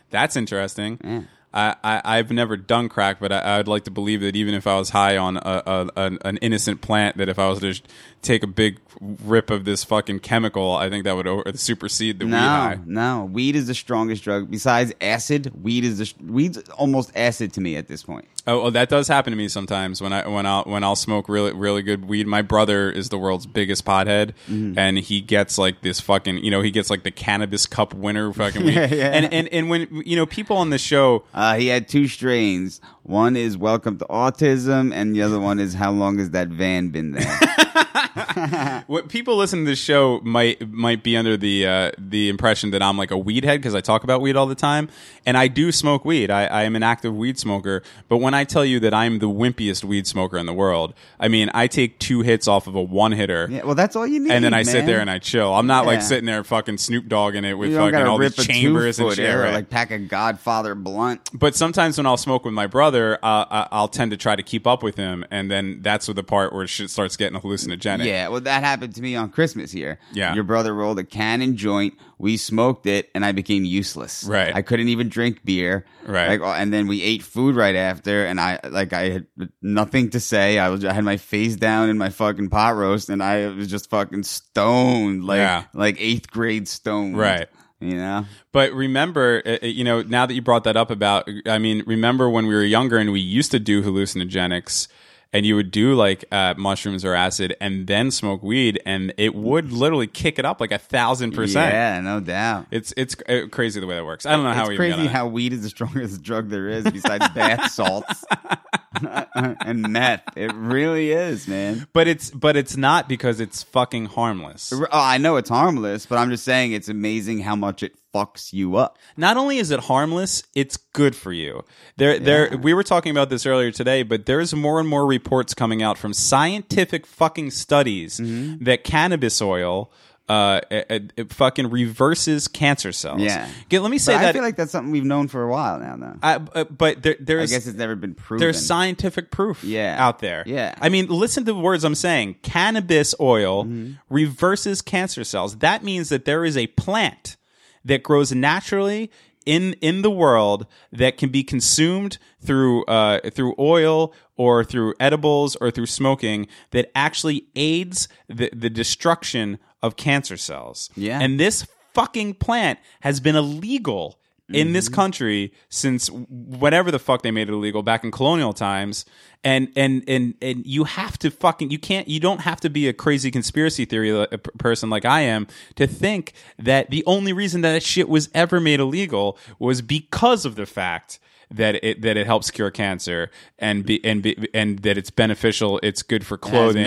that's 0.09 0.35
interesting. 0.35 0.99
Yeah. 1.03 1.21
I, 1.53 1.75
I 1.83 2.01
I've 2.17 2.31
never 2.31 2.55
done 2.57 2.87
crack, 2.89 3.19
but 3.19 3.31
I, 3.31 3.59
I'd 3.59 3.67
like 3.67 3.83
to 3.85 3.91
believe 3.91 4.21
that 4.21 4.35
even 4.35 4.53
if 4.53 4.67
I 4.67 4.77
was 4.77 4.89
high 4.89 5.17
on 5.17 5.37
a, 5.37 5.63
a, 5.65 5.89
an, 5.95 6.17
an 6.23 6.37
innocent 6.37 6.81
plant, 6.81 7.17
that 7.17 7.29
if 7.29 7.39
I 7.39 7.47
was 7.47 7.59
to 7.59 7.69
just 7.69 7.87
take 8.21 8.43
a 8.43 8.47
big 8.47 8.83
rip 9.01 9.49
of 9.49 9.65
this 9.65 9.83
fucking 9.83 10.19
chemical, 10.19 10.73
I 10.75 10.89
think 10.89 11.03
that 11.05 11.15
would 11.15 11.27
over, 11.27 11.43
supersede 11.55 12.19
the 12.19 12.25
weed 12.25 12.31
No, 12.31 12.37
high. 12.37 12.79
no. 12.85 13.25
Weed 13.25 13.55
is 13.55 13.67
the 13.67 13.73
strongest 13.73 14.23
drug. 14.23 14.49
Besides 14.49 14.93
acid, 15.01 15.51
weed 15.63 15.83
is 15.83 15.97
the 15.99 16.13
weed's 16.25 16.57
almost 16.69 17.11
acid 17.15 17.53
to 17.53 17.61
me 17.61 17.75
at 17.75 17.87
this 17.87 18.03
point. 18.03 18.27
Oh, 18.49 18.61
well, 18.61 18.71
that 18.71 18.87
does 18.87 19.09
happen 19.09 19.31
to 19.31 19.37
me 19.37 19.49
sometimes 19.49 20.01
when 20.01 20.13
I 20.13 20.25
when 20.25 20.45
I 20.45 20.61
when 20.61 20.81
I'll 20.83 20.95
smoke 20.95 21.27
really 21.27 21.51
really 21.51 21.81
good 21.81 22.05
weed. 22.05 22.27
My 22.27 22.41
brother 22.41 22.89
is 22.89 23.09
the 23.09 23.17
world's 23.17 23.45
biggest 23.45 23.83
pothead, 23.83 24.31
Mm-hmm. 24.49 24.79
and 24.79 24.97
he 24.97 25.19
gets 25.19 25.57
like 25.57 25.81
this 25.81 25.99
fucking 25.99 26.37
you 26.37 26.49
know 26.49 26.61
he 26.61 26.71
gets 26.71 26.89
like 26.89 27.03
the 27.03 27.11
cannabis 27.11 27.65
cup 27.65 27.93
winner 27.93 28.31
fucking 28.31 28.63
weed. 28.63 28.75
Yeah, 28.75 28.87
yeah. 28.93 29.07
And 29.09 29.33
and 29.33 29.47
and 29.49 29.69
when 29.69 30.01
you 30.05 30.15
know 30.15 30.25
people 30.25 30.55
on 30.57 30.69
the 30.69 30.77
show 30.77 31.25
Uh, 31.33 31.55
he 31.55 31.67
had 31.67 31.89
two 31.89 32.07
strains. 32.07 32.79
One 33.07 33.37
is 33.37 33.57
Welcome 33.57 33.99
to 33.99 34.05
Autism, 34.09 34.93
and 34.93 35.15
the 35.15 35.21
other 35.21 35.39
one 35.39 35.61
is 35.61 35.75
How 35.75 35.91
long 35.91 36.17
has 36.17 36.31
that 36.31 36.49
van 36.49 36.89
been 36.89 37.13
there? 37.13 37.39
What 38.87 39.09
people 39.09 39.35
listen 39.35 39.59
to 39.59 39.65
this 39.65 39.79
show 39.79 40.21
might 40.23 40.69
might 40.71 41.03
be 41.03 41.17
under 41.17 41.35
the 41.35 41.67
uh, 41.67 41.91
the 41.97 42.29
impression 42.29 42.71
that 42.71 42.81
I'm 42.81 42.97
like 42.97 43.11
a 43.11 43.17
weed 43.17 43.43
head 43.43 43.59
because 43.59 43.75
I 43.75 43.81
talk 43.81 44.03
about 44.03 44.21
weed 44.21 44.35
all 44.35 44.45
the 44.45 44.55
time, 44.55 44.89
and 45.25 45.37
I 45.37 45.47
do 45.47 45.71
smoke 45.71 46.05
weed. 46.05 46.31
I, 46.31 46.45
I 46.45 46.63
am 46.63 46.75
an 46.75 46.83
active 46.83 47.15
weed 47.15 47.37
smoker. 47.37 47.83
But 48.07 48.17
when 48.17 48.33
I 48.33 48.43
tell 48.43 48.63
you 48.63 48.79
that 48.81 48.93
I'm 48.93 49.19
the 49.19 49.29
wimpiest 49.29 49.83
weed 49.83 50.07
smoker 50.07 50.37
in 50.37 50.45
the 50.45 50.53
world, 50.53 50.93
I 51.19 51.27
mean 51.27 51.49
I 51.53 51.67
take 51.67 51.99
two 51.99 52.21
hits 52.21 52.47
off 52.47 52.67
of 52.67 52.75
a 52.75 52.81
one 52.81 53.11
hitter, 53.11 53.47
yeah, 53.49 53.65
well, 53.65 53.75
that's 53.75 53.95
all 53.95 54.07
you 54.07 54.19
need. 54.19 54.31
and 54.31 54.43
then 54.43 54.53
I 54.53 54.63
sit 54.63 54.85
there 54.85 54.99
and 54.99 55.09
I 55.09 55.19
chill. 55.19 55.53
I'm 55.53 55.67
not 55.67 55.85
like 55.85 56.01
sitting 56.01 56.25
there 56.25 56.43
fucking 56.43 56.77
Snoop 56.77 57.07
Dogg 57.07 57.35
in 57.35 57.45
it 57.45 57.53
with 57.53 57.75
fucking 57.75 58.01
all 58.01 58.17
these 58.17 58.35
chambers 58.35 58.99
and 58.99 59.13
shit. 59.13 59.33
or 59.33 59.41
right? 59.41 59.53
like 59.53 59.69
pack 59.69 59.91
a 59.91 59.99
Godfather 59.99 60.75
blunt. 60.75 61.29
but 61.33 61.55
sometimes 61.55 61.97
when 61.97 62.05
I'll 62.05 62.17
smoke 62.17 62.45
with 62.45 62.53
my 62.53 62.67
brother, 62.67 62.96
uh, 63.05 63.67
I'll 63.71 63.87
tend 63.87 64.11
to 64.11 64.17
try 64.17 64.35
to 64.35 64.43
keep 64.43 64.65
up 64.67 64.83
with 64.83 64.95
him, 64.95 65.25
and 65.31 65.49
then 65.51 65.79
that's 65.81 66.07
the 66.07 66.23
part 66.23 66.53
where 66.53 66.65
shit 66.67 66.89
starts 66.89 67.15
getting 67.17 67.39
hallucinogenic. 67.39 68.05
Yeah, 68.05 68.27
well, 68.29 68.41
that 68.41 68.63
happened 68.63 68.95
to 68.95 69.01
me 69.01 69.15
on 69.15 69.29
Christmas 69.29 69.71
here. 69.71 69.99
Yeah. 70.13 70.33
your 70.33 70.43
brother 70.43 70.73
rolled 70.73 70.99
a 70.99 71.03
cannon 71.03 71.55
joint. 71.57 71.93
We 72.19 72.37
smoked 72.37 72.85
it, 72.87 73.09
and 73.13 73.23
I 73.23 73.31
became 73.31 73.63
useless. 73.63 74.23
Right. 74.23 74.53
I 74.55 74.61
couldn't 74.61 74.87
even 74.89 75.09
drink 75.09 75.45
beer. 75.45 75.85
Right. 76.05 76.39
Like, 76.39 76.59
and 76.61 76.73
then 76.73 76.87
we 76.87 77.01
ate 77.03 77.21
food 77.23 77.55
right 77.55 77.75
after, 77.75 78.25
and 78.25 78.39
I 78.39 78.59
like 78.69 78.93
I 78.93 79.09
had 79.09 79.27
nothing 79.61 80.09
to 80.11 80.19
say. 80.19 80.57
I 80.57 80.69
was 80.69 80.83
I 80.85 80.93
had 80.93 81.03
my 81.03 81.17
face 81.17 81.55
down 81.55 81.89
in 81.89 81.97
my 81.97 82.09
fucking 82.09 82.49
pot 82.49 82.75
roast, 82.75 83.09
and 83.09 83.21
I 83.21 83.47
was 83.47 83.67
just 83.67 83.89
fucking 83.89 84.23
stoned, 84.23 85.25
like 85.25 85.37
Yeah. 85.37 85.63
like 85.73 85.97
eighth 85.99 86.31
grade 86.31 86.67
stoned. 86.67 87.17
Right. 87.17 87.47
You 87.79 87.95
know. 87.95 88.25
But 88.51 88.73
remember, 88.73 89.43
uh, 89.45 89.57
uh, 89.61 89.65
you 89.67 89.83
know, 89.83 90.01
now 90.01 90.25
that 90.25 90.33
you 90.33 90.41
brought 90.41 90.63
that 90.63 90.75
up 90.75 90.89
about, 90.89 91.29
I 91.45 91.59
mean, 91.59 91.83
remember 91.85 92.29
when 92.29 92.47
we 92.47 92.55
were 92.55 92.63
younger 92.63 92.97
and 92.97 93.11
we 93.11 93.19
used 93.19 93.51
to 93.51 93.59
do 93.59 93.83
hallucinogenics 93.83 94.87
and 95.33 95.45
you 95.45 95.55
would 95.55 95.71
do 95.71 95.93
like 95.93 96.25
uh, 96.31 96.53
mushrooms 96.57 97.03
or 97.05 97.13
acid 97.13 97.55
and 97.59 97.85
then 97.85 98.11
smoke 98.11 98.41
weed 98.41 98.81
and 98.85 99.13
it 99.17 99.35
would 99.35 99.71
literally 99.71 100.07
kick 100.07 100.39
it 100.39 100.45
up 100.45 100.59
like 100.59 100.71
a 100.71 100.77
thousand 100.77 101.33
percent. 101.33 101.73
Yeah, 101.73 102.01
no 102.01 102.19
doubt. 102.19 102.67
It's 102.71 102.93
it's 102.97 103.15
uh, 103.27 103.47
crazy 103.51 103.79
the 103.79 103.87
way 103.87 103.95
that 103.95 104.05
works. 104.05 104.25
I 104.25 104.31
don't 104.31 104.43
know 104.43 104.53
how 104.53 104.67
it's 104.67 104.77
crazy 104.77 105.05
how 105.07 105.27
weed 105.27 105.53
is 105.53 105.61
the 105.61 105.69
strongest 105.69 106.23
drug 106.23 106.49
there 106.49 106.67
is 106.69 106.85
besides 106.85 107.27
bath 107.29 107.71
salts 107.71 108.25
and 109.35 109.81
meth. 109.91 110.23
It 110.35 110.53
really 110.53 111.11
is, 111.11 111.47
man. 111.47 111.87
But 111.93 112.07
it's 112.07 112.29
but 112.31 112.55
it's 112.57 112.77
not 112.77 113.07
because 113.09 113.39
it's 113.39 113.63
fucking 113.63 114.05
harmless. 114.07 114.71
Oh, 114.73 114.87
I 114.91 115.17
know 115.17 115.37
it's 115.37 115.49
harmless, 115.49 116.05
but 116.05 116.17
I'm 116.17 116.29
just 116.29 116.43
saying 116.43 116.71
it's 116.73 116.89
amazing 116.89 117.39
how 117.39 117.55
much 117.55 117.83
it 117.83 117.95
fucks 118.13 118.51
you 118.53 118.77
up. 118.77 118.97
not 119.17 119.37
only 119.37 119.57
is 119.59 119.69
it 119.69 119.81
harmless, 119.81 120.41
it's 120.55 120.77
good 120.93 121.15
for 121.15 121.31
you. 121.31 121.63
There, 121.97 122.17
there. 122.17 122.57
We 122.57 122.73
were 122.73 122.83
talking 122.83 123.11
about 123.11 123.29
this 123.29 123.45
earlier 123.45 123.71
today, 123.71 124.01
but 124.03 124.25
there's 124.25 124.53
more 124.55 124.79
and 124.79 124.87
more 124.89 125.05
reports 125.05 125.53
coming 125.53 125.83
out 125.83 125.97
from 125.97 126.13
scientific 126.13 127.05
fucking 127.05 127.51
studies 127.51 128.19
Mm-hmm. 128.19 128.63
that 128.63 128.83
cannabis 128.83 129.41
oil. 129.41 129.91
Uh, 130.29 130.59
it, 130.69 131.13
it 131.15 131.31
fucking 131.33 131.69
reverses 131.69 132.49
cancer 132.49 132.91
cells. 132.91 133.21
Yeah. 133.21 133.49
Okay, 133.67 133.79
let 133.79 133.89
me 133.89 133.97
say 133.97 134.13
But 134.13 134.19
that. 134.19 134.27
I 134.29 134.33
feel 134.33 134.41
like 134.41 134.57
that's 134.57 134.71
something 134.73 134.91
we've 134.91 135.05
known 135.05 135.29
for 135.29 135.41
a 135.43 135.49
while 135.49 135.79
now, 135.79 135.95
though. 135.95 136.15
I, 136.21 136.35
uh, 136.35 136.63
but 136.65 137.01
there, 137.01 137.15
I 137.39 137.45
guess 137.45 137.65
it's 137.65 137.77
never 137.77 137.95
been 137.95 138.13
proven. 138.13 138.41
there's 138.41 138.65
scientific 138.65 139.31
proof 139.31 139.63
Yeah. 139.63 139.95
out 139.97 140.19
there. 140.19 140.43
Yeah. 140.45 140.75
I 140.81 140.89
mean, 140.89 141.07
listen 141.07 141.45
to 141.45 141.53
the 141.53 141.57
words 141.59 141.85
I'm 141.85 141.95
saying. 141.95 142.35
Cannabis 142.41 143.15
oil 143.21 143.63
Mm-hmm. 143.63 143.93
reverses 144.09 144.81
cancer 144.81 145.23
cells. 145.23 145.57
That 145.59 145.83
means 145.83 146.09
that 146.09 146.25
there 146.25 146.43
is 146.43 146.57
a 146.57 146.67
plant 146.67 147.37
that 147.85 148.03
grows 148.03 148.33
naturally 148.33 149.09
in 149.45 149.73
in 149.79 150.01
the 150.01 150.11
world 150.11 150.67
that 150.91 151.17
can 151.17 151.29
be 151.29 151.41
consumed 151.43 152.17
through 152.43 152.83
uh, 152.85 153.29
through 153.29 153.55
oil 153.57 154.13
or 154.35 154.63
through 154.65 154.93
edibles 154.99 155.55
or 155.57 155.71
through 155.71 155.85
smoking 155.85 156.47
that 156.71 156.91
actually 156.93 157.47
aids 157.55 158.09
the, 158.27 158.49
the 158.53 158.69
destruction 158.69 159.57
of 159.81 159.95
cancer 159.95 160.37
cells. 160.37 160.89
Yeah. 160.95 161.19
And 161.19 161.39
this 161.39 161.67
fucking 161.93 162.35
plant 162.35 162.79
has 163.01 163.19
been 163.19 163.35
illegal 163.35 164.19
in 164.49 164.71
this 164.71 164.85
mm-hmm. 164.85 164.95
country 164.95 165.53
since 165.67 166.07
whatever 166.07 166.89
the 166.89 166.99
fuck 166.99 167.21
they 167.21 167.31
made 167.31 167.49
it 167.49 167.51
illegal 167.51 167.83
back 167.83 168.05
in 168.05 168.11
colonial 168.11 168.53
times 168.53 169.03
and 169.43 169.67
and 169.75 170.03
and 170.07 170.35
and 170.41 170.65
you 170.65 170.85
have 170.85 171.17
to 171.17 171.29
fucking 171.29 171.69
you 171.69 171.77
can't 171.77 172.07
you 172.07 172.19
don't 172.19 172.39
have 172.41 172.59
to 172.61 172.69
be 172.69 172.87
a 172.87 172.93
crazy 172.93 173.29
conspiracy 173.29 173.83
theory 173.83 174.09
uh, 174.09 174.25
person 174.57 174.89
like 174.89 175.03
I 175.03 175.21
am 175.21 175.47
to 175.75 175.85
think 175.85 176.31
that 176.57 176.89
the 176.91 177.03
only 177.05 177.33
reason 177.33 177.59
that 177.61 177.83
shit 177.83 178.07
was 178.07 178.29
ever 178.33 178.61
made 178.61 178.79
illegal 178.79 179.37
was 179.59 179.81
because 179.81 180.45
of 180.45 180.55
the 180.55 180.65
fact 180.65 181.19
that 181.49 181.83
it 181.83 182.01
that 182.01 182.17
it 182.17 182.25
helps 182.25 182.51
cure 182.51 182.69
cancer 182.69 183.29
and 183.57 183.85
be 183.85 184.03
and 184.03 184.21
be, 184.21 184.49
and 184.53 184.79
that 184.79 184.97
it's 184.97 185.09
beneficial 185.09 185.79
it's 185.81 186.03
good 186.03 186.25
for 186.25 186.37
clothing 186.37 186.85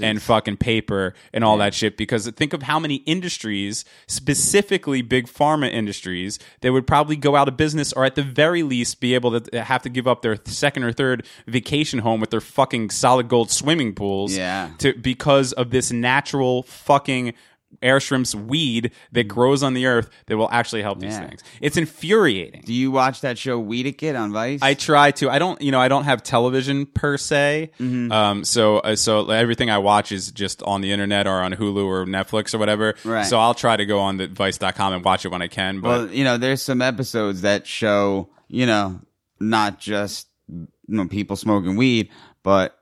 and 0.00 0.20
fucking 0.20 0.56
paper 0.56 1.14
and 1.32 1.44
all 1.44 1.56
that 1.58 1.72
shit. 1.72 1.96
Because 1.96 2.28
think 2.30 2.52
of 2.52 2.64
how 2.64 2.78
many 2.80 2.96
industries 3.06 3.84
specifically 4.08 5.02
big 5.02 5.26
pharma 5.26 5.70
industries 5.70 6.38
that 6.62 6.72
would 6.72 6.86
probably 6.86 7.16
go 7.16 7.36
out 7.36 7.48
of 7.48 7.56
business 7.56 7.92
or 7.92 8.04
at 8.04 8.14
the 8.14 8.22
very 8.22 8.62
least 8.62 9.00
be 9.00 9.14
able 9.14 9.40
to 9.40 9.62
have 9.62 9.82
to 9.82 9.88
give 9.88 10.06
up 10.08 10.22
their 10.22 10.36
second 10.46 10.82
or 10.84 10.92
third 10.92 11.26
vacation 11.46 12.00
home 12.00 12.20
with 12.20 12.30
their 12.30 12.40
fucking 12.40 12.90
solid 12.90 13.28
gold 13.28 13.50
swimming 13.50 13.94
pools 13.94 14.36
Yeah. 14.36 14.70
to 14.78 14.94
because 14.94 15.52
of 15.52 15.70
this 15.70 15.92
natural 15.92 16.62
fucking 16.64 17.34
air 17.80 18.00
shrimps 18.00 18.34
weed 18.34 18.92
that 19.12 19.24
grows 19.28 19.62
on 19.62 19.74
the 19.74 19.86
earth 19.86 20.10
that 20.26 20.36
will 20.36 20.50
actually 20.50 20.82
help 20.82 21.00
these 21.00 21.14
Yeah. 21.14 21.28
things. 21.28 21.42
It's 21.60 21.76
infuriating. 21.76 22.62
Do 22.66 22.72
you 22.72 22.90
watch 22.90 23.22
that 23.22 23.38
show 23.38 23.62
Weediquette 23.62 24.18
on 24.20 24.32
Vice? 24.32 24.60
I 24.62 24.74
try 24.74 25.10
to. 25.12 25.30
I 25.30 25.38
don't. 25.38 25.60
You 25.62 25.72
know, 25.72 25.80
I 25.80 25.88
don't 25.88 26.04
have 26.04 26.22
television 26.22 26.86
per 26.86 27.16
se. 27.16 27.70
Mm-hmm. 27.80 28.12
Um. 28.12 28.44
So 28.44 28.78
uh, 28.78 28.96
so 28.96 29.30
everything 29.30 29.70
I 29.70 29.78
watch 29.78 30.12
is 30.12 30.30
just 30.32 30.62
on 30.64 30.80
the 30.80 30.92
internet 30.92 31.26
or 31.26 31.40
on 31.40 31.52
Hulu 31.54 31.84
or 31.86 32.04
Netflix 32.06 32.54
or 32.54 32.58
whatever. 32.58 32.94
Right. 33.04 33.24
So 33.24 33.38
I'll 33.38 33.54
try 33.54 33.76
to 33.76 33.86
go 33.86 33.98
on 34.00 34.16
the 34.18 34.28
Vice.com 34.28 34.92
and 34.92 35.04
watch 35.04 35.24
it 35.24 35.28
when 35.28 35.42
I 35.42 35.48
can. 35.48 35.80
But 35.80 35.88
well, 35.88 36.08
you 36.12 36.24
know, 36.24 36.36
there's 36.38 36.62
some 36.62 36.82
episodes 36.82 37.42
that 37.42 37.66
show, 37.66 38.28
you 38.48 38.66
know, 38.66 39.00
not 39.40 39.78
just 39.80 40.28
you 40.48 40.68
know 40.88 41.08
people 41.08 41.36
smoking 41.36 41.76
weed, 41.76 42.10
but 42.42 42.78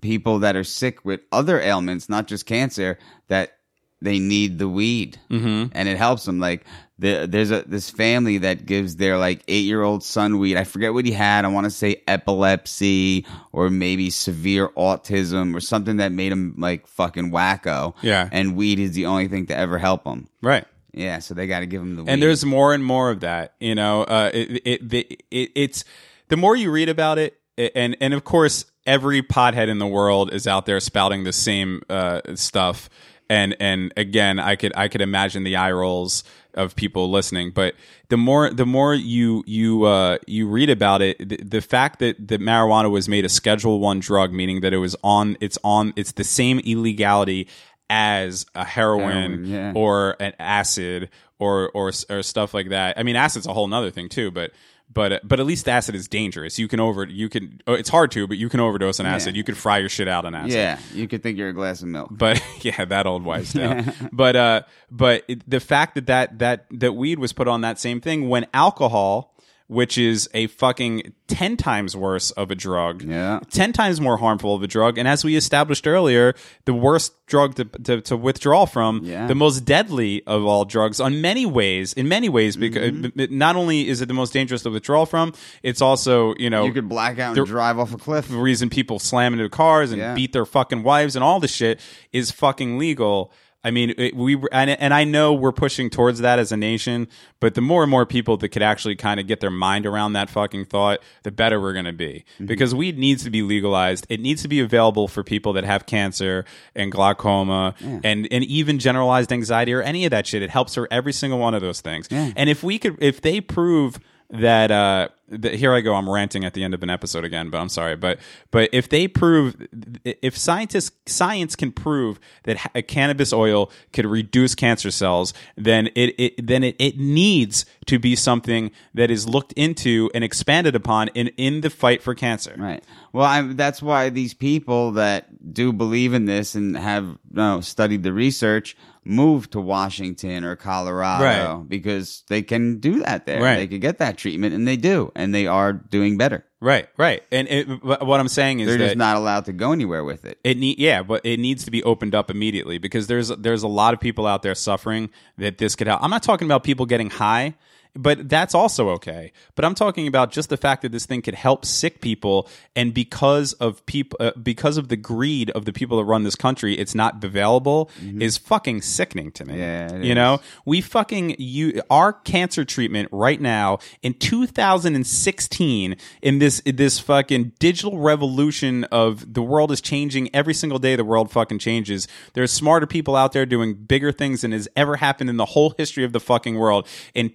people 0.00 0.38
that 0.40 0.54
are 0.54 0.64
sick 0.64 1.04
with 1.04 1.20
other 1.32 1.60
ailments, 1.60 2.08
not 2.08 2.28
just 2.28 2.46
cancer, 2.46 2.98
that 3.28 3.57
they 4.00 4.18
need 4.18 4.58
the 4.58 4.68
weed, 4.68 5.18
mm-hmm. 5.30 5.66
and 5.72 5.88
it 5.88 5.96
helps 5.96 6.24
them. 6.24 6.38
Like 6.38 6.64
the, 6.98 7.26
there's 7.28 7.50
a 7.50 7.62
this 7.62 7.90
family 7.90 8.38
that 8.38 8.66
gives 8.66 8.96
their 8.96 9.18
like 9.18 9.42
eight 9.48 9.64
year 9.64 9.82
old 9.82 10.02
son 10.02 10.38
weed. 10.38 10.56
I 10.56 10.64
forget 10.64 10.92
what 10.92 11.04
he 11.04 11.12
had. 11.12 11.44
I 11.44 11.48
want 11.48 11.64
to 11.64 11.70
say 11.70 12.02
epilepsy 12.06 13.24
or 13.52 13.70
maybe 13.70 14.10
severe 14.10 14.68
autism 14.70 15.54
or 15.54 15.60
something 15.60 15.98
that 15.98 16.12
made 16.12 16.32
him 16.32 16.54
like 16.58 16.86
fucking 16.86 17.30
wacko. 17.30 17.94
Yeah. 18.02 18.28
and 18.32 18.56
weed 18.56 18.78
is 18.80 18.92
the 18.92 19.06
only 19.06 19.28
thing 19.28 19.46
to 19.46 19.56
ever 19.56 19.78
help 19.78 20.04
him. 20.04 20.28
right. 20.42 20.66
Yeah, 20.92 21.20
so 21.20 21.34
they 21.34 21.46
got 21.46 21.60
to 21.60 21.66
give 21.66 21.82
him 21.82 21.94
the 21.94 22.02
weed. 22.02 22.10
and 22.10 22.22
there's 22.22 22.44
more 22.44 22.74
and 22.74 22.84
more 22.84 23.10
of 23.10 23.20
that 23.20 23.54
you 23.60 23.74
know 23.74 24.02
uh 24.02 24.30
it, 24.34 24.62
it, 24.64 24.88
the, 24.88 25.06
it 25.30 25.50
it's 25.54 25.84
the 26.28 26.36
more 26.36 26.56
you 26.56 26.70
read 26.72 26.88
about 26.88 27.18
it 27.18 27.38
and 27.56 27.96
and 28.00 28.14
of 28.14 28.24
course 28.24 28.64
every 28.86 29.22
pothead 29.22 29.68
in 29.68 29.78
the 29.78 29.86
world 29.86 30.32
is 30.32 30.46
out 30.46 30.66
there 30.66 30.80
spouting 30.80 31.22
the 31.22 31.32
same 31.32 31.82
uh 31.88 32.20
stuff 32.34 32.88
and 33.28 33.56
and 33.60 33.92
again 33.96 34.38
i 34.38 34.56
could 34.56 34.72
i 34.76 34.88
could 34.88 35.00
imagine 35.00 35.44
the 35.44 35.56
eye 35.56 35.72
rolls 35.72 36.24
of 36.54 36.74
people 36.74 37.10
listening 37.10 37.50
but 37.50 37.74
the 38.08 38.16
more 38.16 38.50
the 38.50 38.66
more 38.66 38.94
you 38.94 39.44
you 39.46 39.84
uh 39.84 40.18
you 40.26 40.48
read 40.48 40.70
about 40.70 41.02
it 41.02 41.16
the, 41.28 41.36
the 41.36 41.60
fact 41.60 41.98
that 41.98 42.28
that 42.28 42.40
marijuana 42.40 42.90
was 42.90 43.08
made 43.08 43.24
a 43.24 43.28
schedule 43.28 43.80
1 43.80 44.00
drug 44.00 44.32
meaning 44.32 44.60
that 44.62 44.72
it 44.72 44.78
was 44.78 44.96
on 45.04 45.36
it's 45.40 45.58
on 45.62 45.92
it's 45.96 46.12
the 46.12 46.24
same 46.24 46.58
illegality 46.60 47.48
as 47.90 48.46
a 48.54 48.64
heroin, 48.64 49.44
Heroin, 49.44 49.46
yeah. 49.46 49.72
or 49.74 50.16
an 50.20 50.34
acid 50.38 51.10
or, 51.38 51.70
or 51.70 51.92
or 52.10 52.22
stuff 52.22 52.52
like 52.52 52.70
that. 52.70 52.98
I 52.98 53.02
mean, 53.02 53.16
acid's 53.16 53.46
a 53.46 53.52
whole 53.52 53.68
nother 53.68 53.90
thing 53.90 54.08
too, 54.08 54.30
but 54.30 54.52
but 54.92 55.26
but 55.26 55.38
at 55.38 55.46
least 55.46 55.68
acid 55.68 55.94
is 55.94 56.08
dangerous. 56.08 56.58
You 56.58 56.68
can 56.68 56.80
over 56.80 57.04
you 57.04 57.28
can 57.28 57.60
oh, 57.66 57.74
it's 57.74 57.88
hard 57.88 58.10
to, 58.12 58.26
but 58.26 58.38
you 58.38 58.48
can 58.48 58.60
overdose 58.60 59.00
on 59.00 59.06
acid. 59.06 59.36
You 59.36 59.44
could 59.44 59.56
fry 59.56 59.78
your 59.78 59.88
shit 59.88 60.08
out 60.08 60.24
on 60.24 60.34
acid. 60.34 60.52
Yeah, 60.52 60.78
you 60.94 61.06
could 61.06 61.22
think 61.22 61.38
you're 61.38 61.50
a 61.50 61.52
glass 61.52 61.82
of 61.82 61.88
milk. 61.88 62.08
But 62.10 62.42
yeah, 62.62 62.84
that 62.84 63.06
old 63.06 63.22
wives' 63.22 63.52
tale. 63.52 63.84
but 64.12 64.36
uh, 64.36 64.62
but 64.90 65.24
it, 65.28 65.48
the 65.48 65.60
fact 65.60 65.94
that 65.96 66.06
that 66.06 66.38
that 66.38 66.66
that 66.70 66.92
weed 66.94 67.18
was 67.18 67.32
put 67.32 67.48
on 67.48 67.60
that 67.60 67.78
same 67.78 68.00
thing 68.00 68.28
when 68.28 68.46
alcohol, 68.54 69.34
which 69.68 69.98
is 69.98 70.28
a 70.34 70.46
fucking 70.48 71.12
ten 71.26 71.56
times 71.56 71.94
worse 71.94 72.30
of 72.32 72.50
a 72.50 72.54
drug, 72.54 73.02
Yeah. 73.02 73.40
ten 73.50 73.72
times 73.72 74.00
more 74.00 74.16
harmful 74.16 74.54
of 74.54 74.62
a 74.62 74.66
drug, 74.66 74.96
and 74.98 75.06
as 75.06 75.24
we 75.24 75.36
established 75.36 75.86
earlier, 75.86 76.34
the 76.64 76.72
worst 76.72 77.12
drug 77.26 77.54
to 77.56 77.64
to, 77.66 78.00
to 78.00 78.16
withdraw 78.16 78.64
from, 78.64 79.02
Yeah. 79.04 79.26
the 79.26 79.34
most 79.34 79.66
deadly 79.66 80.22
of 80.26 80.44
all 80.46 80.64
drugs, 80.64 81.00
on 81.00 81.20
many 81.20 81.44
ways, 81.44 81.92
in 81.92 82.08
many 82.08 82.28
ways, 82.30 82.56
because 82.56 82.92
Mm-hmm. 82.92 83.36
not 83.36 83.56
only 83.56 83.86
is 83.88 84.00
it 84.00 84.06
the 84.08 84.14
most 84.14 84.32
dangerous 84.32 84.62
to 84.62 84.70
withdraw 84.70 85.04
from, 85.04 85.34
it's 85.62 85.82
also 85.82 86.34
you 86.38 86.48
know 86.48 86.64
You 86.64 86.72
could 86.72 86.88
black 86.88 87.18
out 87.18 87.36
and 87.36 87.46
drive 87.46 87.78
off 87.78 87.92
a 87.92 87.98
cliff. 87.98 88.28
the 88.28 88.38
reason 88.38 88.70
people 88.70 88.98
slam 88.98 89.34
into 89.34 89.48
cars 89.50 89.92
and 89.92 89.98
Yeah. 90.00 90.14
beat 90.14 90.32
their 90.32 90.46
fucking 90.46 90.82
wives 90.82 91.14
and 91.14 91.22
all 91.22 91.40
the 91.40 91.48
shit 91.48 91.78
is 92.12 92.30
fucking 92.30 92.78
legal. 92.78 93.30
I 93.64 93.72
mean, 93.72 93.92
it, 93.98 94.14
we 94.14 94.40
and, 94.52 94.70
and 94.70 94.94
I 94.94 95.02
know 95.02 95.34
we're 95.34 95.52
pushing 95.52 95.90
towards 95.90 96.20
that 96.20 96.38
as 96.38 96.52
a 96.52 96.56
nation, 96.56 97.08
but 97.40 97.54
the 97.54 97.60
more 97.60 97.82
and 97.82 97.90
more 97.90 98.06
people 98.06 98.36
that 98.36 98.50
could 98.50 98.62
actually 98.62 98.94
kind 98.94 99.18
of 99.18 99.26
get 99.26 99.40
their 99.40 99.50
mind 99.50 99.84
around 99.84 100.12
that 100.12 100.30
fucking 100.30 100.66
thought, 100.66 101.00
the 101.24 101.32
better 101.32 101.60
we're 101.60 101.72
going 101.72 101.84
to 101.84 101.92
be. 101.92 102.24
Mm-hmm. 102.34 102.46
Because 102.46 102.72
weed 102.72 102.98
needs 102.98 103.24
to 103.24 103.30
be 103.30 103.42
legalized. 103.42 104.06
It 104.08 104.20
needs 104.20 104.42
to 104.42 104.48
be 104.48 104.60
available 104.60 105.08
for 105.08 105.24
people 105.24 105.52
that 105.54 105.64
have 105.64 105.86
cancer 105.86 106.44
and 106.76 106.92
glaucoma 106.92 107.74
and 108.04 108.28
and 108.30 108.44
even 108.44 108.78
generalized 108.78 109.32
anxiety 109.32 109.74
or 109.74 109.82
any 109.82 110.04
of 110.04 110.12
that 110.12 110.26
shit. 110.26 110.40
It 110.42 110.50
helps 110.50 110.74
for 110.74 110.86
every 110.90 111.12
single 111.12 111.40
one 111.40 111.54
of 111.54 111.60
those 111.60 111.80
things. 111.80 112.06
And 112.36 112.48
if 112.48 112.62
we 112.62 112.78
could, 112.78 113.02
if 113.02 113.20
they 113.20 113.40
prove 113.40 113.98
that 114.30 114.70
uh 114.70 115.08
that 115.28 115.54
here 115.54 115.72
I 115.72 115.80
go 115.80 115.94
I'm 115.94 116.08
ranting 116.08 116.44
at 116.44 116.54
the 116.54 116.64
end 116.64 116.74
of 116.74 116.82
an 116.82 116.90
episode 116.90 117.24
again 117.24 117.50
but 117.50 117.58
I'm 117.58 117.68
sorry 117.68 117.96
but 117.96 118.18
but 118.50 118.70
if 118.72 118.88
they 118.88 119.08
prove 119.08 119.56
if 120.04 120.36
scientists 120.36 120.90
science 121.12 121.54
can 121.56 121.72
prove 121.72 122.18
that 122.44 122.70
a 122.74 122.82
cannabis 122.82 123.32
oil 123.32 123.70
could 123.92 124.06
reduce 124.06 124.54
cancer 124.54 124.90
cells 124.90 125.34
then 125.56 125.88
it, 125.94 126.14
it 126.18 126.46
then 126.46 126.64
it, 126.64 126.76
it 126.78 126.98
needs 126.98 127.64
to 127.86 127.98
be 127.98 128.16
something 128.16 128.70
that 128.94 129.10
is 129.10 129.28
looked 129.28 129.52
into 129.52 130.10
and 130.14 130.24
expanded 130.24 130.74
upon 130.74 131.08
in 131.08 131.28
in 131.36 131.60
the 131.60 131.70
fight 131.70 132.02
for 132.02 132.14
cancer 132.14 132.54
Right. 132.56 132.82
Well, 133.12 133.24
I, 133.24 133.42
that's 133.42 133.80
why 133.82 134.10
these 134.10 134.34
people 134.34 134.92
that 134.92 135.52
do 135.54 135.72
believe 135.72 136.12
in 136.14 136.26
this 136.26 136.54
and 136.54 136.76
have 136.76 137.04
you 137.06 137.16
know, 137.32 137.60
studied 137.60 138.02
the 138.02 138.12
research 138.12 138.76
move 139.04 139.48
to 139.50 139.60
Washington 139.60 140.44
or 140.44 140.56
Colorado 140.56 141.24
Right. 141.24 141.68
because 141.68 142.24
they 142.28 142.42
can 142.42 142.78
do 142.78 143.00
that 143.00 143.24
there. 143.26 143.40
Right. 143.42 143.56
They 143.56 143.66
could 143.66 143.80
get 143.80 143.98
that 143.98 144.18
treatment, 144.18 144.54
and 144.54 144.68
they 144.68 144.76
do, 144.76 145.10
and 145.18 145.34
they 145.34 145.46
are 145.46 145.72
doing 145.72 146.16
better. 146.16 146.44
right 146.60 146.88
right 146.96 147.22
and 147.30 147.46
it, 147.48 147.66
what 147.84 148.18
I'm 148.18 148.28
saying 148.28 148.60
is 148.60 148.66
They're 148.68 148.78
just 148.78 148.96
not 148.96 149.16
allowed 149.16 149.44
to 149.44 149.52
go 149.52 149.72
anywhere 149.72 150.04
with 150.04 150.24
it. 150.24 150.38
It 150.42 150.56
need 150.56 150.78
yeah, 150.78 151.02
but 151.02 151.26
it 151.26 151.38
needs 151.38 151.64
to 151.64 151.70
be 151.70 151.82
opened 151.82 152.14
up 152.14 152.30
immediately 152.30 152.78
because 152.78 153.06
there's 153.06 153.28
there's 153.28 153.62
a 153.62 153.68
lot 153.68 153.94
of 153.94 154.00
people 154.00 154.26
out 154.26 154.42
there 154.42 154.54
suffering 154.54 155.10
that 155.36 155.58
this 155.58 155.76
could 155.76 155.86
help. 155.86 156.02
I'm 156.02 156.10
not 156.10 156.22
talking 156.22 156.46
about 156.46 156.64
people 156.64 156.86
getting 156.86 157.10
high, 157.10 157.54
but 157.98 158.28
that's 158.28 158.54
also 158.54 158.90
okay. 158.90 159.32
But 159.56 159.64
I'm 159.64 159.74
talking 159.74 160.06
about 160.06 160.30
just 160.30 160.48
the 160.48 160.56
fact 160.56 160.82
that 160.82 160.92
this 160.92 161.04
thing 161.04 161.20
could 161.20 161.34
help 161.34 161.64
sick 161.64 162.00
people, 162.00 162.48
and 162.76 162.94
because 162.94 163.54
of 163.54 163.84
people, 163.86 164.16
uh, 164.20 164.30
because 164.40 164.76
of 164.76 164.88
the 164.88 164.96
greed 164.96 165.50
of 165.50 165.64
the 165.64 165.72
people 165.72 165.98
that 165.98 166.04
run 166.04 166.22
this 166.22 166.36
country, 166.36 166.78
it's 166.78 166.94
not 166.94 167.22
available. 167.22 167.90
Is 168.22 168.36
fucking 168.36 168.82
sickening 168.82 169.32
to 169.32 169.44
me. 169.44 169.54
Mm-hmm. 169.54 169.60
Yeah, 169.60 170.02
you 170.02 170.12
is. 170.12 170.14
know, 170.14 170.40
we 170.64 170.80
fucking 170.80 171.36
you 171.38 171.82
our 171.90 172.12
cancer 172.12 172.64
treatment 172.64 173.08
right 173.10 173.40
now 173.40 173.78
in 174.02 174.14
2016 174.14 175.96
in 176.22 176.38
this 176.38 176.60
in 176.60 176.76
this 176.76 176.98
fucking 177.00 177.52
digital 177.58 177.98
revolution 177.98 178.84
of 178.84 179.34
the 179.34 179.42
world 179.42 179.72
is 179.72 179.80
changing 179.80 180.34
every 180.34 180.54
single 180.54 180.78
day 180.78 180.94
the 180.94 181.04
world 181.04 181.30
fucking 181.30 181.58
changes 181.58 182.06
there's 182.34 182.52
smarter 182.52 182.86
people 182.86 183.16
out 183.16 183.32
there 183.32 183.46
doing 183.46 183.74
bigger 183.74 184.12
things 184.12 184.42
than 184.42 184.52
has 184.52 184.68
ever 184.76 184.96
happened 184.96 185.28
in 185.30 185.36
the 185.36 185.46
whole 185.46 185.74
history 185.76 186.04
of 186.04 186.12
the 186.12 186.20
fucking 186.20 186.56
world 186.56 186.86
in 187.14 187.28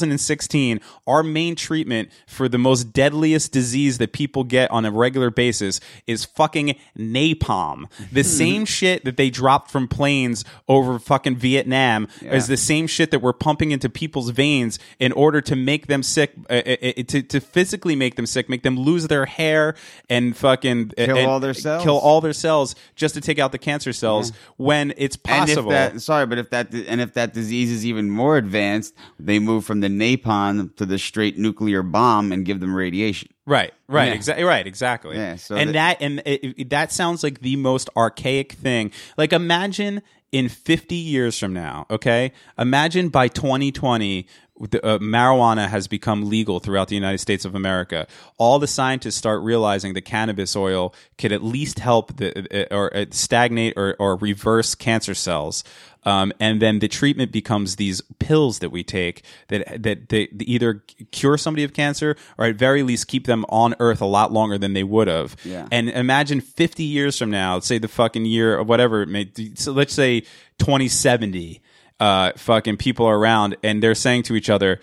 2016 0.00 0.80
our 1.06 1.22
main 1.22 1.54
treatment 1.54 2.10
for 2.26 2.48
the 2.48 2.58
most 2.58 2.92
deadliest 2.92 3.52
disease 3.52 3.98
that 3.98 4.12
people 4.12 4.44
get 4.44 4.70
on 4.70 4.84
a 4.84 4.90
regular 4.90 5.30
basis 5.30 5.80
is 6.06 6.24
fucking 6.24 6.74
napalm 6.98 7.84
the 8.12 8.24
same 8.24 8.64
shit 8.64 9.04
that 9.04 9.16
they 9.16 9.30
dropped 9.30 9.70
from 9.70 9.86
planes 9.88 10.44
over 10.68 10.98
fucking 10.98 11.36
Vietnam 11.36 12.06
is 12.22 12.46
the 12.46 12.56
same 12.56 12.86
shit 12.86 13.10
that 13.10 13.20
we're 13.20 13.32
pumping 13.32 13.70
into 13.70 13.88
people's 13.88 14.30
veins 14.30 14.78
in 14.98 15.12
order 15.12 15.40
to 15.40 15.56
make 15.56 15.86
them 15.86 16.02
sick, 16.02 16.32
uh, 16.48 16.54
uh, 16.54 16.76
uh, 16.82 17.02
to 17.06 17.22
to 17.22 17.40
physically 17.40 17.96
make 17.96 18.16
them 18.16 18.26
sick, 18.26 18.48
make 18.48 18.62
them 18.62 18.78
lose 18.78 19.08
their 19.08 19.26
hair 19.26 19.74
and 20.08 20.36
fucking 20.36 20.90
Kill 20.90 21.16
and- 21.16 21.26
all 21.26 21.40
their 21.40 21.54
cells. 21.54 21.82
kill 21.82 21.98
all 21.98 22.20
their 22.20 22.32
cells 22.32 22.74
just 22.94 23.14
to 23.14 23.20
take 23.20 23.38
out 23.38 23.52
the 23.52 23.58
cancer 23.58 23.92
cells 23.92 24.32
when 24.56 24.92
it's 24.96 25.16
possible. 25.16 25.72
And 25.72 25.86
if 25.88 25.92
that, 25.94 26.00
sorry, 26.00 26.26
but 26.26 26.38
if 26.38 26.50
that 26.50 26.72
and 26.74 27.00
if 27.00 27.14
that 27.14 27.32
disease 27.34 27.70
is 27.70 27.84
even 27.86 28.10
more 28.10 28.36
advanced, 28.36 28.94
they 29.18 29.38
move 29.38 29.64
from 29.64 29.79
the 29.80 29.88
napalm 29.88 30.74
to 30.76 30.86
the 30.86 30.98
straight 30.98 31.38
nuclear 31.38 31.82
bomb 31.82 32.32
and 32.32 32.44
give 32.44 32.60
them 32.60 32.74
radiation. 32.74 33.28
Right, 33.46 33.72
right, 33.88 34.08
Yeah. 34.08 34.14
exactly, 34.14 34.44
right, 34.44 34.66
exactly. 34.66 35.16
Yeah, 35.16 35.36
so 35.36 35.56
and 35.56 35.70
that- 35.70 35.98
that, 35.98 36.04
and 36.04 36.22
it, 36.24 36.54
it- 36.58 36.70
that 36.70 36.92
sounds 36.92 37.22
like 37.22 37.40
the 37.40 37.56
most 37.56 37.90
archaic 37.96 38.52
thing. 38.52 38.92
Like, 39.16 39.32
imagine 39.32 40.02
in 40.32 40.48
fifty 40.48 40.94
years 40.94 41.36
from 41.38 41.52
now. 41.52 41.86
Okay, 41.90 42.32
imagine 42.58 43.08
by 43.08 43.26
twenty 43.28 43.72
twenty. 43.72 44.26
The, 44.60 44.84
uh, 44.84 44.98
marijuana 44.98 45.68
has 45.68 45.88
become 45.88 46.28
legal 46.28 46.60
throughout 46.60 46.88
the 46.88 46.94
United 46.94 47.18
States 47.18 47.44
of 47.44 47.54
America. 47.54 48.06
All 48.36 48.58
the 48.58 48.66
scientists 48.66 49.16
start 49.16 49.42
realizing 49.42 49.94
that 49.94 50.02
cannabis 50.02 50.54
oil 50.54 50.94
could 51.16 51.32
at 51.32 51.42
least 51.42 51.78
help 51.78 52.16
the, 52.16 52.68
uh, 52.70 52.74
or 52.74 52.94
uh, 52.94 53.06
stagnate 53.10 53.74
or, 53.76 53.96
or 53.98 54.16
reverse 54.16 54.74
cancer 54.74 55.14
cells. 55.14 55.64
Um, 56.04 56.32
and 56.40 56.62
then 56.62 56.78
the 56.78 56.88
treatment 56.88 57.30
becomes 57.30 57.76
these 57.76 58.00
pills 58.18 58.60
that 58.60 58.70
we 58.70 58.82
take 58.82 59.22
that 59.48 59.82
that 59.82 60.08
they 60.08 60.28
either 60.40 60.82
cure 61.10 61.36
somebody 61.36 61.64
of 61.64 61.74
cancer 61.74 62.16
or 62.38 62.46
at 62.46 62.56
very 62.56 62.82
least 62.82 63.06
keep 63.06 63.26
them 63.26 63.44
on 63.48 63.74
Earth 63.80 64.00
a 64.00 64.06
lot 64.06 64.32
longer 64.32 64.56
than 64.56 64.72
they 64.72 64.84
would 64.84 65.08
have. 65.08 65.36
Yeah. 65.44 65.68
And 65.70 65.90
imagine 65.90 66.40
50 66.40 66.84
years 66.84 67.18
from 67.18 67.30
now, 67.30 67.60
say 67.60 67.78
the 67.78 67.88
fucking 67.88 68.24
year 68.24 68.56
or 68.56 68.62
whatever 68.62 69.02
it 69.02 69.08
may. 69.08 69.30
So 69.54 69.72
let's 69.72 69.92
say 69.92 70.20
2070. 70.58 71.60
Uh, 72.00 72.32
fucking 72.34 72.78
people 72.78 73.06
around 73.06 73.58
and 73.62 73.82
they're 73.82 73.94
saying 73.94 74.22
to 74.22 74.34
each 74.34 74.48
other, 74.48 74.80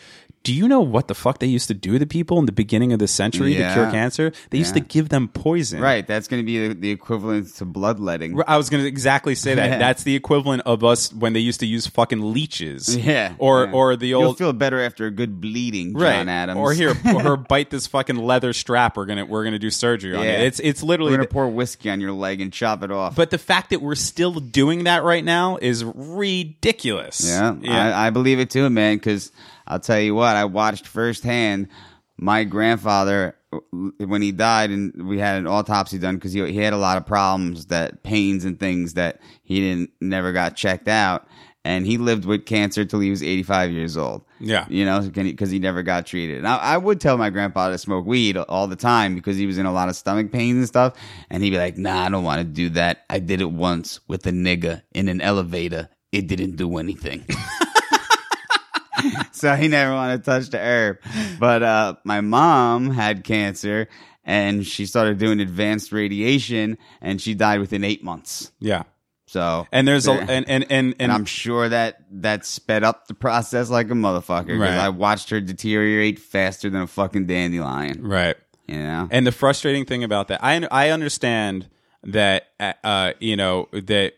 Do 0.47 0.53
you 0.53 0.69
know 0.69 0.79
what 0.79 1.09
the 1.09 1.13
fuck 1.13 1.39
they 1.39 1.47
used 1.47 1.67
to 1.67 1.73
do 1.73 1.99
to 1.99 2.05
people 2.05 2.39
in 2.39 2.45
the 2.45 2.53
beginning 2.53 2.93
of 2.93 2.99
the 2.99 3.07
century 3.09 3.53
to 3.55 3.73
cure 3.73 3.91
cancer? 3.91 4.31
They 4.49 4.57
used 4.57 4.75
to 4.75 4.79
give 4.79 5.09
them 5.09 5.27
poison. 5.27 5.81
Right, 5.81 6.07
that's 6.07 6.29
going 6.29 6.41
to 6.41 6.45
be 6.45 6.69
the, 6.69 6.73
the 6.73 6.89
equivalent 6.89 7.53
to 7.55 7.65
bloodletting. 7.65 8.41
I 8.47 8.55
was 8.55 8.69
going 8.69 8.81
to 8.81 8.87
exactly 8.87 9.35
say 9.35 9.55
that. 9.55 9.69
Yeah. 9.71 9.77
That's 9.77 10.03
the 10.03 10.15
equivalent 10.15 10.61
of 10.65 10.85
us 10.85 11.11
when 11.11 11.33
they 11.33 11.41
used 11.41 11.59
to 11.59 11.65
use 11.65 11.85
fucking 11.87 12.31
leeches. 12.33 12.95
Yeah, 12.95 13.33
Or 13.39 13.65
yeah. 13.65 13.71
or 13.73 13.95
the 13.97 14.13
old. 14.13 14.23
You'll 14.23 14.33
feel 14.35 14.53
better 14.53 14.79
after 14.81 15.05
a 15.05 15.11
good 15.11 15.41
bleeding, 15.41 15.91
John 15.91 16.01
right. 16.01 16.27
Adams. 16.29 16.57
Or 16.59 16.71
here, 16.71 16.93
or 17.25 17.35
bite 17.35 17.69
this 17.69 17.85
fucking 17.87 18.15
leather 18.15 18.53
strap. 18.53 18.95
We're 18.95 19.05
gonna 19.05 19.25
we're 19.25 19.43
gonna 19.43 19.59
do 19.59 19.69
surgery 19.69 20.15
on 20.15 20.23
Yeah. 20.23 20.39
it. 20.39 20.45
It's 20.45 20.59
it's 20.61 20.81
we're 20.81 20.87
literally. 20.87 21.11
going 21.17 21.27
to 21.27 21.33
pour 21.33 21.49
whiskey 21.49 21.89
on 21.89 21.99
your 21.99 22.13
leg 22.13 22.39
and 22.39 22.53
chop 22.53 22.83
it 22.83 22.91
off. 22.91 23.17
but 23.17 23.31
the 23.31 23.37
fact 23.37 23.71
that 23.71 23.81
we're 23.81 23.95
still 23.95 24.35
doing 24.35 24.85
that 24.85 25.03
right 25.03 25.25
now 25.25 25.57
is 25.61 25.83
ridiculous. 25.83 27.27
Yeah, 27.27 27.55
I, 27.67 28.07
I 28.07 28.09
believe 28.11 28.39
it 28.39 28.49
too, 28.49 28.69
man. 28.69 28.95
Because 28.97 29.31
I'll 29.67 29.79
tell 29.79 29.99
you 29.99 30.15
what, 30.15 30.35
I 30.35 30.45
watched 30.45 30.87
firsthand 30.87 31.67
my 32.17 32.43
grandfather 32.43 33.35
when 33.99 34.21
he 34.21 34.31
died, 34.31 34.71
and 34.71 35.07
we 35.07 35.19
had 35.19 35.37
an 35.37 35.47
autopsy 35.47 35.97
done 35.97 36.15
because 36.15 36.33
he, 36.33 36.45
he 36.51 36.57
had 36.57 36.73
a 36.73 36.77
lot 36.77 36.97
of 36.97 37.05
problems, 37.05 37.67
that 37.67 38.03
pains 38.03 38.43
and 38.43 38.59
things 38.59 38.95
that 38.95 39.21
he 39.43 39.59
didn't 39.61 39.91
never 40.01 40.31
got 40.31 40.55
checked 40.55 40.87
out, 40.87 41.27
and 41.63 41.85
he 41.85 41.97
lived 41.97 42.25
with 42.25 42.45
cancer 42.45 42.85
till 42.85 42.99
he 42.99 43.09
was 43.09 43.21
eighty 43.23 43.43
five 43.43 43.71
years 43.71 43.95
old. 43.95 44.23
Yeah. 44.39 44.65
you 44.69 44.85
know, 44.85 45.01
because 45.01 45.49
he 45.49 45.57
never 45.59 45.81
got 45.81 46.05
treated. 46.05 46.37
And 46.37 46.47
I, 46.47 46.57
I 46.57 46.77
would 46.77 47.01
tell 47.01 47.17
my 47.17 47.31
grandpa 47.31 47.69
to 47.69 47.77
smoke 47.77 48.05
weed 48.05 48.37
all 48.37 48.67
the 48.67 48.75
time 48.75 49.15
because 49.15 49.35
he 49.35 49.47
was 49.47 49.57
in 49.57 49.65
a 49.65 49.71
lot 49.71 49.89
of 49.89 49.95
stomach 49.95 50.31
pains 50.31 50.57
and 50.57 50.67
stuff, 50.67 50.93
and 51.29 51.43
he'd 51.43 51.51
be 51.51 51.57
like, 51.57 51.77
"Nah, 51.77 52.05
I 52.05 52.09
don't 52.09 52.23
want 52.23 52.39
to 52.39 52.43
do 52.45 52.69
that. 52.69 53.05
I 53.09 53.19
did 53.19 53.41
it 53.41 53.51
once 53.51 53.99
with 54.07 54.25
a 54.27 54.31
nigga 54.31 54.81
in 54.93 55.07
an 55.07 55.21
elevator. 55.21 55.89
It 56.11 56.27
didn't 56.27 56.55
do 56.55 56.77
anything." 56.77 57.25
so 59.41 59.55
he 59.55 59.67
never 59.67 59.93
wanted 59.93 60.17
to 60.19 60.23
touch 60.23 60.49
the 60.49 60.59
herb. 60.59 60.99
But 61.39 61.63
uh, 61.63 61.95
my 62.03 62.21
mom 62.21 62.89
had 62.91 63.23
cancer 63.23 63.87
and 64.23 64.65
she 64.65 64.85
started 64.85 65.17
doing 65.19 65.39
advanced 65.39 65.91
radiation 65.91 66.77
and 67.01 67.21
she 67.21 67.33
died 67.33 67.59
within 67.59 67.83
eight 67.83 68.03
months. 68.03 68.51
yeah. 68.59 68.83
So 69.29 69.67
And 69.73 69.85
there's 69.85 70.07
a 70.07 70.13
and 70.13 70.47
and 70.47 70.65
and, 70.71 70.95
and, 70.99 71.11
I'm 71.11 71.25
sure 71.25 71.67
that 71.67 71.99
that 72.21 72.45
sped 72.45 72.85
up 72.85 73.07
the 73.07 73.13
process 73.13 73.69
like 73.69 73.87
a 73.87 73.93
motherfucker 73.93 74.45
because 74.47 74.59
Right. 74.61 74.77
I 74.77 74.87
watched 74.87 75.31
her 75.31 75.41
deteriorate 75.41 76.17
faster 76.17 76.69
than 76.69 76.81
a 76.83 76.87
fucking 76.87 77.25
dandelion. 77.25 78.07
right. 78.07 78.37
You 78.69 78.77
know, 78.79 79.07
And 79.11 79.27
the 79.27 79.33
frustrating 79.33 79.83
thing 79.85 80.03
about 80.05 80.29
that, 80.29 80.41
I 80.41 80.65
I 80.71 80.91
understand 80.91 81.67
that 82.03 82.47
uh 82.85 83.13
you 83.19 83.35
know 83.35 83.67
that 83.73 84.13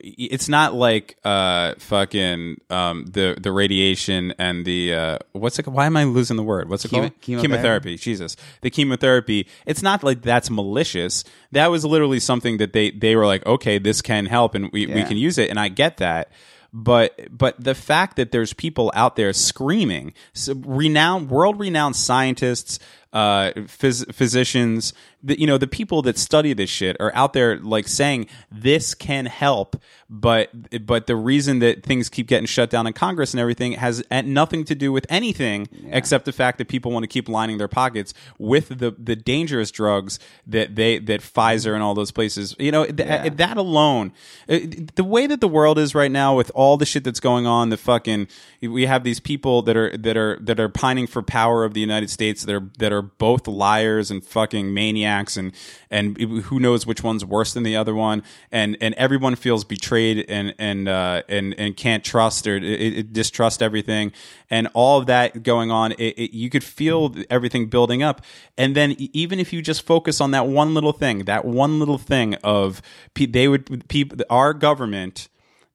it's 0.00 0.48
not 0.48 0.74
like 0.74 1.16
uh 1.24 1.74
fucking 1.78 2.60
um 2.70 3.06
the 3.06 3.36
the 3.40 3.52
radiation 3.52 4.32
and 4.38 4.64
the 4.64 4.94
uh 4.94 5.18
what's 5.32 5.58
it 5.58 5.66
why 5.66 5.86
am 5.86 5.96
I 5.96 6.04
losing 6.04 6.36
the 6.36 6.42
word? 6.42 6.68
What's 6.68 6.84
it 6.84 6.90
Chemo- 6.90 7.00
called? 7.00 7.20
chemotherapy? 7.20 7.48
chemotherapy. 7.48 7.96
Jesus. 7.96 8.36
The 8.62 8.70
chemotherapy 8.70 9.46
it's 9.66 9.82
not 9.82 10.02
like 10.02 10.22
that's 10.22 10.50
malicious. 10.50 11.24
That 11.52 11.68
was 11.70 11.84
literally 11.84 12.20
something 12.20 12.58
that 12.58 12.72
they 12.72 12.90
they 12.90 13.16
were 13.16 13.26
like 13.26 13.44
okay 13.46 13.78
this 13.78 14.02
can 14.02 14.26
help 14.26 14.54
and 14.54 14.70
we, 14.72 14.86
we 14.86 15.04
can 15.04 15.16
use 15.16 15.38
it 15.38 15.50
and 15.50 15.58
I 15.60 15.68
get 15.68 15.98
that. 15.98 16.30
But 16.74 17.28
but 17.30 17.62
the 17.62 17.74
fact 17.74 18.16
that 18.16 18.32
there's 18.32 18.54
people 18.54 18.90
out 18.94 19.16
there 19.16 19.32
screaming 19.34 20.14
renowned 20.54 21.30
world 21.30 21.60
renowned 21.60 21.96
scientists 21.96 22.78
uh 23.12 23.50
phys- 23.56 24.10
physicians 24.14 24.94
the, 25.22 25.38
you 25.40 25.46
know 25.46 25.58
the 25.58 25.66
people 25.66 26.02
that 26.02 26.18
study 26.18 26.52
this 26.52 26.70
shit 26.70 26.96
are 27.00 27.12
out 27.14 27.32
there 27.32 27.58
like 27.58 27.88
saying 27.88 28.26
this 28.50 28.94
can 28.94 29.26
help 29.26 29.80
but 30.10 30.50
but 30.86 31.06
the 31.06 31.16
reason 31.16 31.60
that 31.60 31.82
things 31.82 32.08
keep 32.08 32.26
getting 32.26 32.46
shut 32.46 32.70
down 32.70 32.86
in 32.86 32.92
congress 32.92 33.32
and 33.32 33.40
everything 33.40 33.72
has 33.72 34.02
uh, 34.10 34.20
nothing 34.22 34.64
to 34.64 34.74
do 34.74 34.92
with 34.92 35.06
anything 35.08 35.68
except 35.90 36.24
the 36.24 36.32
fact 36.32 36.58
that 36.58 36.68
people 36.68 36.90
want 36.92 37.02
to 37.04 37.06
keep 37.08 37.28
lining 37.28 37.58
their 37.58 37.68
pockets 37.68 38.12
with 38.38 38.68
the 38.78 38.90
the 38.98 39.16
dangerous 39.16 39.70
drugs 39.70 40.18
that 40.46 40.74
they 40.74 40.98
that 40.98 41.20
Pfizer 41.20 41.74
and 41.74 41.82
all 41.82 41.94
those 41.94 42.10
places 42.10 42.54
you 42.58 42.70
know 42.72 42.84
th- 42.84 42.98
Yeah. 42.98 43.28
that 43.28 43.56
alone. 43.56 44.12
Uh, 44.48 44.58
the 44.96 45.04
way 45.04 45.26
that 45.26 45.40
the 45.40 45.48
world 45.48 45.78
is 45.78 45.94
right 45.94 46.10
now 46.10 46.36
with 46.36 46.50
all 46.54 46.76
the 46.76 46.86
shit 46.86 47.04
that's 47.04 47.20
going 47.20 47.46
on 47.46 47.70
the 47.70 47.76
fucking 47.76 48.26
we 48.60 48.86
have 48.86 49.04
these 49.04 49.20
people 49.20 49.62
that 49.62 49.76
are 49.76 49.96
that 49.96 50.16
are 50.16 50.38
that 50.40 50.58
are 50.60 50.68
pining 50.68 51.06
for 51.06 51.22
power 51.22 51.64
of 51.64 51.74
the 51.74 51.80
United 51.80 52.10
States 52.10 52.44
that 52.44 52.54
are 52.54 52.68
that 52.78 52.92
are 52.92 53.02
both 53.02 53.46
liars 53.46 54.10
and 54.10 54.24
fucking 54.24 54.72
maniacs 54.74 55.11
and 55.12 55.52
and 55.90 56.16
who 56.18 56.58
knows 56.58 56.86
which 56.86 57.02
one's 57.02 57.24
worse 57.24 57.54
than 57.54 57.62
the 57.62 57.76
other 57.76 57.94
one. 57.94 58.22
And 58.50 58.76
and 58.80 58.94
everyone 58.94 59.36
feels 59.36 59.64
betrayed 59.64 60.24
and 60.28 60.54
and 60.58 60.88
uh 60.88 61.22
and 61.28 61.54
and 61.58 61.76
can't 61.76 62.04
trust 62.04 62.46
or 62.46 62.56
it, 62.56 62.64
it 62.64 63.12
distrust 63.12 63.62
everything. 63.62 64.12
And 64.50 64.68
all 64.74 64.98
of 64.98 65.06
that 65.06 65.42
going 65.42 65.70
on 65.70 65.92
it, 65.92 66.14
it, 66.18 66.36
you 66.36 66.50
could 66.50 66.64
feel 66.64 67.14
everything 67.30 67.66
building 67.66 68.02
up. 68.02 68.22
And 68.56 68.74
then 68.74 68.96
even 68.98 69.38
if 69.38 69.52
you 69.52 69.62
just 69.62 69.82
focus 69.82 70.20
on 70.20 70.30
that 70.32 70.46
one 70.46 70.74
little 70.74 70.92
thing 70.92 71.24
that 71.24 71.44
one 71.44 71.78
little 71.78 71.98
thing 71.98 72.34
of 72.42 72.80
they 73.14 73.48
would 73.48 73.88
people 73.88 74.18
our 74.30 74.54
government 74.54 75.28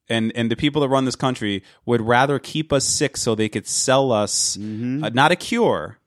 and 0.08 0.32
and 0.34 0.50
the 0.50 0.56
people 0.56 0.80
that 0.82 0.88
run 0.88 1.04
this 1.04 1.16
country 1.16 1.62
would 1.86 2.00
rather 2.00 2.38
keep 2.38 2.72
us 2.72 2.84
sick 2.84 3.16
so 3.16 3.34
they 3.34 3.48
could 3.48 3.66
sell 3.66 4.10
us 4.12 4.56
Mm-hmm. 4.56 5.04
uh, 5.04 5.10
not 5.10 5.32
a 5.32 5.36
cure 5.36 5.97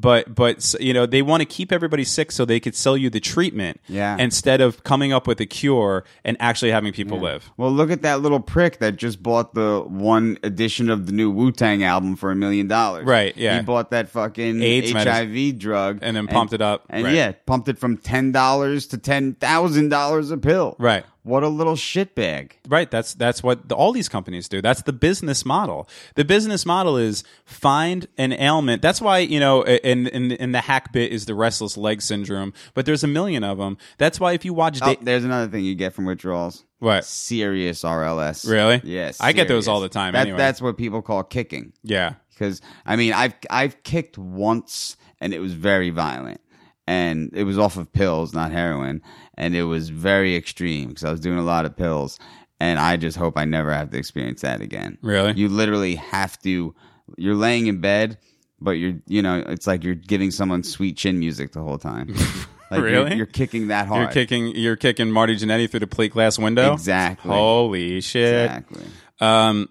but 0.00 0.34
but 0.34 0.74
you 0.80 0.92
know 0.92 1.06
they 1.06 1.22
want 1.22 1.40
to 1.40 1.44
keep 1.46 1.72
everybody 1.72 2.04
sick 2.04 2.30
so 2.30 2.44
they 2.44 2.60
could 2.60 2.74
sell 2.74 2.96
you 2.96 3.08
the 3.10 3.20
treatment 3.20 3.80
Yeah. 3.88 4.16
instead 4.18 4.60
of 4.60 4.84
coming 4.84 5.12
up 5.12 5.26
with 5.26 5.40
a 5.40 5.46
cure 5.46 6.04
and 6.24 6.36
actually 6.40 6.70
having 6.70 6.92
people 6.92 7.18
live 7.18 7.50
Well, 7.56 7.70
look 7.72 7.90
at 7.90 8.02
that 8.02 8.20
little 8.20 8.40
prick 8.40 8.78
that 8.80 8.96
just 8.96 9.22
bought 9.22 9.54
the 9.54 9.82
one 9.86 10.38
edition 10.42 10.90
of 10.90 11.06
the 11.06 11.12
new 11.12 11.30
Wu 11.30 11.50
Tang 11.52 11.82
album 11.82 12.16
for 12.16 12.30
a 12.30 12.36
million 12.36 12.68
dollars. 12.68 13.06
Right, 13.06 13.36
yeah. 13.36 13.58
He 13.58 13.64
bought 13.64 13.90
that 13.90 14.08
fucking 14.10 14.62
AIDS 14.62 14.92
HIV 14.92 15.58
drug 15.58 16.00
And 16.02 16.16
then 16.16 16.26
pumped 16.26 16.52
it 16.52 16.60
up, 16.62 16.84
And 16.90 17.04
right. 17.04 17.14
yeah, 17.14 17.32
pumped 17.46 17.68
it 17.68 17.78
from 17.78 17.96
ten 17.96 18.32
dollars 18.32 18.86
to 18.88 18.98
ten 18.98 19.34
thousand 19.34 19.88
dollars 19.88 20.30
a 20.30 20.36
pill. 20.38 20.76
Right. 20.78 21.04
What 21.26 21.42
a 21.42 21.48
little 21.48 21.74
shitbag. 21.74 22.52
Right. 22.68 22.88
That's 22.90 23.12
that's 23.14 23.42
what 23.42 23.68
the, 23.68 23.74
all 23.74 23.90
these 23.92 24.08
companies 24.08 24.48
do. 24.48 24.62
That's 24.62 24.82
the 24.82 24.92
business 24.92 25.44
model. 25.44 25.88
The 26.14 26.24
business 26.24 26.64
model 26.64 26.96
is 26.96 27.24
find 27.44 28.06
an 28.16 28.32
ailment. 28.32 28.80
That's 28.80 29.00
why 29.00 29.18
you 29.18 29.40
know, 29.40 29.62
in 29.64 30.06
in 30.06 30.30
in 30.32 30.52
the 30.52 30.60
hack 30.60 30.92
bit 30.92 31.10
is 31.10 31.26
the 31.26 31.34
restless 31.34 31.76
leg 31.76 32.00
syndrome. 32.00 32.52
But 32.74 32.86
there's 32.86 33.02
a 33.02 33.08
million 33.08 33.42
of 33.42 33.58
them. 33.58 33.76
That's 33.98 34.20
why 34.20 34.32
if 34.34 34.44
you 34.44 34.54
watch, 34.54 34.78
Oh, 34.80 34.94
da- 34.94 35.00
there's 35.02 35.24
another 35.24 35.50
thing 35.50 35.64
you 35.64 35.74
get 35.74 35.94
from 35.94 36.04
withdrawals. 36.04 36.64
What? 36.78 37.04
Serious 37.04 37.82
RLS. 37.82 38.48
Really? 38.48 38.80
Yes. 38.84 39.18
I 39.20 39.32
get 39.32 39.48
those 39.48 39.66
all 39.66 39.80
the 39.80 39.88
time 39.88 40.12
That, 40.12 40.22
anyway. 40.22 40.36
That's 40.38 40.62
what 40.62 40.76
people 40.76 41.02
call 41.02 41.24
kicking. 41.24 41.72
yeah, 41.82 42.14
because 42.30 42.60
I 42.84 42.94
mean 42.96 43.12
I've 43.12 43.34
I've 43.50 43.82
kicked 43.82 44.16
once 44.16 44.96
and 45.20 45.34
it 45.34 45.40
was 45.40 45.54
very 45.54 45.90
violent 45.90 46.40
and 46.86 47.30
it 47.34 47.42
was 47.44 47.58
off 47.58 47.76
of 47.76 47.92
pills 47.92 48.32
not 48.32 48.52
heroin 48.52 49.02
and 49.36 49.54
it 49.54 49.64
was 49.64 49.88
very 49.90 50.34
extreme 50.36 50.88
because 50.88 51.04
I 51.04 51.10
was 51.10 51.20
doing 51.20 51.38
a 51.38 51.42
lot 51.42 51.64
of 51.64 51.76
pills 51.76 52.18
and 52.60 52.78
I 52.78 52.96
just 52.96 53.16
hope 53.16 53.36
I 53.36 53.44
never 53.44 53.72
have 53.72 53.90
to 53.90 53.98
experience 53.98 54.40
that 54.42 54.60
again. 54.60 54.98
Really? 55.02 55.32
You 55.34 55.48
literally 55.48 55.96
have 55.96 56.38
to 56.42 56.74
you're 57.16 57.34
laying 57.34 57.66
in 57.68 57.80
bed 57.80 58.18
but 58.60 58.72
you're 58.72 58.94
you 59.06 59.22
know 59.22 59.42
it's 59.46 59.66
like 59.66 59.84
you're 59.84 59.94
giving 59.94 60.30
someone 60.30 60.62
sweet 60.62 60.96
chin 60.96 61.18
music 61.18 61.52
the 61.52 61.62
whole 61.62 61.78
time. 61.78 62.14
Like 62.68 62.80
you're- 62.80 62.90
Really? 62.90 63.14
You're, 63.16 63.26
kicking 63.26 63.68
that 63.68 63.86
hard. 63.86 64.06
you're 64.06 64.12
kicking 64.12 64.48
you're 64.56 64.74
kicking 64.74 65.08
Marty 65.12 65.36
Jannetty 65.36 65.70
through 65.70 65.78
the 65.78 65.86
plate 65.86 66.10
glass 66.10 66.36
window. 66.36 66.72
Exactly. 66.72 67.30
Holy 67.30 68.00
shit. 68.00 68.46
Exactly. 68.46 68.82
Um. 69.20 69.68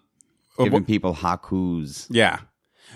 Giving 0.58 0.86
people 0.86 1.14
hakus. 1.14 2.08
Yeah. 2.10 2.40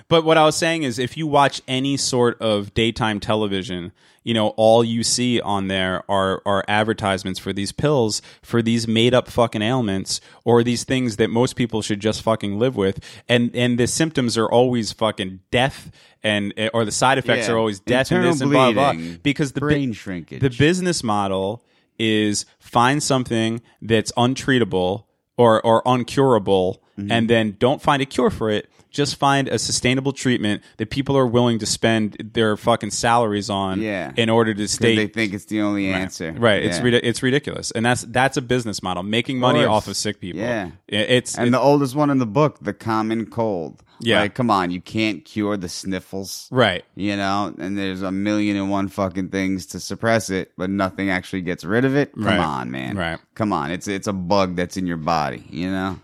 But 0.08 0.24
what 0.24 0.38
I 0.38 0.46
was 0.46 0.56
saying 0.56 0.84
is 0.84 0.98
if 1.00 1.18
you 1.18 1.28
watch 1.28 1.62
any 1.68 1.98
sort 1.98 2.40
of 2.42 2.74
daytime 2.74 3.20
television, 3.20 3.92
you 4.24 4.34
know, 4.34 4.50
all 4.50 4.84
you 4.84 5.04
see 5.04 5.40
on 5.42 5.68
there 5.68 6.04
are 6.10 6.42
are 6.46 6.64
advertisements 6.68 7.40
for 7.40 7.54
these 7.54 7.72
pills, 7.72 8.22
for 8.42 8.62
these 8.62 8.88
made 8.88 9.14
up 9.14 9.28
fucking 9.30 9.62
ailments, 9.62 10.22
or 10.44 10.64
these 10.64 10.84
things 10.84 11.16
that 11.18 11.30
most 11.30 11.56
people 11.56 11.82
should 11.82 12.00
just 12.00 12.22
fucking 12.22 12.60
live 12.60 12.76
with. 12.76 13.00
And 13.28 13.56
and 13.56 13.80
the 13.80 13.88
symptoms 13.88 14.38
are 14.38 14.50
always 14.50 14.92
fucking 14.92 15.40
death 15.52 15.92
and 16.22 16.54
or 16.74 16.86
the 16.86 16.92
side 16.92 17.18
effects 17.18 17.48
Yeah. 17.48 17.54
are 17.54 17.58
always 17.58 17.80
death 17.80 18.12
and 18.12 18.18
Internal 18.18 18.34
this 18.34 18.42
and 18.42 18.52
blah 18.52 18.72
blah. 18.72 18.94
Because 19.24 19.54
the 19.54 19.62
brain 19.62 19.90
bi- 19.92 19.96
shrinkage. 19.96 20.42
The 20.42 20.50
business 20.50 21.04
model 21.04 21.64
is 21.98 22.46
find 22.60 23.02
something 23.02 23.62
that's 23.82 24.12
untreatable 24.14 25.04
or 25.38 25.66
or 25.66 25.82
uncurable 25.84 26.78
Mm-hmm. 27.00 27.12
and 27.14 27.30
then 27.30 27.56
don't 27.60 27.82
find 27.82 28.02
a 28.02 28.06
cure 28.06 28.30
for 28.30 28.50
it 28.50 28.70
just 28.92 29.16
find 29.18 29.48
a 29.48 29.60
sustainable 29.60 30.12
treatment 30.12 30.62
that 30.78 30.90
people 30.90 31.18
are 31.18 31.28
willing 31.28 31.60
to 31.60 31.66
spend 31.66 32.32
their 32.34 32.58
fucking 32.58 32.92
salaries 32.92 33.50
on 33.50 33.82
Yeah. 33.82 34.12
in 34.18 34.30
order 34.30 34.54
to 34.54 34.68
stay 34.68 34.96
they 34.96 35.08
think 35.08 35.34
it's 35.34 35.46
the 35.46 35.62
only 35.62 35.88
answer. 35.94 36.34
right 36.38 36.64
it's 36.64 36.78
Yeah. 36.78 36.84
ridi- 36.84 36.98
it's 37.04 37.22
ridiculous 37.24 37.72
and 37.72 37.86
that's 37.86 38.02
that's 38.04 38.38
a 38.38 38.42
business 38.42 38.82
model 38.84 39.04
making 39.04 39.40
money 39.40 39.60
course. 39.60 39.70
off 39.70 39.88
of 39.88 39.96
sick 39.98 40.20
people 40.20 40.42
Yeah. 40.42 40.72
It's 40.88 41.38
And 41.38 41.54
the 41.54 41.60
oldest 41.60 41.96
one 41.96 42.10
in 42.10 42.18
the 42.18 42.26
book, 42.26 42.58
the 42.62 42.74
common 42.74 43.26
cold. 43.28 43.84
Yeah. 44.02 44.22
Like, 44.22 44.34
come 44.34 44.50
on, 44.50 44.72
you 44.72 44.80
can't 44.80 45.26
cure 45.26 45.58
the 45.58 45.68
sniffles. 45.68 46.48
right 46.52 46.84
You 46.96 47.18
know, 47.18 47.54
and 47.60 47.78
there's 47.78 48.02
a 48.02 48.12
million 48.12 48.56
and 48.56 48.70
one 48.72 48.88
fucking 48.88 49.28
things 49.30 49.66
to 49.68 49.80
suppress 49.80 50.30
it, 50.30 50.52
but 50.58 50.70
nothing 50.70 51.10
actually 51.10 51.42
gets 51.42 51.64
rid 51.66 51.84
of 51.86 51.96
it. 51.98 52.14
Come 52.14 52.24
Right. 52.26 52.40
on, 52.40 52.72
man. 52.72 52.96
Right. 52.98 53.20
Come 53.36 53.52
on. 53.54 53.72
It's 53.72 53.88
it's 53.88 54.08
a 54.08 54.14
bug 54.14 54.56
that's 54.56 54.78
in 54.78 54.88
your 54.88 54.98
body, 54.98 55.44
you 55.50 55.70
know? 55.70 56.00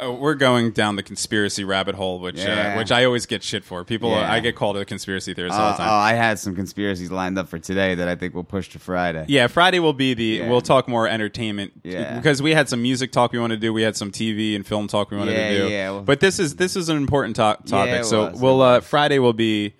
Oh, 0.00 0.12
we're 0.12 0.34
going 0.34 0.70
down 0.70 0.96
the 0.96 1.02
conspiracy 1.02 1.64
rabbit 1.64 1.94
hole, 1.94 2.20
which 2.20 2.36
Yeah. 2.38 2.74
uh, 2.74 2.78
which 2.78 2.92
I 2.92 3.04
always 3.04 3.26
get 3.26 3.42
shit 3.42 3.64
for. 3.64 3.84
People, 3.84 4.10
Yeah. 4.10 4.32
I 4.32 4.40
get 4.40 4.54
called 4.54 4.76
a 4.76 4.84
conspiracy 4.84 5.34
theorist 5.34 5.56
Uh, 5.58 5.60
all 5.62 5.68
oh, 5.68 5.72
the 5.72 5.78
time. 5.78 5.88
I 5.90 6.12
had 6.14 6.38
some 6.38 6.54
conspiracies 6.54 7.10
lined 7.10 7.38
up 7.38 7.48
for 7.48 7.58
today 7.58 7.94
that 7.96 8.06
I 8.08 8.14
think 8.14 8.34
we'll 8.34 8.44
push 8.44 8.68
to 8.70 8.78
Friday. 8.78 9.24
Yeah, 9.28 9.46
Friday 9.48 9.80
will 9.80 9.92
be 9.92 10.14
the. 10.14 10.24
Yeah. 10.24 10.48
We'll 10.48 10.60
talk 10.60 10.88
more 10.88 11.08
entertainment. 11.08 11.72
Yeah. 11.82 12.16
because 12.16 12.40
we 12.42 12.52
had 12.54 12.68
some 12.68 12.80
music 12.82 13.12
talk 13.12 13.32
we 13.32 13.38
wanted 13.38 13.56
to 13.56 13.60
do. 13.60 13.72
We 13.72 13.82
had 13.82 13.96
some 13.96 14.10
TV 14.10 14.54
and 14.54 14.66
film 14.66 14.86
talk 14.88 15.10
we 15.10 15.16
wanted 15.16 15.34
to 15.34 15.58
do. 15.58 15.68
yeah, 15.68 15.90
well- 15.90 16.02
but 16.02 16.20
this 16.20 16.38
is 16.38 16.56
this 16.56 16.76
is 16.76 16.88
an 16.88 16.96
important 16.96 17.36
to- 17.36 17.58
topic. 17.66 18.04
so 18.04 18.30
was, 18.30 18.40
we'll 18.40 18.62
uh, 18.62 18.80
Friday 18.80 19.18
will 19.18 19.32
be. 19.32 19.74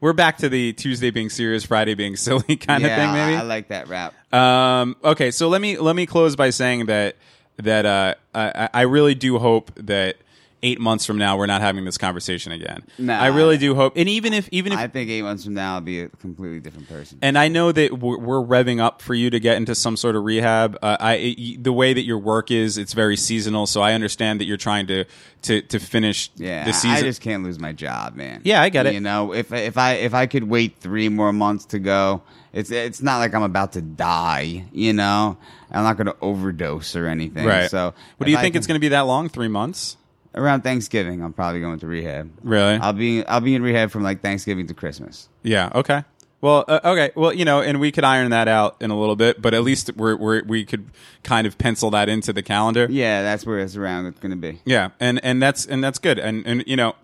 We're 0.00 0.12
back 0.12 0.36
to 0.38 0.50
the 0.50 0.74
Tuesday 0.74 1.10
being 1.10 1.30
serious, 1.30 1.64
Friday 1.64 1.94
being 1.94 2.16
silly 2.28 2.56
kind 2.56 2.84
of 2.84 2.90
thing. 2.90 3.12
Maybe. 3.12 3.36
I, 3.36 3.40
I 3.40 3.42
like 3.42 3.68
that 3.68 3.88
rap. 3.88 4.12
Um, 4.34 4.96
okay, 5.02 5.30
so 5.30 5.48
let 5.48 5.60
me 5.62 5.78
let 5.78 5.96
me 5.96 6.04
close 6.04 6.36
by 6.36 6.50
saying 6.50 6.86
that 6.86 7.16
that 7.56 7.86
uh, 7.86 8.14
I, 8.34 8.68
I 8.72 8.80
really 8.82 9.14
do 9.14 9.38
hope 9.38 9.70
that 9.76 10.16
eight 10.64 10.80
months 10.80 11.04
from 11.04 11.18
now 11.18 11.36
we're 11.36 11.44
not 11.44 11.60
having 11.60 11.84
this 11.84 11.98
conversation 11.98 12.50
again. 12.50 12.82
Nah. 12.98 13.18
I 13.20 13.26
really 13.26 13.58
do 13.58 13.74
hope, 13.74 13.92
and 13.96 14.08
even 14.08 14.32
if 14.32 14.48
even 14.50 14.72
if 14.72 14.78
I 14.78 14.88
think 14.88 15.10
eight 15.10 15.20
months 15.20 15.44
from 15.44 15.52
now 15.52 15.74
I'll 15.74 15.82
be 15.82 16.00
a 16.00 16.08
completely 16.08 16.58
different 16.58 16.88
person. 16.88 17.18
and 17.20 17.36
I 17.36 17.48
know 17.48 17.70
that 17.70 17.98
we're, 17.98 18.18
we're 18.18 18.40
revving 18.42 18.80
up 18.80 19.02
for 19.02 19.14
you 19.14 19.28
to 19.28 19.38
get 19.38 19.58
into 19.58 19.74
some 19.74 19.96
sort 19.96 20.16
of 20.16 20.24
rehab. 20.24 20.78
Uh, 20.80 20.96
I 20.98 21.14
it, 21.16 21.64
the 21.64 21.72
way 21.72 21.92
that 21.92 22.04
your 22.04 22.18
work 22.18 22.50
is, 22.50 22.78
it's 22.78 22.94
very 22.94 23.16
seasonal. 23.16 23.66
So 23.66 23.82
I 23.82 23.92
understand 23.92 24.40
that 24.40 24.46
you're 24.46 24.56
trying 24.56 24.86
to 24.86 25.04
to 25.42 25.60
to 25.60 25.78
finish 25.78 26.30
Yeah, 26.36 26.64
the 26.64 26.72
season. 26.72 26.96
I 26.96 27.02
just 27.02 27.20
can't 27.20 27.44
lose 27.44 27.60
my 27.60 27.72
job, 27.72 28.16
man. 28.16 28.40
Yeah, 28.44 28.62
I 28.62 28.70
get 28.70 28.86
it. 28.86 28.94
You 28.94 29.00
know, 29.00 29.34
if 29.34 29.52
if 29.52 29.76
I 29.76 29.92
if 29.94 30.14
I 30.14 30.26
could 30.26 30.44
wait 30.44 30.78
three 30.80 31.10
more 31.10 31.32
months 31.32 31.66
to 31.66 31.78
go, 31.78 32.22
it's 32.54 32.70
it's 32.70 33.02
not 33.02 33.18
like 33.18 33.34
I'm 33.34 33.42
about 33.42 33.72
to 33.72 33.82
die. 33.82 34.64
You 34.72 34.94
know, 34.94 35.36
I'm 35.70 35.84
not 35.84 35.98
going 35.98 36.06
to 36.06 36.16
overdose 36.22 36.96
or 36.96 37.06
anything. 37.06 37.44
right. 37.44 37.70
So, 37.70 37.92
what 38.16 38.24
do 38.24 38.30
you 38.30 38.38
think 38.38 38.56
it's 38.56 38.66
going 38.66 38.76
to 38.76 38.80
be 38.80 38.88
that 38.88 39.02
long? 39.02 39.28
Three 39.28 39.48
months? 39.48 39.98
around 40.34 40.62
Thanksgiving? 40.62 41.22
I'm 41.22 41.32
probably 41.32 41.60
going 41.60 41.78
to 41.80 41.86
rehab. 41.86 42.30
Really? 42.42 42.74
I'll 42.74 42.92
be 42.92 43.24
I'll 43.26 43.40
be 43.40 43.54
in 43.54 43.62
rehab 43.62 43.90
from 43.90 44.02
like 44.02 44.20
Thanksgiving 44.20 44.66
to 44.66 44.74
Christmas. 44.74 45.28
Yeah. 45.42 45.70
Okay. 45.74 46.04
Well, 46.40 46.64
uh, 46.68 46.80
okay. 46.84 47.10
Well, 47.14 47.32
you 47.32 47.46
know, 47.46 47.62
and 47.62 47.80
we 47.80 47.90
could 47.90 48.04
iron 48.04 48.30
that 48.30 48.48
out 48.48 48.76
in 48.80 48.90
a 48.90 48.98
little 48.98 49.16
bit, 49.16 49.40
but 49.40 49.54
at 49.54 49.62
least 49.62 49.96
we're, 49.96 50.14
we're 50.16 50.44
we 50.44 50.66
could 50.66 50.90
kind 51.22 51.46
of 51.46 51.56
pencil 51.56 51.90
that 51.92 52.08
into 52.10 52.34
the 52.34 52.42
calendar. 52.42 52.86
Yeah, 52.90 53.22
that's 53.22 53.46
where 53.46 53.60
it's 53.60 53.76
around. 53.76 54.06
It's 54.06 54.20
going 54.20 54.30
to 54.30 54.36
be. 54.36 54.60
Yeah, 54.66 54.90
and 55.00 55.24
and 55.24 55.40
that's 55.40 55.64
and 55.64 55.82
that's 55.82 55.98
good. 55.98 56.18
And 56.18 56.46
and 56.46 56.62
you 56.66 56.76
know, 56.76 56.96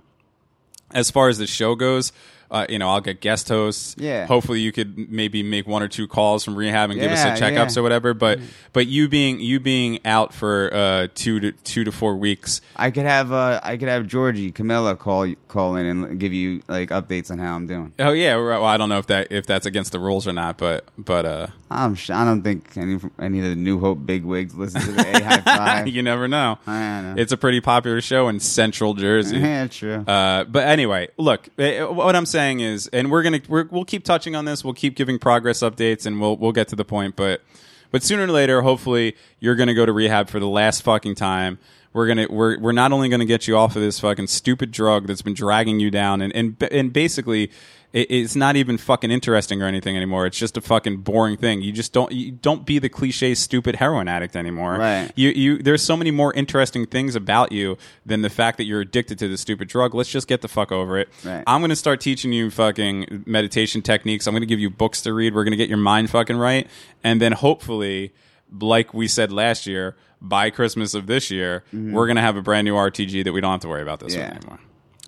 as 0.91 1.11
far 1.11 1.31
as 1.31 1.39
the 1.39 1.47
show 1.47 1.75
goes, 1.75 2.13
uh, 2.51 2.67
you 2.69 2.79
know, 2.79 2.89
I'll 2.91 3.01
get 3.01 3.21
guest 3.21 3.49
hosts. 3.49 3.95
Yeah. 3.99 4.27
Hopefully, 4.27 4.61
you 4.61 4.73
could 4.73 5.11
maybe 5.11 5.43
make 5.43 5.67
one 5.67 5.83
or 5.83 5.89
two 5.89 6.09
calls 6.09 6.45
from 6.45 6.57
rehab 6.57 6.91
and 6.91 6.99
give 6.99 7.13
us 7.13 7.23
a 7.25 7.41
checkups 7.43 7.77
or 7.77 7.83
whatever. 7.83 8.13
But 8.15 8.41
but 8.73 8.87
you 8.87 9.09
being 9.09 9.41
you 9.41 9.61
being 9.61 10.05
out 10.05 10.35
for 10.35 10.73
uh, 10.73 11.09
two 11.15 11.41
to 11.41 11.53
two 11.53 11.85
to 11.85 11.93
four 11.93 12.17
weeks. 12.17 12.61
I 12.77 12.91
could 12.91 13.05
have 13.07 13.33
uh 13.33 13.61
I 13.63 13.77
could 13.77 13.89
have 13.89 14.07
Georgie 14.07 14.51
Camilla 14.51 14.97
call 14.97 15.33
call 15.49 15.77
in 15.77 15.87
and 15.87 16.19
give 16.19 16.33
you 16.33 16.63
like 16.69 16.91
updates 16.91 17.31
on 17.31 17.39
how 17.39 17.55
I'm 17.55 17.67
doing. 17.67 17.93
Oh 17.99 18.11
yeah. 18.13 18.37
Well, 18.37 18.65
I 18.65 18.77
don't 18.77 18.89
know 18.89 18.99
if 18.99 19.07
that 19.07 19.29
if 19.31 19.47
that's 19.47 19.67
against 19.67 19.93
the 19.93 20.01
rules 20.01 20.27
or 20.27 20.33
not, 20.33 20.59
but 20.59 20.85
but 20.99 21.25
uh, 21.25 21.47
I'm 21.71 21.95
sh- 21.95 22.11
I 22.11 22.25
don't 22.25 22.43
think 22.43 22.77
any 22.77 22.99
any 23.21 23.39
of 23.39 23.45
the 23.45 23.55
New 23.55 23.79
Hope 23.79 24.05
bigwigs 24.05 24.55
listen 24.57 24.81
to 24.81 24.93
the 24.93 25.17
A 25.17 25.23
High 25.25 25.41
Five. 25.45 25.89
you 25.89 26.03
never 26.03 26.27
know. 26.27 26.59
I 26.67 27.01
know. 27.03 27.15
It's 27.17 27.33
a 27.33 27.37
pretty 27.37 27.61
popular 27.61 28.01
show 28.01 28.29
in 28.29 28.41
Central 28.41 28.95
Jersey. 28.95 29.37
yeah, 29.39 29.67
true. 29.69 30.05
Uh, 30.07 30.45
but 30.45 30.67
anyway, 30.67 31.09
look, 31.17 31.49
eh, 31.59 31.83
what 31.85 32.17
I'm 32.17 32.27
saying 32.27 32.40
is, 32.41 32.87
and 32.89 33.11
we're 33.11 33.23
gonna 33.23 33.41
we're, 33.49 33.67
we'll 33.71 33.85
keep 33.85 34.05
touching 34.05 34.35
on 34.35 34.47
this. 34.47 34.65
We'll 34.65 34.75
keep 34.75 34.97
giving 34.97 35.19
progress 35.19 35.61
updates, 35.61 36.07
and 36.07 36.21
we'll 36.21 36.37
we'll 36.37 36.53
get 36.53 36.69
to 36.69 36.77
the 36.77 36.85
point. 36.85 37.17
But 37.17 37.43
but 37.91 38.03
sooner 38.03 38.25
or 38.25 38.29
later, 38.29 38.63
hopefully, 38.63 39.17
you're 39.39 39.57
gonna 39.57 39.75
go 39.75 39.85
to 39.85 39.93
rehab 39.93 40.29
for 40.29 40.41
the 40.41 40.49
last 40.49 40.83
fucking 40.83 41.17
time. 41.17 41.59
We're 41.93 42.07
gonna 42.07 42.27
we're 42.31 42.59
we're 42.59 42.73
not 42.73 42.93
only 42.93 43.09
gonna 43.09 43.25
get 43.25 43.47
you 43.47 43.57
off 43.57 43.77
of 43.77 43.83
this 43.83 44.01
fucking 44.01 44.29
stupid 44.29 44.71
drug 44.71 45.07
that's 45.07 45.23
been 45.23 45.35
dragging 45.35 45.81
you 45.81 45.91
down, 45.91 46.23
and 46.23 46.35
and 46.35 46.63
and 46.71 46.93
basically. 46.93 47.51
It- 47.93 48.07
It's 48.11 48.37
not 48.37 48.57
even 48.57 48.79
fucking 48.79 49.11
interesting 49.11 49.63
or 49.63 49.67
anything 49.67 49.97
anymore. 49.97 50.27
It's 50.27 50.39
just 50.39 50.57
a 50.57 50.61
fucking 50.61 50.99
boring 50.99 51.37
thing. 51.37 51.61
You 51.63 51.73
just 51.73 51.93
don't 51.93 52.13
you 52.13 52.33
don't 52.33 52.65
be 52.65 52.79
the 52.79 52.89
cliche 52.89 53.35
stupid 53.35 53.77
heroin 53.77 54.07
addict 54.09 54.37
anymore. 54.37 54.77
Right. 54.79 55.11
You 55.17 55.31
you 55.31 55.59
there's 55.59 55.83
so 55.83 55.97
many 55.97 56.11
more 56.11 56.33
interesting 56.35 56.87
things 56.87 57.17
about 57.17 57.53
you 57.53 57.77
than 58.07 58.23
the 58.23 58.31
fact 58.31 58.59
that 58.59 58.65
you're 58.65 58.81
addicted 58.81 59.19
to 59.21 59.29
this 59.29 59.41
stupid 59.41 59.69
drug. 59.69 59.95
Let's 59.95 60.11
just 60.11 60.29
get 60.29 60.41
the 60.41 60.49
fuck 60.49 60.71
over 60.73 60.99
it. 60.99 61.09
Right. 61.25 61.43
I'm 61.47 61.61
going 61.61 61.71
to 61.71 61.77
start 61.77 62.01
teaching 62.01 62.33
you 62.33 62.51
fucking 62.51 63.25
meditation 63.27 63.83
techniques. 63.83 64.27
I'm 64.27 64.33
going 64.35 64.43
to 64.43 64.47
give 64.47 64.61
you 64.61 64.71
books 64.71 65.03
to 65.03 65.13
read. 65.13 65.35
We're 65.35 65.45
going 65.45 65.53
to 65.53 65.57
get 65.57 65.69
your 65.69 65.79
mind 65.79 66.11
fucking 66.11 66.37
right. 66.37 66.69
And 67.03 67.21
then 67.21 67.33
hopefully, 67.33 68.13
like 68.61 68.95
we 68.95 69.09
said 69.09 69.33
last 69.33 69.67
year, 69.67 69.97
by 70.23 70.51
Christmas 70.51 70.93
of 70.95 71.07
this 71.07 71.31
year, 71.31 71.65
mm-hmm. 71.75 71.93
we're 71.93 72.07
going 72.07 72.17
to 72.17 72.23
have 72.23 72.37
a 72.37 72.43
brand 72.43 72.67
new 72.67 72.75
RTG 72.75 73.25
that 73.25 73.33
we 73.33 73.41
don't 73.41 73.53
have 73.53 73.61
to 73.61 73.69
worry 73.69 73.83
about 73.83 74.01
this 74.01 74.15
Yeah. 74.15 74.29
one 74.29 74.37
anymore. 74.37 74.59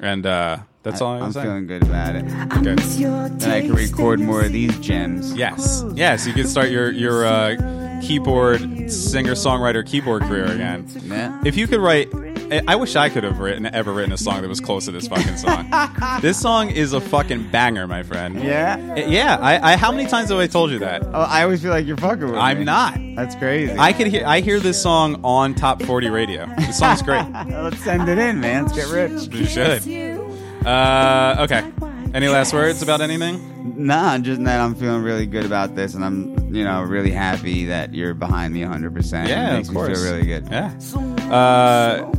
And 0.03 0.27
uh, 0.27 0.59
that's 0.83 1.01
all 1.01 1.13
I 1.13 1.19
I'm 1.19 1.27
was 1.27 1.35
saying. 1.35 1.47
feeling 1.47 1.67
good 1.69 1.85
about 1.85 2.17
it. 2.17 2.25
Good. 2.63 2.79
Then 3.41 3.51
I 3.51 3.61
can 3.63 3.73
record 3.73 4.21
more 4.21 4.43
of 4.45 4.53
these 4.53 4.77
gems. 4.81 5.33
Yes. 5.35 5.85
Yes, 5.95 6.27
you 6.27 6.33
can 6.33 6.47
start 6.49 6.71
your 6.71 6.91
your 6.91 7.25
uh, 7.25 8.01
keyboard 8.03 8.61
singer 8.91 9.33
songwriter 9.33 9.87
keyboard 9.87 10.23
career 10.23 10.47
again. 10.47 10.87
Yeah. 11.05 11.41
If 11.45 11.57
you 11.57 11.69
could 11.69 11.81
write, 11.81 12.09
I- 12.51 12.63
I 12.69 12.77
wish 12.77 12.97
I 12.97 13.09
could 13.09 13.25
have 13.25 13.39
written 13.39 13.67
ever 13.67 13.93
written 13.93 14.13
a 14.13 14.17
song 14.19 14.43
that 14.43 14.49
was 14.49 14.61
close 14.61 14.85
to 14.87 14.91
this 14.93 15.07
fucking 15.09 15.37
song. 15.37 15.71
this 16.21 16.41
song 16.41 16.71
is 16.71 16.93
a 16.93 17.01
fucking 17.01 17.51
banger, 17.51 17.87
my 17.87 18.03
friend. 18.03 18.43
Yeah. 18.43 18.97
Yeah. 18.97 19.37
I, 19.41 19.73
I 19.73 19.77
how 19.77 19.93
many 19.93 20.09
times 20.09 20.31
have 20.31 20.39
I 20.39 20.47
told 20.47 20.71
you 20.71 20.79
that? 20.81 21.03
Oh, 21.05 21.21
I 21.21 21.43
always 21.45 21.63
feel 21.63 21.71
like 21.71 21.87
you're 21.87 21.97
fucking 21.97 22.25
with 22.25 22.33
me. 22.35 22.39
I'm 22.39 22.65
not. 22.65 22.99
That's 23.17 23.35
crazy. 23.37 23.75
I 23.79 23.93
could 23.93 24.07
hear 24.09 24.25
I 24.27 24.41
hear 24.41 24.61
this 24.61 24.81
song 24.83 25.21
on 25.25 25.55
top 25.55 25.83
40 25.83 26.09
radio. 26.11 26.47
The 26.47 26.73
song's 26.73 27.03
great. 27.03 27.25
Let's 27.49 27.83
send 27.83 28.09
it 28.09 28.19
in, 28.19 28.41
man. 28.41 28.65
Let's 28.67 28.77
get 28.77 28.89
rich. 28.89 29.33
You 29.35 29.47
should. 29.47 30.67
Uh, 30.67 31.37
okay. 31.41 31.63
Any 32.15 32.29
last 32.29 32.53
words 32.53 32.83
about 32.83 33.01
anything? 33.01 33.87
Nah, 33.87 34.19
just 34.19 34.43
that 34.45 34.61
I'm 34.61 34.75
feeling 34.75 35.03
really 35.03 35.25
good 35.25 35.47
about 35.47 35.75
this, 35.75 35.95
and 35.95 36.05
I'm, 36.05 36.55
you 36.55 36.63
know, 36.65 36.83
really 36.83 37.11
happy 37.11 37.65
that 37.67 37.95
you're 37.95 38.13
behind 38.13 38.53
me 38.53 38.61
100. 38.63 38.95
percent 38.95 39.29
Yeah, 39.29 39.51
it 39.51 39.57
makes 39.57 39.69
of 39.69 39.75
me 39.75 39.81
course. 39.81 40.03
feel 40.03 40.13
really 40.13 40.27
good. 40.27 40.47
Yeah. 40.51 40.73
Uh, 41.33 42.13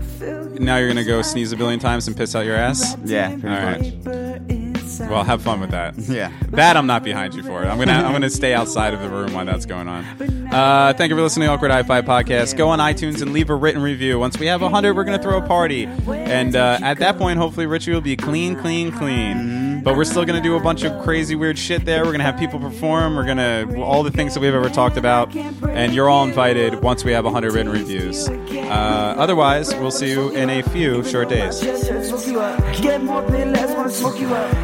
now 0.60 0.78
you're 0.78 0.88
gonna 0.88 1.04
go 1.04 1.22
sneeze 1.22 1.52
a 1.52 1.58
billion 1.58 1.80
times 1.80 2.08
and 2.08 2.18
piss 2.18 2.36
out 2.36 2.46
your 2.46 2.56
ass. 2.56 2.98
Yeah, 3.06 3.38
pretty 3.38 3.48
All 3.48 3.72
much. 3.72 5.10
Well, 5.10 5.24
have 5.24 5.42
fun 5.42 5.60
with 5.60 5.72
that. 5.72 5.96
Yeah. 6.14 6.32
That 6.52 6.78
I'm 6.78 6.86
not 6.88 7.04
behind 7.04 7.34
you 7.36 7.44
for. 7.44 7.64
I'm 7.66 7.78
gonna 7.78 7.94
I'm 7.94 8.12
gonna 8.14 8.30
stay 8.30 8.54
outside 8.54 8.94
of 8.94 9.02
the 9.02 9.10
room 9.10 9.34
while 9.34 9.46
that's 9.46 9.66
going 9.66 9.88
on. 9.88 10.04
Uh, 10.52 10.94
thank 10.96 11.10
you 11.10 11.16
for 11.16 11.22
listening 11.22 11.48
to 11.48 11.54
Awkward 11.54 11.72
High 11.72 11.84
Five 11.84 12.06
Podcast. 12.06 12.56
Go 12.58 12.70
on 12.70 12.80
iTunes 12.80 13.22
and 13.22 13.32
leave 13.34 13.50
a 13.50 13.56
written 13.56 13.82
review. 13.82 14.18
Once 14.20 14.38
we 14.40 14.46
have 14.48 14.62
100, 14.62 14.96
we're 14.96 15.04
gonna 15.04 15.22
throw 15.22 15.38
a 15.38 15.48
party, 15.48 15.86
and 16.08 16.56
uh, 16.56 16.80
at 16.82 17.00
that 17.00 17.18
point, 17.18 17.38
hopefully, 17.40 17.66
Richie 17.66 17.92
will 17.92 18.02
be 18.02 18.16
clean, 18.16 18.56
clean, 18.56 18.92
clean. 18.92 19.63
But 19.84 19.98
we're 19.98 20.06
still 20.06 20.24
gonna 20.24 20.42
do 20.42 20.56
a 20.56 20.62
bunch 20.62 20.84
of 20.84 21.04
crazy, 21.04 21.36
weird 21.36 21.60
shit 21.60 21.84
there. 21.84 22.06
We're 22.06 22.14
gonna 22.14 22.24
have 22.24 22.40
people 22.40 22.60
perform. 22.60 23.16
We're 23.16 23.26
gonna 23.26 23.68
all 23.82 24.04
the 24.04 24.12
things 24.12 24.34
that 24.34 24.40
we've 24.40 24.54
ever 24.54 24.70
talked 24.70 24.96
about, 24.96 25.36
and 25.36 25.94
you're 25.94 26.10
all 26.10 26.24
invited 26.24 26.82
once 26.82 27.04
we 27.04 27.12
have 27.12 27.26
100 27.26 27.54
written 27.54 27.72
reviews. 27.72 28.30
Uh, 28.30 29.16
otherwise, 29.18 29.76
we'll 29.76 29.92
see 29.92 30.10
you 30.10 30.30
in 30.30 30.50
a 30.50 30.64
few 30.64 31.04
short 31.04 31.28
days. 31.30 31.60
Smoke 31.60 32.28
you 32.30 32.40
up. 32.40 32.76
Get 32.82 33.04
more 33.04 33.24
pain, 33.24 33.52
less 33.52 33.76
wanna 33.76 33.90
smoke 33.90 34.20
you 34.20 34.34
up. 34.34 34.64